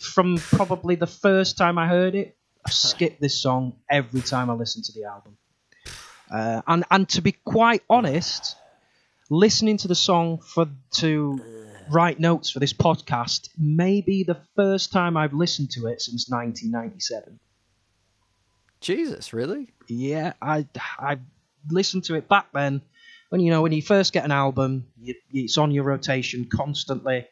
from 0.00 0.38
probably 0.38 0.94
the 0.94 1.06
first 1.06 1.58
time 1.58 1.78
I 1.78 1.86
heard 1.86 2.14
it, 2.14 2.36
I 2.66 2.70
skip 2.70 3.18
this 3.18 3.40
song 3.40 3.74
every 3.90 4.22
time 4.22 4.50
I 4.50 4.54
listen 4.54 4.82
to 4.84 4.92
the 4.92 5.04
album. 5.04 5.36
Uh, 6.30 6.62
and 6.66 6.84
and 6.90 7.08
to 7.10 7.22
be 7.22 7.32
quite 7.32 7.82
honest, 7.88 8.56
listening 9.30 9.76
to 9.78 9.88
the 9.88 9.94
song 9.94 10.38
for 10.38 10.66
to 10.96 11.42
write 11.90 12.20
notes 12.20 12.50
for 12.50 12.58
this 12.58 12.72
podcast 12.72 13.48
may 13.58 14.00
be 14.02 14.22
the 14.22 14.38
first 14.56 14.92
time 14.92 15.16
I've 15.16 15.32
listened 15.32 15.70
to 15.72 15.86
it 15.86 16.02
since 16.02 16.28
1997. 16.28 17.38
jesus 18.80 19.32
really 19.32 19.68
Yeah, 19.88 20.34
I 20.42 20.66
I 20.98 21.18
listened 21.70 22.04
to 22.04 22.14
it 22.14 22.28
back 22.28 22.48
then 22.52 22.82
when 23.28 23.40
you 23.40 23.50
know 23.50 23.62
when 23.62 23.72
you 23.72 23.82
first 23.82 24.12
get 24.12 24.24
an 24.24 24.32
album, 24.32 24.86
you, 25.00 25.14
it's 25.32 25.58
on 25.58 25.70
your 25.70 25.84
rotation 25.84 26.48
constantly, 26.50 27.26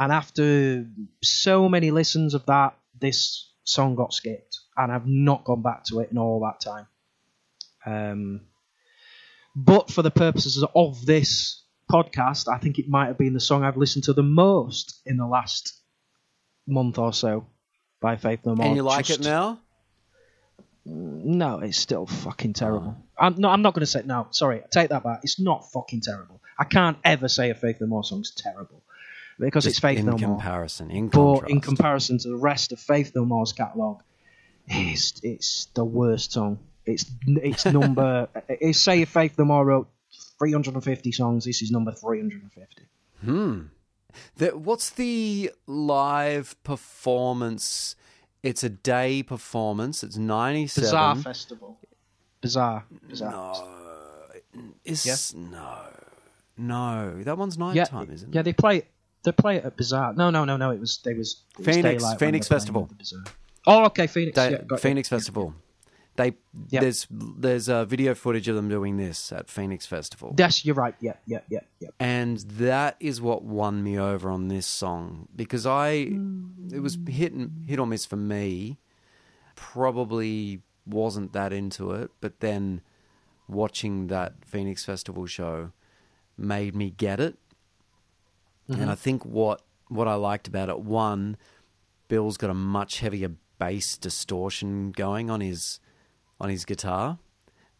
and 0.00 0.10
after 0.10 0.86
so 1.22 1.68
many 1.68 1.90
listens 1.90 2.32
of 2.32 2.46
that, 2.46 2.74
this 2.98 3.52
song 3.64 3.94
got 3.94 4.14
skipped, 4.14 4.58
and 4.76 4.90
I've 4.90 5.06
not 5.06 5.44
gone 5.44 5.60
back 5.62 5.84
to 5.84 6.00
it 6.00 6.10
in 6.10 6.16
all 6.16 6.40
that 6.40 6.60
time. 6.60 6.86
Um, 7.84 8.40
but 9.54 9.90
for 9.90 10.00
the 10.00 10.10
purposes 10.10 10.64
of 10.74 11.04
this 11.04 11.62
podcast, 11.92 12.48
I 12.52 12.58
think 12.58 12.78
it 12.78 12.88
might 12.88 13.08
have 13.08 13.18
been 13.18 13.34
the 13.34 13.40
song 13.40 13.62
I've 13.62 13.76
listened 13.76 14.04
to 14.04 14.14
the 14.14 14.22
most 14.22 15.00
in 15.04 15.18
the 15.18 15.26
last 15.26 15.74
month 16.66 16.98
or 16.98 17.12
so 17.12 17.46
by 18.00 18.16
Faith 18.16 18.40
No 18.46 18.54
More. 18.54 18.66
and 18.66 18.76
you 18.76 18.82
like 18.82 19.04
Just- 19.04 19.20
it 19.20 19.24
now 19.24 19.60
no, 20.86 21.60
it's 21.60 21.76
still 21.78 22.06
fucking 22.06 22.54
terrible. 22.54 22.96
I'm 23.18 23.34
no, 23.36 23.50
I'm 23.50 23.60
not 23.60 23.74
going 23.74 23.82
to 23.82 23.86
say 23.86 24.02
no. 24.04 24.28
Sorry, 24.30 24.62
take 24.70 24.88
that 24.88 25.04
back. 25.04 25.20
It's 25.22 25.38
not 25.38 25.70
fucking 25.72 26.00
terrible. 26.00 26.40
I 26.58 26.64
can't 26.64 26.96
ever 27.04 27.28
say 27.28 27.50
a 27.50 27.54
Faith 27.54 27.76
No 27.82 27.86
More 27.86 28.02
song's 28.02 28.32
terrible 28.34 28.82
because 29.40 29.66
it's 29.66 29.78
Faith 29.78 29.98
in 29.98 30.06
No 30.06 30.12
More. 30.12 30.36
comparison 30.36 30.90
in 30.90 31.08
But 31.08 31.50
in 31.50 31.60
comparison 31.60 32.18
to 32.18 32.28
the 32.28 32.36
rest 32.36 32.72
of 32.72 32.80
Faith 32.80 33.12
No 33.14 33.24
More's 33.24 33.52
catalogue, 33.52 34.02
it's 34.66 35.20
it's 35.22 35.66
the 35.74 35.84
worst 35.84 36.32
song. 36.32 36.58
It's 36.84 37.10
it's 37.26 37.64
number. 37.66 38.28
it's 38.48 38.80
say 38.80 39.02
if 39.02 39.08
Faith 39.08 39.38
No 39.38 39.44
More 39.44 39.64
wrote 39.64 39.88
350 40.38 41.12
songs, 41.12 41.44
this 41.44 41.62
is 41.62 41.70
number 41.70 41.92
350. 41.92 42.82
Hmm. 43.24 43.60
The- 44.36 44.56
what's 44.56 44.90
the 44.90 45.50
live 45.66 46.56
performance? 46.64 47.96
It's 48.42 48.64
a 48.64 48.70
day 48.70 49.22
performance. 49.22 50.02
It's 50.02 50.16
ninety-seven. 50.16 50.86
Bizarre 50.86 51.16
festival. 51.16 51.78
Bizarre. 52.40 52.84
Bizarre. 53.06 53.30
No. 53.32 53.80
Is 54.84 55.34
no, 55.34 55.76
no. 56.56 57.22
That 57.22 57.38
one's 57.38 57.56
night 57.58 57.76
yeah, 57.76 57.84
isn't 57.84 58.30
it? 58.30 58.34
yeah, 58.34 58.42
they 58.42 58.52
play 58.52 58.84
they 59.22 59.32
play 59.32 59.56
it 59.56 59.64
at 59.64 59.76
Bizarre. 59.76 60.12
No, 60.14 60.30
no, 60.30 60.44
no, 60.44 60.56
no. 60.56 60.70
It 60.70 60.80
was 60.80 60.98
they 61.04 61.14
was 61.14 61.42
it 61.58 61.64
Phoenix- 61.64 62.02
when 62.02 62.18
Phoenix 62.18 62.48
they 62.48 62.54
Festival. 62.54 62.82
at 62.84 62.88
the 62.90 62.94
Bizarre. 62.96 63.24
Oh, 63.66 63.84
okay, 63.86 64.06
Phoenix. 64.06 64.34
Day- 64.36 64.58
yeah. 64.70 64.76
Phoenix 64.78 65.08
Festival. 65.08 65.54
They 66.16 66.34
Yep. 66.70 66.82
there's 66.82 67.06
there's 67.10 67.68
uh, 67.68 67.84
video 67.84 68.14
footage 68.14 68.48
of 68.48 68.56
them 68.56 68.68
doing 68.68 68.96
this 68.96 69.30
at 69.32 69.48
Phoenix 69.48 69.86
Festival, 69.86 70.34
Yes, 70.36 70.64
you're 70.64 70.74
right. 70.74 70.94
Yeah, 71.00 71.14
yeah, 71.26 71.40
yeah, 71.48 71.60
yeah. 71.78 71.88
and 72.00 72.38
that 72.38 72.96
is 73.00 73.20
what 73.22 73.42
won 73.44 73.82
me 73.82 73.98
over 73.98 74.28
on 74.28 74.48
this 74.48 74.66
song 74.66 75.28
because 75.34 75.66
I 75.66 76.10
it 76.72 76.80
was 76.80 76.98
hit 77.08 77.32
and, 77.32 77.64
hit 77.66 77.78
or 77.78 77.86
miss 77.86 78.04
for 78.06 78.16
me. 78.16 78.78
Probably 79.54 80.62
wasn't 80.86 81.32
that 81.32 81.52
into 81.52 81.92
it, 81.92 82.10
but 82.20 82.40
then 82.40 82.80
watching 83.48 84.08
that 84.08 84.34
Phoenix 84.44 84.84
Festival 84.84 85.26
show 85.26 85.70
made 86.36 86.74
me 86.74 86.90
get 86.90 87.20
it. 87.20 87.38
And 88.78 88.90
I 88.90 88.94
think 88.94 89.24
what 89.24 89.62
what 89.88 90.06
I 90.06 90.14
liked 90.14 90.46
about 90.46 90.68
it, 90.68 90.80
one, 90.80 91.36
Bill's 92.08 92.36
got 92.36 92.50
a 92.50 92.54
much 92.54 93.00
heavier 93.00 93.32
bass 93.58 93.96
distortion 93.96 94.92
going 94.92 95.30
on 95.30 95.40
his 95.40 95.80
on 96.40 96.48
his 96.48 96.64
guitar. 96.64 97.18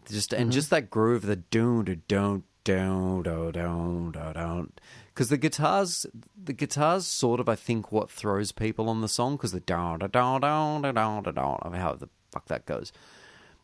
Just 0.09 0.33
and 0.33 0.51
just 0.51 0.71
that 0.71 0.91
groove, 0.91 1.23
the 1.23 1.37
doon 1.37 1.85
to 1.85 1.97
don't 1.97 2.45
down, 2.65 3.23
down, 3.23 3.53
down, 3.53 4.13
down. 4.13 4.73
Because 5.09 5.29
the 5.29 5.37
guitars, 5.37 6.07
the 6.43 6.53
guitars, 6.53 7.07
sort 7.07 7.41
of, 7.41 7.49
I 7.49 7.57
think, 7.57 7.93
what 7.93 8.11
throws 8.11 8.53
people 8.53 8.89
on 8.89 9.01
the 9.01 9.09
song. 9.09 9.37
Because 9.37 9.53
the 9.53 9.61
down, 9.61 10.01
down, 10.01 10.11
down, 10.11 10.41
down, 10.41 10.83
down, 10.83 11.23
down, 11.23 11.35
down, 11.35 11.73
how 11.75 11.95
the 11.95 12.09
fuck 12.33 12.47
that 12.47 12.67
goes. 12.67 12.93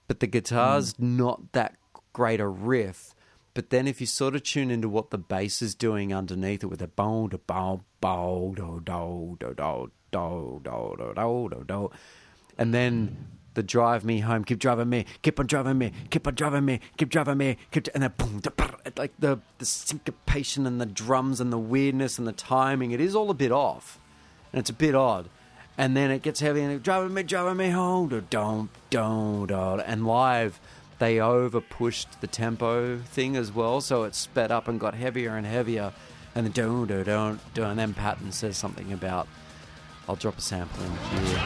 But 0.08 0.20
the 0.20 0.26
guitar's 0.26 0.98
not 0.98 1.52
that 1.52 1.76
great 2.12 2.40
a 2.40 2.46
riff. 2.46 3.14
But 3.56 3.70
then 3.70 3.88
if 3.88 4.02
you 4.02 4.06
sort 4.06 4.34
of 4.34 4.42
tune 4.42 4.70
into 4.70 4.86
what 4.86 5.08
the 5.08 5.16
bass 5.16 5.62
is 5.62 5.74
doing 5.74 6.12
underneath 6.12 6.62
it 6.62 6.66
with 6.66 6.82
a 6.82 6.88
bow, 6.88 7.28
da 7.28 7.38
bow, 7.38 7.80
bow, 8.02 8.52
do, 8.54 8.82
do, 8.84 9.38
do, 9.40 9.54
do, 9.56 9.90
do, 10.12 10.60
do, 10.62 10.62
do, 10.62 11.14
do, 11.16 11.48
do, 11.50 11.64
do, 11.66 11.90
and 12.58 12.74
then 12.74 13.28
the 13.54 13.62
drive 13.62 14.04
me 14.04 14.20
home, 14.20 14.44
keep 14.44 14.58
driving 14.58 14.90
me, 14.90 15.06
keep 15.22 15.40
on 15.40 15.46
driving 15.46 15.78
me, 15.78 15.90
keep 16.10 16.26
on 16.26 16.34
driving 16.34 16.66
me, 16.66 16.80
keep 16.98 17.08
driving 17.08 17.38
me, 17.38 17.56
keep, 17.70 17.88
and 17.94 18.02
then 18.02 18.12
boom, 18.18 18.40
da, 18.40 18.50
like 18.98 19.12
the 19.18 19.38
the 19.56 19.64
syncopation 19.64 20.66
and 20.66 20.78
the 20.78 20.84
drums 20.84 21.40
and 21.40 21.50
the 21.50 21.56
weirdness 21.56 22.18
and 22.18 22.28
the 22.28 22.32
timing, 22.32 22.90
it 22.90 23.00
is 23.00 23.16
all 23.16 23.30
a 23.30 23.34
bit 23.34 23.52
off, 23.52 23.98
and 24.52 24.60
it's 24.60 24.68
a 24.68 24.74
bit 24.74 24.94
odd. 24.94 25.30
And 25.78 25.96
then 25.96 26.10
it 26.10 26.20
gets 26.20 26.40
heavy 26.40 26.60
and 26.60 26.82
driving 26.82 27.14
me, 27.14 27.22
driving 27.22 27.56
me 27.56 27.70
home, 27.70 28.08
don't, 28.08 28.70
don't, 28.90 29.46
don't, 29.46 29.80
and 29.80 30.06
live 30.06 30.60
they 30.98 31.20
over 31.20 31.60
pushed 31.60 32.20
the 32.20 32.26
tempo 32.26 32.98
thing 32.98 33.36
as 33.36 33.52
well, 33.52 33.80
so 33.80 34.04
it 34.04 34.14
sped 34.14 34.50
up 34.50 34.68
and 34.68 34.80
got 34.80 34.94
heavier 34.94 35.36
and 35.36 35.46
heavier, 35.46 35.92
and 36.34 36.46
then 36.46 36.52
don't, 36.52 36.86
don't, 36.86 37.04
don't, 37.04 37.54
don't, 37.54 37.70
and 37.70 37.78
then 37.78 37.94
Patton 37.94 38.32
says 38.32 38.56
something 38.56 38.92
about. 38.92 39.28
I'll 40.08 40.16
drop 40.16 40.38
a 40.38 40.40
sample 40.40 40.84
in 40.84 41.26
here. 41.26 41.42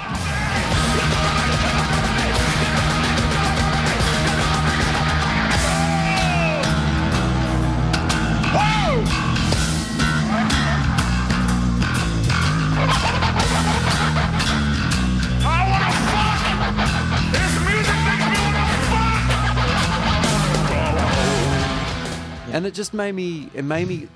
And 22.60 22.66
it 22.66 22.74
just 22.74 22.92
made 22.92 23.12
me, 23.12 23.48
it 23.54 23.64
made 23.64 23.88
me, 23.88 24.06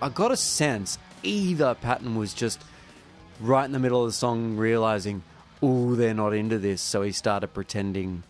I 0.00 0.08
got 0.08 0.32
a 0.32 0.36
sense 0.36 0.98
either 1.22 1.76
Patton 1.76 2.16
was 2.16 2.34
just 2.34 2.60
right 3.38 3.64
in 3.64 3.70
the 3.70 3.78
middle 3.78 4.02
of 4.02 4.08
the 4.08 4.12
song 4.12 4.56
realizing, 4.56 5.22
oh, 5.62 5.94
they're 5.94 6.12
not 6.12 6.34
into 6.34 6.58
this. 6.58 6.82
So 6.82 7.02
he 7.02 7.12
started 7.12 7.54
pretending 7.54 8.24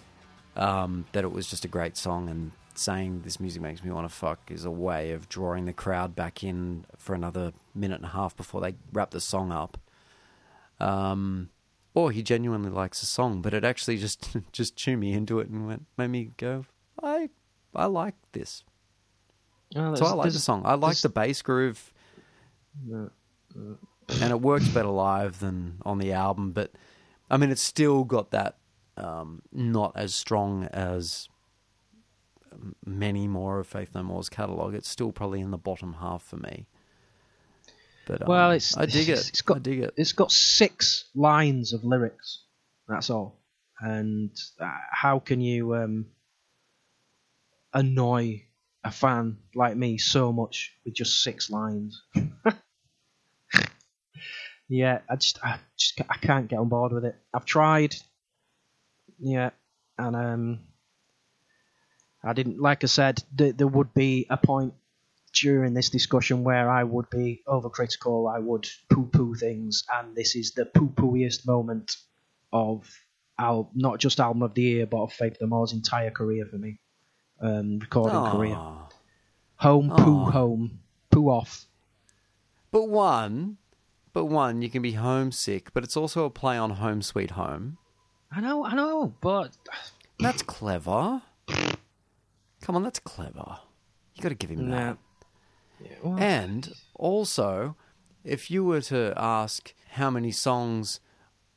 um, 0.57 1.07
that 1.13 1.25
it 1.25 1.33
was 1.33 1.47
just 1.47 1.65
a 1.65 1.69
great 1.69 1.97
song 1.97 2.29
and 2.29 2.53
saying 2.75 3.23
this 3.25 3.41
music 3.41 3.63
makes 3.63 3.83
me 3.83 3.91
want 3.91 4.07
to 4.07 4.15
fuck 4.15 4.51
is 4.51 4.67
a 4.67 4.71
way 4.71 5.13
of 5.13 5.31
drawing 5.31 5.65
the 5.65 5.73
crowd 5.73 6.15
back 6.15 6.45
in 6.45 6.85
for 6.99 7.15
another 7.15 7.55
minute 7.75 7.97
and 7.97 8.05
a 8.05 8.09
half 8.09 8.37
before 8.37 8.61
they 8.61 8.75
wrap 8.93 9.13
the 9.13 9.23
song 9.23 9.51
up. 9.51 9.79
Um, 10.81 11.49
or 11.95 12.11
he 12.11 12.23
genuinely 12.23 12.69
likes 12.69 13.01
the 13.01 13.07
song, 13.07 13.41
but 13.41 13.55
it 13.55 13.65
actually 13.65 13.97
just 13.97 14.37
just 14.53 14.77
tuned 14.77 15.01
me 15.01 15.15
into 15.15 15.41
it 15.41 15.49
and 15.49 15.67
went 15.67 15.87
made 15.97 16.09
me 16.09 16.33
go, 16.37 16.67
I 17.03 17.31
I 17.75 17.87
like 17.87 18.17
this. 18.33 18.65
Oh, 19.75 19.95
So 19.95 20.07
I 20.07 20.13
like 20.13 20.33
the 20.33 20.39
song. 20.39 20.63
I 20.65 20.75
like 20.75 20.99
the 20.99 21.09
bass 21.09 21.43
groove, 21.43 21.93
and 22.91 23.11
it 24.09 24.41
works 24.41 24.69
better 24.69 24.89
live 24.89 25.41
than 25.41 25.79
on 25.85 25.99
the 25.99 26.13
album. 26.13 26.53
But 26.53 26.73
I 27.31 27.37
mean, 27.37 27.51
it's 27.51 27.63
still 27.63 28.05
got 28.05 28.31
that 28.33 28.57
um, 28.97 29.43
not 29.53 29.93
as 29.97 30.15
strong 30.15 30.65
as 30.67 31.29
many 32.85 33.27
more 33.27 33.61
of 33.61 33.67
Faith 33.67 33.91
No 33.95 34.03
More's 34.03 34.29
catalog. 34.29 34.75
It's 34.75 34.89
still 34.89 35.13
probably 35.13 35.41
in 35.41 35.51
the 35.51 35.59
bottom 35.59 35.95
half 35.95 36.23
for 36.23 36.37
me. 36.37 36.67
But 38.07 38.23
um, 38.23 38.29
Well, 38.29 38.51
it's 38.51 38.77
I 38.77 38.87
dig 38.87 39.09
it. 39.09 39.19
It's 39.29 39.43
got 39.43 39.59
I 39.59 39.61
dig 39.61 39.81
it. 39.81 39.95
It's 39.97 40.13
got 40.13 40.33
six 40.33 41.07
lines 41.15 41.73
of 41.73 41.85
lyrics. 41.85 42.45
That's 42.89 43.11
all. 43.11 43.39
And 43.81 44.31
uh, 44.61 44.71
how 44.91 45.19
can 45.19 45.41
you 45.41 45.75
um, 45.75 46.07
annoy 47.73 48.45
a 48.85 48.91
fan 48.91 49.39
like 49.55 49.77
me 49.77 49.99
so 49.99 50.33
much 50.33 50.73
with 50.85 50.95
just 50.95 51.23
six 51.23 51.51
lines? 51.51 52.03
yeah, 54.69 55.01
I 55.09 55.17
just, 55.17 55.39
I 55.45 55.59
just, 55.79 56.01
I 56.09 56.17
can't 56.17 56.49
get 56.49 56.59
on 56.59 56.69
board 56.69 56.93
with 56.93 57.05
it. 57.05 57.17
I've 57.33 57.45
tried. 57.45 57.95
Yeah, 59.19 59.51
and 59.99 60.17
um, 60.17 60.59
I 62.25 62.33
didn't. 62.33 62.61
Like 62.61 62.85
I 62.85 62.89
said, 62.89 63.23
th- 63.37 63.57
there 63.57 63.67
would 63.67 63.95
be 63.95 64.27
a 64.31 64.37
point 64.37 64.75
during 65.33 65.75
this 65.75 65.91
discussion 65.91 66.45
where 66.45 66.71
I 66.71 66.85
would 66.85 67.09
be 67.11 67.43
overcritical, 67.47 68.33
I 68.33 68.39
would 68.39 68.69
poo 68.91 69.07
poo 69.07 69.35
things, 69.35 69.85
and 69.93 70.15
this 70.15 70.37
is 70.37 70.53
the 70.53 70.67
poo 70.67 70.89
pooiest 70.89 71.47
moment 71.47 71.97
of 72.53 72.89
al- 73.39 73.71
not 73.75 73.99
just 73.99 74.21
album 74.21 74.43
of 74.43 74.55
the 74.55 74.63
year, 74.63 74.87
but 74.87 75.03
of 75.03 75.13
Faith 75.13 75.39
the 75.39 75.47
More's 75.47 75.73
entire 75.73 76.11
career 76.11 76.47
for 76.47 76.59
me. 76.59 76.79
Um, 77.43 77.81
recording 77.81 78.31
career. 78.31 78.55
Aw. 78.55 78.89
Home, 79.57 79.91
poo, 79.91 80.31
home, 80.31 80.79
poo 81.11 81.29
off. 81.29 81.67
But 82.71 82.89
one, 82.89 83.57
but 84.13 84.27
one, 84.27 84.63
you 84.63 84.71
can 84.71 84.81
be 84.81 84.93
homesick, 84.93 85.73
but 85.75 85.83
it's 85.83 85.97
also 85.97 86.25
a 86.25 86.31
play 86.31 86.57
on 86.57 86.71
Home 86.71 87.03
Sweet 87.03 87.33
Home. 87.33 87.79
I 88.31 88.41
know, 88.41 88.65
I 88.65 88.75
know, 88.75 89.15
but 89.21 89.57
That's 90.21 90.43
clever. 90.43 91.21
Come 92.63 92.77
on, 92.77 92.85
that's 92.85 93.01
clever. 93.01 93.59
You 94.15 94.23
got 94.23 94.29
to 94.29 94.37
give 94.37 94.51
him 94.51 94.71
nah. 94.71 94.77
that. 94.77 94.99
Yeah, 95.83 95.97
well, 96.01 96.17
And 96.21 96.73
also, 96.95 97.75
if 98.23 98.53
you 98.53 98.65
were 98.65 98.83
to 98.83 99.13
ask 99.17 99.75
how 99.91 100.11
many 100.11 100.31
songs 100.31 101.01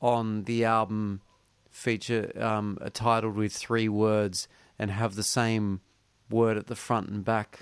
on 0.02 0.46
the 0.46 0.66
album 0.66 1.22
feature 1.70 2.32
um, 2.44 2.80
are 2.82 2.90
titled 2.90 3.36
with 3.36 3.54
three 3.54 3.88
words 3.88 4.48
and 4.80 4.92
have 4.92 5.16
the 5.16 5.24
same 5.24 5.82
word 6.30 6.58
at 6.58 6.68
the 6.68 6.76
front 6.76 7.10
and 7.10 7.24
back 7.24 7.60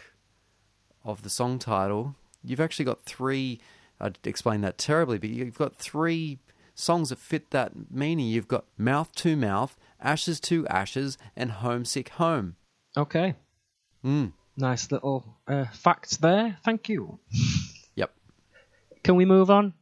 of 1.06 1.22
the 1.24 1.30
song 1.30 1.60
title, 1.60 2.16
you've 2.44 2.60
actually 2.62 2.86
got 2.86 3.02
three. 3.04 3.60
I'd 4.00 4.18
explain 4.24 4.62
that 4.62 4.78
terribly, 4.78 5.18
but 5.18 5.30
you've 5.30 5.58
got 5.58 5.76
three 5.76 6.40
songs 6.76 7.10
that 7.10 7.20
fit 7.20 7.52
that 7.52 7.72
meaning. 7.92 8.28
You've 8.28 8.48
got 8.48 8.66
Mouth 8.78 9.14
to 9.16 9.36
Mouth, 9.38 9.78
Ashes 10.02 10.40
to 10.42 10.68
Ashes, 10.68 11.18
and 11.36 11.52
Homesick 11.52 12.10
Home. 12.10 12.56
okay. 12.98 13.36
Mm. 14.04 14.34
Nice 14.58 14.92
little 14.92 15.38
uh, 15.48 15.66
facts 15.74 16.18
there. 16.18 16.58
Thank 16.66 16.90
you. 16.90 17.20
Yep, 17.96 18.12
Can 19.04 19.16
we 19.16 19.24
move 19.26 19.50
on, 19.52 19.74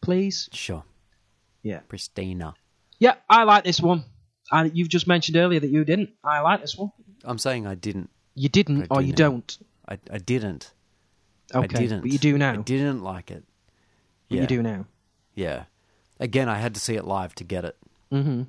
please? 0.00 0.48
sure. 0.52 0.84
Yeah. 1.62 1.80
Pristina. 1.88 2.54
Yeah, 2.98 3.14
I 3.30 3.44
like 3.44 3.64
this 3.64 3.80
one. 3.80 4.04
And 4.50 4.76
you've 4.76 4.88
just 4.88 5.06
mentioned 5.06 5.36
earlier 5.36 5.60
that 5.60 5.68
you 5.68 5.84
didn't. 5.84 6.10
I 6.24 6.40
like 6.40 6.60
this 6.60 6.76
one. 6.76 6.90
I'm 7.24 7.38
saying 7.38 7.66
I 7.66 7.74
didn't. 7.74 8.10
You 8.34 8.48
didn't, 8.48 8.86
I 8.90 8.94
or 8.94 9.00
do 9.00 9.06
you 9.06 9.12
now. 9.12 9.16
don't. 9.16 9.58
I, 9.88 9.98
I 10.10 10.18
didn't. 10.18 10.72
Okay, 11.54 11.64
I 11.64 11.66
didn't. 11.66 12.00
but 12.02 12.10
you 12.10 12.18
do 12.18 12.38
now. 12.38 12.52
I 12.52 12.56
didn't 12.56 13.02
like 13.02 13.30
it. 13.30 13.44
But 14.28 14.36
Yeah. 14.36 14.40
You 14.42 14.46
do 14.46 14.62
now. 14.62 14.86
Yeah. 15.34 15.64
Again, 16.20 16.48
I 16.48 16.58
had 16.58 16.74
to 16.74 16.80
see 16.80 16.94
it 16.94 17.04
live 17.04 17.34
to 17.36 17.44
get 17.44 17.64
it. 17.64 17.76
Mm-hmm. 18.12 18.42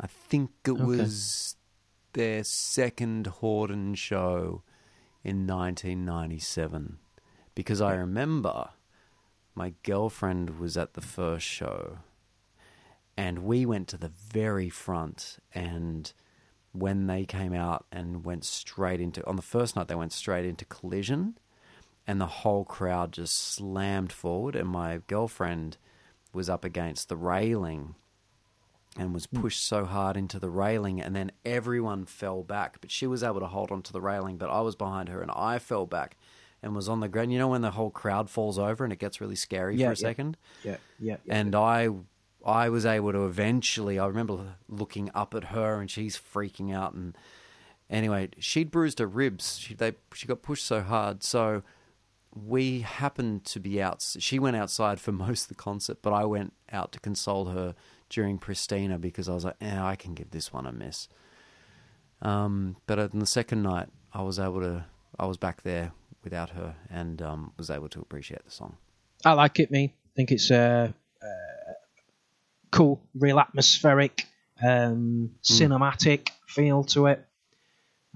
I 0.00 0.06
think 0.06 0.50
it 0.66 0.78
was 0.78 1.56
their 2.14 2.42
second 2.44 3.26
Hordern 3.40 3.96
show 3.96 4.62
in 5.24 5.46
1997 5.46 6.98
because 7.54 7.80
I 7.80 7.94
remember 7.94 8.70
my 9.54 9.74
girlfriend 9.82 10.58
was 10.58 10.76
at 10.76 10.94
the 10.94 11.00
first 11.00 11.46
show 11.46 11.98
and 13.22 13.38
we 13.38 13.64
went 13.64 13.86
to 13.86 13.96
the 13.96 14.10
very 14.32 14.68
front 14.68 15.38
and 15.54 16.12
when 16.72 17.06
they 17.06 17.24
came 17.24 17.54
out 17.54 17.86
and 17.92 18.24
went 18.24 18.44
straight 18.44 19.00
into 19.00 19.24
on 19.28 19.36
the 19.36 19.42
first 19.42 19.76
night 19.76 19.86
they 19.86 19.94
went 19.94 20.12
straight 20.12 20.44
into 20.44 20.64
collision 20.64 21.38
and 22.04 22.20
the 22.20 22.26
whole 22.26 22.64
crowd 22.64 23.12
just 23.12 23.36
slammed 23.38 24.10
forward 24.10 24.56
and 24.56 24.68
my 24.68 25.00
girlfriend 25.06 25.76
was 26.32 26.50
up 26.50 26.64
against 26.64 27.08
the 27.08 27.16
railing 27.16 27.94
and 28.98 29.14
was 29.14 29.26
hmm. 29.26 29.40
pushed 29.40 29.64
so 29.64 29.84
hard 29.84 30.16
into 30.16 30.40
the 30.40 30.50
railing 30.50 31.00
and 31.00 31.14
then 31.14 31.30
everyone 31.44 32.04
fell 32.04 32.42
back 32.42 32.80
but 32.80 32.90
she 32.90 33.06
was 33.06 33.22
able 33.22 33.38
to 33.38 33.46
hold 33.46 33.70
on 33.70 33.82
to 33.82 33.92
the 33.92 34.00
railing 34.00 34.36
but 34.36 34.50
I 34.50 34.62
was 34.62 34.74
behind 34.74 35.08
her 35.10 35.22
and 35.22 35.30
I 35.30 35.60
fell 35.60 35.86
back 35.86 36.16
and 36.60 36.74
was 36.74 36.88
on 36.88 36.98
the 36.98 37.08
ground 37.08 37.32
you 37.32 37.38
know 37.38 37.48
when 37.48 37.62
the 37.62 37.70
whole 37.70 37.90
crowd 37.90 38.28
falls 38.28 38.58
over 38.58 38.82
and 38.82 38.92
it 38.92 38.98
gets 38.98 39.20
really 39.20 39.36
scary 39.36 39.76
Yeah, 39.76 39.86
for 39.86 39.92
a 39.92 39.96
yeah. 39.96 40.08
second 40.08 40.36
Yeah, 40.64 40.76
yeah. 40.98 41.16
and 41.28 41.54
I 41.54 41.88
I 42.44 42.68
was 42.68 42.84
able 42.86 43.12
to 43.12 43.26
eventually 43.26 43.98
I 43.98 44.06
remember 44.06 44.56
looking 44.68 45.10
up 45.14 45.34
at 45.34 45.44
her 45.44 45.80
and 45.80 45.90
she's 45.90 46.16
freaking 46.16 46.74
out 46.74 46.94
and 46.94 47.16
anyway 47.90 48.30
she'd 48.38 48.70
bruised 48.70 48.98
her 48.98 49.06
ribs 49.06 49.58
she 49.58 49.74
they 49.74 49.94
she 50.14 50.26
got 50.26 50.42
pushed 50.42 50.64
so 50.64 50.80
hard 50.80 51.22
so 51.22 51.62
we 52.34 52.80
happened 52.80 53.44
to 53.44 53.60
be 53.60 53.80
out 53.82 54.04
she 54.18 54.38
went 54.38 54.56
outside 54.56 55.00
for 55.00 55.12
most 55.26 55.42
of 55.42 55.48
the 55.48 55.54
concert 55.54 55.98
but 56.02 56.12
I 56.12 56.24
went 56.24 56.52
out 56.72 56.92
to 56.92 57.00
console 57.00 57.46
her 57.46 57.74
during 58.08 58.38
Pristina 58.38 59.00
because 59.00 59.28
I 59.28 59.34
was 59.34 59.44
like 59.44 59.56
eh, 59.60 59.82
I 59.82 59.96
can 59.96 60.14
give 60.14 60.30
this 60.30 60.52
one 60.52 60.66
a 60.66 60.72
miss 60.72 61.08
um, 62.20 62.76
but 62.86 62.98
on 62.98 63.18
the 63.18 63.26
second 63.26 63.62
night 63.62 63.88
I 64.12 64.22
was 64.22 64.38
able 64.38 64.60
to 64.60 64.84
I 65.18 65.26
was 65.26 65.36
back 65.36 65.62
there 65.62 65.92
without 66.24 66.50
her 66.50 66.76
and 66.90 67.20
um, 67.20 67.52
was 67.56 67.70
able 67.70 67.88
to 67.88 68.00
appreciate 68.00 68.44
the 68.44 68.50
song. 68.50 68.76
I 69.24 69.32
like 69.32 69.58
it, 69.60 69.70
me. 69.70 69.94
I 69.94 70.10
think 70.16 70.30
it's 70.30 70.50
uh, 70.50 70.92
uh, 71.22 71.51
cool, 72.72 73.00
real 73.14 73.38
atmospheric, 73.38 74.26
um, 74.62 75.30
cinematic 75.44 76.30
feel 76.48 76.82
to 76.84 77.06
it. 77.06 77.24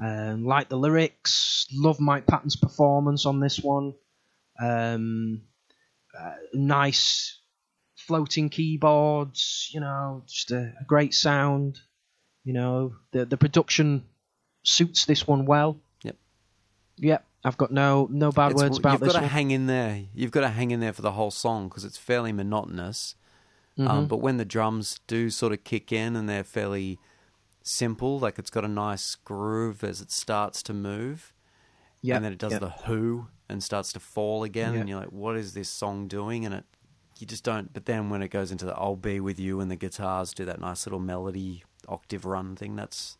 Um, 0.02 0.44
like 0.44 0.68
the 0.68 0.76
lyrics, 0.76 1.66
love 1.72 2.00
Mike 2.00 2.26
Patton's 2.26 2.56
performance 2.56 3.24
on 3.24 3.38
this 3.40 3.60
one. 3.60 3.94
Um, 4.60 5.42
uh, 6.18 6.32
nice 6.52 7.38
floating 7.94 8.48
keyboards, 8.48 9.70
you 9.72 9.80
know, 9.80 10.22
just 10.26 10.50
a, 10.50 10.72
a 10.80 10.84
great 10.86 11.14
sound. 11.14 11.78
You 12.44 12.52
know, 12.52 12.94
the 13.12 13.24
the 13.24 13.36
production 13.36 14.04
suits 14.62 15.04
this 15.06 15.26
one 15.26 15.46
well. 15.46 15.78
Yep. 16.02 16.16
Yep, 16.98 17.24
I've 17.44 17.56
got 17.56 17.70
no 17.72 18.06
no 18.10 18.30
bad 18.32 18.52
It's- 18.52 18.62
words 18.62 18.78
about 18.78 18.92
you've 18.92 19.00
this 19.00 19.12
got 19.12 19.18
to 19.20 19.24
one. 19.24 19.30
hang 19.30 19.50
in 19.50 19.66
there. 19.66 20.04
You've 20.14 20.30
got 20.30 20.42
to 20.42 20.48
hang 20.50 20.70
in 20.70 20.80
there 20.80 20.92
for 20.92 21.02
the 21.02 21.12
whole 21.12 21.30
song 21.30 21.68
because 21.68 21.84
it's 21.84 21.96
fairly 21.98 22.32
monotonous. 22.32 23.14
Mm-hmm. 23.78 23.88
Um, 23.90 24.06
but 24.06 24.18
when 24.18 24.36
the 24.38 24.44
drums 24.44 25.00
do 25.06 25.28
sort 25.30 25.52
of 25.52 25.64
kick 25.64 25.92
in 25.92 26.16
and 26.16 26.28
they're 26.28 26.44
fairly 26.44 26.98
simple, 27.62 28.18
like 28.18 28.38
it's 28.38 28.50
got 28.50 28.64
a 28.64 28.68
nice 28.68 29.14
groove 29.16 29.84
as 29.84 30.00
it 30.00 30.10
starts 30.10 30.62
to 30.64 30.72
move, 30.74 31.32
Yep, 32.02 32.16
and 32.16 32.24
then 32.24 32.32
it 32.32 32.38
does 32.38 32.52
yep. 32.52 32.60
the 32.60 32.70
who 32.70 33.26
and 33.48 33.62
starts 33.62 33.92
to 33.92 34.00
fall 34.00 34.44
again, 34.44 34.74
Yeah. 34.74 34.80
and 34.80 34.88
you're 34.88 35.00
like, 35.00 35.12
"What 35.12 35.36
is 35.36 35.54
this 35.54 35.68
song 35.68 36.08
doing?" 36.08 36.44
And 36.46 36.54
it, 36.54 36.64
you 37.18 37.26
just 37.26 37.44
don't. 37.44 37.72
But 37.72 37.86
then 37.86 38.10
when 38.10 38.22
it 38.22 38.28
goes 38.28 38.50
into 38.52 38.64
the 38.64 38.74
"I'll 38.76 38.96
be 38.96 39.18
with 39.20 39.38
you" 39.40 39.60
and 39.60 39.70
the 39.70 39.76
guitars 39.76 40.32
do 40.32 40.44
that 40.44 40.60
nice 40.60 40.86
little 40.86 40.98
melody 41.00 41.64
octave 41.88 42.24
run 42.24 42.54
thing, 42.56 42.76
that's 42.76 43.18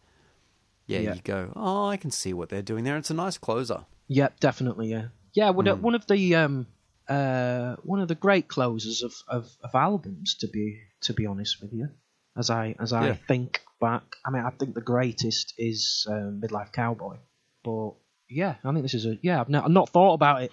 yeah, 0.86 1.00
Yeah. 1.00 1.14
you 1.14 1.20
go, 1.22 1.52
"Oh, 1.56 1.86
I 1.86 1.96
can 1.96 2.10
see 2.10 2.32
what 2.32 2.48
they're 2.48 2.62
doing 2.62 2.84
there." 2.84 2.96
It's 2.96 3.10
a 3.10 3.14
nice 3.14 3.38
closer. 3.38 3.86
Yep, 4.08 4.38
definitely. 4.40 4.88
Yeah, 4.88 5.08
yeah. 5.32 5.50
One, 5.50 5.66
Hmm. 5.66 5.72
of 5.72 5.82
one 5.82 5.94
of 5.96 6.06
the 6.06 6.34
um, 6.36 6.66
uh, 7.08 7.76
one 7.82 8.00
of 8.00 8.08
the 8.08 8.14
great 8.14 8.48
closers 8.48 9.02
of, 9.02 9.12
of, 9.28 9.48
of 9.62 9.74
albums, 9.74 10.34
to 10.36 10.48
be 10.48 10.80
to 11.02 11.12
be 11.14 11.26
honest 11.26 11.60
with 11.60 11.72
you, 11.72 11.88
as 12.36 12.50
I 12.50 12.74
as 12.80 12.92
I 12.92 13.08
Yeah. 13.08 13.16
think 13.28 13.62
back. 13.80 14.16
I 14.24 14.30
mean, 14.30 14.44
I 14.44 14.50
think 14.50 14.74
the 14.74 14.80
greatest 14.80 15.54
is 15.58 16.06
um, 16.10 16.40
Midlife 16.42 16.72
Cowboy, 16.72 17.16
but 17.62 17.92
yeah, 18.28 18.56
I 18.64 18.72
think 18.72 18.82
this 18.82 18.94
is 18.94 19.06
a 19.06 19.18
yeah. 19.22 19.40
I've, 19.40 19.48
not 19.48 19.64
I've 19.64 19.70
not 19.70 19.88
thought 19.90 20.14
about 20.14 20.42
it 20.42 20.52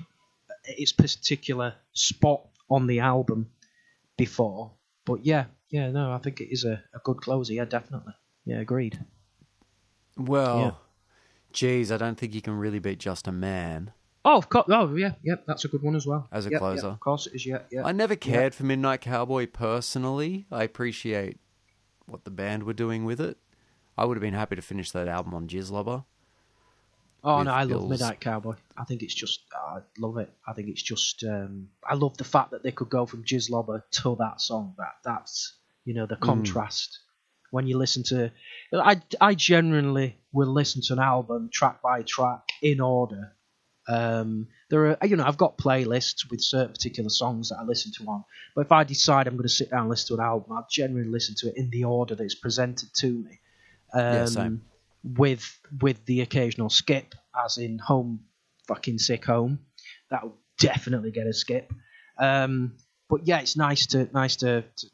its 0.66 0.94
particular 0.94 1.76
spot 1.94 2.42
on 2.70 2.88
the 2.88 3.00
album 3.02 3.50
before, 4.18 4.72
but 5.06 5.26
yeah, 5.26 5.46
yeah. 5.70 5.90
No, 5.92 6.12
I 6.12 6.20
think 6.20 6.40
it 6.40 6.52
is 6.52 6.64
a, 6.66 6.84
a 6.94 7.00
good 7.04 7.18
closer. 7.18 7.54
Yeah, 7.54 7.66
definitely. 7.66 8.14
Yeah, 8.46 8.60
agreed. 8.60 9.00
Well, 10.18 10.60
Yeah. 10.60 10.72
geez, 11.52 11.92
I 11.92 11.98
don't 11.98 12.18
think 12.18 12.34
you 12.36 12.42
can 12.42 12.54
really 12.58 12.80
beat 12.80 13.00
Just 13.00 13.28
a 13.28 13.32
Man. 13.32 13.92
Oh, 14.26 14.38
of 14.38 14.48
course. 14.50 14.66
Oh, 14.70 14.95
yeah, 14.95 15.14
yeah. 15.22 15.36
That's 15.45 15.66
a 15.66 15.68
good 15.68 15.82
one 15.84 15.95
as 15.95 16.08
well. 16.08 16.28
As 16.32 16.45
a 16.45 16.50
Yep, 16.50 16.52
yep, 16.54 16.60
closer. 16.60 16.88
of 16.88 17.00
course 17.00 17.28
it 17.28 17.34
is. 17.36 17.45
Yeah, 17.45 17.60
yeah. 17.72 17.84
I 17.86 17.91
never 17.91 18.16
cared 18.16 18.56
for 18.56 18.64
Midnight 18.64 19.02
Cowboy 19.02 19.48
personally. 19.48 20.45
I 20.52 20.64
appreciate 20.64 21.40
what 22.06 22.24
the 22.24 22.32
band 22.32 22.64
were 22.64 22.74
doing 22.74 23.04
with 23.06 23.20
it. 23.20 23.38
I 23.98 24.06
would 24.06 24.16
have 24.18 24.22
been 24.22 24.34
happy 24.34 24.56
to 24.56 24.62
finish 24.62 24.91
that 24.91 25.08
album 25.08 25.34
on 25.34 25.48
Jizzlobber. 25.48 26.06
Oh 27.26 27.41
no, 27.41 27.52
I 27.52 27.64
love 27.64 27.90
Midnight 27.90 28.20
Cowboy. 28.20 28.56
I 28.78 28.84
think 28.84 29.02
it's 29.02 29.14
just, 29.14 29.41
I 29.54 29.80
love 29.98 30.18
it. 30.18 30.30
I 30.45 30.52
think 30.54 30.68
it's 30.68 30.82
just, 30.82 31.24
um, 31.24 31.70
I 31.88 31.94
love 31.95 32.18
the 32.18 32.26
fact 32.26 32.52
that 32.52 32.64
they 32.64 32.72
could 32.72 32.90
go 32.90 33.06
from 33.06 33.24
Jizz 33.24 33.50
Lobber 33.50 33.82
to 33.91 34.16
that 34.20 34.41
song. 34.41 34.76
That 34.78 34.95
that's, 35.06 35.54
you 35.86 35.94
know, 35.94 36.06
the 36.06 36.18
contrast. 36.18 37.00
When 37.52 37.68
you 37.68 37.78
listen 37.78 38.04
to, 38.06 38.32
I 38.74 39.02
I 39.22 39.36
generally 39.36 40.18
will 40.34 40.52
listen 40.52 40.82
to 40.88 40.94
an 40.94 41.00
album 41.00 41.50
track 41.54 41.82
by 41.82 42.02
track 42.02 42.41
in 42.62 42.82
order. 42.82 43.34
Um, 43.88 44.48
there 44.70 44.98
are, 45.02 45.08
you 45.08 45.16
know, 45.16 45.26
I've 45.26 45.38
got 45.38 45.58
playlists 45.58 46.30
with 46.30 46.42
certain 46.42 46.72
particular 46.72 47.10
songs 47.10 47.50
that 47.50 47.58
I 47.60 47.64
listen 47.64 47.92
to 47.98 48.06
on. 48.10 48.24
But 48.56 48.66
if 48.66 48.72
I 48.72 48.84
decide 48.84 49.28
I'm 49.28 49.36
going 49.36 49.44
to 49.44 49.50
sit 49.50 49.72
down 49.72 49.82
and 49.82 49.90
listen 49.90 50.16
to 50.16 50.22
an 50.22 50.28
album, 50.28 50.54
I 50.58 50.62
generally 50.70 51.10
listen 51.10 51.36
to 51.40 51.50
it 51.50 51.58
in 51.58 51.70
the 51.70 51.84
order 51.84 52.16
that 52.16 52.24
it's 52.24 52.36
presented 52.36 52.90
to 52.98 53.08
me. 53.08 53.40
Um, 53.94 54.14
Yeah, 54.14 54.26
same. 54.26 54.62
With 55.04 55.60
with 55.82 56.06
the 56.06 56.22
occasional 56.22 56.70
skip, 56.70 57.14
as 57.46 57.58
in 57.58 57.78
home, 57.78 58.22
fucking 58.68 59.00
sick 59.00 59.26
home, 59.26 59.60
that 60.10 60.24
will 60.24 60.38
definitely 60.58 61.12
get 61.12 61.28
a 61.28 61.34
skip. 61.34 61.74
Um, 62.18 62.78
but 63.10 63.28
yeah, 63.28 63.40
it's 63.40 63.58
nice 63.58 63.88
to 63.88 64.08
nice 64.14 64.38
to, 64.38 64.64
to 64.78 64.88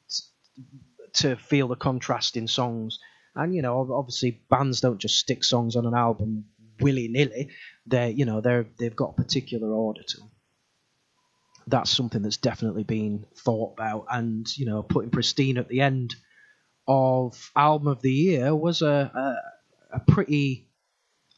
to 1.13 1.35
feel 1.35 1.67
the 1.67 1.75
contrast 1.75 2.37
in 2.37 2.47
songs. 2.47 2.99
And 3.35 3.53
you 3.53 3.61
know, 3.61 3.93
obviously, 3.93 4.41
bands 4.49 4.81
don't 4.81 4.97
just 4.97 5.19
stick 5.19 5.43
songs 5.43 5.75
on 5.75 5.85
an 5.85 5.93
album 5.93 6.45
willy 6.81 7.07
nilly. 7.07 7.49
They, 7.89 8.11
you 8.11 8.25
know, 8.25 8.41
they're 8.41 8.67
they've 8.77 8.95
got 8.95 9.11
a 9.11 9.21
particular 9.21 9.71
order 9.71 10.01
to 10.07 10.17
them. 10.17 10.31
That's 11.67 11.89
something 11.89 12.21
that's 12.21 12.37
definitely 12.37 12.83
been 12.83 13.25
thought 13.35 13.73
about. 13.73 14.05
And 14.09 14.47
you 14.57 14.65
know, 14.65 14.83
putting 14.83 15.11
Pristine 15.11 15.57
at 15.57 15.67
the 15.69 15.81
end 15.81 16.15
of 16.87 17.51
album 17.55 17.87
of 17.87 18.01
the 18.01 18.11
year 18.11 18.55
was 18.55 18.81
a 18.81 19.37
a, 19.91 19.97
a 19.97 19.99
pretty 19.99 20.69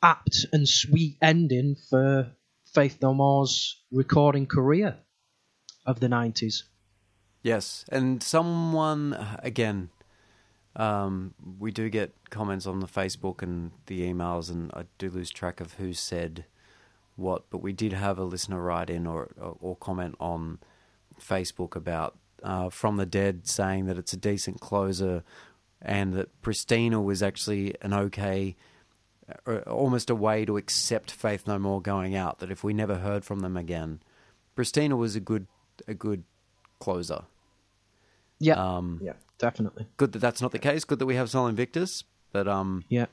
apt 0.04 0.46
and 0.52 0.68
sweet 0.68 1.18
ending 1.22 1.76
for 1.90 2.32
Faith 2.74 2.98
No 3.02 3.14
More's 3.14 3.82
recording 3.92 4.46
career 4.46 4.98
of 5.86 6.00
the 6.00 6.10
nineties. 6.10 6.64
Yes, 7.44 7.86
and 7.90 8.22
someone 8.22 9.18
again, 9.42 9.90
um, 10.76 11.34
we 11.60 11.72
do 11.72 11.90
get 11.90 12.14
comments 12.30 12.66
on 12.66 12.80
the 12.80 12.88
Facebook 12.88 13.42
and 13.42 13.72
the 13.88 14.02
emails, 14.02 14.50
and 14.50 14.72
I 14.74 14.86
do 14.98 15.10
lose 15.10 15.30
track 15.30 15.60
of 15.60 15.74
who 15.74 15.94
said 15.94 16.46
what, 17.16 17.50
but 17.50 17.62
we 17.62 17.74
did 17.74 17.94
have 17.94 18.18
a 18.18 18.24
listener 18.24 18.62
write 18.62 18.90
in 18.90 19.06
or 19.06 19.32
or, 19.40 19.58
or 19.60 19.76
comment 19.76 20.16
on 20.20 20.60
Facebook 21.20 21.76
about 21.76 22.18
uh, 22.44 22.70
from 22.70 22.98
the 22.98 23.06
dead 23.06 23.48
saying 23.48 23.86
that 23.86 23.98
it's 23.98 24.14
a 24.14 24.18
decent 24.18 24.62
closer, 24.62 25.24
and 25.82 26.14
that 26.14 26.42
Pristina 26.42 27.04
was 27.04 27.22
actually 27.22 27.76
an 27.82 27.94
okay. 27.94 28.56
uh, 29.46 29.58
Almost 29.68 30.10
a 30.10 30.16
way 30.16 30.46
to 30.46 30.58
accept 30.58 31.12
Faith 31.12 31.48
No 31.48 31.60
More 31.60 31.82
going 31.82 32.16
out. 32.16 32.40
That 32.40 32.52
if 32.52 32.64
we 32.64 32.74
never 32.74 32.96
heard 32.96 33.26
from 33.26 33.42
them 33.42 33.58
again, 33.58 34.02
Pristina 34.56 34.98
was 34.98 35.16
a 35.16 35.20
good, 35.20 35.48
a 35.88 35.94
good 35.94 36.24
closer. 36.80 37.24
Yeah, 38.40 38.56
Um, 38.56 39.00
yeah, 39.04 39.14
definitely. 39.42 39.88
Good 39.98 40.14
that 40.14 40.20
that's 40.20 40.42
not 40.42 40.52
the 40.52 40.60
case. 40.60 40.86
Good 40.86 41.00
that 41.00 41.06
we 41.06 41.16
have 41.16 41.30
Sol 41.30 41.48
Invictus. 41.48 42.04
But 42.32 42.48
um, 42.48 42.86
Yeah. 42.88 43.08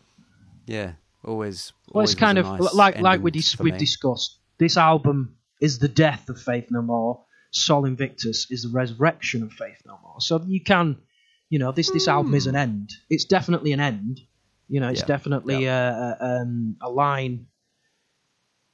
yeah, 0.66 0.92
always. 1.24 1.72
Well, 1.88 2.02
always 2.02 2.12
it's 2.12 2.20
kind 2.20 2.38
of 2.38 2.46
nice 2.46 2.72
like 2.74 3.00
like 3.00 3.20
we 3.20 3.32
dis- 3.32 3.58
we've 3.58 3.72
me. 3.74 3.78
discussed. 3.78 4.38
This 4.58 4.76
album 4.76 5.36
is 5.60 5.78
the 5.80 5.88
death 5.88 6.28
of 6.28 6.40
Faith 6.40 6.68
No 6.70 6.82
More. 6.82 7.24
Sol 7.50 7.84
Invictus 7.86 8.46
is 8.50 8.62
the 8.62 8.68
resurrection 8.68 9.42
of 9.42 9.52
Faith 9.52 9.80
No 9.86 9.98
More. 10.04 10.20
So 10.20 10.40
you 10.46 10.62
can, 10.62 10.98
you 11.50 11.58
know, 11.58 11.72
this 11.72 11.90
this 11.90 12.06
album 12.06 12.34
is 12.34 12.46
an 12.46 12.54
end. 12.54 12.92
It's 13.10 13.24
definitely 13.24 13.72
an 13.72 13.80
end. 13.80 14.20
You 14.68 14.80
know, 14.80 14.88
it's 14.88 15.00
Yeah. 15.00 15.06
definitely 15.06 15.64
a, 15.64 15.88
a, 16.20 16.24
um, 16.42 16.76
a 16.80 16.90
line. 16.90 17.46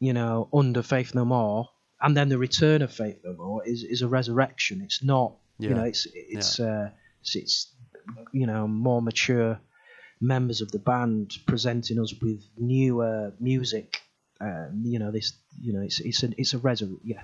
You 0.01 0.13
know, 0.13 0.49
under 0.53 0.83
Faith 0.83 1.15
No 1.15 1.25
More, 1.25 1.69
and 2.03 2.15
then 2.17 2.29
the 2.29 2.37
return 2.37 2.83
of 2.83 2.93
Faith 2.93 3.21
No 3.25 3.33
More 3.35 3.65
is 3.67 3.83
is 3.85 4.03
a 4.03 4.09
resurrection. 4.09 4.83
It's 4.83 5.03
not. 5.03 5.37
You 5.59 5.71
know, 5.71 5.85
it's 5.85 6.07
it's 6.13 6.59
uh, 6.61 6.91
it's, 7.35 7.73
you 8.33 8.47
know 8.47 8.69
more 8.69 9.01
mature 9.01 9.59
members 10.21 10.61
of 10.61 10.71
the 10.73 10.79
band 10.79 11.37
presenting 11.47 11.99
us 11.99 12.15
with 12.21 12.43
newer 12.59 13.33
music. 13.41 14.01
Um, 14.41 14.83
you 14.85 14.99
know, 14.99 15.11
this, 15.11 15.33
you 15.61 15.73
know, 15.73 15.81
it's 15.81 16.01
it's 16.01 16.23
a 16.23 16.31
it's 16.37 16.55
a 16.55 16.59
resur- 16.59 16.99
yeah. 17.05 17.23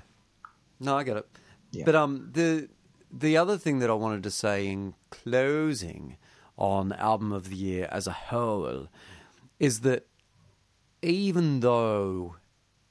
No, 0.79 0.97
I 0.97 1.05
get 1.05 1.17
it. 1.17 1.27
Yeah. 1.73 1.85
But 1.85 1.95
um, 1.95 2.31
the 2.33 2.69
the 3.13 3.37
other 3.37 3.59
thing 3.59 3.81
that 3.81 3.91
I 3.91 3.95
wanted 3.95 4.23
to 4.25 4.31
say 4.31 4.69
in 4.69 4.95
closing 5.11 6.17
on 6.57 6.93
album 6.93 7.33
of 7.33 7.49
the 7.49 7.57
year 7.57 7.89
as 7.91 8.07
a 8.07 8.13
whole 8.13 8.89
is 9.59 9.81
that 9.81 10.07
even 11.03 11.61
though, 11.61 12.37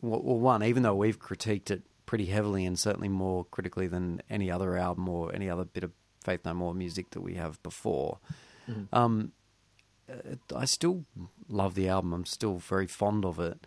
well, 0.01 0.21
well, 0.23 0.39
one, 0.39 0.63
even 0.63 0.83
though 0.83 0.95
we've 0.95 1.19
critiqued 1.19 1.69
it 1.71 1.83
pretty 2.05 2.25
heavily 2.25 2.65
and 2.65 2.77
certainly 2.77 3.07
more 3.07 3.45
critically 3.45 3.87
than 3.87 4.21
any 4.29 4.49
other 4.49 4.75
album 4.75 5.07
or 5.07 5.33
any 5.33 5.49
other 5.49 5.63
bit 5.63 5.83
of 5.83 5.91
Faith 6.23 6.41
No 6.45 6.53
More 6.53 6.73
music 6.73 7.11
that 7.11 7.21
we 7.21 7.35
have 7.35 7.61
before, 7.63 8.19
um, 8.93 9.31
uh, 10.09 10.35
I 10.55 10.65
still 10.65 11.05
love 11.47 11.75
the 11.75 11.87
album. 11.87 12.13
I'm 12.13 12.25
still 12.25 12.57
very 12.57 12.87
fond 12.87 13.25
of 13.25 13.39
it 13.39 13.65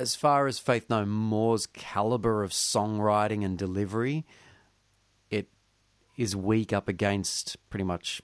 as 0.00 0.16
far 0.16 0.46
as 0.46 0.58
Faith 0.58 0.88
No 0.88 1.04
More's 1.04 1.66
caliber 1.66 2.42
of 2.42 2.52
songwriting 2.52 3.44
and 3.44 3.58
delivery, 3.58 4.24
it 5.30 5.48
is 6.16 6.34
weak 6.34 6.72
up 6.72 6.88
against 6.88 7.58
pretty 7.68 7.84
much. 7.84 8.22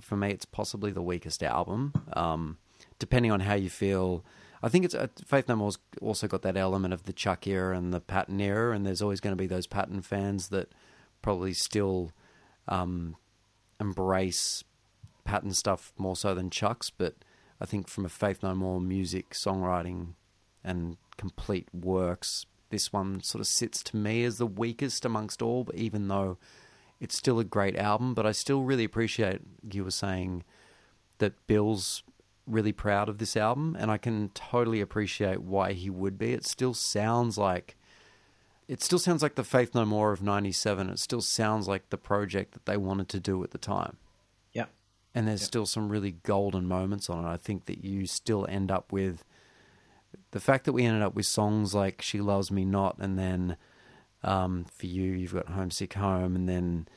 For 0.00 0.16
me, 0.16 0.32
it's 0.32 0.44
possibly 0.44 0.90
the 0.90 1.00
weakest 1.00 1.44
album. 1.44 1.92
Um, 2.14 2.58
depending 2.98 3.30
on 3.30 3.38
how 3.38 3.54
you 3.54 3.70
feel, 3.70 4.24
I 4.60 4.68
think 4.68 4.84
it's 4.84 4.94
uh, 4.94 5.06
Faith 5.24 5.48
No 5.48 5.54
More's 5.54 5.78
also 6.02 6.26
got 6.26 6.42
that 6.42 6.56
element 6.56 6.92
of 6.92 7.04
the 7.04 7.12
Chuck 7.12 7.46
era 7.46 7.78
and 7.78 7.94
the 7.94 8.00
Patton 8.00 8.40
era, 8.40 8.74
and 8.74 8.84
there's 8.84 9.00
always 9.00 9.20
going 9.20 9.36
to 9.36 9.40
be 9.40 9.46
those 9.46 9.68
Patton 9.68 10.02
fans 10.02 10.48
that 10.48 10.72
probably 11.22 11.52
still 11.52 12.10
um, 12.68 13.16
embrace 13.80 14.64
Patton 15.24 15.52
stuff 15.52 15.92
more 15.96 16.16
so 16.16 16.34
than 16.34 16.50
Chuck's. 16.50 16.90
But 16.90 17.14
I 17.60 17.66
think 17.66 17.88
from 17.88 18.04
a 18.04 18.08
Faith 18.08 18.42
No 18.42 18.54
More 18.54 18.80
music, 18.80 19.30
songwriting, 19.30 20.14
and 20.62 20.96
complete 21.16 21.68
works. 21.72 22.46
This 22.70 22.92
one 22.92 23.22
sort 23.22 23.40
of 23.40 23.46
sits 23.46 23.82
to 23.84 23.96
me 23.96 24.24
as 24.24 24.38
the 24.38 24.46
weakest 24.46 25.04
amongst 25.04 25.42
all, 25.42 25.68
even 25.74 26.08
though 26.08 26.38
it's 27.00 27.16
still 27.16 27.38
a 27.38 27.44
great 27.44 27.76
album. 27.76 28.14
But 28.14 28.26
I 28.26 28.32
still 28.32 28.62
really 28.62 28.84
appreciate 28.84 29.40
you 29.70 29.84
were 29.84 29.90
saying 29.90 30.42
that 31.18 31.46
Bill's 31.46 32.02
really 32.46 32.72
proud 32.72 33.08
of 33.08 33.18
this 33.18 33.36
album, 33.36 33.76
and 33.78 33.90
I 33.90 33.98
can 33.98 34.30
totally 34.34 34.80
appreciate 34.80 35.42
why 35.42 35.72
he 35.72 35.88
would 35.88 36.18
be. 36.18 36.32
It 36.32 36.44
still 36.44 36.74
sounds 36.74 37.38
like 37.38 37.76
it 38.68 38.82
still 38.82 38.98
sounds 38.98 39.22
like 39.22 39.34
the 39.34 39.44
Faith 39.44 39.74
No 39.74 39.84
More 39.84 40.12
of 40.12 40.22
'97. 40.22 40.88
It 40.90 40.98
still 40.98 41.20
sounds 41.20 41.68
like 41.68 41.90
the 41.90 41.98
project 41.98 42.52
that 42.52 42.66
they 42.66 42.76
wanted 42.76 43.08
to 43.10 43.20
do 43.20 43.42
at 43.42 43.50
the 43.50 43.58
time. 43.58 43.98
Yeah. 44.52 44.66
And 45.14 45.28
there's 45.28 45.42
still 45.42 45.66
some 45.66 45.88
really 45.88 46.12
golden 46.12 46.66
moments 46.66 47.10
on 47.10 47.24
it. 47.24 47.28
I 47.28 47.36
think 47.36 47.66
that 47.66 47.84
you 47.84 48.06
still 48.06 48.46
end 48.48 48.70
up 48.70 48.92
with 48.92 49.24
the 50.30 50.40
fact 50.40 50.64
that 50.64 50.72
we 50.72 50.84
ended 50.84 51.02
up 51.02 51.14
with 51.14 51.26
songs 51.26 51.74
like 51.74 52.02
"She 52.02 52.20
Loves 52.20 52.50
Me 52.50 52.64
Not," 52.64 52.96
and 52.98 53.18
then 53.18 53.56
um, 54.22 54.64
for 54.64 54.86
you, 54.86 55.12
you've 55.12 55.34
got 55.34 55.48
"Homesick 55.48 55.94
Home," 55.94 56.34
and 56.34 56.48
then 56.48 56.88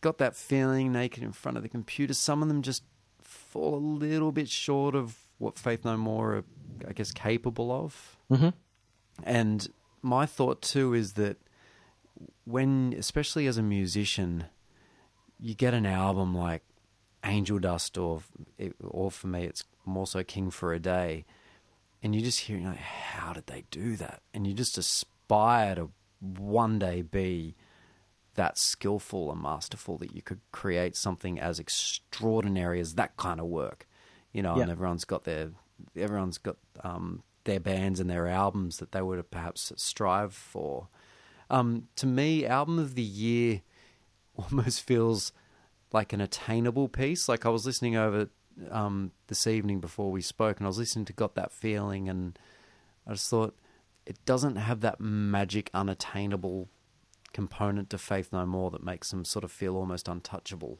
got 0.00 0.18
that 0.18 0.34
feeling 0.34 0.92
naked 0.92 1.22
in 1.22 1.32
front 1.32 1.56
of 1.56 1.62
the 1.62 1.68
computer. 1.68 2.14
Some 2.14 2.42
of 2.42 2.48
them 2.48 2.62
just 2.62 2.82
fall 3.20 3.74
a 3.74 3.76
little 3.76 4.32
bit 4.32 4.48
short 4.48 4.94
of 4.94 5.16
what 5.38 5.58
Faith 5.58 5.84
No 5.84 5.96
More 5.96 6.36
are, 6.36 6.44
I 6.88 6.92
guess, 6.92 7.12
capable 7.12 7.70
of. 7.70 8.16
Mm-hmm. 8.30 8.48
And 9.24 9.68
my 10.02 10.26
thought 10.26 10.60
too 10.62 10.94
is 10.94 11.14
that 11.14 11.38
when, 12.44 12.94
especially 12.98 13.46
as 13.46 13.56
a 13.56 13.62
musician, 13.62 14.44
you 15.38 15.54
get 15.54 15.74
an 15.74 15.86
album 15.86 16.34
like 16.34 16.62
Angel 17.24 17.58
Dust, 17.58 17.96
or 17.96 18.22
or 18.80 19.10
for 19.10 19.28
me, 19.28 19.44
it's 19.44 19.64
more 19.84 20.06
so 20.06 20.22
King 20.22 20.50
for 20.50 20.72
a 20.72 20.78
Day, 20.78 21.24
and 22.02 22.14
you 22.14 22.20
just 22.20 22.40
hear, 22.40 22.58
you 22.58 22.64
know, 22.64 22.72
how 22.72 23.32
did 23.32 23.46
they 23.46 23.64
do 23.70 23.96
that? 23.96 24.22
And 24.34 24.46
you 24.46 24.54
just 24.54 24.76
aspire 24.76 25.76
to 25.76 25.90
one 26.20 26.78
day 26.78 27.02
be 27.02 27.54
that 28.34 28.58
skillful 28.58 29.30
and 29.30 29.40
masterful 29.40 29.98
that 29.98 30.14
you 30.14 30.22
could 30.22 30.40
create 30.52 30.96
something 30.96 31.38
as 31.38 31.58
extraordinary 31.58 32.80
as 32.80 32.94
that 32.94 33.16
kind 33.16 33.40
of 33.40 33.46
work, 33.46 33.86
you 34.32 34.42
know. 34.42 34.56
Yeah. 34.56 34.62
And 34.62 34.70
everyone's 34.70 35.04
got 35.04 35.24
their 35.24 35.50
everyone's 35.96 36.38
got 36.38 36.56
um, 36.82 37.22
their 37.44 37.60
bands 37.60 38.00
and 38.00 38.08
their 38.08 38.26
albums 38.26 38.78
that 38.78 38.92
they 38.92 39.02
would 39.02 39.30
perhaps 39.30 39.72
strive 39.76 40.34
for. 40.34 40.88
Um, 41.50 41.88
to 41.96 42.06
me, 42.06 42.46
album 42.46 42.78
of 42.78 42.94
the 42.94 43.02
year 43.02 43.62
almost 44.36 44.82
feels 44.82 45.32
like 45.92 46.12
an 46.12 46.20
attainable 46.20 46.88
piece. 46.88 47.28
Like 47.28 47.44
I 47.44 47.50
was 47.50 47.66
listening 47.66 47.96
over 47.96 48.28
um, 48.70 49.12
this 49.26 49.46
evening 49.46 49.80
before 49.80 50.10
we 50.10 50.22
spoke, 50.22 50.58
and 50.58 50.66
I 50.66 50.68
was 50.68 50.78
listening 50.78 51.04
to 51.06 51.12
"Got 51.12 51.34
That 51.34 51.52
Feeling," 51.52 52.08
and 52.08 52.38
I 53.06 53.12
just 53.12 53.28
thought 53.28 53.54
it 54.06 54.24
doesn't 54.24 54.56
have 54.56 54.80
that 54.80 55.00
magic, 55.00 55.70
unattainable 55.74 56.68
component 57.32 57.90
to 57.90 57.98
Faith 57.98 58.32
No 58.32 58.46
More 58.46 58.70
that 58.70 58.82
makes 58.82 59.10
them 59.10 59.24
sort 59.24 59.44
of 59.44 59.52
feel 59.52 59.76
almost 59.76 60.08
untouchable. 60.08 60.78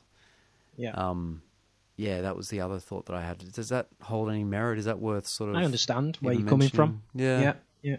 Yeah. 0.76 0.92
Um, 0.92 1.42
yeah, 1.96 2.20
that 2.22 2.36
was 2.36 2.48
the 2.48 2.60
other 2.60 2.78
thought 2.78 3.06
that 3.06 3.14
I 3.16 3.22
had. 3.22 3.38
Does 3.52 3.68
that 3.70 3.88
hold 4.02 4.30
any 4.30 4.44
merit? 4.44 4.78
Is 4.78 4.86
that 4.86 4.98
worth 4.98 5.26
sort 5.26 5.50
of? 5.50 5.56
I 5.56 5.64
understand 5.64 6.18
where 6.20 6.34
you're 6.34 6.48
coming 6.48 6.68
from. 6.68 7.02
Yeah, 7.14 7.40
Yeah. 7.40 7.52
Yeah. 7.82 7.96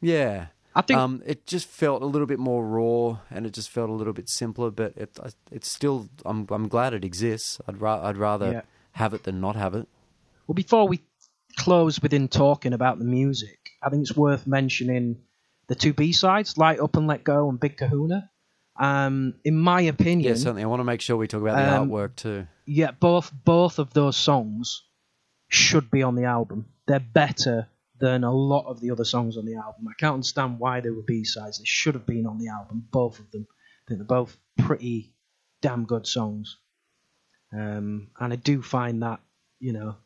yeah. 0.00 0.46
I 0.74 0.82
think 0.82 0.98
um, 0.98 1.22
it 1.24 1.46
just 1.46 1.68
felt 1.68 2.02
a 2.02 2.06
little 2.06 2.26
bit 2.26 2.38
more 2.38 2.62
raw, 2.66 3.18
and 3.30 3.46
it 3.46 3.52
just 3.54 3.70
felt 3.70 3.88
a 3.88 3.94
little 3.94 4.12
bit 4.12 4.28
simpler. 4.28 4.70
But 4.70 4.92
it, 4.96 5.18
it's 5.50 5.68
still. 5.68 6.08
I'm. 6.26 6.46
I'm 6.50 6.68
glad 6.68 6.92
it 6.92 7.02
exists. 7.04 7.58
I'd. 7.66 7.80
Ra- 7.80 8.06
I'd 8.06 8.18
rather 8.18 8.52
Yeah. 8.52 8.60
have 8.92 9.14
it 9.14 9.22
than 9.22 9.40
not 9.40 9.56
have 9.56 9.74
it. 9.74 9.88
Well, 10.46 10.54
before 10.54 10.86
we 10.86 11.00
close 11.56 12.02
within 12.02 12.28
talking 12.28 12.74
about 12.74 12.98
the 12.98 13.06
music, 13.06 13.70
I 13.82 13.88
think 13.88 14.02
it's 14.02 14.14
worth 14.14 14.46
mentioning 14.46 15.16
the 15.68 15.74
two 15.74 15.94
B 15.94 16.12
sides, 16.12 16.58
Light 16.58 16.78
Up 16.78 16.94
and 16.96 17.06
Let 17.06 17.24
Go 17.24 17.48
and 17.48 17.58
Big 17.58 17.78
Kahuna. 17.78 18.28
Um, 18.78 19.34
in 19.44 19.56
my 19.58 19.80
opinion, 19.82 20.30
Yeah, 20.34 20.38
certainly. 20.38 20.62
I 20.62 20.66
want 20.66 20.80
to 20.80 20.84
make 20.84 21.00
sure 21.00 21.16
we 21.16 21.26
talk 21.28 21.40
about 21.42 21.56
the 21.56 21.76
Um, 21.80 21.88
artwork 21.88 22.16
too. 22.16 22.46
yeah, 22.66 22.90
both 22.90 23.32
both 23.44 23.78
of 23.78 23.92
those 23.94 24.16
songs 24.16 24.82
should 25.48 25.90
be 25.90 26.02
on 26.02 26.14
the 26.14 26.24
album. 26.24 26.66
They're 26.86 27.00
better 27.00 27.68
than 27.98 28.24
a 28.24 28.32
lot 28.32 28.66
of 28.66 28.80
the 28.80 28.90
other 28.90 29.04
songs 29.04 29.36
on 29.38 29.46
the 29.46 29.54
album. 29.54 29.88
I 29.88 29.94
can't 29.98 30.14
understand 30.14 30.58
why 30.58 30.80
they 30.80 30.90
were 30.90 31.02
B 31.02 31.24
sides. 31.24 31.58
They 31.58 31.64
should 31.64 31.94
have 31.94 32.04
been 32.06 32.26
on 32.26 32.38
the 32.38 32.48
album, 32.48 32.86
both 32.90 33.18
of 33.18 33.30
them. 33.30 33.46
I 33.50 33.82
think 33.88 33.98
they're 34.00 34.06
both 34.18 34.36
pretty 34.58 35.14
damn 35.62 35.84
good 35.86 36.06
songs. 36.06 36.58
Um, 37.52 38.08
and 38.20 38.32
I 38.32 38.36
do 38.36 38.60
find 38.60 39.02
that, 39.02 39.20
you 39.60 39.72
know, 39.72 39.96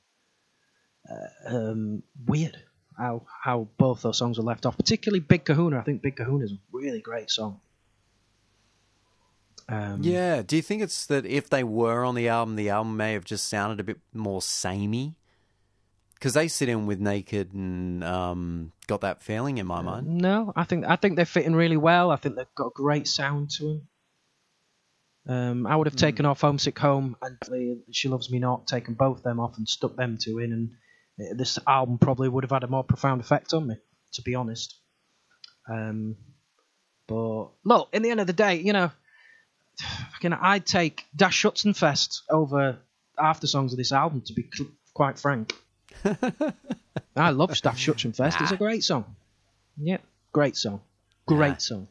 uh, 1.11 1.57
um, 1.57 2.03
weird 2.27 2.57
how 2.97 3.27
how 3.43 3.69
both 3.79 4.03
those 4.03 4.19
songs 4.19 4.39
are 4.39 4.43
left 4.43 4.67
off. 4.67 4.77
Particularly 4.77 5.21
Big 5.21 5.45
Kahuna. 5.45 5.79
I 5.79 5.83
think 5.83 6.03
Big 6.03 6.17
Kahuna 6.17 6.45
is 6.45 6.53
a 6.53 6.59
really 6.73 7.01
great 7.01 7.31
song. 7.31 7.61
Um, 9.71 10.01
Yeah. 10.03 10.43
Do 10.43 10.57
you 10.57 10.63
think 10.63 10.83
it's 10.83 11.07
that 11.07 11.25
if 11.25 11.49
they 11.49 11.65
were 11.65 12.05
on 12.05 12.15
the 12.15 12.29
album, 12.29 12.57
the 12.57 12.71
album 12.71 12.97
may 12.97 13.13
have 13.13 13.25
just 13.25 13.49
sounded 13.49 13.81
a 13.81 13.85
bit 13.85 13.99
more 14.13 14.43
samey? 14.43 15.15
Because 16.15 16.35
they 16.35 16.49
sit 16.49 16.69
in 16.69 16.85
with 16.87 17.01
Naked 17.01 17.55
and 17.55 18.05
um, 18.05 18.73
got 18.87 19.01
that 19.01 19.23
feeling 19.23 19.57
in 19.57 19.67
my 19.67 19.81
mind. 19.81 20.07
No, 20.07 20.53
I 20.55 20.65
think 20.65 20.85
I 20.85 20.97
think 20.97 21.17
they're 21.17 21.25
fitting 21.25 21.55
really 21.55 21.79
well. 21.79 22.11
I 22.11 22.17
think 22.17 22.37
they've 22.37 22.55
got 22.55 22.67
a 22.67 22.73
great 22.75 23.09
sound 23.09 23.51
to 23.53 23.65
them. 23.65 23.89
Um, 25.27 25.67
I 25.67 25.77
would 25.77 25.87
have 25.87 25.97
taken 25.97 26.27
off 26.27 26.41
Homesick 26.43 26.79
Home 26.81 27.17
and 27.23 27.37
uh, 27.43 27.81
She 27.91 28.09
Loves 28.09 28.31
Me 28.31 28.39
Not, 28.39 28.67
taken 28.67 28.95
both 28.95 29.23
them 29.23 29.41
off 29.41 29.57
and 29.57 29.69
stuck 29.69 29.97
them 29.97 30.19
two 30.21 30.39
in, 30.41 30.53
and 30.53 30.71
uh, 31.21 31.35
this 31.39 31.59
album 31.67 31.99
probably 31.99 32.29
would 32.29 32.45
have 32.45 32.51
had 32.51 32.65
a 32.65 32.69
more 32.69 32.85
profound 32.85 33.21
effect 33.21 33.55
on 33.55 33.69
me, 33.69 33.77
to 34.15 34.23
be 34.23 34.35
honest. 34.35 34.79
Um, 35.71 36.17
but 37.07 37.51
look, 37.65 37.89
in 37.93 38.03
the 38.03 38.11
end 38.11 38.21
of 38.21 38.27
the 38.27 38.33
day, 38.33 38.57
you 38.57 38.73
know, 38.73 38.91
fucking, 40.13 40.33
I'd 40.33 40.67
take 40.67 41.05
Das 41.15 41.33
Schutzenfest 41.33 42.23
over 42.31 42.79
half 43.19 43.41
the 43.41 43.47
songs 43.47 43.73
of 43.73 43.79
this 43.79 43.93
album, 43.93 44.23
to 44.23 44.33
be 44.33 44.49
cl- 44.53 44.71
quite 44.95 45.19
frank. 45.19 45.53
I 47.17 47.31
love 47.31 47.57
Staff 47.57 47.77
Schutzenfest. 47.79 48.41
It's 48.41 48.53
a 48.53 48.57
great 48.57 48.85
song. 48.85 49.05
Yeah, 49.77 49.99
great 50.33 50.57
song. 50.57 50.81
Great 51.27 51.61
song. 51.61 51.89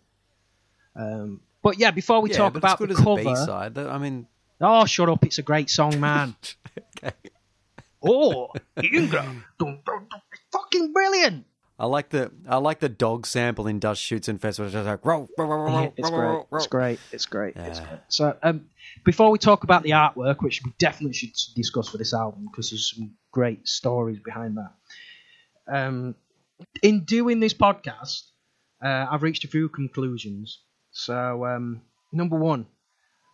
Um, 0.95 1.41
but 1.61 1.77
yeah, 1.79 1.91
before 1.91 2.21
we 2.21 2.31
yeah, 2.31 2.37
talk 2.37 2.55
about 2.55 2.79
the 2.79 2.87
cover. 2.95 3.23
B-side. 3.23 3.77
I 3.77 3.97
mean, 3.97 4.27
Oh, 4.61 4.85
shut 4.85 5.07
up! 5.07 5.23
It's 5.23 5.37
a 5.37 5.41
great 5.41 5.69
song, 5.69 5.99
man. 6.01 6.35
okay. 6.97 7.13
Oh, 8.03 8.49
Ingram, 8.81 9.43
Dun, 9.57 9.79
dun, 9.85 10.05
dun. 10.09 10.21
It's 10.33 10.41
fucking 10.51 10.91
brilliant. 10.93 11.45
I 11.79 11.85
like 11.85 12.09
the 12.09 12.31
I 12.47 12.57
like 12.57 12.79
the 12.79 12.89
dog 12.89 13.25
sample 13.25 13.65
in 13.67 13.79
Das 13.79 13.97
Schutzenfest, 13.99 14.59
which 14.59 14.67
is 14.67 14.73
just 14.73 14.85
like 14.85 15.05
row, 15.05 15.29
row, 15.37 15.45
row, 15.45 15.55
row, 15.55 15.65
row, 15.65 15.93
it's 15.95 16.11
row, 16.11 16.17
great. 16.17 16.27
row. 16.27 16.57
It's 16.57 16.67
great. 16.67 16.99
It's 17.13 17.25
great. 17.25 17.55
It's 17.55 17.79
great. 17.79 17.99
So, 18.09 18.37
um, 18.43 18.65
before 19.05 19.31
we 19.31 19.37
talk 19.39 19.63
about 19.63 19.83
the 19.83 19.91
artwork, 19.91 20.41
which 20.41 20.61
we 20.65 20.73
definitely 20.77 21.13
should 21.13 21.31
discuss 21.55 21.87
for 21.87 21.97
this 21.97 22.13
album 22.13 22.47
because 22.51 22.69
there's 22.69 22.93
some 22.93 23.11
great 23.31 23.65
stories 23.67 24.19
behind 24.19 24.57
that. 24.57 24.73
Um, 25.73 26.15
in 26.83 27.05
doing 27.05 27.39
this 27.39 27.53
podcast, 27.53 28.23
uh, 28.83 29.07
I've 29.09 29.23
reached 29.23 29.45
a 29.45 29.47
few 29.47 29.69
conclusions. 29.69 30.59
So, 30.91 31.45
um, 31.45 31.81
number 32.11 32.35
one, 32.37 32.65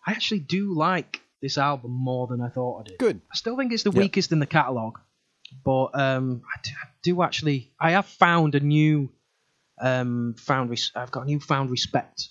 I 0.05 0.11
actually 0.11 0.41
do 0.41 0.75
like 0.75 1.21
this 1.41 1.57
album 1.57 1.91
more 1.91 2.27
than 2.27 2.41
I 2.41 2.49
thought 2.49 2.81
I 2.81 2.89
did. 2.89 2.99
Good. 2.99 3.21
I 3.31 3.35
still 3.35 3.57
think 3.57 3.73
it's 3.73 3.83
the 3.83 3.91
Yeah. 3.91 4.01
weakest 4.01 4.31
in 4.31 4.37
the 4.39 4.45
catalogue, 4.45 4.99
but 5.63 5.97
um, 5.99 6.41
I, 6.53 6.59
do, 6.63 6.71
I 6.71 6.87
do 7.01 7.21
actually. 7.21 7.71
I 7.79 7.91
have 7.91 8.05
found 8.05 8.55
a 8.55 8.59
new, 8.59 9.09
um, 9.79 10.35
found 10.37 10.69
res- 10.69 10.91
I've 10.95 11.11
got 11.11 11.23
a 11.23 11.27
newfound 11.27 11.69
respect 11.69 12.29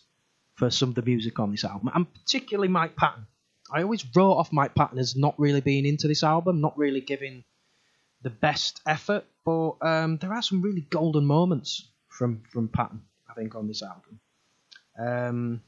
for 0.54 0.70
some 0.70 0.90
of 0.90 0.94
the 0.94 1.02
music 1.02 1.38
on 1.38 1.50
this 1.50 1.64
album, 1.64 1.90
and 1.94 2.12
particularly 2.12 2.68
Mike 2.68 2.96
Patton. 2.96 3.26
I 3.72 3.82
always 3.82 4.04
wrote 4.14 4.34
off 4.34 4.52
Mike 4.52 4.74
Patton 4.74 4.98
as 4.98 5.16
not 5.16 5.38
really 5.38 5.60
being 5.60 5.86
into 5.86 6.06
this 6.06 6.22
album, 6.22 6.60
not 6.60 6.76
really 6.76 7.00
giving 7.00 7.44
the 8.22 8.30
best 8.30 8.80
effort, 8.86 9.24
but 9.44 9.72
um, 9.80 10.18
there 10.18 10.32
are 10.32 10.42
some 10.42 10.62
really 10.62 10.82
golden 10.82 11.24
moments 11.24 11.88
from 12.08 12.42
from 12.50 12.68
Patton. 12.68 13.02
I 13.28 13.34
think 13.34 13.54
on 13.54 13.66
this 13.66 13.82
album. 13.82 14.20
Um, 14.98 15.62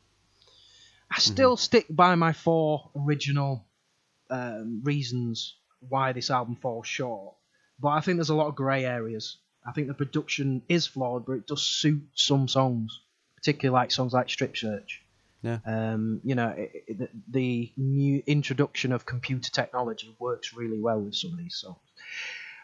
I 1.11 1.19
still 1.19 1.57
stick 1.57 1.87
by 1.91 2.15
my 2.15 2.33
four 2.33 2.91
original 2.97 3.65
um, 4.31 4.83
reasons 4.85 5.55
why 5.81 6.13
this 6.13 6.31
album 6.31 6.57
falls 6.57 6.87
short, 6.87 7.35
but 7.81 7.89
I 7.89 8.01
think 8.01 8.17
there's 8.19 8.31
a 8.31 8.35
lot 8.35 8.49
of 8.49 8.55
grey 8.57 8.85
areas. 8.85 9.39
I 9.67 9.73
think 9.73 9.89
the 9.89 9.95
production 9.95 10.63
is 10.69 10.87
flawed, 10.87 11.27
but 11.27 11.33
it 11.33 11.47
does 11.47 11.63
suit 11.63 12.03
some 12.15 12.47
songs, 12.49 13.01
particularly 13.37 13.75
like 13.75 13.91
songs 13.91 14.13
like 14.13 14.29
Strip 14.31 14.57
Search. 14.57 15.03
Yeah. 15.43 15.59
Um, 15.67 16.21
you 16.25 16.35
know, 16.35 16.49
it, 16.51 16.73
it, 16.89 16.99
the- 16.99 17.11
the 17.29 17.73
new 17.77 18.23
introduction 18.27 18.93
of 18.93 19.05
computer 19.07 19.51
technology 19.51 20.15
works 20.19 20.55
really 20.55 20.81
well 20.81 21.01
with 21.01 21.15
some 21.15 21.33
of 21.33 21.39
these 21.39 21.57
songs. 21.57 21.79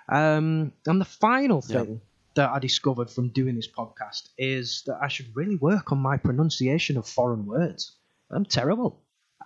Um, 0.09 0.72
and 0.86 1.01
the 1.01 1.05
final 1.05 1.62
Yeah. 1.68 1.84
thing 1.84 2.01
that 2.34 2.51
I 2.51 2.59
discovered 2.59 3.10
from 3.10 3.28
doing 3.28 3.56
this 3.56 3.68
podcast 3.68 4.28
is 4.39 4.82
that 4.86 4.98
I 5.02 5.09
should 5.09 5.34
really 5.36 5.56
work 5.56 5.93
on 5.93 5.98
my 5.98 6.16
pronunciation 6.16 6.97
of 6.97 7.06
foreign 7.06 7.47
words. 7.47 7.93
I'm 8.30 8.44
terrible, 8.47 9.02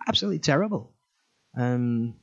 absolutely 0.06 0.38
terrible. 0.38 0.92
Um, 1.56 2.14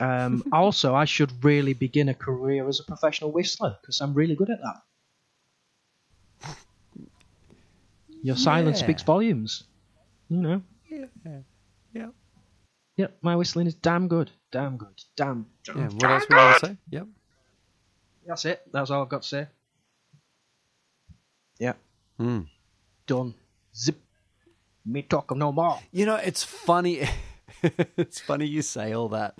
um, 0.00 0.44
also, 0.52 0.94
I 0.94 1.04
should 1.04 1.44
really 1.44 1.72
begin 1.74 2.08
a 2.08 2.14
career 2.14 2.68
as 2.68 2.80
a 2.80 2.84
professional 2.84 3.32
whistler 3.32 3.76
because 3.80 4.00
I'm 4.00 4.14
really 4.14 4.34
good 4.34 4.50
at 4.50 4.58
that. 4.62 6.54
Your 8.22 8.36
silence 8.36 8.78
Yeah. 8.80 8.84
speaks 8.86 9.02
volumes. 9.02 9.64
You 10.28 10.36
know. 10.38 10.62
Yeah. 10.90 12.08
Yep, 12.96 13.18
my 13.22 13.36
whistling 13.36 13.68
is 13.68 13.74
damn 13.74 14.08
good. 14.08 14.28
Damn 14.50 14.76
good. 14.76 15.00
Damn. 15.16 15.46
Yeah. 15.68 15.88
What 15.88 16.04
else 16.10 16.24
we 16.28 16.34
want 16.34 16.58
to 16.58 16.66
say? 16.66 16.76
Yep. 16.90 17.06
That's 18.26 18.44
it. 18.44 18.60
That's 18.72 18.90
all 18.90 19.02
I've 19.02 19.08
got 19.08 19.22
to 19.22 19.28
say. 19.28 19.46
Yeah. 21.60 21.74
Hmm. 22.18 22.40
Done. 23.06 23.34
Zip. 23.72 24.00
Me 24.84 25.02
talk 25.02 25.34
no 25.36 25.52
more. 25.52 25.78
You 25.92 26.06
know, 26.06 26.16
it's 26.16 26.42
funny. 26.42 27.08
it's 27.96 28.18
funny 28.20 28.46
you 28.46 28.62
say 28.62 28.92
all 28.94 29.10
that. 29.10 29.38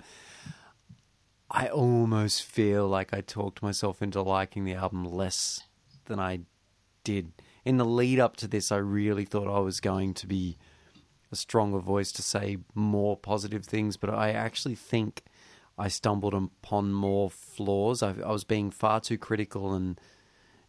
I 1.51 1.67
almost 1.67 2.43
feel 2.43 2.87
like 2.87 3.13
I 3.13 3.21
talked 3.21 3.63
myself 3.63 4.01
into 4.01 4.21
liking 4.21 4.65
the 4.65 4.75
album 4.75 5.03
less 5.03 5.61
than 6.05 6.19
I 6.19 6.41
did. 7.03 7.31
In 7.65 7.77
the 7.77 7.85
lead 7.85 8.19
up 8.19 8.37
to 8.37 8.47
this, 8.47 8.71
I 8.71 8.77
really 8.77 9.25
thought 9.25 9.47
I 9.47 9.59
was 9.59 9.79
going 9.79 10.13
to 10.15 10.27
be 10.27 10.57
a 11.31 11.35
stronger 11.35 11.79
voice 11.79 12.11
to 12.13 12.21
say 12.21 12.57
more 12.75 13.17
positive 13.17 13.65
things, 13.65 13.97
but 13.97 14.09
I 14.09 14.31
actually 14.31 14.75
think 14.75 15.23
I 15.77 15.87
stumbled 15.87 16.33
upon 16.33 16.93
more 16.93 17.29
flaws. 17.29 18.03
I, 18.03 18.15
I 18.23 18.31
was 18.31 18.43
being 18.43 18.69
far 18.69 18.99
too 18.99 19.17
critical 19.17 19.73
and 19.73 19.99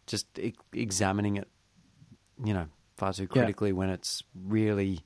just 0.07 0.39
e- 0.39 0.55
examining 0.73 1.35
it, 1.35 1.47
you 2.43 2.53
know, 2.53 2.67
far 2.97 3.13
too 3.13 3.27
critically 3.27 3.71
when 3.71 3.89
it's 3.89 4.23
really. 4.33 5.01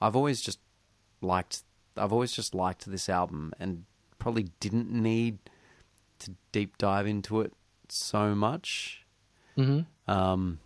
I've 0.00 0.16
always 0.16 0.40
just 0.40 0.60
liked. 1.20 1.62
I've 1.96 2.12
always 2.12 2.32
just 2.32 2.54
liked 2.54 2.86
this 2.86 3.08
album 3.08 3.52
and 3.58 3.84
probably 4.28 4.50
didn't 4.60 4.90
need 4.92 5.38
to 6.18 6.34
deep 6.52 6.76
dive 6.76 7.06
into 7.06 7.40
it 7.40 7.50
so 7.88 8.34
much. 8.34 9.06
Mm-hmm. 9.56 10.10
Um, 10.10 10.58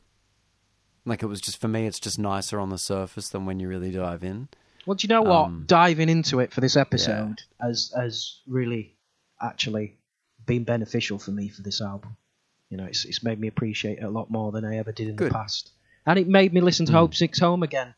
like 1.05 1.23
it 1.23 1.27
was 1.27 1.41
just 1.41 1.61
for 1.61 1.69
me, 1.69 1.87
it's 1.87 2.01
just 2.01 2.19
nicer 2.19 2.59
on 2.59 2.71
the 2.71 2.79
surface 2.79 3.29
than 3.29 3.47
when 3.47 3.61
you 3.61 3.69
really 3.69 3.93
dive 3.93 4.25
in. 4.25 4.49
Well, 4.85 4.97
do 4.97 5.05
you 5.07 5.09
know 5.11 5.23
what? 5.23 5.45
Um, 5.47 5.65
Diving 5.69 6.09
into 6.09 6.41
it 6.41 6.53
for 6.53 6.61
this 6.61 6.77
episode 6.77 7.43
has 7.61 7.93
has 7.97 8.41
really 8.49 8.97
actually 9.41 9.97
been 10.45 10.65
beneficial 10.65 11.21
for 11.21 11.31
me 11.31 11.49
for 11.49 11.63
this 11.63 11.81
album. 11.81 12.17
You 12.69 12.79
know, 12.79 12.85
it's 12.87 13.05
it's 13.05 13.23
made 13.23 13.39
me 13.39 13.47
appreciate 13.47 13.99
it 13.99 14.03
a 14.05 14.11
lot 14.11 14.29
more 14.29 14.51
than 14.51 14.65
I 14.65 14.79
ever 14.79 14.91
did 14.91 15.07
in 15.07 15.15
Good. 15.15 15.31
the 15.31 15.35
past, 15.35 15.71
and 16.05 16.19
it 16.19 16.27
made 16.27 16.53
me 16.53 16.61
listen 16.61 16.87
to 16.87 16.93
Mm. 16.93 16.97
Homesick 16.97 17.39
Home 17.39 17.63
again, 17.63 17.95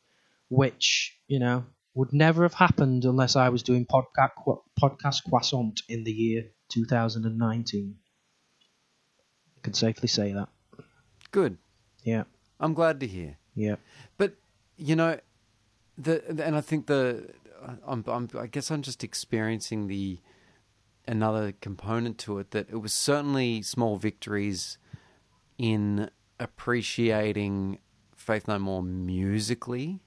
which 0.51 1.17
you 1.27 1.39
know 1.39 1.65
would 1.95 2.13
never 2.13 2.43
have 2.43 2.55
happened 2.55 3.05
unless 3.05 3.37
I 3.37 3.49
was 3.49 3.63
doing 3.63 3.87
podcast 3.87 4.33
podcast 4.81 5.29
croissant 5.29 5.83
in 5.89 6.05
the 6.05 6.13
year 6.13 6.45
2019. 6.71 7.97
I 9.57 9.61
can 9.63 9.75
safely 9.75 10.09
say 10.09 10.33
that. 10.33 10.49
Good. 11.31 11.59
Yeah, 12.03 12.25
I'm 12.61 12.75
glad 12.75 13.01
to 13.01 13.07
hear. 13.07 13.39
yeah. 13.55 13.77
But 14.19 14.35
you 14.77 14.97
know, 14.97 15.19
the 15.97 16.23
and 16.29 16.57
I 16.57 16.61
think 16.61 16.87
the 16.87 17.31
I'm, 17.87 18.05
I'm 18.07 18.29
I 18.39 18.47
guess 18.47 18.71
I'm 18.71 18.83
just 18.83 19.05
experiencing 19.05 19.87
the 19.87 20.19
another 21.07 21.53
component 21.61 22.19
to 22.19 22.39
it 22.39 22.51
that 22.51 22.69
it 22.71 22.77
was 22.77 22.93
certainly 22.93 23.63
small 23.63 23.97
victories 23.97 24.79
in 25.59 26.11
appreciating 26.41 27.79
Faith 28.17 28.49
No 28.49 28.59
More 28.59 28.83
musically 28.83 30.01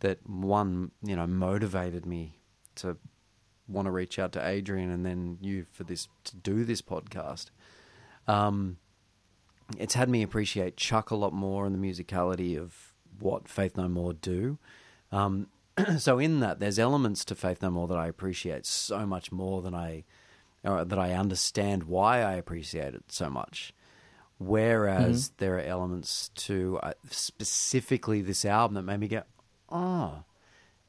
that 0.00 0.28
one 0.28 0.90
you 1.02 1.16
know 1.16 1.26
motivated 1.26 2.06
me 2.06 2.38
to 2.76 2.96
want 3.68 3.86
to 3.86 3.90
reach 3.90 4.18
out 4.18 4.32
to 4.32 4.46
Adrian 4.46 4.90
and 4.90 5.04
then 5.04 5.38
you 5.40 5.66
for 5.72 5.84
this 5.84 6.08
to 6.24 6.36
do 6.36 6.64
this 6.64 6.82
podcast. 6.82 7.46
Um, 8.26 8.78
it's 9.76 9.94
had 9.94 10.08
me 10.08 10.22
appreciate 10.22 10.76
Chuck 10.76 11.10
a 11.10 11.16
lot 11.16 11.32
more 11.32 11.66
and 11.66 11.74
the 11.74 11.86
musicality 11.86 12.58
of 12.58 12.94
what 13.18 13.48
Faith 13.48 13.76
No 13.76 13.88
More 13.88 14.14
do. 14.14 14.58
Um, 15.12 15.48
so 15.98 16.18
in 16.18 16.40
that, 16.40 16.60
there's 16.60 16.78
elements 16.78 17.24
to 17.26 17.34
Faith 17.34 17.60
No 17.62 17.70
More 17.70 17.88
that 17.88 17.98
I 17.98 18.06
appreciate 18.06 18.64
so 18.64 19.06
much 19.06 19.30
more 19.30 19.60
than 19.60 19.74
I, 19.74 20.04
or 20.64 20.84
that 20.84 20.98
I 20.98 21.12
understand 21.12 21.84
why 21.84 22.22
I 22.22 22.34
appreciate 22.34 22.94
it 22.94 23.04
so 23.08 23.28
much. 23.28 23.74
Whereas 24.38 25.32
there 25.38 25.56
are 25.56 25.60
elements 25.62 26.30
to 26.36 26.78
uh, 26.82 26.92
specifically 27.10 28.22
this 28.22 28.44
album 28.44 28.76
that 28.76 28.82
made 28.82 29.00
me 29.00 29.08
go, 29.08 29.22
oh, 29.70 30.24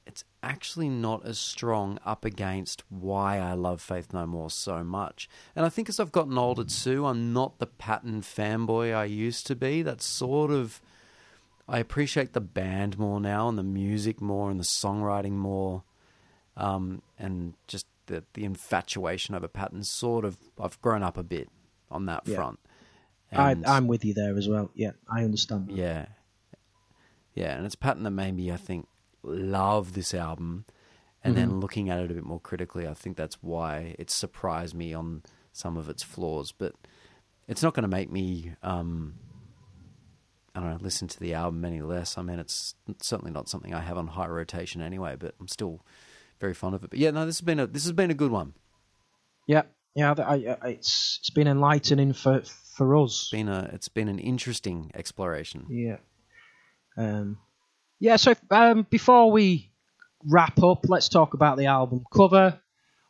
it's 0.06 0.24
actually 0.42 0.90
not 0.90 1.26
as 1.26 1.38
strong 1.38 2.00
up 2.06 2.26
against 2.26 2.84
why 2.90 3.38
I 3.38 3.54
love 3.54 3.80
Faith 3.82 4.12
No 4.12 4.26
More 4.26 4.50
so 4.50 4.84
much. 4.84 5.30
And 5.56 5.66
I 5.66 5.70
think 5.70 5.88
as 5.90 6.00
I've 6.00 6.12
gotten 6.12 6.38
older 6.38 6.64
too, 6.64 7.06
I'm 7.06 7.32
not 7.32 7.60
the 7.60 7.68
Patton 7.68 8.22
fanboy 8.22 8.96
I 8.96 9.04
used 9.06 9.46
to 9.48 9.56
be. 9.56 9.82
That's 9.84 10.06
sort 10.06 10.50
of. 10.52 10.82
I 11.68 11.78
appreciate 11.78 12.34
the 12.34 12.42
band 12.42 12.98
more 12.98 13.20
now 13.22 13.48
and 13.48 13.56
the 13.58 13.62
music 13.64 14.20
more 14.20 14.50
and 14.50 14.60
the 14.60 14.64
songwriting 14.64 15.34
more. 15.34 15.84
Um, 16.58 17.04
and 17.20 17.54
just 17.68 17.86
the, 18.08 18.24
the 18.34 18.44
infatuation 18.46 19.36
over 19.36 19.48
Patton's 19.48 19.90
sort 19.92 20.26
of. 20.26 20.38
I've 20.60 20.82
grown 20.82 21.04
up 21.04 21.18
a 21.18 21.24
bit 21.24 21.50
on 21.92 22.08
that 22.08 22.24
Yeah. 22.26 22.36
front. 22.38 22.60
I, 23.32 23.52
And- 23.52 23.66
I'm 23.68 23.86
with 23.88 24.04
you 24.04 24.16
there 24.16 24.36
as 24.36 24.48
well. 24.48 24.72
Yeah, 24.74 24.92
I 25.08 25.24
understand. 25.24 25.68
that. 25.68 25.76
yeah. 25.76 26.06
Yeah, 27.34 27.56
and 27.56 27.66
it's 27.66 27.76
a 27.76 27.78
Patton 27.78 28.04
that 28.04 28.12
made 28.12 28.36
me, 28.36 28.52
I 28.52 28.58
think, 28.58 28.88
love 29.24 29.94
this 29.94 30.14
album. 30.14 30.66
And 31.24 31.36
then 31.36 31.60
looking 31.60 31.90
at 31.90 32.00
it 32.00 32.10
a 32.12 32.14
bit 32.14 32.24
more 32.24 32.40
critically, 32.40 32.88
I 32.88 32.94
think 32.94 33.18
that's 33.18 33.36
why 33.44 33.96
it 34.00 34.10
surprised 34.10 34.74
me 34.74 34.94
on 34.94 35.24
some 35.52 35.76
of 35.76 35.90
its 35.90 36.02
flaws. 36.02 36.52
But 36.54 36.74
it's 37.48 37.62
not 37.62 37.74
going 37.74 37.84
to 37.84 37.90
make 37.90 38.10
me, 38.10 38.54
um, 38.64 39.16
I 40.56 40.62
don't 40.62 40.70
know, 40.70 40.78
listen 40.82 41.08
to 41.10 41.20
the 41.20 41.34
album 41.34 41.66
any 41.66 41.82
less. 41.82 42.18
I 42.18 42.22
mean, 42.22 42.40
it's 42.40 42.74
certainly 43.02 43.32
not 43.32 43.50
something 43.50 43.74
I 43.74 43.82
have 43.82 43.98
on 43.98 44.08
high 44.08 44.28
rotation 44.28 44.82
anyway, 44.82 45.16
but 45.20 45.36
I'm 45.42 45.50
still 45.50 45.82
very 46.40 46.54
fond 46.54 46.74
of 46.76 46.84
it. 46.86 46.90
But 46.90 47.00
yeah, 47.00 47.12
no, 47.12 47.26
this 47.26 47.40
has 47.40 47.46
been 47.46 47.60
a 47.60 47.68
this 47.68 47.84
has 47.84 47.92
been 47.92 48.12
a 48.12 48.16
good 48.16 48.32
one. 48.32 48.54
Yeah, 49.46 49.64
yeah. 49.96 50.14
I, 50.18 50.22
I, 50.22 50.58
I- 50.62 50.68
it's 50.70 51.18
it's 51.20 51.30
been 51.32 51.48
enlightening 51.48 52.14
for 52.14 52.42
for 52.78 52.96
us. 52.96 53.24
It's 53.24 53.32
been 53.32 53.50
a 53.50 53.70
it's 53.74 53.90
been 53.90 54.08
an 54.08 54.20
interesting 54.20 54.90
exploration. 54.94 55.66
Yeah. 55.70 55.98
Um. 57.00 57.38
Yeah. 58.00 58.18
So 58.18 58.36
um, 58.52 58.86
before 58.90 59.32
we 59.32 59.72
wrap 60.26 60.62
up, 60.62 60.86
let's 60.90 61.08
talk 61.08 61.34
about 61.34 61.58
the 61.58 61.68
album 61.68 62.04
cover. 62.14 62.60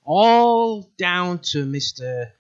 All 0.06 0.92
down 0.98 1.40
to 1.52 1.66
Mister 1.66 2.34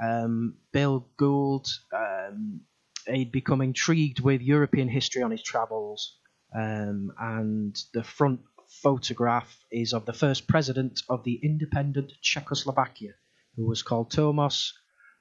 um, 0.00 0.54
Bill 0.72 1.06
Gould. 1.16 1.66
Um, 1.92 2.60
he'd 3.06 3.32
become 3.32 3.60
intrigued 3.60 4.20
with 4.20 4.42
European 4.42 4.88
history 4.88 5.22
on 5.22 5.32
his 5.32 5.42
travels, 5.42 6.18
um, 6.54 7.12
and 7.18 7.76
the 7.94 8.04
front 8.04 8.40
photograph 8.68 9.58
is 9.70 9.92
of 9.92 10.06
the 10.06 10.12
first 10.12 10.46
president 10.46 11.02
of 11.08 11.24
the 11.24 11.38
independent 11.42 12.12
Czechoslovakia, 12.22 13.14
who 13.56 13.66
was 13.66 13.82
called 13.82 14.10
Tomas 14.10 14.72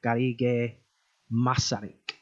Garrigue 0.03 0.76
Masaryk. 1.32 2.14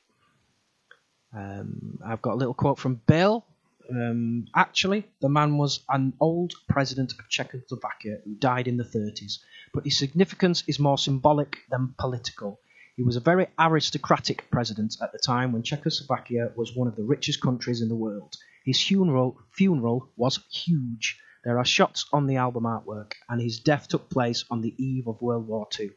Um, 1.35 1.99
I've 2.05 2.21
got 2.21 2.33
a 2.33 2.37
little 2.37 2.55
quote 2.55 2.79
from 2.79 3.01
Bill. 3.05 3.45
Um, 3.91 4.45
actually, 4.55 5.05
the 5.19 5.29
man 5.29 5.57
was 5.57 5.79
an 5.89 6.13
old 6.19 6.53
president 6.67 7.13
of 7.13 7.27
Czechoslovakia 7.29 8.19
who 8.23 8.35
died 8.35 8.67
in 8.67 8.77
the 8.77 8.83
30s, 8.83 9.39
but 9.73 9.83
his 9.83 9.97
significance 9.97 10.63
is 10.67 10.79
more 10.79 10.97
symbolic 10.97 11.57
than 11.71 11.95
political. 11.97 12.59
He 12.95 13.03
was 13.03 13.15
a 13.15 13.21
very 13.21 13.47
aristocratic 13.57 14.51
president 14.51 14.97
at 15.01 15.11
the 15.11 15.17
time 15.17 15.53
when 15.53 15.63
Czechoslovakia 15.63 16.51
was 16.55 16.75
one 16.75 16.87
of 16.87 16.95
the 16.95 17.03
richest 17.03 17.41
countries 17.41 17.81
in 17.81 17.89
the 17.89 17.95
world. 17.95 18.35
His 18.63 18.83
funeral, 18.83 19.39
funeral 19.51 20.11
was 20.15 20.39
huge. 20.51 21.19
There 21.43 21.57
are 21.57 21.65
shots 21.65 22.05
on 22.11 22.27
the 22.27 22.35
album 22.35 22.65
artwork, 22.65 23.13
and 23.27 23.41
his 23.41 23.59
death 23.59 23.87
took 23.87 24.09
place 24.09 24.43
on 24.51 24.61
the 24.61 24.75
eve 24.77 25.07
of 25.07 25.21
World 25.21 25.47
War 25.47 25.67
II. 25.79 25.91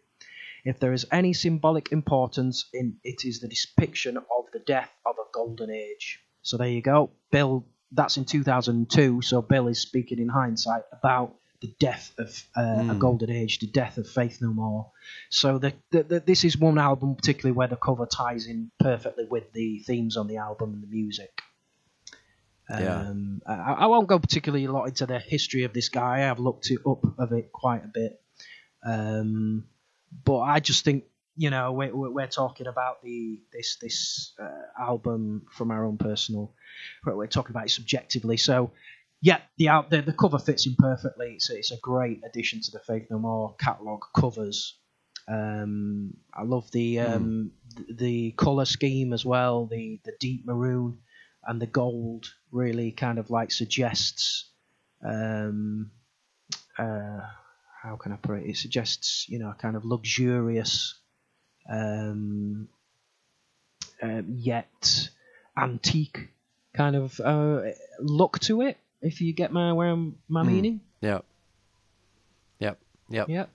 If 0.65 0.79
there 0.79 0.93
is 0.93 1.07
any 1.11 1.33
symbolic 1.33 1.91
importance 1.91 2.69
in 2.73 2.99
it 3.03 3.25
is 3.25 3.41
the 3.41 3.49
depiction 3.49 4.17
of 4.17 4.45
the 4.53 4.61
death 4.61 4.93
of 5.05 5.17
a 5.19 5.31
golden 5.35 5.71
age. 5.71 6.21
So 6.43 6.57
there 6.57 6.69
you 6.69 6.83
go. 6.83 7.11
Bill 7.33 7.67
that's 7.93 8.17
in 8.17 8.25
2002, 8.25 9.23
so 9.23 9.43
Bill 9.43 9.69
is 9.69 9.81
speaking 9.81 10.19
in 10.19 10.29
hindsight 10.29 10.83
about 10.93 11.35
the 11.61 11.73
death 11.79 12.13
of 12.19 12.43
uh, 12.57 12.89
a 12.91 12.95
golden 12.97 13.31
age, 13.31 13.61
the 13.61 13.69
death 13.69 13.97
of 13.97 14.09
Faith 14.09 14.39
No 14.43 14.49
More. 14.49 14.91
So 15.31 15.59
the, 15.59 15.73
the, 15.91 16.03
the, 16.03 16.21
this 16.21 16.45
is 16.45 16.59
one 16.59 16.77
album 16.77 17.15
particularly 17.15 17.53
where 17.57 17.69
the 17.69 17.77
cover 17.77 18.05
ties 18.05 18.47
in 18.47 18.73
perfectly 18.81 19.27
with 19.31 19.53
the 19.53 19.79
themes 19.79 20.17
on 20.17 20.27
the 20.27 20.39
album 20.39 20.75
and 20.75 20.83
the 20.83 20.89
music. 20.89 21.41
Yeah. 22.69 23.01
Um, 23.01 23.43
I, 23.47 23.55
I 23.73 23.87
won't 23.87 24.09
go 24.09 24.19
particularly 24.19 24.65
a 24.65 24.73
lot 24.73 24.87
into 24.87 25.07
the 25.07 25.19
history 25.19 25.65
of 25.65 25.73
this 25.73 25.89
guy. 25.89 26.29
I've 26.29 26.39
looked 26.41 26.71
it 26.71 26.81
up 26.87 27.05
of 27.19 27.33
it 27.33 27.53
quite 27.53 27.85
a 27.85 27.89
bit. 27.89 28.21
Um, 28.85 29.65
but 30.25 30.41
I 30.41 30.61
just 30.61 30.85
think 30.85 31.05
you 31.37 31.51
know 31.51 31.73
we're, 31.73 31.95
we're 31.95 32.27
talking 32.27 32.67
about 32.67 33.03
the 33.03 33.41
this 33.53 33.77
this 33.81 34.33
uh, 34.41 34.83
album 34.83 35.47
from 35.51 35.71
our 35.71 35.85
own 35.85 35.99
personal. 35.99 36.55
But 37.05 37.17
we're 37.17 37.27
talking 37.27 37.51
about 37.51 37.67
it 37.67 37.71
subjectively, 37.71 38.37
so 38.37 38.73
yeah, 39.23 39.39
the 39.57 39.69
out 39.69 39.89
the, 39.89 40.03
the 40.03 40.13
cover 40.13 40.39
fits 40.39 40.67
in 40.67 40.75
perfectly. 40.77 41.35
It's 41.35 41.49
a, 41.49 41.57
it's 41.57 41.71
a 41.71 41.79
great 41.81 42.21
addition 42.29 42.61
to 42.63 42.71
the 42.73 42.81
Faith 42.81 43.07
No 43.09 43.19
More 43.19 43.55
catalog 43.59 44.03
covers. 44.17 44.77
Um, 45.29 46.15
I 46.35 46.43
love 46.43 46.71
the 46.73 46.99
um, 46.99 47.53
th- 47.77 47.97
the 47.97 48.33
color 48.33 48.65
scheme 48.65 49.13
as 49.13 49.25
well, 49.25 49.67
the 49.67 50.01
the 50.05 50.13
deep 50.19 50.45
maroon 50.45 50.99
and 51.45 51.63
the 51.63 51.67
gold 51.67 52.33
really 52.51 52.91
kind 52.91 53.19
of 53.19 53.31
like 53.31 53.53
suggests. 53.53 54.51
Um, 55.05 55.93
uh, 56.79 57.21
how 57.83 57.97
can 57.97 58.13
I 58.13 58.17
put 58.17 58.39
it? 58.39 58.51
It 58.51 58.57
suggests 58.57 59.29
you 59.29 59.39
know 59.39 59.51
a 59.51 59.55
kind 59.55 59.77
of 59.77 59.85
luxurious, 59.85 61.01
um, 61.69 62.69
uh, 64.03 64.23
yet 64.29 65.11
antique 65.57 66.29
kind 66.75 66.97
of 66.97 67.21
uh, 67.21 67.63
look 68.01 68.39
to 68.41 68.63
it. 68.63 68.79
If 69.01 69.21
you 69.21 69.33
get 69.33 69.53
my 69.53 69.73
where 69.73 69.89
I'm, 69.89 70.17
my 70.29 70.43
meaning, 70.43 70.81
Yep. 71.01 71.25
Yep. 72.61 72.79
Yep. 73.11 73.29
yeah. 73.29 73.47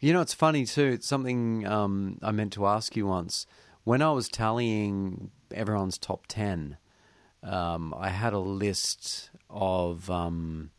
You 0.00 0.12
know, 0.12 0.20
it's 0.20 0.34
funny 0.34 0.66
too. 0.66 0.86
It's 0.86 1.06
something 1.06 1.66
um, 1.66 2.18
I 2.22 2.32
meant 2.32 2.52
to 2.54 2.66
ask 2.66 2.96
you 2.96 3.06
once. 3.06 3.46
When 3.84 4.02
I 4.02 4.10
was 4.10 4.28
tallying 4.28 5.30
everyone's 5.52 5.98
top 5.98 6.24
10, 6.26 6.78
um, 7.42 7.94
I 7.96 8.08
had 8.08 8.32
a 8.32 8.38
list 8.38 9.30
of. 9.48 10.10
Um, 10.10 10.70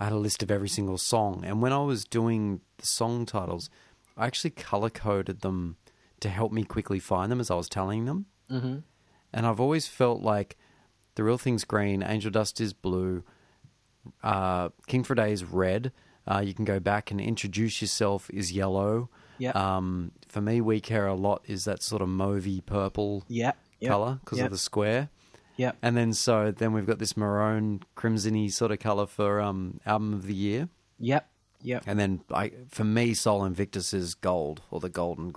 I 0.00 0.04
had 0.04 0.12
a 0.14 0.16
list 0.16 0.42
of 0.42 0.50
every 0.50 0.68
single 0.68 0.96
song. 0.96 1.44
And 1.44 1.60
when 1.60 1.74
I 1.74 1.78
was 1.78 2.04
doing 2.06 2.62
the 2.78 2.86
song 2.86 3.26
titles, 3.26 3.68
I 4.16 4.26
actually 4.26 4.50
color 4.50 4.88
coded 4.88 5.42
them 5.42 5.76
to 6.20 6.28
help 6.28 6.52
me 6.52 6.64
quickly 6.64 6.98
find 6.98 7.30
them 7.30 7.40
as 7.40 7.50
I 7.50 7.54
was 7.54 7.68
telling 7.68 8.04
them. 8.04 8.26
Mm-hmm. 8.50 8.78
And 9.32 9.46
I've 9.46 9.60
always 9.60 9.86
felt 9.86 10.22
like 10.22 10.56
The 11.14 11.24
Real 11.24 11.38
Thing's 11.38 11.64
green, 11.64 12.02
Angel 12.02 12.30
Dust 12.30 12.60
is 12.60 12.72
blue, 12.72 13.22
uh, 14.22 14.70
King 14.86 15.04
for 15.04 15.12
a 15.12 15.16
Day 15.16 15.32
is 15.32 15.44
red. 15.44 15.92
Uh, 16.26 16.40
you 16.40 16.54
can 16.54 16.64
go 16.64 16.78
back 16.80 17.10
and 17.10 17.20
introduce 17.20 17.80
yourself 17.80 18.30
is 18.30 18.52
yellow. 18.52 19.08
Yeah. 19.38 19.50
Um, 19.52 20.12
for 20.28 20.40
me, 20.40 20.60
We 20.60 20.80
Care 20.80 21.06
a 21.06 21.14
Lot 21.14 21.42
is 21.46 21.64
that 21.64 21.82
sort 21.82 22.02
of 22.02 22.08
mauvey 22.08 22.64
purple 22.64 23.24
Yeah. 23.28 23.52
Yep. 23.80 23.90
color 23.90 24.18
because 24.24 24.38
Yep. 24.38 24.44
of 24.46 24.52
the 24.52 24.58
square. 24.58 25.08
Yep. 25.56 25.76
And 25.82 25.96
then 25.96 26.12
so 26.12 26.50
then 26.50 26.72
we've 26.72 26.86
got 26.86 26.98
this 26.98 27.16
maroon 27.16 27.82
crimsony 27.96 28.50
sort 28.52 28.70
of 28.72 28.78
color 28.78 29.06
for 29.06 29.40
um, 29.40 29.80
album 29.86 30.12
of 30.14 30.26
the 30.26 30.34
year. 30.34 30.68
Yep. 30.98 31.28
Yep. 31.62 31.84
And 31.86 31.98
then 31.98 32.20
I, 32.32 32.52
for 32.68 32.84
me, 32.84 33.12
Soul 33.14 33.44
Invictus 33.44 33.92
is 33.92 34.14
gold 34.14 34.62
or 34.70 34.80
the 34.80 34.88
golden 34.88 35.30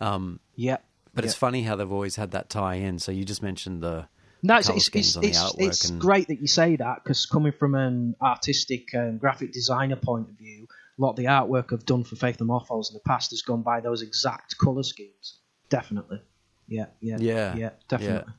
grey. 0.00 0.40
Yep. 0.56 0.84
But 1.14 1.24
it's 1.24 1.34
funny 1.34 1.62
how 1.62 1.76
they've 1.76 1.90
always 1.90 2.16
had 2.16 2.32
that 2.32 2.50
tie 2.50 2.74
in. 2.74 2.98
So 2.98 3.10
you 3.10 3.24
just 3.24 3.42
mentioned 3.42 3.82
the 3.82 4.06
No, 4.42 4.56
it's 4.58 4.68
it's, 4.68 4.84
schemes 4.84 5.06
it's, 5.08 5.16
on 5.16 5.22
the 5.22 5.28
it's, 5.28 5.54
it's 5.82 5.90
and- 5.90 6.00
great 6.00 6.28
that 6.28 6.40
you 6.40 6.46
say 6.46 6.76
that 6.76 7.02
because 7.02 7.24
coming 7.26 7.52
from 7.52 7.74
an 7.74 8.14
artistic 8.20 8.92
and 8.92 9.18
graphic 9.18 9.52
designer 9.52 9.96
point 9.96 10.28
of 10.28 10.36
view, 10.36 10.66
a 10.98 11.02
lot 11.02 11.10
of 11.10 11.16
the 11.16 11.24
artwork 11.24 11.72
I've 11.72 11.86
done 11.86 12.04
for 12.04 12.16
Faith 12.16 12.40
and 12.40 12.48
Morphos 12.50 12.90
in 12.90 12.94
the 12.94 13.00
past 13.06 13.30
has 13.30 13.40
gone 13.42 13.62
by 13.62 13.80
those 13.80 14.02
exact 14.02 14.56
colour 14.58 14.82
schemes. 14.82 15.38
Definitely. 15.70 16.20
Yeah, 16.68 16.86
yeah, 17.00 17.16
Yeah, 17.20 17.54
yeah, 17.56 17.70
definitely. 17.88 18.32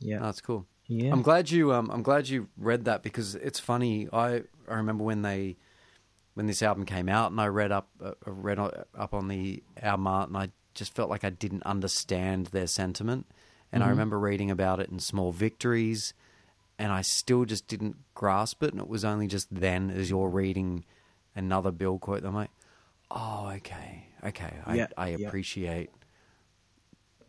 Yeah, 0.00 0.18
Oh, 0.20 0.24
that's 0.26 0.40
cool. 0.40 0.66
yeah. 0.86 1.10
I'm 1.12 1.22
glad 1.22 1.50
you. 1.50 1.72
Um, 1.72 1.90
I'm 1.90 2.02
glad 2.02 2.28
you 2.28 2.48
read 2.56 2.84
that 2.84 3.02
because 3.02 3.34
it's 3.36 3.58
funny. 3.58 4.06
I 4.12 4.42
I 4.68 4.74
remember 4.74 5.02
when 5.02 5.22
they 5.22 5.56
when 6.34 6.46
this 6.46 6.62
album 6.62 6.84
came 6.84 7.08
out, 7.08 7.30
and 7.30 7.40
I 7.40 7.46
read 7.46 7.72
up 7.72 7.88
uh, 8.02 8.12
read 8.26 8.58
up 8.58 9.14
on 9.14 9.28
the 9.28 9.62
album 9.80 10.06
art, 10.06 10.28
and 10.28 10.36
I 10.36 10.48
just 10.74 10.94
felt 10.94 11.10
like 11.10 11.24
I 11.24 11.30
didn't 11.30 11.62
understand 11.64 12.46
their 12.46 12.66
sentiment. 12.66 13.26
And 13.72 13.82
I 13.82 13.88
remember 13.88 14.18
reading 14.20 14.50
about 14.52 14.78
it 14.78 14.88
in 14.90 15.00
Small 15.00 15.32
Victories, 15.32 16.14
and 16.78 16.92
I 16.92 17.02
still 17.02 17.44
just 17.44 17.66
didn't 17.66 17.96
grasp 18.14 18.62
it. 18.62 18.70
And 18.72 18.80
it 18.80 18.88
was 18.88 19.04
only 19.04 19.26
just 19.26 19.48
then, 19.52 19.90
as 19.90 20.10
you're 20.10 20.28
reading 20.28 20.84
another 21.34 21.72
Bill 21.72 21.98
quote, 21.98 22.22
that 22.22 22.28
I'm 22.28 22.34
like, 22.36 22.50
oh, 23.10 23.50
okay, 23.56 24.06
okay, 24.24 24.52
I, 24.64 24.74
Yeah, 24.76 24.86
I 24.96 25.08
yeah. 25.08 25.26
appreciate 25.26 25.90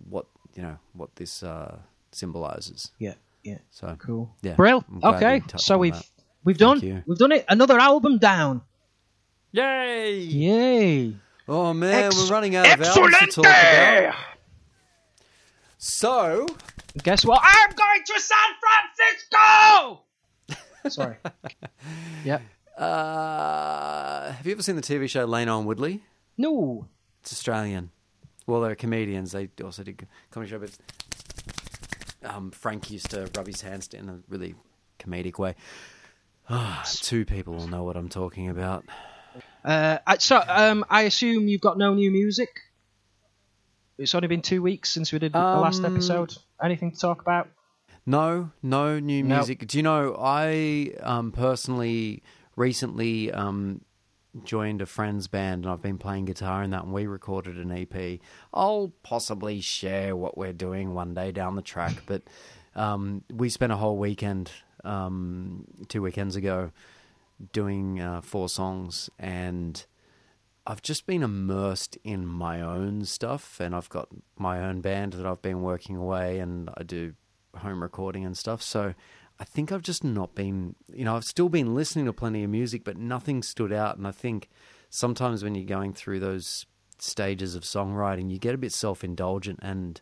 what 0.07 0.27
you 0.53 0.61
know 0.61 0.77
what 0.93 1.15
this 1.15 1.41
uh, 1.41 1.79
symbolizes. 2.11 2.91
yeah, 2.99 3.15
yeah. 3.43 3.57
So 3.71 3.95
Cool. 3.99 4.31
Yeah, 4.43 4.53
Brill. 4.53 4.83
Okay, 5.03 5.39
we 5.39 5.59
so 5.59 5.77
we've 5.79 5.93
that. 5.93 6.05
we've 6.43 6.57
Thank 6.57 6.81
done 6.81 6.87
you. 6.87 7.03
we've 7.07 7.17
done 7.17 7.31
it. 7.31 7.45
Another 7.49 7.79
album 7.79 8.19
down. 8.19 8.61
Yay! 9.51 10.19
Yay! 10.19 11.15
Oh 11.47 11.73
man, 11.73 12.05
Ex- 12.05 12.17
we're 12.17 12.33
running 12.33 12.55
out 12.55 12.65
of 12.65 12.81
albums 12.81 13.17
to 13.19 13.27
talk 13.27 13.45
about. 13.45 14.15
So, 15.77 16.47
Guess 17.03 17.25
what? 17.25 17.41
I'm 17.43 17.71
going 17.75 18.01
to 18.05 18.19
San 18.19 18.37
Francisco. 19.29 20.01
Sorry. 20.89 21.17
yeah. 22.23 22.39
uh, 22.81 24.31
have 24.31 24.45
you 24.45 24.53
ever 24.53 24.63
seen 24.63 24.75
the 24.75 24.81
TV 24.81 25.09
show 25.09 25.27
Lano 25.27 25.57
and 25.57 25.67
Woodley? 25.67 26.03
No. 26.37 26.87
It's 27.21 27.33
Australian. 27.33 27.91
Well, 28.47 28.61
they're 28.61 28.75
comedians. 28.75 29.31
They 29.33 29.49
also 29.63 29.83
did 29.83 30.07
comedy 30.31 30.51
show, 30.51 30.59
but 30.59 30.71
um, 32.23 32.51
Frank 32.51 32.89
used 32.91 33.09
to 33.11 33.29
rub 33.35 33.47
his 33.47 33.61
hands 33.61 33.89
in 33.93 34.07
a 34.07 34.19
really 34.29 34.55
comedic 34.99 35.37
way. 35.37 35.55
Ah, 36.49 36.83
two 36.85 37.25
people 37.25 37.55
will 37.55 37.67
know 37.67 37.83
what 37.83 37.97
I'm 37.97 38.09
talking 38.09 38.49
about. 38.49 38.85
Uh, 39.65 39.97
I- 40.05 40.17
so 40.19 40.41
um, 40.47 40.85
I 40.89 41.01
assume 41.03 41.47
you've 41.47 41.61
got 41.61 41.77
no 41.77 41.93
new 41.93 42.11
music. 42.11 42.49
It's 43.97 44.13
only 44.13 44.27
been 44.27 44.41
two 44.41 44.61
weeks 44.61 44.91
since 44.91 45.11
we 45.11 45.19
did 45.19 45.33
the 45.33 45.39
last 45.39 45.83
Um, 45.83 45.93
episode. 45.93 46.35
Anything 46.61 46.91
to 46.91 46.99
talk 46.99 47.21
about? 47.21 47.49
No, 48.05 48.51
no 48.61 48.99
new 48.99 49.23
music. 49.23 49.65
Do 49.67 49.77
you 49.77 49.83
know? 49.83 50.15
I 50.19 50.91
um, 51.01 51.31
personally 51.31 52.21
recently 52.55 53.31
um, 53.31 53.81
joined 54.43 54.81
a 54.81 54.85
friend's 54.85 55.27
band, 55.27 55.63
and 55.65 55.71
I've 55.73 55.81
been 55.81 55.97
playing 55.97 56.25
guitar 56.25 56.61
in 56.61 56.69
that, 56.71 56.83
and 56.83 56.93
we 56.93 57.07
recorded 57.07 57.57
an 57.57 57.71
EP. 57.71 58.19
I'll 58.53 58.93
possibly 59.01 59.59
share 59.61 60.15
what 60.15 60.37
we're 60.37 60.53
doing 60.53 60.93
one 60.93 61.13
day 61.15 61.31
down 61.31 61.55
the 61.55 61.61
track, 61.63 62.03
but 62.05 62.21
um, 62.75 63.23
we 63.33 63.49
spent 63.49 63.71
a 63.71 63.77
whole 63.77 63.97
weekend 63.97 64.51
um, 64.83 65.65
two 65.87 66.01
weekends 66.03 66.35
ago 66.35 66.71
doing 67.51 67.99
uh, 67.99 68.21
four 68.21 68.49
songs, 68.49 69.09
and 69.19 69.85
I've 70.67 70.81
just 70.81 71.05
been 71.05 71.23
immersed 71.23 71.97
in 72.03 72.25
my 72.25 72.61
own 72.61 73.05
stuff, 73.05 73.59
and 73.59 73.75
I've 73.75 73.89
got 73.89 74.09
my 74.37 74.59
own 74.59 74.81
band 74.81 75.13
that 75.13 75.25
I've 75.25 75.41
been 75.41 75.61
working 75.61 75.95
away, 75.95 76.39
and 76.39 76.69
I 76.75 76.83
do 76.83 77.13
home 77.57 77.81
recording 77.81 78.25
and 78.25 78.37
stuff. 78.37 78.61
So 78.61 78.93
I 79.39 79.43
think 79.43 79.71
I've 79.71 79.81
just 79.81 80.03
not 80.03 80.33
been, 80.35 80.75
you 80.93 81.05
know, 81.05 81.15
I've 81.15 81.23
still 81.23 81.49
been 81.49 81.75
listening 81.75 82.05
to 82.05 82.13
plenty 82.13 82.43
of 82.43 82.49
music, 82.49 82.83
but 82.83 82.97
nothing 82.97 83.43
stood 83.43 83.73
out. 83.73 83.97
And 83.97 84.07
I 84.07 84.11
think 84.11 84.49
sometimes 84.89 85.43
when 85.43 85.55
you're 85.55 85.65
going 85.65 85.93
through 85.93 86.21
those 86.21 86.65
stages 86.99 87.55
of 87.55 87.63
songwriting, 87.63 88.31
you 88.31 88.39
get 88.39 88.55
a 88.55 88.59
bit 88.59 88.71
self 88.71 89.03
indulgent, 89.03 89.59
and 89.61 90.01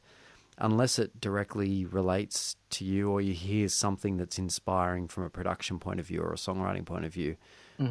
unless 0.57 0.99
it 0.99 1.19
directly 1.19 1.85
relates 1.85 2.55
to 2.71 2.85
you 2.85 3.09
or 3.09 3.21
you 3.21 3.33
hear 3.33 3.67
something 3.67 4.17
that's 4.17 4.37
inspiring 4.37 5.07
from 5.07 5.23
a 5.23 5.29
production 5.29 5.79
point 5.79 5.99
of 5.99 6.07
view 6.07 6.21
or 6.21 6.31
a 6.33 6.37
songwriting 6.37 6.85
point 6.85 7.05
of 7.05 7.13
view, 7.13 7.35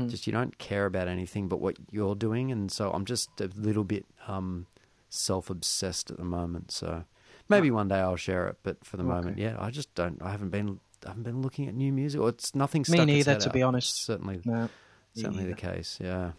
just 0.08 0.26
you 0.26 0.32
don't 0.32 0.56
care 0.56 0.86
about 0.86 1.06
anything 1.06 1.48
but 1.48 1.60
what 1.60 1.76
you're 1.90 2.14
doing. 2.14 2.50
And 2.50 2.72
so 2.72 2.90
I'm 2.92 3.04
just 3.04 3.28
a 3.40 3.50
little 3.56 3.84
bit 3.84 4.06
um, 4.26 4.66
self 5.10 5.50
obsessed 5.50 6.10
at 6.10 6.16
the 6.16 6.24
moment. 6.24 6.70
So 6.70 7.04
maybe 7.48 7.70
one 7.70 7.88
day 7.88 7.96
I'll 7.98 8.16
share 8.16 8.48
it, 8.48 8.56
but 8.62 8.82
for 8.84 8.96
the 8.96 9.02
moment, 9.02 9.36
yeah, 9.38 9.56
I 9.58 9.70
just 9.70 9.94
don't. 9.94 10.22
I 10.22 10.30
haven't 10.30 10.50
been. 10.50 10.80
I 11.04 11.08
haven't 11.08 11.24
been 11.24 11.42
looking 11.42 11.68
at 11.68 11.74
new 11.74 11.92
music, 11.92 12.20
or 12.20 12.28
it's 12.30 12.54
nothing. 12.54 12.84
Me 12.88 13.04
neither, 13.04 13.34
to 13.34 13.48
out. 13.48 13.52
be 13.52 13.62
honest. 13.62 14.04
Certainly, 14.04 14.40
No. 14.44 14.68
Certainly 15.14 15.44
the 15.46 15.54
case. 15.54 15.98
Yeah. 16.02 16.32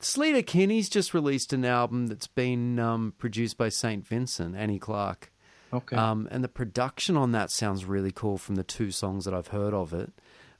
Sleater 0.00 0.46
Kinney's 0.46 0.88
just 0.88 1.14
released 1.14 1.52
an 1.52 1.64
album 1.64 2.06
that's 2.06 2.26
been 2.26 2.78
um, 2.78 3.14
produced 3.18 3.56
by 3.56 3.68
St. 3.68 4.06
Vincent, 4.06 4.56
Annie 4.56 4.78
Clark. 4.78 5.32
Okay. 5.72 5.96
Um, 5.96 6.28
and 6.30 6.44
the 6.44 6.48
production 6.48 7.16
on 7.16 7.32
that 7.32 7.50
sounds 7.50 7.84
really 7.84 8.12
cool 8.12 8.36
from 8.38 8.56
the 8.56 8.62
two 8.64 8.90
songs 8.90 9.24
that 9.24 9.32
I've 9.34 9.48
heard 9.48 9.72
of 9.72 9.92
it. 9.94 10.12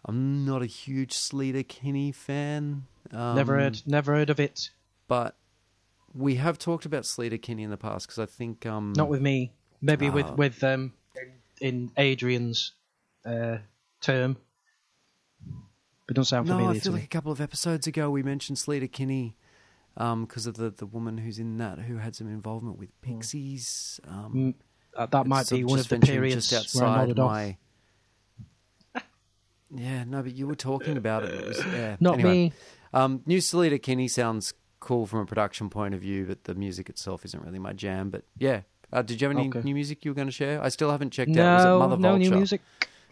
I'm 0.04 0.44
not 0.44 0.62
a 0.62 0.66
huge 0.66 1.12
Sleater 1.12 1.66
Kinney 1.66 2.12
fan. 2.12 2.86
Um, 3.12 3.36
never 3.36 3.58
heard. 3.58 3.82
Never 3.86 4.14
heard 4.14 4.30
of 4.30 4.40
it. 4.40 4.70
But 5.08 5.36
we 6.14 6.36
have 6.36 6.58
talked 6.58 6.86
about 6.86 7.04
Sleater 7.04 7.40
Kinney 7.40 7.62
in 7.62 7.70
the 7.70 7.76
past 7.76 8.06
because 8.06 8.18
I 8.18 8.26
think. 8.26 8.64
Um, 8.66 8.94
Not 8.96 9.08
with 9.08 9.20
me. 9.20 9.52
Maybe 9.80 10.08
with 10.10 10.26
Ah. 10.26 10.34
with 10.34 10.62
um 10.64 10.92
in 11.60 11.90
Adrian's 11.96 12.72
uh, 13.26 13.58
term. 14.00 14.36
Don't 16.12 16.24
sound 16.24 16.46
No, 16.48 16.54
familiar 16.54 16.70
I 16.70 16.74
to 16.74 16.80
feel 16.80 16.92
me. 16.92 16.98
like 16.98 17.04
a 17.06 17.08
couple 17.08 17.32
of 17.32 17.40
episodes 17.40 17.86
ago 17.86 18.10
we 18.10 18.22
mentioned 18.22 18.58
Sleater 18.58 18.90
Kinney 18.90 19.36
because 19.96 20.46
of 20.46 20.54
the, 20.54 20.70
the 20.70 20.86
woman 20.86 21.18
who's 21.18 21.38
in 21.38 21.58
that 21.58 21.78
who 21.80 21.98
had 21.98 22.14
some 22.16 22.28
involvement 22.28 22.78
with 22.78 22.90
Pixies. 23.02 24.00
Um, 24.08 24.32
Mm, 24.34 24.54
Uh, 24.96 25.06
that 25.06 25.26
might 25.26 25.48
be 25.48 25.64
one 25.64 25.78
of 25.78 25.88
the 25.88 25.98
periods 25.98 26.48
just 26.50 26.76
I 26.76 26.84
outside 26.86 26.96
nodded 27.08 27.18
off. 27.18 27.30
my. 27.30 27.56
Yeah, 29.74 30.04
no, 30.04 30.22
but 30.22 30.34
you 30.34 30.46
were 30.46 30.54
talking 30.54 30.96
about 30.98 31.24
it. 31.24 31.32
it 31.34 31.46
was, 31.48 31.64
yeah. 31.74 31.96
Not 31.98 32.14
Anyway, 32.14 32.32
me. 32.34 32.52
Um, 32.92 33.22
New 33.24 33.38
Sleater 33.38 33.80
Kinney 33.82 34.06
sounds 34.06 34.52
cool 34.80 35.06
from 35.06 35.20
a 35.20 35.26
production 35.26 35.70
point 35.70 35.94
of 35.94 36.00
view, 36.00 36.26
but 36.26 36.44
the 36.44 36.54
music 36.54 36.90
itself 36.90 37.24
isn't 37.24 37.42
really 37.42 37.58
my 37.58 37.72
jam. 37.72 38.10
But 38.10 38.24
yeah, 38.38 38.62
uh, 38.92 39.00
did 39.00 39.18
you 39.20 39.28
have 39.28 39.36
any 39.36 39.48
Okay. 39.48 39.62
new 39.62 39.74
music 39.74 40.04
you 40.04 40.10
were 40.10 40.14
going 40.14 40.28
to 40.28 40.32
share? 40.32 40.62
I 40.62 40.68
still 40.68 40.90
haven't 40.90 41.10
checked 41.10 41.30
out. 41.38 41.54
Was 41.54 41.64
it 41.64 41.68
No, 41.68 41.78
Mother 41.78 41.96
no 41.96 42.16
new 42.18 42.28
Vulture? 42.28 42.36
music. 42.36 42.60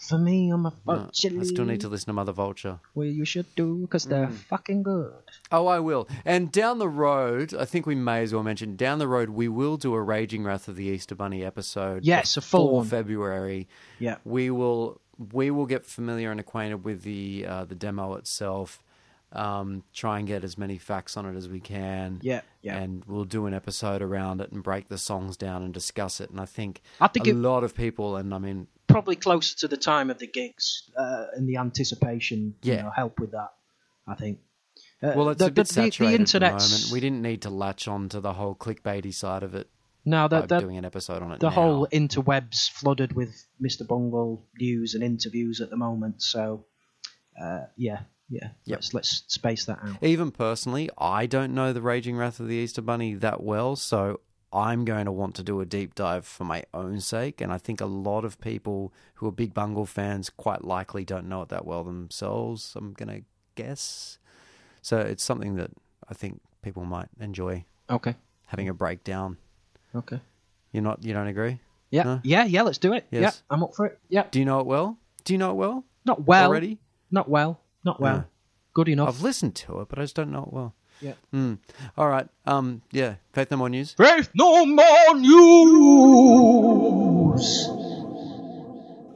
For 0.01 0.18
me, 0.18 0.51
I'm 0.51 0.66
a 0.66 0.72
No, 0.86 1.06
I 1.06 1.43
still 1.44 1.64
need 1.64 1.81
to 1.82 1.89
listen 1.89 2.06
to 2.06 2.12
Mother 2.14 2.32
Vulture. 2.32 2.81
Well, 2.94 3.06
you 3.06 3.24
should 3.24 3.55
do 3.55 3.77
because 3.82 4.05
they're 4.06 4.27
Mm. 4.28 4.32
fucking 4.35 4.82
good. 4.82 5.12
Oh, 5.52 5.66
I 5.66 5.78
will. 5.78 6.09
And 6.24 6.51
down 6.51 6.78
the 6.78 6.89
road, 6.89 7.55
I 7.55 7.64
think 7.66 7.86
we 7.86 7.94
may 7.94 8.22
as 8.22 8.32
well 8.32 8.43
mention 8.43 8.77
down 8.77 8.98
the 8.98 9.06
road 9.09 9.31
we 9.31 9.47
will 9.48 9.77
do 9.77 9.94
a 9.94 10.02
Raging 10.02 10.43
Wrath 10.44 10.66
of 10.68 10.77
the 10.77 10.85
Easter 10.86 11.14
Bunny 11.14 11.44
episode. 11.44 12.05
Yes, 12.05 12.36
a 12.36 12.40
full 12.40 12.68
for 12.68 12.74
one. 12.77 12.86
February. 12.86 13.68
Yeah. 13.98 14.16
We 14.24 14.51
will 14.51 15.01
we 15.32 15.51
will 15.51 15.66
get 15.66 15.85
familiar 15.85 16.31
and 16.31 16.40
acquainted 16.40 16.82
with 16.85 17.02
the 17.02 17.44
uh, 17.47 17.64
the 17.66 17.74
demo 17.74 18.14
itself. 18.14 18.82
Um, 19.32 19.85
try 19.93 20.18
and 20.18 20.27
get 20.27 20.43
as 20.43 20.59
many 20.59 20.77
facts 20.77 21.16
on 21.16 21.24
it 21.24 21.36
as 21.36 21.48
we 21.48 21.60
can. 21.60 22.18
Yeah, 22.20 22.40
yeah. 22.62 22.78
And 22.78 23.05
we'll 23.06 23.24
do 23.27 23.47
an 23.47 23.55
episode 23.55 24.02
around 24.02 24.40
it 24.40 24.51
and 24.51 24.60
break 24.60 24.89
the 24.89 24.98
songs 24.98 25.36
down 25.36 25.62
and 25.62 25.72
discuss 25.72 26.20
it. 26.20 26.31
And 26.31 26.40
I 26.40 26.47
think, 26.47 26.82
I 27.01 27.06
think 27.06 27.28
a 27.28 27.31
it- 27.31 27.36
lot 27.36 27.62
of 27.62 27.72
people, 27.77 28.16
and 28.16 28.35
I 28.35 28.39
mean, 28.39 28.66
Probably 28.90 29.16
closer 29.16 29.56
to 29.58 29.68
the 29.68 29.76
time 29.76 30.10
of 30.10 30.18
the 30.18 30.26
gigs 30.26 30.90
uh, 30.96 31.26
and 31.34 31.48
the 31.48 31.56
anticipation. 31.56 32.54
You 32.62 32.74
Yeah. 32.74 32.82
know, 32.82 32.90
help 32.90 33.18
with 33.20 33.32
that. 33.32 33.50
I 34.06 34.14
think. 34.14 34.40
Uh, 35.02 35.12
well, 35.16 35.28
it's 35.30 35.38
the, 35.38 35.46
a 35.46 35.50
bit 35.50 35.68
the, 35.68 35.74
the, 35.74 35.90
saturated 35.90 36.26
the 36.26 36.36
at 36.36 36.58
the 36.58 36.64
moment. 36.64 36.92
We 36.92 37.00
didn't 37.00 37.22
need 37.22 37.42
to 37.42 37.50
latch 37.50 37.88
on 37.88 38.08
to 38.10 38.20
the 38.20 38.34
whole 38.34 38.54
clickbaity 38.54 39.14
side 39.14 39.42
of 39.42 39.54
it 39.54 39.68
no, 40.04 40.28
the, 40.28 40.42
the, 40.42 40.60
doing 40.60 40.78
an 40.78 40.84
episode 40.84 41.22
on 41.22 41.32
it. 41.32 41.40
the 41.40 41.48
now. 41.48 41.54
whole 41.54 41.86
interwebs 41.88 42.70
flooded 42.70 43.14
with 43.14 43.46
Mr. 43.62 43.86
Bungle 43.86 44.46
news 44.58 44.94
and 44.94 45.04
interviews 45.04 45.60
at 45.60 45.70
the 45.70 45.76
moment. 45.76 46.22
So, 46.22 46.64
uh, 47.40 47.60
yeah, 47.76 48.00
yeah. 48.28 48.48
Yep. 48.64 48.76
Let's 48.78 48.94
let's 48.94 49.22
space 49.28 49.66
that 49.66 49.78
out. 49.82 50.02
Even 50.02 50.30
personally, 50.30 50.88
I 50.96 51.26
don't 51.26 51.54
know 51.54 51.72
the 51.72 51.82
Raging 51.82 52.16
Wrath 52.16 52.40
of 52.40 52.48
the 52.48 52.54
Easter 52.54 52.82
Bunny 52.82 53.14
that 53.14 53.42
well, 53.42 53.76
so 53.76 54.20
I'm 54.52 54.85
going 54.85 55.05
to 55.05 55.12
want 55.12 55.35
to 55.36 55.43
do 55.43 55.60
a 55.60 55.64
deep 55.66 55.94
dive 55.94 56.27
for 56.27 56.44
my 56.44 56.64
own 56.74 57.01
sake. 57.01 57.40
And 57.40 57.52
I 57.52 57.59
think 57.59 57.81
a 57.81 57.86
lot 57.86 58.24
of 58.24 58.40
people 58.40 58.93
who 59.14 59.28
are 59.28 59.32
big 59.32 59.55
Bungle 59.55 59.86
fans 59.86 60.28
quite 60.31 60.64
likely 60.64 61.05
don't 61.05 61.28
know 61.28 61.43
it 61.43 61.48
that 61.51 61.64
well 61.64 61.85
themselves. 61.85 62.74
I'm 62.77 62.93
going 62.93 63.09
to 63.09 63.22
guess. 63.55 64.18
So 64.82 64.98
it's 64.98 65.22
something 65.22 65.55
that 65.56 65.70
I 66.09 66.14
think 66.14 66.40
people 66.62 66.85
might 66.85 67.09
enjoy 67.20 67.64
Okay. 67.89 68.16
having 68.47 68.68
a 68.68 68.74
breakdown. 68.74 69.36
Okay. 69.94 70.20
You're 70.72 70.82
not. 70.82 71.05
You 71.05 71.12
don't 71.12 71.27
agree? 71.28 71.60
Yeah. 71.90 72.02
Huh? 72.05 72.18
Yeah. 72.22 72.44
Yeah. 72.44 72.62
Let's 72.62 72.78
do 72.78 72.93
it. 72.93 73.06
Yes. 73.10 73.20
Yeah. 73.22 73.55
I'm 73.55 73.62
up 73.62 73.74
for 73.74 73.86
it. 73.86 73.98
Yeah. 74.09 74.24
Do 74.31 74.39
you 74.39 74.44
know 74.44 74.60
it 74.60 74.66
well? 74.66 74.98
Do 75.24 75.32
you 75.35 75.39
know 75.39 75.51
it 75.51 75.56
well 75.56 75.85
Not 76.05 76.27
well. 76.27 76.48
already? 76.48 76.78
Not 77.10 77.28
well. 77.28 77.60
Not 77.85 78.01
well. 78.01 78.16
No. 78.18 78.24
Good 78.72 78.89
enough. 78.89 79.09
I've 79.09 79.22
listened 79.22 79.55
to 79.56 79.81
it, 79.81 79.89
but 79.89 79.98
I 79.98 80.02
just 80.02 80.14
don't 80.16 80.31
know 80.31 80.43
it 80.44 80.52
well. 80.52 80.74
Yeah. 81.01 81.14
Hmm. 81.31 81.55
All 81.97 82.09
right. 82.09 82.28
Um. 82.47 82.82
Yeah. 82.93 83.14
Faith 83.32 83.51
No 83.51 83.56
More 83.56 83.68
News. 83.70 83.93
Faith 83.94 84.31
no 84.35 84.66
more 84.66 85.14
news. 87.35 87.68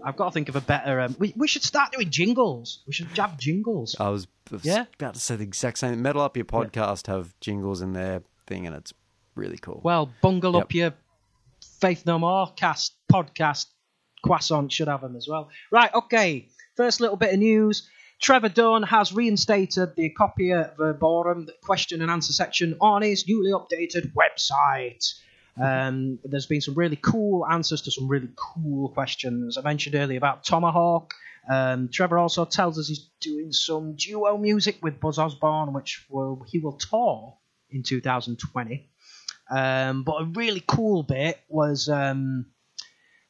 I've 0.06 0.16
got 0.16 0.27
to 0.27 0.31
think 0.32 0.48
of 0.51 0.56
a 0.56 0.61
better. 0.61 1.01
Um, 1.01 1.16
we 1.19 1.32
we 1.36 1.48
should 1.48 1.62
start 1.62 1.93
doing 1.93 2.11
jingles. 2.11 2.82
We 2.86 2.93
should 2.93 3.06
have 3.16 3.39
jingles. 3.39 3.97
I 3.98 4.09
was, 4.11 4.27
I 4.51 4.55
was 4.56 4.65
Yeah? 4.65 4.85
about 4.98 5.15
to 5.15 5.20
say 5.20 5.36
the 5.36 5.44
exact 5.44 5.78
same. 5.78 6.02
Metal 6.02 6.20
Up 6.23 6.36
Your 6.36 6.44
podcast 6.44 7.06
have 7.06 7.35
jingles 7.40 7.81
in 7.81 7.93
their 7.94 8.23
thing, 8.47 8.66
and 8.66 8.77
it's 8.77 8.93
really 9.35 9.56
cool. 9.56 9.81
Well, 9.82 10.11
bungle 10.20 10.56
up 10.56 10.74
your 10.74 10.93
Faith 11.81 12.05
No 12.06 12.19
More 12.19 12.52
cast 12.55 12.94
podcast. 13.12 13.66
Croissant 14.23 14.70
should 14.73 14.89
have 14.89 15.01
them 15.02 15.16
as 15.16 15.27
well. 15.28 15.51
Right, 15.70 15.93
okay. 15.94 16.48
First 16.77 17.01
little 17.01 17.16
bit 17.16 17.32
of 17.35 17.39
news. 17.39 17.89
Trevor 18.20 18.49
Dunn 18.49 18.82
has 18.85 19.12
reinstated 19.12 19.97
the 19.97 20.11
Copia 20.11 20.74
Verborum 20.77 21.47
the 21.47 21.55
question 21.62 22.01
and 22.01 22.11
answer 22.11 22.32
section 22.32 22.77
on 22.81 23.03
his 23.03 23.28
newly 23.28 23.51
updated 23.51 24.12
website. 24.15 25.15
Um, 25.61 26.19
there's 26.24 26.47
been 26.47 26.61
some 26.61 26.74
really 26.74 26.99
cool 27.01 27.47
answers 27.47 27.82
to 27.82 27.91
some 27.91 28.09
really 28.09 28.31
cool 28.35 28.89
questions. 28.89 29.57
I 29.57 29.62
mentioned 29.62 29.95
earlier 29.95 30.19
about 30.19 30.45
Tomahawk. 30.45 31.15
Um, 31.49 31.91
Trevor 31.93 32.19
also 32.19 32.45
tells 32.45 32.78
us 32.78 32.89
he's 32.89 33.11
doing 33.20 33.53
some 33.53 33.95
duo 33.95 34.39
music 34.39 34.78
with 34.82 34.99
Buzz 34.99 35.19
Osborne, 35.19 35.73
which 35.73 36.07
will, 36.09 36.45
he 36.49 36.59
will 36.59 36.73
tour 36.73 37.36
in 37.70 37.82
2020. 37.82 38.89
Um, 39.51 40.05
but 40.05 40.23
a 40.23 40.24
really 40.24 40.62
cool 40.66 41.03
bit 41.03 41.39
was 41.49 41.89
um, 41.89 42.47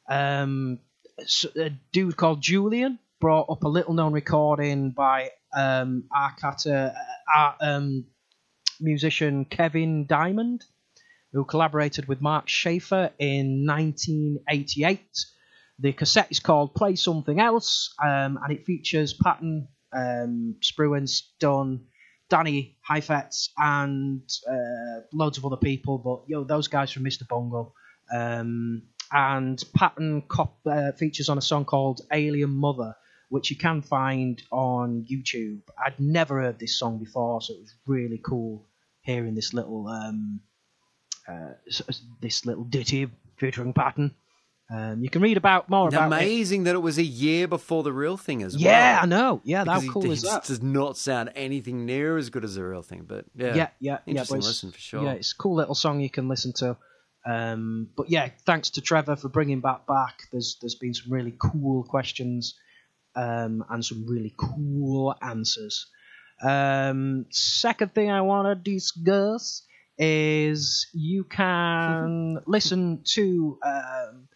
um, 0.09 0.79
a 1.55 1.71
dude 1.91 2.15
called 2.15 2.41
Julian 2.41 2.99
brought 3.25 3.49
up 3.49 3.63
a 3.63 3.67
little 3.67 3.95
known 3.95 4.13
recording 4.13 4.91
by 4.91 5.31
um, 5.51 6.03
Arcata, 6.15 6.93
uh, 7.35 7.53
um, 7.59 8.05
musician 8.79 9.45
Kevin 9.45 10.05
Diamond, 10.05 10.63
who 11.33 11.43
collaborated 11.43 12.07
with 12.07 12.21
Mark 12.21 12.47
Schaefer 12.47 13.09
in 13.17 13.65
1988. 13.65 15.25
The 15.79 15.93
cassette 15.93 16.27
is 16.29 16.39
called 16.39 16.75
Play 16.75 16.95
Something 16.97 17.39
Else, 17.39 17.95
um, 17.99 18.37
and 18.43 18.51
it 18.51 18.63
features 18.63 19.15
Patton, 19.15 19.69
um, 19.91 20.57
Spruance, 20.61 21.23
Dunn, 21.39 21.85
Danny 22.29 22.77
Heifetz, 22.87 23.49
and 23.57 24.21
uh, 24.47 25.01
loads 25.11 25.39
of 25.39 25.47
other 25.47 25.57
people, 25.57 25.97
but 25.97 26.47
those 26.47 26.67
guys 26.67 26.91
from 26.91 27.05
Mr. 27.05 27.27
Bungle. 27.27 27.73
Um, 28.13 28.83
and 29.11 29.63
Patton 29.75 30.25
cop, 30.27 30.59
uh, 30.67 30.91
features 30.91 31.29
on 31.29 31.39
a 31.39 31.41
song 31.41 31.65
called 31.65 32.01
Alien 32.13 32.51
Mother, 32.51 32.93
which 33.29 33.49
you 33.49 33.57
can 33.57 33.81
find 33.81 34.41
on 34.51 35.05
YouTube. 35.11 35.61
I'd 35.83 35.99
never 35.99 36.41
heard 36.41 36.59
this 36.59 36.77
song 36.77 36.99
before, 36.99 37.41
so 37.41 37.53
it 37.53 37.59
was 37.61 37.73
really 37.85 38.19
cool 38.23 38.67
hearing 39.01 39.35
this 39.35 39.53
little 39.53 39.87
um, 39.87 40.41
uh, 41.27 41.53
this 42.21 42.45
little 42.45 42.63
ditty 42.63 43.09
featuring 43.37 43.73
Patton. 43.73 44.15
Um, 44.67 45.03
you 45.03 45.11
can 45.11 45.21
read 45.21 45.37
about 45.37 45.69
more 45.69 45.89
about 45.89 46.11
it. 46.11 46.15
Amazing 46.15 46.63
that 46.63 46.73
it 46.73 46.79
was 46.79 46.97
a 46.97 47.03
year 47.03 47.47
before 47.47 47.83
the 47.83 47.93
real 47.93 48.17
thing 48.17 48.41
as 48.41 48.55
well. 48.55 48.63
Yeah, 48.63 48.99
I 49.03 49.05
know. 49.05 49.39
Yeah, 49.43 49.63
Because 49.63 49.85
how 49.85 49.91
cool 49.91 50.01
he 50.03 50.11
is 50.11 50.23
that? 50.23 50.45
does 50.45 50.63
not 50.63 50.97
sound 50.97 51.31
anything 51.35 51.85
near 51.85 52.17
as 52.17 52.31
good 52.31 52.43
as 52.43 52.55
the 52.55 52.63
real 52.63 52.81
thing, 52.81 53.05
but 53.07 53.25
yeah, 53.35 53.47
yeah, 53.47 53.53
yeah, 53.53 53.67
yeah. 53.79 53.99
interesting 54.07 54.37
it's- 54.37 54.47
listen 54.47 54.71
for 54.71 54.79
sure. 54.79 55.03
Yeah, 55.03 55.11
it's 55.11 55.33
a 55.33 55.35
cool 55.35 55.55
little 55.55 55.75
song 55.75 55.99
you 55.99 56.09
can 56.09 56.27
listen 56.27 56.51
to. 56.53 56.77
Um, 57.27 57.89
but 57.95 58.09
yeah, 58.09 58.29
thanks 58.45 58.71
to 58.71 58.81
Trevor 58.81 59.15
for 59.15 59.29
bringing 59.29 59.61
that 59.61 59.85
back. 59.87 60.23
There's 60.31 60.57
there's 60.61 60.75
been 60.75 60.93
some 60.95 61.11
really 61.11 61.35
cool 61.39 61.83
questions 61.83 62.55
um, 63.15 63.63
and 63.69 63.83
some 63.83 64.05
really 64.07 64.33
cool 64.37 65.15
answers. 65.21 65.87
Um, 66.41 67.25
second 67.31 67.93
thing 67.93 68.11
I 68.11 68.21
want 68.21 68.47
to 68.47 68.71
discuss 68.71 69.65
is 69.97 70.87
you 70.93 71.23
can 71.23 72.39
listen 72.47 73.01
to 73.05 73.57
um, 73.65 74.27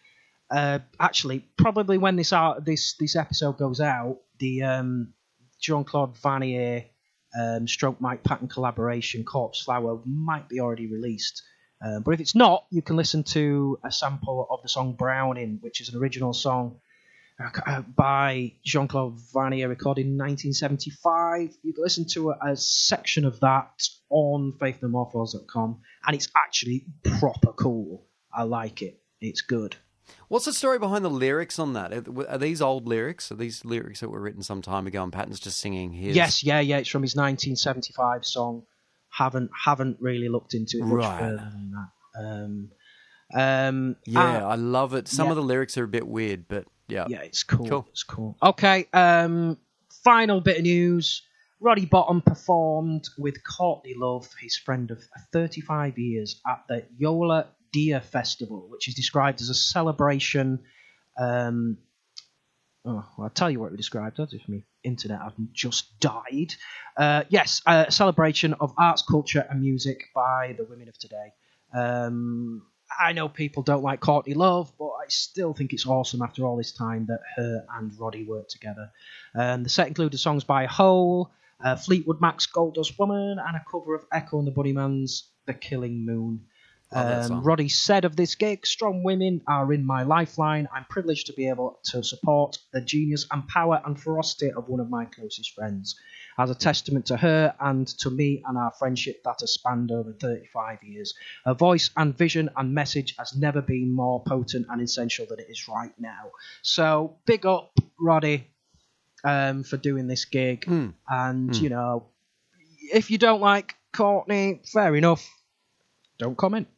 uh, 0.50 0.78
actually 0.98 1.44
probably 1.56 1.98
when 1.98 2.16
this 2.16 2.32
out 2.32 2.64
this 2.64 2.96
this 2.98 3.14
episode 3.16 3.58
goes 3.58 3.80
out 3.80 4.18
the 4.38 4.62
um, 4.62 5.12
Jean 5.60 5.84
Claude 5.84 6.16
Vannier 6.16 6.86
um, 7.38 7.68
stroke 7.68 8.00
Mike 8.00 8.24
Patton 8.24 8.48
collaboration 8.48 9.24
Corpse 9.24 9.62
Flower 9.62 10.00
might 10.04 10.48
be 10.48 10.60
already 10.60 10.86
released. 10.86 11.42
Uh, 11.84 12.00
but 12.00 12.12
if 12.12 12.20
it's 12.20 12.34
not, 12.34 12.66
you 12.70 12.82
can 12.82 12.96
listen 12.96 13.24
to 13.24 13.78
a 13.84 13.92
sample 13.92 14.46
of 14.50 14.60
the 14.62 14.68
song 14.68 14.94
Browning, 14.94 15.58
which 15.60 15.80
is 15.80 15.88
an 15.88 15.98
original 15.98 16.32
song 16.32 16.80
by 17.96 18.52
Jean 18.64 18.88
Claude 18.88 19.18
Vannier 19.34 19.68
recorded 19.68 20.06
in 20.06 20.16
1975. 20.18 21.56
You 21.62 21.72
can 21.72 21.82
listen 21.82 22.06
to 22.12 22.30
a, 22.30 22.52
a 22.52 22.56
section 22.56 23.24
of 23.24 23.40
that 23.40 23.82
on 24.10 24.52
faithnomorphos.com, 24.60 25.80
and 26.06 26.14
it's 26.16 26.28
actually 26.36 26.86
proper 27.18 27.52
cool. 27.52 28.06
I 28.32 28.42
like 28.44 28.82
it. 28.82 29.00
It's 29.20 29.40
good. 29.40 29.76
What's 30.28 30.44
the 30.44 30.52
story 30.52 30.78
behind 30.78 31.04
the 31.04 31.10
lyrics 31.10 31.58
on 31.58 31.72
that? 31.74 31.92
Are, 31.92 32.28
are 32.30 32.38
these 32.38 32.60
old 32.60 32.86
lyrics? 32.86 33.30
Are 33.30 33.36
these 33.36 33.64
lyrics 33.64 34.00
that 34.00 34.08
were 34.08 34.20
written 34.20 34.42
some 34.42 34.62
time 34.62 34.86
ago 34.86 35.02
and 35.02 35.12
Patton's 35.12 35.40
just 35.40 35.58
singing 35.58 35.92
his? 35.92 36.16
Yes, 36.16 36.42
yeah, 36.42 36.60
yeah. 36.60 36.78
It's 36.78 36.88
from 36.88 37.02
his 37.02 37.14
1975 37.14 38.24
song. 38.24 38.64
Haven't 39.08 39.50
haven't 39.64 39.96
really 40.00 40.28
looked 40.28 40.54
into 40.54 40.78
it 40.78 40.84
much 40.84 41.04
Right. 41.04 41.18
further 41.20 41.36
than 41.52 41.72
that. 41.72 42.24
Um, 42.24 42.70
um, 43.34 43.96
Yeah, 44.06 44.44
uh, 44.44 44.48
I 44.50 44.54
love 44.56 44.94
it. 44.94 45.08
Some 45.08 45.26
yeah. 45.26 45.30
of 45.30 45.36
the 45.36 45.42
lyrics 45.42 45.76
are 45.78 45.84
a 45.84 45.88
bit 45.88 46.06
weird, 46.06 46.46
but 46.48 46.64
yeah. 46.90 47.06
yeah, 47.08 47.22
it's 47.22 47.42
cool. 47.42 47.66
Cool. 47.66 47.86
It's 47.90 48.02
cool. 48.02 48.36
Okay, 48.42 48.86
um, 48.92 49.58
final 50.02 50.40
bit 50.40 50.58
of 50.58 50.62
news. 50.62 51.22
Roddy 51.60 51.86
Bottum 51.86 52.24
performed 52.24 53.08
with 53.18 53.44
Courtney 53.44 53.94
Love, 53.94 54.28
his 54.40 54.56
friend 54.56 54.90
of 54.90 55.02
35 55.32 55.98
years, 55.98 56.40
at 56.46 56.64
the 56.68 56.86
Yola 56.96 57.48
Día 57.74 58.02
Festival, 58.02 58.66
which 58.70 58.88
is 58.88 58.94
described 58.94 59.42
as 59.42 59.50
a 59.50 59.54
celebration. 59.54 60.60
Um, 61.18 61.76
oh, 62.86 63.04
well, 63.16 63.24
I'll 63.24 63.30
tell 63.30 63.50
you 63.50 63.60
what 63.60 63.66
it 63.66 63.72
was 63.72 63.78
described 63.78 64.18
as 64.20 64.32
if 64.32 64.48
my 64.48 64.62
internet 64.82 65.20
hadn't 65.20 65.52
just 65.52 66.00
died. 66.00 66.54
Uh, 66.96 67.24
yes, 67.28 67.60
a 67.66 67.92
celebration 67.92 68.54
of 68.54 68.72
arts, 68.78 69.02
culture, 69.02 69.46
and 69.48 69.60
music 69.60 70.04
by 70.14 70.54
the 70.56 70.64
women 70.64 70.88
of 70.88 70.98
today. 70.98 71.32
Um, 71.74 72.62
I 72.98 73.12
know 73.12 73.28
people 73.28 73.62
don't 73.62 73.82
like 73.82 74.00
Courtney 74.00 74.34
Love, 74.34 74.72
but 74.78 74.88
I 74.88 75.06
still 75.08 75.54
think 75.54 75.72
it's 75.72 75.86
awesome 75.86 76.22
after 76.22 76.44
all 76.44 76.56
this 76.56 76.72
time 76.72 77.06
that 77.06 77.20
her 77.36 77.64
and 77.76 77.92
Roddy 77.98 78.24
worked 78.24 78.50
together. 78.50 78.90
Um, 79.34 79.62
the 79.62 79.68
set 79.68 79.88
included 79.88 80.18
songs 80.18 80.44
by 80.44 80.66
Hole, 80.66 81.30
uh, 81.62 81.76
Fleetwood 81.76 82.20
Mac's 82.20 82.46
Gold 82.46 82.74
Dust 82.74 82.98
Woman, 82.98 83.38
and 83.38 83.56
a 83.56 83.64
cover 83.70 83.94
of 83.94 84.04
Echo 84.12 84.38
and 84.38 84.46
the 84.46 84.52
Bunnymen's 84.52 85.28
The 85.46 85.54
Killing 85.54 86.04
Moon. 86.04 86.46
Um. 86.92 87.44
Roddy 87.44 87.68
said 87.68 88.04
of 88.04 88.16
this 88.16 88.34
gig, 88.34 88.66
strong 88.66 89.04
women 89.04 89.42
are 89.46 89.72
in 89.72 89.84
my 89.84 90.02
lifeline. 90.02 90.66
I'm 90.74 90.84
privileged 90.86 91.28
to 91.28 91.32
be 91.32 91.48
able 91.48 91.78
to 91.84 92.02
support 92.02 92.58
the 92.72 92.80
genius 92.80 93.26
and 93.30 93.46
power 93.46 93.80
and 93.84 93.98
ferocity 93.98 94.50
of 94.50 94.68
one 94.68 94.80
of 94.80 94.90
my 94.90 95.04
closest 95.04 95.54
friends. 95.54 95.94
As 96.38 96.50
a 96.50 96.54
testament 96.54 97.06
to 97.06 97.16
her 97.16 97.54
and 97.60 97.86
to 97.98 98.10
me 98.10 98.42
and 98.46 98.56
our 98.56 98.72
friendship 98.78 99.22
that 99.24 99.36
has 99.40 99.52
spanned 99.52 99.90
over 99.90 100.12
35 100.12 100.82
years. 100.82 101.14
Her 101.44 101.54
voice 101.54 101.90
and 101.96 102.16
vision 102.16 102.50
and 102.56 102.74
message 102.74 103.14
has 103.18 103.36
never 103.36 103.60
been 103.60 103.92
more 103.94 104.22
potent 104.22 104.66
and 104.70 104.80
essential 104.80 105.26
than 105.28 105.38
it 105.38 105.46
is 105.48 105.68
right 105.68 105.92
now. 105.98 106.30
So, 106.62 107.16
big 107.26 107.46
up, 107.46 107.78
Roddy, 107.98 108.46
um, 109.24 109.64
for 109.64 109.76
doing 109.76 110.06
this 110.06 110.24
gig. 110.24 110.64
Hmm. 110.64 110.88
And, 111.08 111.54
you 111.56 111.68
know, 111.68 112.06
if 112.92 113.10
you 113.10 113.18
don't 113.18 113.40
like 113.40 113.74
Courtney, 113.92 114.62
fair 114.72 114.94
enough. 114.96 115.28
Don't 116.18 116.36
comment. 116.36 116.68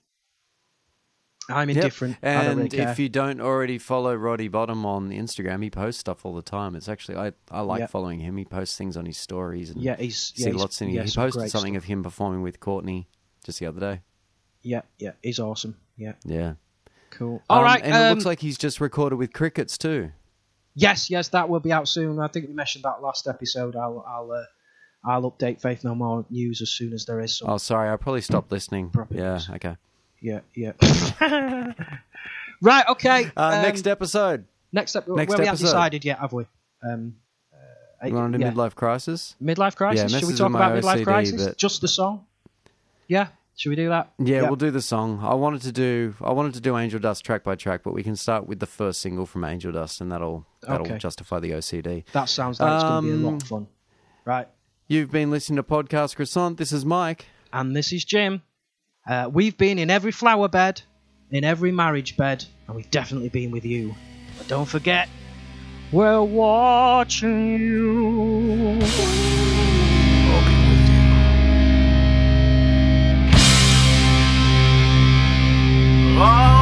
I'm 1.49 1.69
Yep. 1.69 1.77
indifferent. 1.77 2.21
Don't 2.23 2.61
And 2.61 2.73
if 2.75 2.99
you 2.99 3.09
don't 3.09 3.41
already 3.41 3.77
follow 3.79 4.15
Roddy 4.15 4.49
Bottum 4.49 4.85
on 4.85 5.11
Instagram, 5.11 5.63
he 5.63 5.71
posts 5.71 6.01
stuff 6.01 6.25
all 6.25 6.35
the 6.35 6.43
time. 6.43 6.77
It's 6.77 6.89
actually 6.89 7.17
I, 7.17 7.33
I 7.51 7.61
like 7.63 7.81
Yeah. 7.81 7.87
following 7.87 8.21
him. 8.21 8.37
He 8.37 8.45
posts 8.45 8.77
things 8.77 8.97
on 8.97 9.07
his 9.07 9.17
stories 9.17 9.71
and 9.71 9.83
yeah, 9.83 9.97
he's 9.97 10.17
see 10.35 10.49
yeah, 10.51 10.55
lots 10.57 10.81
in 10.81 10.91
yeah, 10.91 11.03
He 11.03 11.11
posted 11.11 11.51
something 11.51 11.75
stuff. 11.75 11.83
of 11.83 11.89
him 11.89 12.03
performing 12.03 12.43
with 12.43 12.61
Courtney 12.61 13.09
just 13.45 13.59
the 13.59 13.67
other 13.67 13.81
day. 13.81 14.01
Yeah, 14.63 14.83
yeah, 14.99 15.13
he's 15.23 15.41
awesome. 15.41 15.77
Yeah, 15.97 16.13
Yeah. 16.25 16.55
cool. 17.11 17.43
All 17.51 17.59
Um, 17.59 17.65
right, 17.65 17.83
and 17.83 17.93
it 17.95 18.01
um, 18.01 18.11
looks 18.15 18.25
like 18.25 18.41
he's 18.41 18.57
just 18.57 18.81
recorded 18.81 19.17
with 19.17 19.33
Crickets 19.33 19.77
too. 19.77 20.13
yes, 20.75 21.11
yes, 21.11 21.29
that 21.29 21.49
will 21.49 21.61
be 21.61 21.73
out 21.73 21.89
soon. 21.89 22.21
I 22.21 22.29
think 22.29 22.47
we 22.47 22.55
mentioned 22.55 22.85
that 22.85 23.03
last 23.03 23.27
episode. 23.27 23.75
I'll, 23.77 24.05
I'll, 24.09 24.31
uh, 24.31 24.45
I'll 25.05 25.31
update 25.31 25.61
Faith 25.61 25.83
No 25.83 25.95
More 25.97 26.25
news 26.31 26.63
as 26.63 26.71
soon 26.71 26.93
as 26.93 27.05
there 27.05 27.21
is 27.21 27.37
some. 27.39 27.51
Oh, 27.51 27.59
sorry, 27.59 27.91
I 27.91 27.97
probably 27.97 28.21
stopped 28.21 28.53
listening. 28.53 28.91
Proper 28.91 29.15
Yeah, 29.17 29.41
okay. 29.51 29.77
Yeah, 30.23 30.41
yeah. 30.55 30.73
right, 32.63 32.85
okay. 32.91 33.31
Uh, 33.37 33.41
um, 33.43 33.63
next 33.63 33.87
episode, 33.87 34.45
next 34.73 34.97
up. 34.97 35.09
next 35.09 35.31
well, 35.31 35.39
we 35.41 35.47
haven't 35.47 35.61
decided 35.61 36.05
yet, 36.05 36.19
have 36.21 36.33
we? 36.33 36.45
Um, 36.83 37.17
uh, 38.03 38.07
you 38.07 38.15
want 38.15 38.33
to 38.33 38.39
do 38.39 38.45
yeah. 38.45 38.53
midlife 38.53 38.75
crisis? 38.75 39.35
midlife 39.43 39.77
crisis. 39.77 40.13
Yeah, 40.13 40.19
Should 40.21 40.29
we 40.29 40.35
talk 40.35 40.47
with 40.47 40.53
my 40.53 40.71
about 40.71 40.83
midlife 40.83 41.01
OCD, 41.01 41.05
crisis? 41.05 41.47
but- 41.47 41.57
Just 41.59 41.81
the 41.81 41.89
song. 41.89 42.27
Yeah. 43.09 43.29
Should 43.55 43.69
we 43.71 43.77
do 43.77 43.91
that? 43.91 44.13
Yeah, 44.19 44.43
we'll 44.43 44.57
do 44.57 44.71
the 44.71 44.81
song. 44.81 45.21
I 45.23 45.35
wanted 45.35 45.61
to 45.63 45.73
do 45.73 46.15
I 46.23 46.33
wanted 46.33 46.55
to 46.55 46.61
do 46.61 46.77
Angel 46.79 46.99
Dust 46.99 47.23
track 47.25 47.45
by 47.45 47.55
track, 47.55 47.83
but 47.85 47.93
we 47.93 48.03
can 48.03 48.17
start 48.17 48.47
with 48.47 48.61
the 48.61 48.67
first 48.67 49.01
single 49.03 49.27
from 49.27 49.45
Angel 49.45 49.71
Dust, 49.71 50.01
and 50.01 50.11
that'll 50.11 50.47
that'll 50.63 50.87
Okay. 50.87 50.97
justify 50.99 51.39
the 51.39 51.51
OCD. 51.53 52.05
That 52.13 52.31
sounds 52.31 52.59
like 52.59 52.73
it's 52.75 52.83
going 52.83 53.05
to 53.05 53.09
be 53.09 53.15
a 53.15 53.17
lot 53.19 53.29
Um, 53.29 53.35
of 53.37 53.43
fun. 53.43 53.67
Right. 54.25 54.49
You've 54.89 55.11
been 55.11 55.31
listening 55.31 55.57
to 55.59 55.63
Podcast 55.63 56.17
Croissant. 56.17 56.57
This 56.57 56.73
is 56.73 56.85
Mike. 56.87 57.27
And 57.53 57.77
this 57.77 57.93
is 57.93 58.05
Jim. 58.07 58.43
Uh, 59.07 59.29
we've 59.33 59.57
been 59.57 59.79
in 59.79 59.91
every 59.91 60.13
flower 60.13 60.49
bed, 60.49 60.81
in 61.31 61.43
every 61.45 61.73
marriage 61.73 62.17
bed, 62.17 62.45
and 62.67 62.77
we've 62.77 62.91
definitely 62.91 63.29
been 63.29 63.51
with 63.51 63.65
you. 63.65 63.95
But 64.39 64.47
don't 64.47 64.67
forget, 64.67 65.09
we're 65.91 66.23
watching 66.23 67.59
you. 67.59 68.79
I'll 76.25 76.62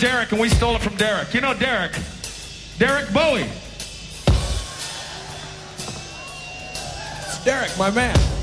Derek, 0.00 0.32
and 0.32 0.40
we 0.40 0.48
stole 0.48 0.76
it 0.76 0.80
from 0.80 0.96
Derek. 0.96 1.34
You 1.34 1.42
know 1.42 1.52
Derek. 1.52 1.92
Derek 2.78 3.12
Bowie. 3.12 3.46
It's 7.26 7.44
Derek, 7.44 7.76
my 7.76 7.90
man. 7.90 8.39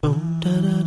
You're 0.00 0.77